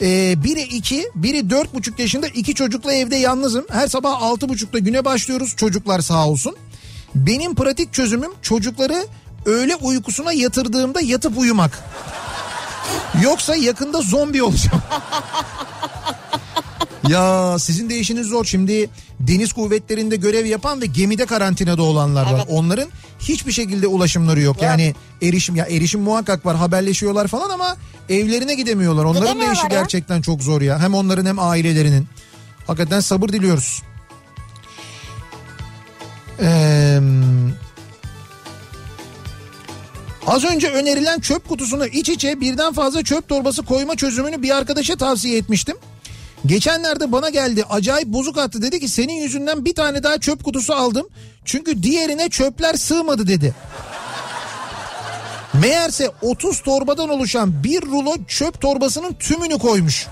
Ee, 0.00 0.34
biri 0.44 0.62
iki, 0.62 1.10
biri 1.14 1.50
dört 1.50 1.74
buçuk 1.74 1.98
yaşında 1.98 2.28
iki 2.28 2.54
çocukla 2.54 2.92
evde 2.92 3.16
yalnızım. 3.16 3.66
Her 3.70 3.88
sabah 3.88 4.22
altı 4.22 4.48
buçukta 4.48 4.78
güne 4.78 5.04
başlıyoruz 5.04 5.56
çocuklar 5.56 6.00
sağ 6.00 6.28
olsun. 6.28 6.56
Benim 7.14 7.54
pratik 7.54 7.92
çözümüm 7.92 8.30
çocukları 8.42 9.06
öğle 9.46 9.76
uykusuna 9.76 10.32
yatırdığımda 10.32 11.00
yatıp 11.00 11.38
uyumak. 11.38 11.84
Yoksa 13.22 13.56
yakında 13.56 14.00
zombi 14.00 14.42
olacağım. 14.42 14.82
ya 17.08 17.58
sizin 17.58 17.90
de 17.90 17.98
işiniz 17.98 18.26
zor. 18.26 18.44
Şimdi 18.44 18.90
deniz 19.20 19.52
kuvvetlerinde 19.52 20.16
görev 20.16 20.46
yapan 20.46 20.80
ve 20.80 20.86
gemide 20.86 21.26
karantinada 21.26 21.82
olanlar 21.82 22.26
var. 22.26 22.34
Evet. 22.36 22.46
Onların 22.48 22.88
hiçbir 23.18 23.52
şekilde 23.52 23.86
ulaşımları 23.86 24.40
yok. 24.40 24.62
Yani 24.62 24.94
erişim 25.22 25.56
ya 25.56 25.64
erişim 25.66 26.00
muhakkak 26.00 26.46
var 26.46 26.56
haberleşiyorlar 26.56 27.26
falan 27.28 27.50
ama 27.50 27.76
evlerine 28.08 28.54
gidemiyorlar. 28.54 29.04
Onların 29.04 29.40
da 29.40 29.52
işi 29.52 29.62
ya. 29.62 29.68
gerçekten 29.68 30.22
çok 30.22 30.42
zor 30.42 30.62
ya. 30.62 30.78
Hem 30.78 30.94
onların 30.94 31.26
hem 31.26 31.38
ailelerinin. 31.38 32.06
Hakikaten 32.66 33.00
sabır 33.00 33.28
diliyoruz. 33.28 33.82
Eee 36.40 37.00
Az 40.28 40.44
önce 40.44 40.70
önerilen 40.70 41.20
çöp 41.20 41.48
kutusuna 41.48 41.86
iç 41.86 42.08
içe 42.08 42.40
birden 42.40 42.72
fazla 42.72 43.02
çöp 43.02 43.28
torbası 43.28 43.62
koyma 43.62 43.96
çözümünü 43.96 44.42
bir 44.42 44.56
arkadaşa 44.56 44.96
tavsiye 44.96 45.38
etmiştim. 45.38 45.76
Geçenlerde 46.46 47.12
bana 47.12 47.28
geldi 47.28 47.64
acayip 47.70 48.08
bozuk 48.08 48.38
attı 48.38 48.62
dedi 48.62 48.80
ki 48.80 48.88
senin 48.88 49.12
yüzünden 49.12 49.64
bir 49.64 49.74
tane 49.74 50.02
daha 50.02 50.18
çöp 50.18 50.44
kutusu 50.44 50.74
aldım. 50.74 51.08
Çünkü 51.44 51.82
diğerine 51.82 52.28
çöpler 52.28 52.74
sığmadı 52.74 53.26
dedi. 53.28 53.54
Meğerse 55.54 56.10
30 56.22 56.60
torbadan 56.62 57.08
oluşan 57.08 57.64
bir 57.64 57.82
rulo 57.82 58.16
çöp 58.28 58.60
torbasının 58.60 59.14
tümünü 59.14 59.58
koymuş. 59.58 60.06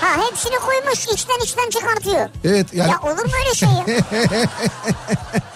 Ha 0.00 0.26
hepsini 0.30 0.56
koymuş 0.56 0.98
içten 1.04 1.44
içten 1.44 1.70
çıkartıyor. 1.70 2.28
Evet 2.44 2.66
yani 2.74 2.90
Ya 2.90 2.98
olur 3.02 3.24
mu 3.24 3.32
öyle 3.44 3.54
şey 3.54 3.68
ya? 3.68 3.84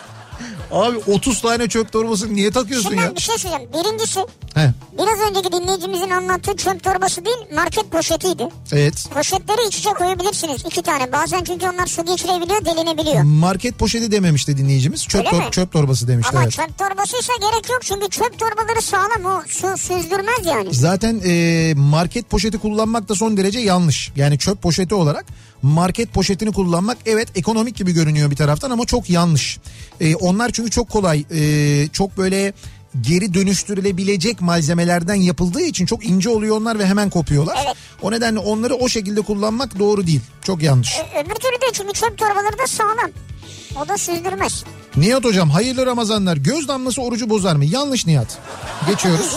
abi 0.70 0.96
30 1.12 1.40
tane 1.40 1.68
çöp 1.68 1.92
torbasını 1.92 2.34
niye 2.34 2.50
takıyorsun 2.50 2.88
Şimdi 2.88 3.02
ya? 3.02 3.08
ben 3.08 3.16
bir 3.16 3.20
şey 3.20 3.38
söyleyeceğim. 3.38 3.72
Birincisi 3.72 4.20
He, 4.54 4.70
biraz 4.98 5.30
önceki 5.30 5.52
dinleyicimizin 5.52 6.10
anlattığı 6.10 6.56
çöp 6.56 6.82
torbası 6.84 7.24
değil 7.24 7.36
market 7.54 7.90
poşetiydi. 7.90 8.48
evet. 8.72 9.04
Poşetleri 9.14 9.68
iç 9.68 9.78
içe 9.78 9.90
koyabilirsiniz 9.90 10.64
iki 10.66 10.82
tane. 10.82 11.12
Bazen 11.12 11.44
çünkü 11.44 11.66
onlar 11.74 11.86
su 11.86 12.04
geçirebiliyor 12.04 12.64
delinebiliyor. 12.64 13.22
Market 13.22 13.78
poşeti 13.78 14.12
dememişti 14.12 14.56
dinleyicimiz. 14.56 15.06
Çöp, 15.06 15.20
Öyle 15.26 15.30
tor- 15.30 15.44
mi? 15.46 15.50
çöp 15.50 15.72
torbası 15.72 16.08
demişti 16.08 16.30
Ama 16.36 16.42
evet. 16.42 16.52
çöp 16.52 16.78
torbasıysa 16.78 17.32
gerek 17.40 17.70
yok 17.70 17.78
çünkü 17.82 18.08
çöp 18.10 18.38
torbaları 18.38 18.82
sağlam 18.82 19.24
o 19.24 19.42
su 19.48 19.76
süzdürmez 19.76 20.46
yani. 20.46 20.68
Zaten 20.74 21.20
e, 21.26 21.74
market 21.76 22.30
poşeti 22.30 22.58
kullanmak 22.58 23.08
da 23.08 23.14
son 23.14 23.36
derece 23.36 23.58
yanlış. 23.58 24.12
Yani 24.16 24.38
çöp 24.38 24.62
poşeti 24.62 24.94
olarak 24.94 25.24
market 25.62 26.12
poşetini 26.12 26.52
kullanmak 26.52 26.98
evet 27.06 27.28
ekonomik 27.34 27.76
gibi 27.76 27.92
görünüyor 27.92 28.30
bir 28.30 28.36
taraftan 28.36 28.70
ama 28.70 28.84
çok 28.86 29.10
yanlış. 29.10 29.58
E, 30.00 30.14
onlar 30.16 30.50
çünkü 30.52 30.70
çok 30.70 30.90
kolay 30.90 31.24
e, 31.34 31.88
çok 31.92 32.18
böyle 32.18 32.52
geri 33.00 33.34
dönüştürülebilecek 33.34 34.40
malzemelerden 34.40 35.14
yapıldığı 35.14 35.60
için 35.62 35.86
çok 35.86 36.06
ince 36.06 36.28
oluyor 36.30 36.56
onlar 36.56 36.78
ve 36.78 36.86
hemen 36.86 37.10
kopuyorlar. 37.10 37.58
Evet. 37.66 37.76
O 38.02 38.10
nedenle 38.10 38.38
onları 38.38 38.74
o 38.74 38.88
şekilde 38.88 39.20
kullanmak 39.20 39.78
doğru 39.78 40.06
değil. 40.06 40.20
Çok 40.42 40.62
yanlış. 40.62 40.96
Ö- 40.98 41.20
Öbür 41.20 41.34
türlü 41.34 41.54
de 41.54 41.66
çünkü 41.72 41.92
çöp 41.92 42.18
torbaları 42.18 42.58
da 42.58 42.66
sağlam. 42.66 43.10
O 43.84 43.88
da 43.88 43.98
süzdürmez. 43.98 44.64
Nihat 44.96 45.24
hocam 45.24 45.50
hayırlı 45.50 45.86
Ramazanlar. 45.86 46.36
Göz 46.36 46.68
damlası 46.68 47.02
orucu 47.02 47.30
bozar 47.30 47.56
mı? 47.56 47.64
Yanlış 47.64 48.06
Nihat. 48.06 48.38
Geçiyoruz. 48.88 49.36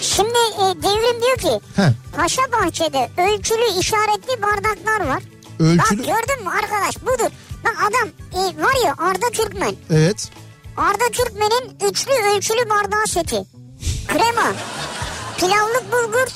Şimdi 0.00 0.38
e, 0.58 0.82
devrim 0.82 1.22
diyor 1.22 1.36
ki 1.36 1.60
Heh. 1.76 1.92
Paşa 2.16 2.42
Bahçe'de 2.52 3.10
ölçülü 3.22 3.80
işaretli 3.80 4.42
bardaklar 4.42 5.06
var. 5.14 5.22
Ölçülü. 5.58 5.78
Bak 5.78 6.06
gördün 6.06 6.44
mü 6.44 6.50
arkadaş 6.62 7.02
budur. 7.02 7.30
Bak 7.64 7.76
adam 7.88 8.08
e, 8.34 8.62
var 8.62 8.84
ya 8.86 8.94
Arda 8.98 9.30
Türkmen. 9.32 9.74
Evet. 9.90 10.30
Arda 10.76 11.04
Türkmen'in 11.12 11.88
üçlü 11.90 12.12
ölçülü 12.12 12.70
bardağı 12.70 13.06
seti. 13.06 13.42
Krema, 14.08 14.52
pilavlık 15.36 15.84
bulgur, 15.92 16.26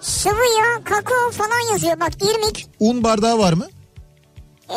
sıvı 0.00 0.44
yağ, 0.58 0.84
kakao 0.84 1.30
falan 1.30 1.72
yazıyor. 1.72 2.00
Bak 2.00 2.10
irmik. 2.22 2.66
Un 2.80 3.04
bardağı 3.04 3.38
var 3.38 3.52
mı? 3.52 3.66
E, 4.70 4.76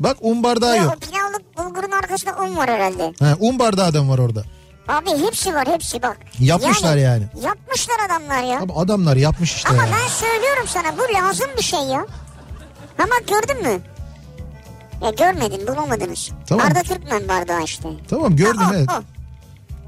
Bak 0.00 0.16
un 0.20 0.42
bardağı 0.42 0.76
ya 0.76 0.82
yok. 0.82 0.94
o 0.96 1.00
pilavlık 1.00 1.58
bulgurun 1.58 1.90
arkasında 1.90 2.36
un 2.42 2.56
var 2.56 2.70
herhalde. 2.70 3.12
He, 3.18 3.34
un 3.40 3.58
bardağı 3.58 3.94
da 3.94 4.02
mı 4.02 4.12
var 4.12 4.18
orada? 4.18 4.42
Abi 4.88 5.10
hepsi 5.26 5.54
var 5.54 5.68
hepsi 5.68 6.02
bak. 6.02 6.16
Yapmışlar 6.40 6.96
yani. 6.96 7.22
Yapmışlar 7.42 7.96
adamlar 8.06 8.42
ya. 8.42 8.60
Abi 8.60 8.72
adamlar 8.72 9.16
yapmış 9.16 9.54
işte 9.54 9.68
Ama 9.68 9.86
ya. 9.86 9.88
ben 9.92 10.08
söylüyorum 10.08 10.64
sana 10.68 10.98
bu 10.98 11.14
lazım 11.14 11.46
bir 11.58 11.62
şey 11.62 11.80
ya. 11.80 12.06
Bak 12.98 13.22
gördün 13.28 13.62
mü? 13.62 13.80
Ya 15.02 15.10
görmedin 15.10 15.66
bulamadınız. 15.66 16.30
Tamam. 16.48 16.66
Arda 16.66 16.82
Türkmen 16.82 17.28
bardağı 17.28 17.64
işte. 17.64 17.88
Tamam 18.10 18.36
gördüm 18.36 18.60
Ha, 18.60 18.70
o, 18.72 18.76
evet. 18.76 18.88
o. 18.90 19.02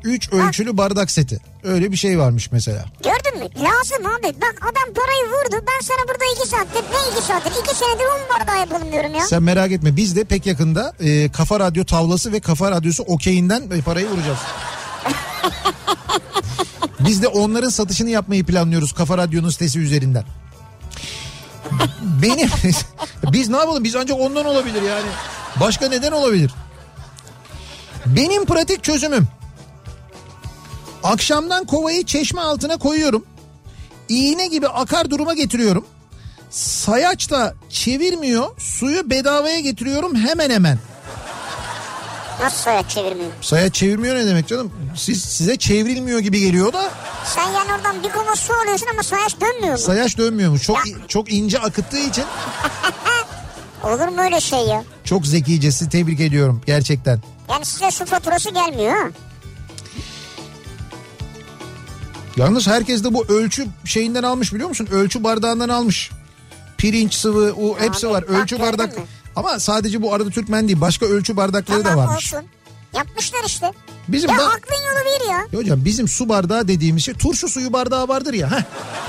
Üç 0.05 0.33
ölçülü 0.33 0.77
bardak 0.77 1.11
seti. 1.11 1.41
Öyle 1.65 1.93
bir 1.93 1.97
şey 1.97 2.19
varmış 2.19 2.53
mesela. 2.53 2.85
Gördün 3.05 3.39
mü? 3.39 3.45
Lazım 3.65 4.07
abi. 4.07 4.41
Bak 4.41 4.55
adam 4.62 4.95
parayı 4.95 5.25
vurdu. 5.25 5.65
Ben 5.66 5.87
sana 5.87 6.09
burada 6.09 6.25
iki 6.37 6.49
saattir 6.49 6.83
ne 6.83 7.12
iki 7.12 7.27
saattir? 7.27 7.51
iki 7.51 7.75
senedir 7.77 8.05
un 8.05 8.39
bardağı 8.41 8.59
yapalım 8.59 8.93
diyorum 8.93 9.15
ya. 9.15 9.20
Sen 9.27 9.43
merak 9.43 9.73
etme 9.73 9.97
biz 9.97 10.16
de 10.16 10.25
pek 10.25 10.47
yakında 10.47 10.93
e, 11.01 11.33
Kafa 11.33 11.61
Radyo 11.61 11.85
tavlası 11.85 12.33
ve 12.33 12.41
Kafa 12.41 12.70
Radyosu 12.70 13.03
okeyinden 13.03 13.62
e, 13.70 13.81
parayı 13.83 14.11
vuracağız. 14.11 14.39
biz 17.01 17.23
de 17.23 17.29
onların 17.29 17.69
satışını 17.69 18.11
yapmayı 18.11 18.45
planlıyoruz 18.45 18.93
Kafa 18.93 19.19
Radyo'nun 19.19 19.51
sitesi 19.51 19.79
üzerinden. 19.79 20.25
Benim 22.03 22.49
biz 23.33 23.49
ne 23.49 23.57
yapalım 23.57 23.85
biz 23.85 23.97
ancak 23.97 24.21
ondan 24.21 24.47
olabilir 24.47 24.83
yani. 24.83 25.09
Başka 25.61 25.89
neden 25.89 26.13
olabilir? 26.13 26.51
Benim 28.07 28.45
pratik 28.45 28.85
çözümüm. 28.85 29.29
Akşamdan 31.03 31.65
kovayı 31.65 32.05
çeşme 32.05 32.41
altına 32.41 32.77
koyuyorum. 32.77 33.25
İğne 34.09 34.47
gibi 34.47 34.69
akar 34.69 35.11
duruma 35.11 35.35
getiriyorum. 35.35 35.87
Sayaç 36.51 37.31
da 37.31 37.55
çevirmiyor. 37.71 38.47
Suyu 38.59 39.11
bedavaya 39.11 39.61
getiriyorum 39.61 40.17
hemen 40.17 40.51
hemen. 40.51 40.79
Nasıl 42.40 42.56
soyad 42.62 42.89
çevirmiyor? 42.89 43.31
Sayaç 43.40 43.74
çevirmiyor 43.74 44.16
ne 44.16 44.27
demek 44.27 44.48
canım? 44.48 44.73
Siz 44.97 45.24
size 45.24 45.56
çevrilmiyor 45.56 46.19
gibi 46.19 46.40
geliyor 46.40 46.73
da 46.73 46.90
Sen 47.35 47.43
yani 47.52 47.73
oradan 47.73 48.02
bir 48.05 48.09
kova 48.09 48.36
su 48.36 48.52
alıyorsun 48.55 48.86
ama 48.93 49.02
sayaç 49.02 49.40
dönmüyor 49.40 49.73
mu? 49.73 49.78
sayaç 49.78 50.19
dönmüyormuş. 50.19 50.62
Çok 50.62 50.77
Ya. 50.86 50.94
çok 51.09 51.32
ince 51.32 51.59
akıttığı 51.59 51.98
için 51.98 52.24
Olur 53.85 54.09
mu 54.09 54.20
öyle 54.23 54.40
şey 54.40 54.59
ya? 54.66 54.85
çok 55.05 55.27
zekice 55.27 55.73
sizi 55.73 55.90
tebrik 55.90 56.20
ediyorum 56.20 56.62
gerçekten. 56.66 57.20
Yani 57.51 57.65
size 57.65 57.90
su 57.90 58.06
faturası 58.06 58.51
gelmiyor 58.51 58.93
ha. 58.93 59.09
Yalnız 62.36 62.66
herkes 62.66 63.05
de 63.05 63.15
bu 63.15 63.24
ölçü 63.28 63.66
şeyinden 63.85 64.23
almış 64.23 64.55
biliyor 64.55 64.69
musun? 64.69 64.89
Ölçü 64.93 65.24
bardağından 65.24 65.69
almış. 65.69 66.10
Pirinç 66.78 67.15
sıvı, 67.15 67.52
o 67.60 67.78
hepsi 67.81 68.06
Abi, 68.06 68.15
var. 68.15 68.23
Ölçü 68.23 68.60
bardak. 68.60 68.98
mı? 68.98 69.05
Ama 69.39 69.60
sadece 69.60 70.02
bu 70.02 70.15
arada 70.15 70.31
Türkmen 70.31 70.69
değil. 70.69 70.81
Başka 70.81 71.06
ölçü 71.06 71.36
bardakları 71.36 71.85
da 71.85 71.89
Tamam 71.89 72.06
varmış. 72.09 72.35
olsun. 72.35 72.47
Yapmışlar 72.97 73.39
işte. 73.47 73.73
Bizim 74.09 74.31
Ya 74.31 74.39
da 74.39 74.44
aklın 74.47 74.77
yolu 74.89 75.05
bir 75.20 75.28
ya. 75.31 75.39
Ya 75.52 75.59
hocam 75.60 75.85
bizim 75.85 76.09
su 76.09 76.28
bardağı 76.28 76.69
dediğimiz 76.69 77.05
şey 77.05 77.15
turşu 77.15 77.48
suyu 77.48 77.73
bardağı 77.73 78.09
vardır 78.09 78.35
ya. 78.35 78.51
Heh. 78.51 78.62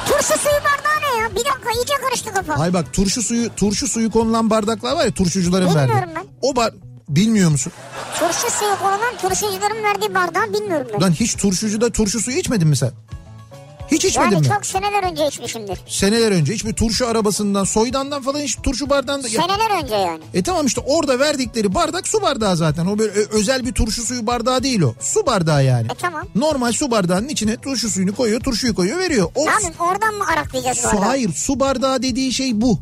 Turşu 0.07 0.39
suyu 0.39 0.53
bardağı 0.55 1.01
ne 1.17 1.21
ya? 1.21 1.29
Bir 1.31 1.35
dakika 1.35 1.71
iyice 1.77 1.93
karıştı 2.07 2.33
kafa. 2.33 2.59
Hay 2.59 2.73
bak 2.73 2.93
turşu 2.93 3.23
suyu 3.23 3.55
turşu 3.55 3.87
suyu 3.87 4.11
konulan 4.11 4.49
bardaklar 4.49 4.95
var 4.95 5.05
ya 5.05 5.11
turşucuların 5.11 5.75
verdiği. 5.75 5.87
Bilmiyorum 5.93 6.09
ben. 6.15 6.25
O 6.41 6.55
bar 6.55 6.73
bilmiyor 7.09 7.49
musun? 7.51 7.73
Turşu 8.19 8.51
suyu 8.59 8.75
konulan 8.81 9.17
turşucuların 9.21 9.83
verdiği 9.83 10.15
bardağı 10.15 10.53
bilmiyorum 10.53 10.87
ben. 10.93 11.01
Lan 11.01 11.11
hiç 11.11 11.35
turşucuda 11.35 11.89
turşu 11.89 12.19
suyu 12.19 12.37
içmedin 12.37 12.67
mi 12.67 12.77
sen? 12.77 12.91
Hiç 13.91 14.05
içmedin 14.05 14.31
Yani 14.31 14.47
mi? 14.47 14.53
çok 14.53 14.65
seneler 14.65 15.03
önce 15.11 15.27
içmişimdir. 15.27 15.79
Seneler 15.87 16.31
önce 16.31 16.53
hiçbir 16.53 16.73
turşu 16.73 17.07
arabasından, 17.07 17.63
soydandan 17.63 18.21
falan 18.21 18.39
hiç 18.39 18.55
turşu 18.63 18.89
bardağında... 18.89 19.27
Seneler 19.29 19.83
önce 19.83 19.95
yani. 19.95 20.19
E 20.33 20.43
tamam 20.43 20.65
işte 20.65 20.81
orada 20.85 21.19
verdikleri 21.19 21.75
bardak 21.75 22.07
su 22.07 22.21
bardağı 22.21 22.55
zaten. 22.57 22.85
O 22.85 22.99
böyle 22.99 23.11
özel 23.11 23.65
bir 23.65 23.71
turşu 23.71 24.03
suyu 24.03 24.27
bardağı 24.27 24.63
değil 24.63 24.81
o. 24.81 24.93
Su 24.99 25.25
bardağı 25.25 25.65
yani. 25.65 25.85
E 25.91 25.95
tamam. 25.95 26.27
Normal 26.35 26.71
su 26.71 26.91
bardağının 26.91 27.27
içine 27.27 27.57
turşu 27.57 27.89
suyunu 27.89 28.15
koyuyor, 28.15 28.39
turşuyu 28.41 28.75
koyuyor, 28.75 28.99
veriyor. 28.99 29.31
O 29.35 29.45
yapayım 29.45 29.73
oradan 29.79 30.13
mı 30.15 30.23
araklayacağız 30.33 30.77
su, 30.77 30.87
bardağı? 30.87 31.01
hayır 31.03 31.33
su 31.33 31.59
bardağı 31.59 32.01
dediği 32.01 32.33
şey 32.33 32.61
bu. 32.61 32.79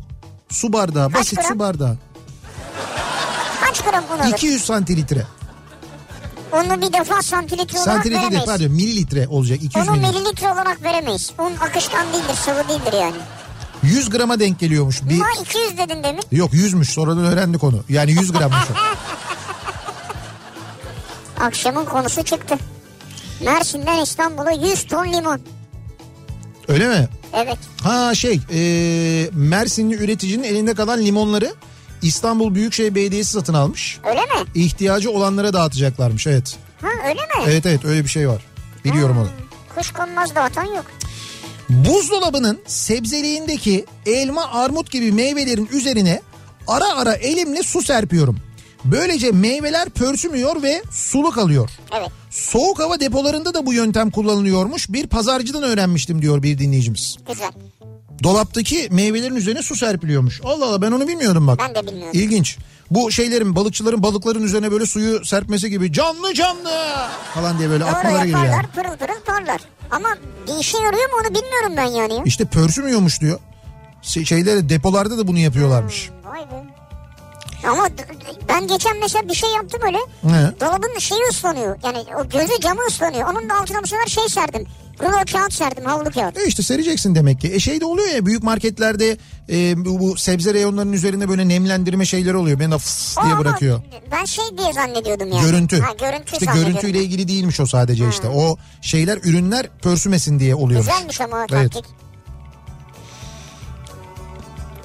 Su 0.50 0.72
bardağı, 0.72 1.10
Kaç 1.12 1.20
basit 1.20 1.38
su 1.42 1.48
gram? 1.48 1.58
bardağı. 1.58 1.96
Kaç 3.60 3.80
gram 3.80 4.04
alır? 4.20 4.32
200 4.32 4.64
santiltre. 4.64 5.26
Onu 6.52 6.80
bir 6.82 6.92
defa 6.92 7.22
santimetre 7.22 7.78
olarak 7.78 7.94
Santimetre 7.94 8.22
veremeyiz. 8.22 8.46
pardon 8.46 8.70
mililitre 8.70 9.28
olacak 9.28 9.58
200 9.62 9.88
Onu 9.88 9.96
mililitre. 9.96 10.18
mililitre 10.20 10.52
olarak 10.52 10.82
veremeyiz. 10.82 11.32
Un 11.38 11.52
akışkan 11.60 12.06
değildir, 12.12 12.34
sıvı 12.44 12.68
değildir 12.68 12.92
yani. 13.00 13.16
100 13.82 14.10
grama 14.10 14.40
denk 14.40 14.60
geliyormuş. 14.60 15.02
Bir... 15.02 15.14
Ama 15.14 15.28
200 15.42 15.78
dedin 15.78 16.02
demin. 16.04 16.22
Yok 16.32 16.52
100'müş 16.54 16.84
sonradan 16.84 17.24
öğrendik 17.24 17.64
onu. 17.64 17.82
Yani 17.88 18.10
100 18.12 18.32
grammış 18.32 18.58
o. 18.70 18.74
Akşamın 21.44 21.84
konusu 21.84 22.22
çıktı. 22.22 22.56
Mersin'den 23.44 24.02
İstanbul'a 24.02 24.50
100 24.50 24.86
ton 24.86 25.12
limon. 25.12 25.40
Öyle 26.68 26.88
mi? 26.88 27.08
Evet. 27.32 27.58
Ha 27.82 28.14
şey 28.14 28.40
e, 28.52 28.60
Mersinli 29.32 29.94
üreticinin 29.94 30.42
elinde 30.44 30.74
kalan 30.74 31.00
limonları 31.00 31.52
İstanbul 32.02 32.54
Büyükşehir 32.54 32.94
Belediyesi 32.94 33.32
satın 33.32 33.54
almış. 33.54 33.98
Öyle 34.04 34.20
mi? 34.20 34.50
İhtiyacı 34.54 35.10
olanlara 35.10 35.52
dağıtacaklarmış 35.52 36.26
evet. 36.26 36.56
Ha 36.80 36.88
öyle 37.08 37.20
mi? 37.20 37.44
Evet 37.46 37.66
evet 37.66 37.84
öyle 37.84 38.04
bir 38.04 38.08
şey 38.08 38.28
var. 38.28 38.42
Biliyorum 38.84 39.18
onu. 39.18 39.28
Kuş 39.76 39.90
konmaz 39.90 40.34
dağıtan 40.34 40.64
yok. 40.64 40.84
Buzdolabının 41.68 42.58
sebzeliğindeki 42.66 43.84
elma, 44.06 44.50
armut 44.52 44.90
gibi 44.90 45.12
meyvelerin 45.12 45.68
üzerine 45.72 46.22
ara 46.66 46.94
ara 46.96 47.14
elimle 47.14 47.62
su 47.62 47.82
serpiyorum. 47.82 48.38
Böylece 48.84 49.32
meyveler 49.32 49.88
pörsümüyor 49.88 50.62
ve 50.62 50.82
sulu 50.90 51.30
kalıyor. 51.30 51.70
Evet. 51.98 52.08
Soğuk 52.30 52.78
hava 52.78 53.00
depolarında 53.00 53.54
da 53.54 53.66
bu 53.66 53.72
yöntem 53.72 54.10
kullanılıyormuş. 54.10 54.88
Bir 54.92 55.06
pazarcıdan 55.06 55.62
öğrenmiştim 55.62 56.22
diyor 56.22 56.42
bir 56.42 56.58
dinleyicimiz. 56.58 57.16
Güzel. 57.28 57.50
Dolaptaki 58.22 58.88
meyvelerin 58.90 59.36
üzerine 59.36 59.62
su 59.62 59.76
serpiliyormuş. 59.76 60.40
Allah 60.44 60.64
Allah 60.66 60.82
ben 60.82 60.92
onu 60.92 61.08
bilmiyordum 61.08 61.46
bak. 61.46 61.58
Ben 61.58 61.74
de 61.74 61.86
bilmiyorum. 61.86 62.12
İlginç. 62.14 62.58
Bu 62.90 63.10
şeylerin 63.12 63.56
balıkçıların 63.56 64.02
balıkların 64.02 64.42
üzerine 64.42 64.72
böyle 64.72 64.86
suyu 64.86 65.24
serpmesi 65.24 65.70
gibi 65.70 65.92
canlı 65.92 66.34
canlı 66.34 66.70
falan 67.34 67.58
diye 67.58 67.70
böyle 67.70 67.84
Doğru 67.84 67.90
aklıma 67.90 68.18
geliyor. 68.18 68.38
yaparlar 68.38 68.56
yani. 68.62 68.66
pırıl 68.74 68.96
pırıl 69.06 69.20
parlar. 69.26 69.60
Ama 69.90 70.08
bir 70.48 70.60
işe 70.60 70.78
yarıyor 70.78 71.10
mu 71.10 71.16
onu 71.20 71.28
bilmiyorum 71.34 71.72
ben 71.76 71.84
yani. 71.84 72.14
ya. 72.14 72.22
İşte 72.24 72.44
pörsümüyormuş 72.44 73.20
diyor. 73.20 73.40
Şey- 74.02 74.24
Şeyleri 74.24 74.68
depolarda 74.68 75.18
da 75.18 75.26
bunu 75.26 75.38
yapıyorlarmış. 75.38 76.10
Vay 76.24 76.40
be. 76.40 76.64
Ama 77.68 77.88
ben 78.48 78.66
geçen 78.66 78.98
mesela 79.00 79.28
bir 79.28 79.34
şey 79.34 79.50
yaptım 79.50 79.80
öyle. 79.86 79.98
He. 80.22 80.60
Dolabın 80.60 80.98
şeyi 80.98 81.20
ıslanıyor. 81.30 81.78
Yani 81.84 81.98
o 82.20 82.28
gözü 82.28 82.60
camı 82.60 82.80
ıslanıyor. 82.88 83.28
Onun 83.30 83.50
da 83.50 83.54
altına 83.60 83.82
bu 83.82 83.86
sefer 83.86 84.06
şey 84.06 84.28
serdim. 84.28 84.66
Rulo 85.02 85.24
kağıt 85.32 85.52
serdim 85.52 85.84
havlu 85.84 86.10
kağıt. 86.10 86.38
E 86.38 86.46
işte 86.46 86.62
sereceksin 86.62 87.14
demek 87.14 87.40
ki. 87.40 87.54
E 87.54 87.60
şey 87.60 87.80
de 87.80 87.84
oluyor 87.84 88.08
ya 88.08 88.26
büyük 88.26 88.42
marketlerde 88.42 89.16
e, 89.50 89.84
bu, 89.84 90.00
bu 90.00 90.16
sebze 90.16 90.54
reyonlarının 90.54 90.92
üzerinde 90.92 91.28
böyle 91.28 91.48
nemlendirme 91.48 92.06
şeyleri 92.06 92.36
oluyor. 92.36 92.60
Beni 92.60 92.70
de 92.72 92.78
fıs 92.78 93.16
diye 93.24 93.38
bırakıyor. 93.38 93.82
Ben 94.12 94.24
şey 94.24 94.44
diye 94.58 94.72
zannediyordum 94.72 95.28
yani. 95.32 95.42
Görüntü. 95.42 95.80
Ha, 95.80 95.92
görüntü 96.00 96.32
işte 96.32 96.46
görüntüyle 96.54 97.02
ilgili 97.02 97.28
değilmiş 97.28 97.60
o 97.60 97.66
sadece 97.66 98.08
işte. 98.08 98.28
O 98.28 98.56
şeyler 98.82 99.18
ürünler 99.18 99.68
pörsümesin 99.82 100.40
diye 100.40 100.54
oluyormuş. 100.54 100.88
Güzelmiş 100.92 101.20
ama 101.20 101.36
o 101.36 101.46
Evet. 101.52 101.72
taktik. 101.72 101.84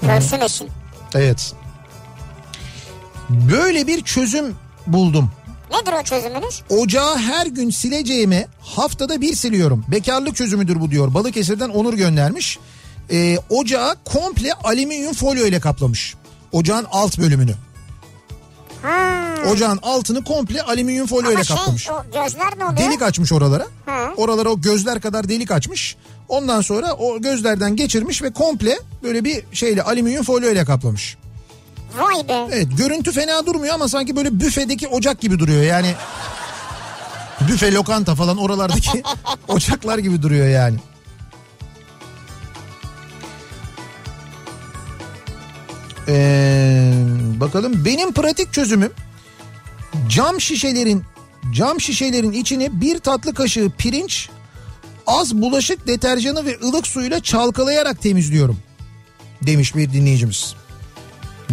Pörsümesin. 0.01 0.69
Evet. 1.15 1.53
Böyle 3.29 3.87
bir 3.87 4.03
çözüm 4.03 4.55
buldum. 4.87 5.31
Nedir 5.73 5.93
o 6.01 6.03
çözümünüz? 6.03 6.61
Ocağı 6.69 7.17
her 7.17 7.45
gün 7.47 7.69
sileceğime 7.69 8.47
haftada 8.59 9.21
bir 9.21 9.35
siliyorum. 9.35 9.85
Bekarlık 9.87 10.35
çözümüdür 10.35 10.79
bu 10.79 10.91
diyor. 10.91 11.13
Balıkesir'den 11.13 11.69
Onur 11.69 11.93
göndermiş. 11.93 12.59
Ee, 13.11 13.37
ocağı 13.49 13.95
komple 14.05 14.53
alüminyum 14.53 15.13
folyo 15.13 15.45
ile 15.45 15.59
kaplamış. 15.59 16.15
Ocağın 16.51 16.85
alt 16.91 17.17
bölümünü. 17.19 17.53
Ha. 18.81 19.23
Ocağın 19.51 19.79
altını 19.81 20.23
komple 20.23 20.61
alüminyum 20.61 21.07
folyo 21.07 21.31
ile 21.31 21.43
şey 21.43 21.55
kaplamış. 21.57 21.89
o 21.89 22.03
gözler 22.13 22.57
ne 22.57 22.65
oluyor? 22.65 22.77
Delik 22.77 23.01
açmış 23.01 23.31
oralara. 23.33 23.67
Ha. 23.85 24.13
Oralara 24.17 24.49
o 24.49 24.61
gözler 24.61 25.01
kadar 25.01 25.29
delik 25.29 25.51
açmış. 25.51 25.95
Ondan 26.29 26.61
sonra 26.61 26.93
o 26.93 27.21
gözlerden 27.21 27.75
geçirmiş 27.75 28.23
ve 28.23 28.33
komple 28.33 28.79
böyle 29.03 29.23
bir 29.23 29.43
şeyle 29.51 29.83
alüminyum 29.83 30.23
folyo 30.23 30.51
ile 30.51 30.65
kaplamış. 30.65 31.17
Vay 31.97 32.27
be. 32.27 32.47
Evet 32.51 32.67
görüntü 32.77 33.11
fena 33.11 33.45
durmuyor 33.45 33.73
ama 33.73 33.87
sanki 33.87 34.15
böyle 34.15 34.39
büfedeki 34.39 34.87
ocak 34.87 35.21
gibi 35.21 35.39
duruyor 35.39 35.63
yani. 35.63 35.93
Büfe 37.47 37.73
lokanta 37.73 38.15
falan 38.15 38.37
oralardaki 38.37 39.03
ocaklar 39.47 39.97
gibi 39.97 40.21
duruyor 40.21 40.47
yani. 40.47 40.77
Ee, 46.07 46.93
bakalım 47.39 47.85
benim 47.85 48.13
pratik 48.13 48.53
çözümüm 48.53 48.91
cam 50.09 50.41
şişelerin 50.41 51.03
cam 51.51 51.81
şişelerin 51.81 52.31
içine 52.31 52.81
bir 52.81 52.99
tatlı 52.99 53.33
kaşığı 53.33 53.71
pirinç 53.77 54.29
az 55.07 55.35
bulaşık 55.35 55.87
deterjanı 55.87 56.45
ve 56.45 56.57
ılık 56.63 56.87
suyla 56.87 57.19
çalkalayarak 57.19 58.01
temizliyorum 58.01 58.57
demiş 59.41 59.75
bir 59.75 59.93
dinleyicimiz. 59.93 60.55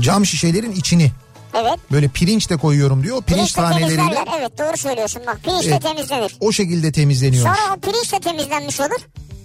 Cam 0.00 0.26
şişelerin 0.26 0.72
içini 0.72 1.10
Evet. 1.54 1.78
böyle 1.92 2.08
pirinç 2.08 2.50
de 2.50 2.56
koyuyorum 2.56 3.02
diyor. 3.02 3.22
Pirinç 3.22 3.26
Pirinçle 3.54 3.62
taneleriyle. 3.62 4.24
Evet 4.38 4.58
doğru 4.58 4.76
söylüyorsun 4.76 5.22
bak 5.26 5.40
pirinçle 5.44 5.70
Evet. 5.70 5.82
temizlenir. 5.82 6.36
o 6.40 6.52
şekilde 6.52 6.92
temizleniyor. 6.92 7.42
Sonra 7.42 7.74
o 7.76 7.80
pirinç 7.80 8.12
de 8.12 8.20
temizlenmiş 8.20 8.80
olur. 8.80 9.00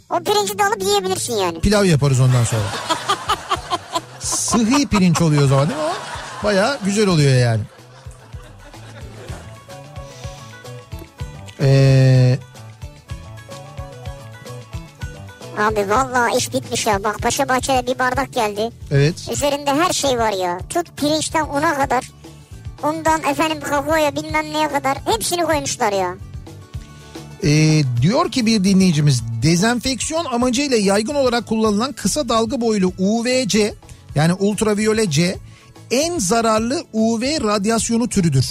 O 0.10 0.20
pirinci 0.24 0.60
de 0.60 0.64
alıp 0.66 0.82
yiyebilirsin 0.84 1.34
yani. 1.34 1.60
Pilav 1.60 1.86
yaparız 1.86 2.20
ondan 2.20 2.44
sonra. 2.44 2.62
Sıhhi 4.20 4.88
pirinç 4.88 5.22
oluyor 5.22 5.44
o 5.44 5.48
zaman 5.48 5.70
değil 5.70 5.80
mi 5.80 5.86
o? 5.86 5.94
Baya 6.44 6.78
güzel 6.86 7.08
oluyor 7.08 7.36
yani. 7.36 7.62
Ee, 11.62 12.40
Abi 15.58 15.90
vallahi 15.90 16.38
iş 16.38 16.54
bitmiş 16.54 16.88
ya. 16.88 17.04
Bak 17.04 17.20
Paşa 17.22 17.50
Bahçe'de 17.50 17.88
bir 17.88 18.00
bardak 18.00 18.34
geldi. 18.34 18.70
evet. 18.92 19.16
Üzerinde 19.32 19.74
her 19.74 19.94
şey 19.94 20.18
var 20.20 20.32
ya. 20.32 20.60
Tut 20.70 20.98
pirinçten 20.98 21.46
una 21.46 21.74
kadar. 21.78 22.12
Undan 22.84 23.24
efendim 23.24 23.58
kakaoya 23.64 24.16
bilmem 24.16 24.54
neye 24.54 24.68
kadar. 24.68 24.98
Hepsini 25.06 25.44
koymuşlar 25.44 25.94
ya. 25.94 26.16
Ee, 27.44 27.82
diyor 28.02 28.32
ki 28.32 28.46
bir 28.46 28.64
dinleyicimiz 28.64 29.24
dezenfeksiyon 29.44 30.26
amacıyla 30.26 30.78
yaygın 30.78 31.16
olarak 31.16 31.48
kullanılan 31.48 31.92
kısa 31.92 32.30
dalga 32.30 32.62
boylu 32.62 32.94
UVC 33.00 33.74
yani 34.16 34.34
ultraviyole 34.34 35.10
C 35.10 35.36
en 35.92 36.20
zararlı 36.20 36.84
UV 36.94 37.22
radyasyonu 37.44 38.10
türüdür. 38.10 38.46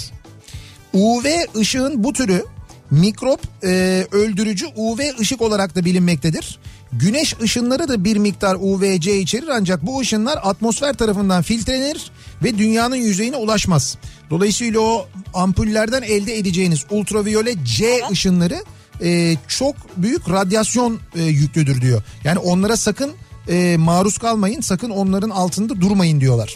UV 0.93 1.25
ışığın 1.57 2.03
bu 2.03 2.13
türü 2.13 2.45
mikrop 2.91 3.39
e, 3.63 4.05
öldürücü 4.11 4.65
UV 4.75 4.99
ışık 5.19 5.41
olarak 5.41 5.75
da 5.75 5.85
bilinmektedir. 5.85 6.59
Güneş 6.99 7.35
ışınları 7.41 7.87
da 7.87 8.03
bir 8.03 8.17
miktar 8.17 8.57
UVC 8.59 9.19
içerir 9.19 9.47
ancak 9.47 9.85
bu 9.85 9.99
ışınlar 9.99 10.39
atmosfer 10.43 10.93
tarafından 10.93 11.41
filtrelenir 11.41 12.11
ve 12.43 12.57
dünyanın 12.57 12.95
yüzeyine 12.95 13.35
ulaşmaz. 13.35 13.97
Dolayısıyla 14.29 14.79
o 14.79 15.07
ampullerden 15.33 16.01
elde 16.01 16.37
edeceğiniz 16.37 16.85
ultraviyole 16.89 17.55
C 17.65 18.01
ışınları 18.11 18.63
e, 19.03 19.37
çok 19.47 19.75
büyük 19.97 20.29
radyasyon 20.29 20.99
e, 21.15 21.23
yüklüdür 21.23 21.81
diyor. 21.81 22.03
Yani 22.23 22.39
onlara 22.39 22.77
sakın 22.77 23.11
e, 23.49 23.77
maruz 23.77 24.17
kalmayın 24.17 24.61
sakın 24.61 24.89
onların 24.89 25.29
altında 25.29 25.81
durmayın 25.81 26.21
diyorlar. 26.21 26.55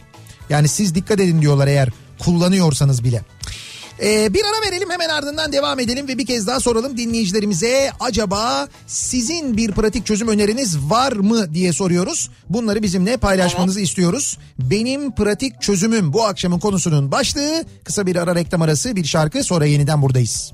Yani 0.49 0.68
siz 0.68 0.95
dikkat 0.95 1.20
edin 1.20 1.41
diyorlar 1.41 1.68
eğer 1.68 1.90
kullanıyorsanız 2.20 3.03
bile. 3.03 3.22
Ee, 4.02 4.34
bir 4.34 4.42
ara 4.46 4.72
verelim 4.72 4.90
hemen 4.90 5.10
ardından 5.10 5.52
devam 5.52 5.80
edelim 5.80 6.08
ve 6.08 6.18
bir 6.18 6.26
kez 6.26 6.48
daha 6.48 6.60
soralım 6.60 6.98
dinleyicilerimize 6.98 7.92
acaba 8.00 8.68
sizin 8.88 9.58
bir 9.58 9.72
pratik 9.72 10.06
çözüm 10.06 10.28
öneriniz 10.28 10.78
var 10.78 11.12
mı 11.12 11.54
diye 11.54 11.74
soruyoruz. 11.74 12.30
Bunları 12.50 12.84
bizimle 12.84 13.18
paylaşmanızı 13.18 13.82
istiyoruz. 13.82 14.38
Benim 14.60 15.16
pratik 15.16 15.62
çözümüm 15.62 16.14
bu 16.14 16.26
akşamın 16.26 16.60
konusunun 16.60 17.12
başlığı 17.12 17.64
kısa 17.84 18.06
bir 18.06 18.16
ara 18.16 18.36
reklam 18.36 18.62
arası 18.62 18.96
bir 18.96 19.06
şarkı 19.06 19.44
sonra 19.44 19.66
yeniden 19.66 20.02
buradayız. 20.02 20.54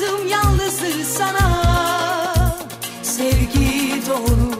Anlattım 0.00 0.28
yalnızlığı 0.28 1.04
sana. 1.04 1.64
Sevgi 3.02 4.02
dolu 4.08 4.54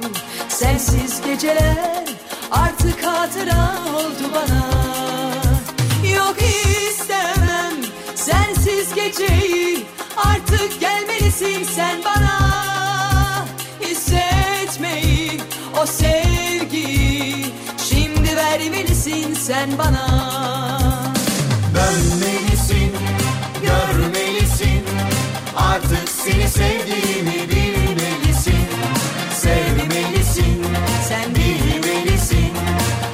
sensiz 0.48 1.22
geceler. 1.24 2.04
Artık 2.50 3.04
hatıra 3.04 3.78
oldu 3.96 4.30
bana. 4.34 4.64
Yok 6.14 6.36
istemem 6.88 7.74
sensiz 8.14 8.94
geceyi. 8.94 9.86
Artık 10.16 10.80
gelmelisin 10.80 11.64
sen 11.64 11.96
bana. 12.04 13.46
Hissetmeyi 13.80 15.40
o 15.82 15.86
sevgiyi. 15.86 17.46
Şimdi 17.90 18.36
vermelisin 18.36 19.34
sen 19.34 19.78
bana 19.78 20.69
Sevdiğimi 26.50 27.48
bilmelisin. 27.48 28.66
Sevmelisin, 29.32 30.64
Sen 31.08 31.34
bilmelisin. 31.34 32.52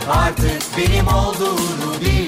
Artık 0.09 0.63
benim 0.79 1.09
olduğunu 1.09 2.01
bilmelisin 2.01 2.26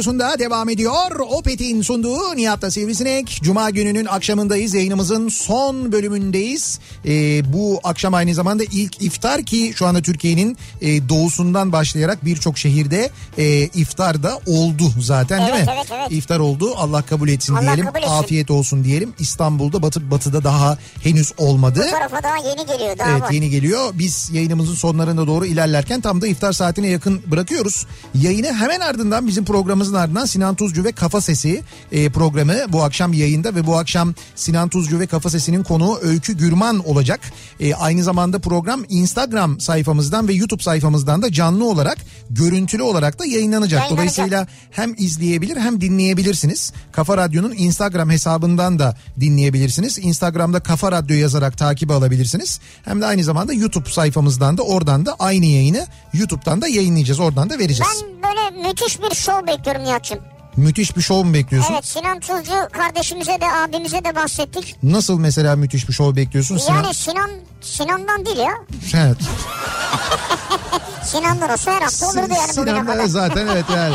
radyosunda 0.00 0.38
devam 0.38 0.68
ediyor. 0.68 1.20
Opet'in 1.20 1.82
sunduğu 1.82 2.36
Nihat'ta 2.36 2.70
Sivrisinek. 2.70 3.40
Cuma 3.42 3.70
gününün 3.70 4.06
akşamındayız. 4.06 4.74
Yayınımızın 4.74 5.28
son 5.28 5.92
bölümündeyiz. 5.92 6.80
Ee, 7.06 7.52
bu 7.52 7.80
akşam 7.84 8.14
aynı 8.14 8.34
zamanda 8.34 8.64
ilk 8.64 9.02
iftar 9.02 9.42
ki 9.42 9.72
şu 9.76 9.86
anda 9.86 10.02
Türkiye'nin 10.02 10.56
e, 10.80 11.08
doğusundan 11.08 11.72
başlayarak 11.72 12.24
birçok 12.24 12.58
şehirde 12.58 13.10
e, 13.38 13.60
iftar 13.62 14.22
da 14.22 14.40
oldu 14.46 14.92
zaten 15.00 15.38
değil 15.40 15.50
Evet, 15.56 15.66
mi? 15.66 15.72
evet, 15.76 15.86
evet. 15.94 16.12
İftar 16.12 16.38
oldu. 16.38 16.72
Allah 16.76 17.02
kabul 17.02 17.28
etsin 17.28 17.54
Allah 17.54 17.62
diyelim. 17.62 17.86
kabul 17.86 17.98
etsin. 17.98 18.10
Afiyet 18.12 18.50
olsun 18.50 18.84
diyelim. 18.84 19.12
İstanbul'da 19.18 19.82
batı, 19.82 20.10
batıda 20.10 20.44
daha 20.44 20.78
henüz 21.02 21.32
olmadı. 21.38 21.84
Bu 21.86 21.90
tarafa 21.90 22.22
daha 22.22 22.36
yeni 22.36 22.66
geliyor 22.66 22.98
daha 22.98 23.10
Evet 23.10 23.22
var. 23.22 23.30
yeni 23.30 23.50
geliyor. 23.50 23.90
Biz 23.94 24.30
yayınımızın 24.32 24.74
sonlarına 24.74 25.26
doğru 25.26 25.46
ilerlerken 25.46 26.00
tam 26.00 26.20
da 26.20 26.26
iftar 26.26 26.52
saatine 26.52 26.88
yakın 26.88 27.22
bırakıyoruz. 27.26 27.86
Yayını 28.14 28.52
hemen 28.54 28.80
ardından 28.80 29.26
bizim 29.26 29.44
programımızın 29.44 29.94
ardından 29.94 30.24
Sinan 30.24 30.54
Tuzcu 30.54 30.84
ve 30.84 30.92
Kafa 30.92 31.20
Sesi 31.20 31.62
e, 31.92 32.10
programı 32.10 32.54
bu 32.68 32.82
akşam 32.82 33.12
yayında 33.12 33.54
ve 33.54 33.66
bu 33.66 33.78
akşam 33.78 34.14
Sinan 34.34 34.68
Tuzcu 34.68 35.00
ve 35.00 35.06
Kafa 35.06 35.30
Sesi'nin 35.30 35.62
konuğu 35.62 35.98
Öykü 36.02 36.32
Gürman 36.32 36.78
olacak. 36.90 37.20
E, 37.60 37.74
aynı 37.74 38.02
zamanda 38.02 38.38
program 38.38 38.84
Instagram 38.88 39.60
sayfamızdan 39.60 40.28
ve 40.28 40.32
YouTube 40.32 40.62
sayfamızdan 40.62 41.22
da 41.22 41.32
canlı 41.32 41.64
olarak 41.68 41.98
görüntülü 42.30 42.82
olarak 42.82 43.18
da 43.18 43.26
yayınlanacak. 43.26 43.80
Yayınlanacak. 43.80 43.90
Dolayısıyla 43.90 44.46
hem 44.70 44.94
izleyebilir 44.98 45.56
hem 45.56 45.80
dinleyebilirsiniz. 45.80 46.72
Kafa 46.92 47.16
Radyo'nun 47.16 47.54
Instagram 47.56 48.10
hesabından 48.10 48.78
da 48.78 48.96
dinleyebilirsiniz. 49.20 49.98
Instagram'da 49.98 50.60
Kafa 50.60 50.92
Radyo 50.92 51.16
yazarak 51.16 51.58
takibi 51.58 51.92
alabilirsiniz. 51.92 52.60
Hem 52.84 53.00
de 53.00 53.06
aynı 53.06 53.24
zamanda 53.24 53.52
YouTube 53.52 53.90
sayfamızdan 53.90 54.58
da 54.58 54.62
oradan 54.62 55.06
da 55.06 55.16
aynı 55.18 55.46
yayını 55.46 55.86
YouTube'dan 56.12 56.62
da 56.62 56.68
yayınlayacağız. 56.68 57.20
Oradan 57.20 57.50
da 57.50 57.58
vereceğiz. 57.58 58.04
Ben 58.04 58.22
böyle 58.22 58.68
müthiş 58.68 58.98
bir 59.02 59.14
şov 59.14 59.46
bekliyorum 59.46 59.84
Nihat'cığım. 59.84 60.39
Müthiş 60.56 60.96
bir 60.96 61.02
şov 61.02 61.24
mu 61.24 61.34
bekliyorsun? 61.34 61.72
Evet 61.74 61.86
Sinan 61.86 62.20
Tuzcu 62.20 62.52
kardeşimize 62.72 63.40
de 63.40 63.52
abimize 63.52 64.04
de 64.04 64.16
bahsettik. 64.16 64.76
Nasıl 64.82 65.18
mesela 65.18 65.56
müthiş 65.56 65.88
bir 65.88 65.92
şov 65.92 66.16
bekliyorsun? 66.16 66.58
Sinan... 66.58 66.82
Yani 66.84 66.94
Sinan 66.94 67.30
Sinan'dan 67.60 68.26
değil 68.26 68.36
ya. 68.38 68.52
Evet. 68.94 69.16
Sinan'dan 71.04 71.50
olsa 71.50 71.70
her 71.72 71.82
hafta 71.82 72.06
olurdu 72.06 72.34
yani 72.40 72.52
Sinan 72.52 72.86
kadar. 72.86 73.04
zaten 73.04 73.46
evet 73.46 73.64
yani. 73.76 73.94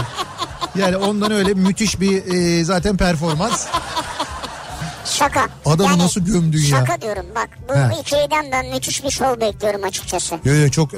Yani 0.75 0.97
ondan 0.97 1.31
öyle 1.31 1.53
müthiş 1.53 1.99
bir 1.99 2.33
e, 2.33 2.63
zaten 2.63 2.97
performans. 2.97 3.65
Şaka. 5.05 5.49
Adamı 5.65 5.97
nasıl 5.97 6.21
gömdün 6.21 6.61
ya? 6.61 6.65
Şaka 6.69 7.01
diyorum 7.01 7.25
bak 7.35 7.49
bu 7.69 7.75
He. 7.75 8.01
ikiliden 8.01 8.51
ben 8.51 8.65
müthiş 8.69 9.03
bir 9.03 9.09
şov 9.09 9.41
bekliyorum 9.41 9.83
açıkçası. 9.83 10.39
Yo 10.45 10.53
yo 10.53 10.69
çok 10.69 10.93
e, 10.93 10.97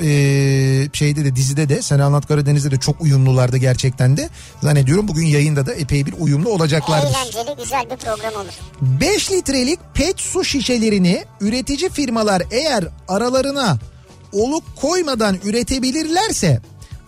şeyde 0.93 1.25
de 1.25 1.35
dizide 1.35 1.69
de 1.69 1.81
Sen 1.81 1.99
Anlat 1.99 2.27
Karadeniz'de 2.27 2.71
de 2.71 2.77
çok 2.77 3.01
uyumlulardı 3.01 3.57
gerçekten 3.57 4.17
de. 4.17 4.29
Zannediyorum 4.63 5.07
bugün 5.07 5.25
yayında 5.25 5.65
da 5.65 5.73
epey 5.73 6.05
bir 6.05 6.13
uyumlu 6.19 6.49
olacaklardır. 6.49 7.07
Eğlenceli 7.07 7.55
güzel 7.63 7.85
bir 7.89 7.95
program 7.97 8.33
olur. 8.33 8.53
5 8.81 9.31
litrelik 9.31 9.79
pet 9.93 10.19
su 10.19 10.43
şişelerini 10.43 11.25
üretici 11.41 11.89
firmalar 11.89 12.43
eğer 12.51 12.83
aralarına 13.07 13.77
oluk 14.31 14.63
koymadan 14.75 15.37
üretebilirlerse 15.43 16.61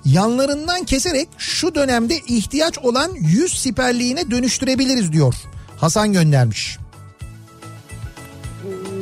yanlarından 0.05 0.83
keserek 0.83 1.29
şu 1.37 1.75
dönemde 1.75 2.17
ihtiyaç 2.17 2.77
olan 2.79 3.11
100 3.19 3.59
siperliğine 3.61 4.31
dönüştürebiliriz 4.31 5.11
diyor. 5.13 5.35
Hasan 5.77 6.13
göndermiş. 6.13 6.77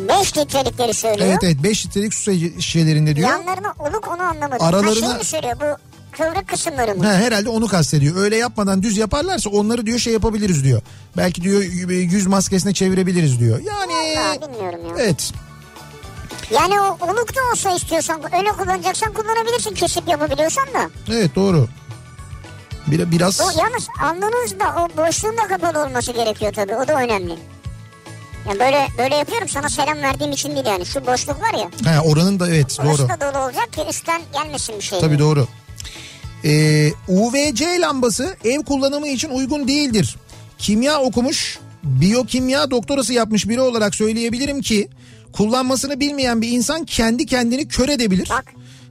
5 0.10 0.38
litrelikleri 0.38 0.94
söylüyor. 0.94 1.28
Evet 1.30 1.40
evet 1.44 1.58
5 1.64 1.86
litrelik 1.86 2.14
su 2.14 2.32
şişelerinde 2.60 3.16
diyor. 3.16 3.30
Yanlarına 3.30 3.74
oluk 3.80 4.08
onu 4.08 4.22
anlamadım. 4.24 4.66
Aralarına- 4.68 5.06
Ha 5.08 5.10
şey 5.10 5.18
mi 5.18 5.24
söylüyor 5.24 5.56
bu 5.62 5.78
kıvrık 6.18 6.48
kısımları 6.48 6.96
mı? 6.96 7.06
Ha, 7.06 7.14
herhalde 7.14 7.50
onu 7.50 7.68
kastediyor. 7.68 8.16
Öyle 8.16 8.38
yapmadan 8.38 8.84
düz 8.84 8.98
yaparlarsa 8.98 9.50
onları 9.50 9.86
diyor 9.86 10.00
şey 10.00 10.14
yapabiliriz 10.14 10.64
diyor. 10.64 10.82
Belki 11.18 11.42
diyor 11.42 11.62
yüz 11.90 12.28
maskesine 12.28 12.74
çevirebiliriz 12.74 13.40
diyor. 13.40 13.60
Yani 13.60 13.94
Vallahi 14.18 14.42
bilmiyorum 14.42 14.80
ya. 14.90 15.04
evet. 15.04 15.32
Yani 16.52 16.82
o 16.82 16.86
oluk 16.86 17.36
da 17.36 17.40
olsa 17.52 17.76
istiyorsan 17.76 18.22
öyle 18.38 18.50
kullanacaksan 18.50 19.14
kullanabilirsin 19.14 19.74
kesip 19.76 20.08
yapabiliyorsan 20.08 20.66
da. 20.74 20.90
Evet 21.12 21.36
doğru. 21.36 21.68
Bir, 22.88 23.12
biraz 23.12 23.42
O 23.42 23.44
yalnız 23.44 23.88
alnınız 24.04 24.60
da 24.60 24.66
o 24.82 24.98
boşluğun 24.98 25.38
da 25.38 25.48
kapalı 25.48 25.86
olması 25.86 26.12
gerekiyor 26.12 26.54
tabii. 26.54 26.76
O 26.76 26.88
da 26.88 26.94
önemli. 26.94 27.36
Yani 28.48 28.60
böyle 28.60 28.88
böyle 28.98 29.16
yapıyorum 29.16 29.48
sana 29.50 29.70
selam 29.70 30.02
verdiğim 30.02 30.32
için 30.32 30.56
değil 30.56 30.66
yani. 30.66 30.86
Şu 30.86 31.06
boşluk 31.08 31.42
var 31.42 31.54
ya. 31.54 31.96
ha, 31.96 32.02
oranın 32.04 32.40
da 32.40 32.48
evet 32.50 32.78
Orası 32.80 32.98
doğru. 33.02 33.10
da 33.10 33.34
dolu 33.34 33.44
olacak 33.44 33.74
ki 33.74 33.82
üstten 33.90 34.22
gelmesin 34.34 34.76
bir 34.78 34.84
şey. 34.84 35.00
Tabii 35.00 35.20
doğru. 35.20 35.48
Ee, 36.46 36.92
UVC 37.08 37.82
lambası 37.82 38.36
ev 38.44 38.64
kullanımı 38.64 39.08
için 39.08 39.30
uygun 39.30 39.68
değildir. 39.68 40.16
Kimya 40.58 41.02
okumuş, 41.02 41.60
biyokimya 41.84 42.72
doktorası 42.72 43.14
yapmış 43.14 43.50
biri 43.50 43.62
olarak 43.62 43.96
söyleyebilirim 43.96 44.62
ki 44.62 44.88
kullanmasını 45.34 46.00
bilmeyen 46.00 46.42
bir 46.42 46.50
insan 46.50 46.86
kendi 46.86 47.26
kendini 47.26 47.68
kör 47.68 47.90
edebilir. 47.90 48.30
Bak. 48.30 48.46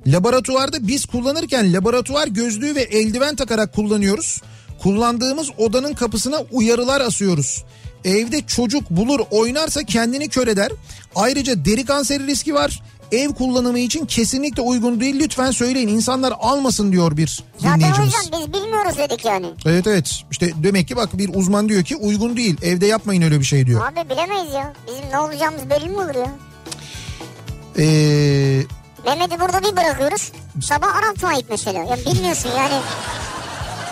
Laboratuvarda 0.07 0.89
biz 0.89 1.07
kullanırken 1.07 1.73
laboratuvar 1.73 2.29
gözlüğü 2.29 2.75
ve 2.75 2.83
eldiven 2.83 3.37
takarak 3.37 3.75
kullanıyoruz. 3.75 4.43
Kullandığımız 4.83 5.51
odanın 5.59 5.95
kapısına 5.95 6.37
uyarılar 6.53 7.01
asıyoruz. 7.01 7.65
Evde 8.07 8.47
çocuk 8.47 8.91
bulur 8.91 9.21
oynarsa 9.31 9.83
kendini 9.83 10.29
kör 10.29 10.47
eder. 10.49 10.73
Ayrıca 11.15 11.65
deri 11.65 11.85
kanseri 11.85 12.27
riski 12.27 12.55
var. 12.55 12.83
Ev 13.13 13.29
kullanımı 13.33 13.79
için 13.79 14.07
kesinlikle 14.07 14.63
uygun 14.63 15.01
değil. 15.01 15.19
Lütfen 15.21 15.51
söyleyin 15.51 15.89
insanlar 15.89 16.33
almasın 16.41 16.93
diyor 16.93 17.17
bir 17.17 17.43
Zaten 17.59 17.81
dinleyicimiz. 17.81 18.15
yüzden 18.15 18.41
biz 18.41 18.53
bilmiyoruz 18.63 18.99
dedik 18.99 19.25
yani. 19.25 19.47
Evet 19.67 19.87
evet 19.87 20.23
işte 20.31 20.51
demek 20.63 20.89
ki 20.89 20.97
bak 20.97 21.19
bir 21.19 21.31
uzman 21.35 21.69
diyor 21.69 21.83
ki 21.85 21.97
uygun 21.97 22.37
değil. 22.37 22.57
Evde 22.63 22.87
yapmayın 22.87 23.23
öyle 23.23 23.41
bir 23.41 23.45
şey 23.45 23.67
diyor. 23.67 23.87
Abi 23.93 24.11
bilemeyiz 24.11 24.55
ya. 24.55 24.73
Bizim 24.89 25.11
ne 25.13 25.19
olacağımız 25.19 25.71
belli 25.71 25.89
mi 25.89 25.97
olur 25.97 26.15
ya? 26.15 26.31
Ee, 27.79 28.63
Mehmet'i 29.07 29.41
burada 29.41 29.63
bir 29.63 29.77
bırakıyoruz. 29.77 30.33
Sabah 30.63 30.97
Arap 30.97 31.17
Faik 31.19 31.47
mesela. 31.51 31.79
Ya 31.79 31.97
bilmiyorsun 32.07 32.51
yani. 32.57 32.75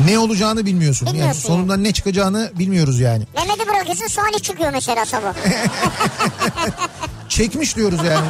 Ne 0.01 0.19
olacağını 0.19 0.67
bilmiyorsun. 0.67 1.07
Yani 1.07 1.15
Bilmiyorsun 1.17 1.49
sonundan 1.49 1.85
ne 1.85 1.93
çıkacağını 1.93 2.53
bilmiyoruz 2.59 3.01
yani. 3.01 3.25
Mehmet'i 3.35 3.69
bırakıyorsun 3.69 4.07
Salih 4.07 4.43
çıkıyor 4.43 4.73
mesela 4.73 5.07
sabah. 5.07 5.35
Çekmiş 7.29 7.77
diyoruz 7.77 7.99
yani. 8.07 8.27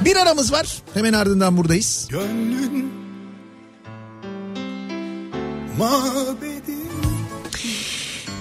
bir 0.00 0.16
aramız 0.16 0.52
var. 0.52 0.76
Hemen 0.94 1.12
ardından 1.12 1.56
buradayız. 1.56 2.06
Gönlün 2.10 2.92
mabedi 5.78 6.55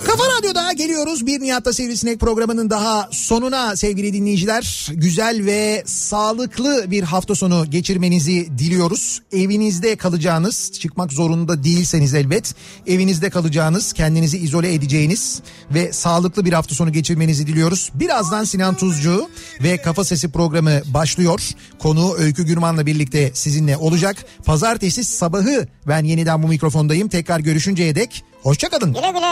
Kafa 0.06 0.24
Radyo'da 0.38 0.72
geliyoruz. 0.72 1.26
Bir 1.26 1.42
Nihat'ta 1.42 1.74
Sivrisinek 1.74 2.20
programının 2.20 2.70
daha 2.70 3.10
sonuna 3.12 3.76
sevgili 3.76 4.14
dinleyiciler. 4.14 4.92
Güzel 4.94 5.46
ve 5.46 5.84
sağlıklı 5.86 6.92
bir 6.92 7.04
hafta 7.04 7.36
sonu 7.36 7.66
geçirmenizi 7.70 8.58
diliyoruz. 8.58 9.22
Evinizde 9.32 9.96
kalacağınız, 9.96 10.72
çıkmak 10.72 11.14
zorunda 11.14 11.64
değilseniz 11.64 12.14
elbet, 12.14 12.56
evinizde 12.88 13.30
kalacağınız, 13.30 13.94
kendinizi 13.94 14.38
izole 14.38 14.74
edeceğiniz 14.74 15.42
ve 15.74 15.94
sağlıklı 15.94 16.46
bir 16.46 16.54
hafta 16.54 16.76
sonu 16.76 16.92
geçirmenizi 16.92 17.48
diliyoruz. 17.48 17.92
Birazdan 17.94 18.44
Sinan 18.44 18.78
Tuzcu 18.78 19.30
ve 19.64 19.78
Kafa 19.78 20.04
Sesi 20.04 20.32
programı 20.32 20.82
başlıyor. 20.86 21.42
Konu 21.80 22.16
Öykü 22.18 22.44
Gürman'la 22.44 22.86
birlikte 22.86 23.32
sizinle 23.34 23.78
olacak. 23.78 24.26
Pazartesi 24.46 25.04
sabahı 25.04 25.68
ben 25.88 26.04
yeniden 26.04 26.44
bu 26.44 26.48
mikrofondayım. 26.48 27.08
Tekrar 27.08 27.40
görüşünceye 27.40 27.96
dek 27.96 28.24
hoşçakalın. 28.46 28.94
Güle 28.94 29.12
güle. 29.12 29.26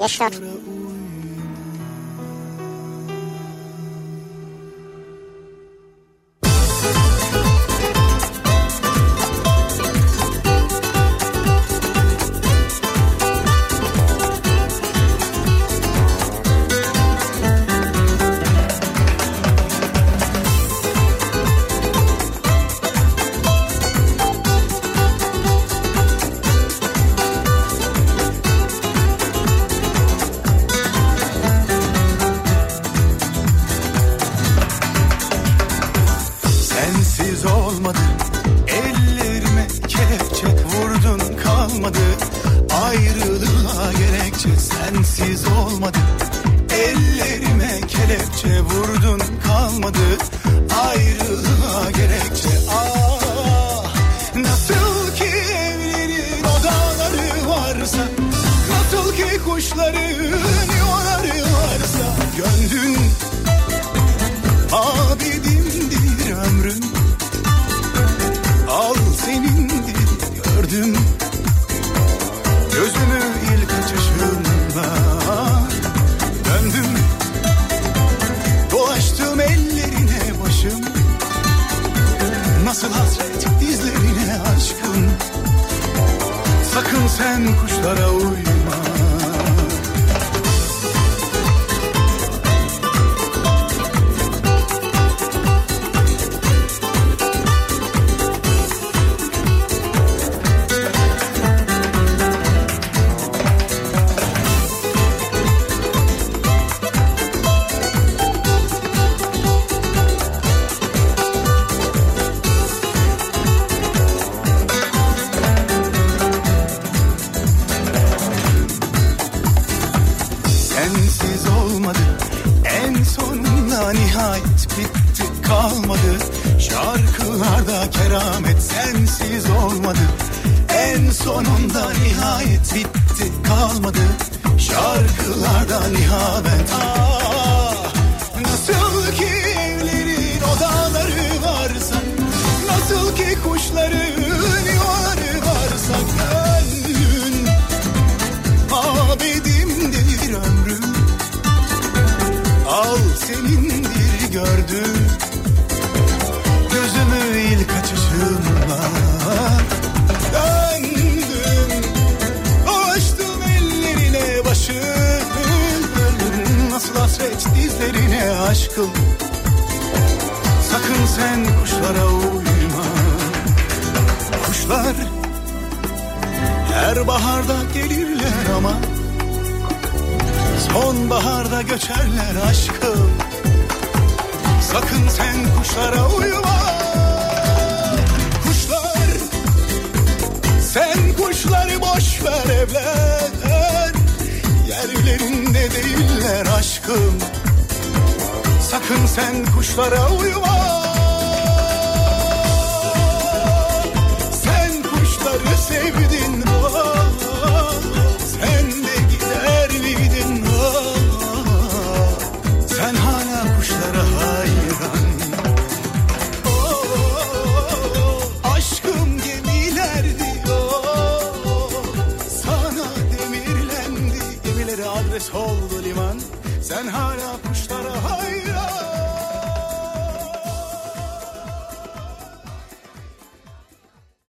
Yaşar. 0.00 0.32
Kalmadı 41.82 41.98
Ayrılığa 42.84 43.92
gerekçe 43.92 44.48
sensiz 44.56 45.44
olmadı 45.48 45.98
Ellerime 46.74 47.80
kelepçe 47.88 48.60
vurdun 48.60 49.20
kalmadı 49.46 49.98
sen 87.82 88.11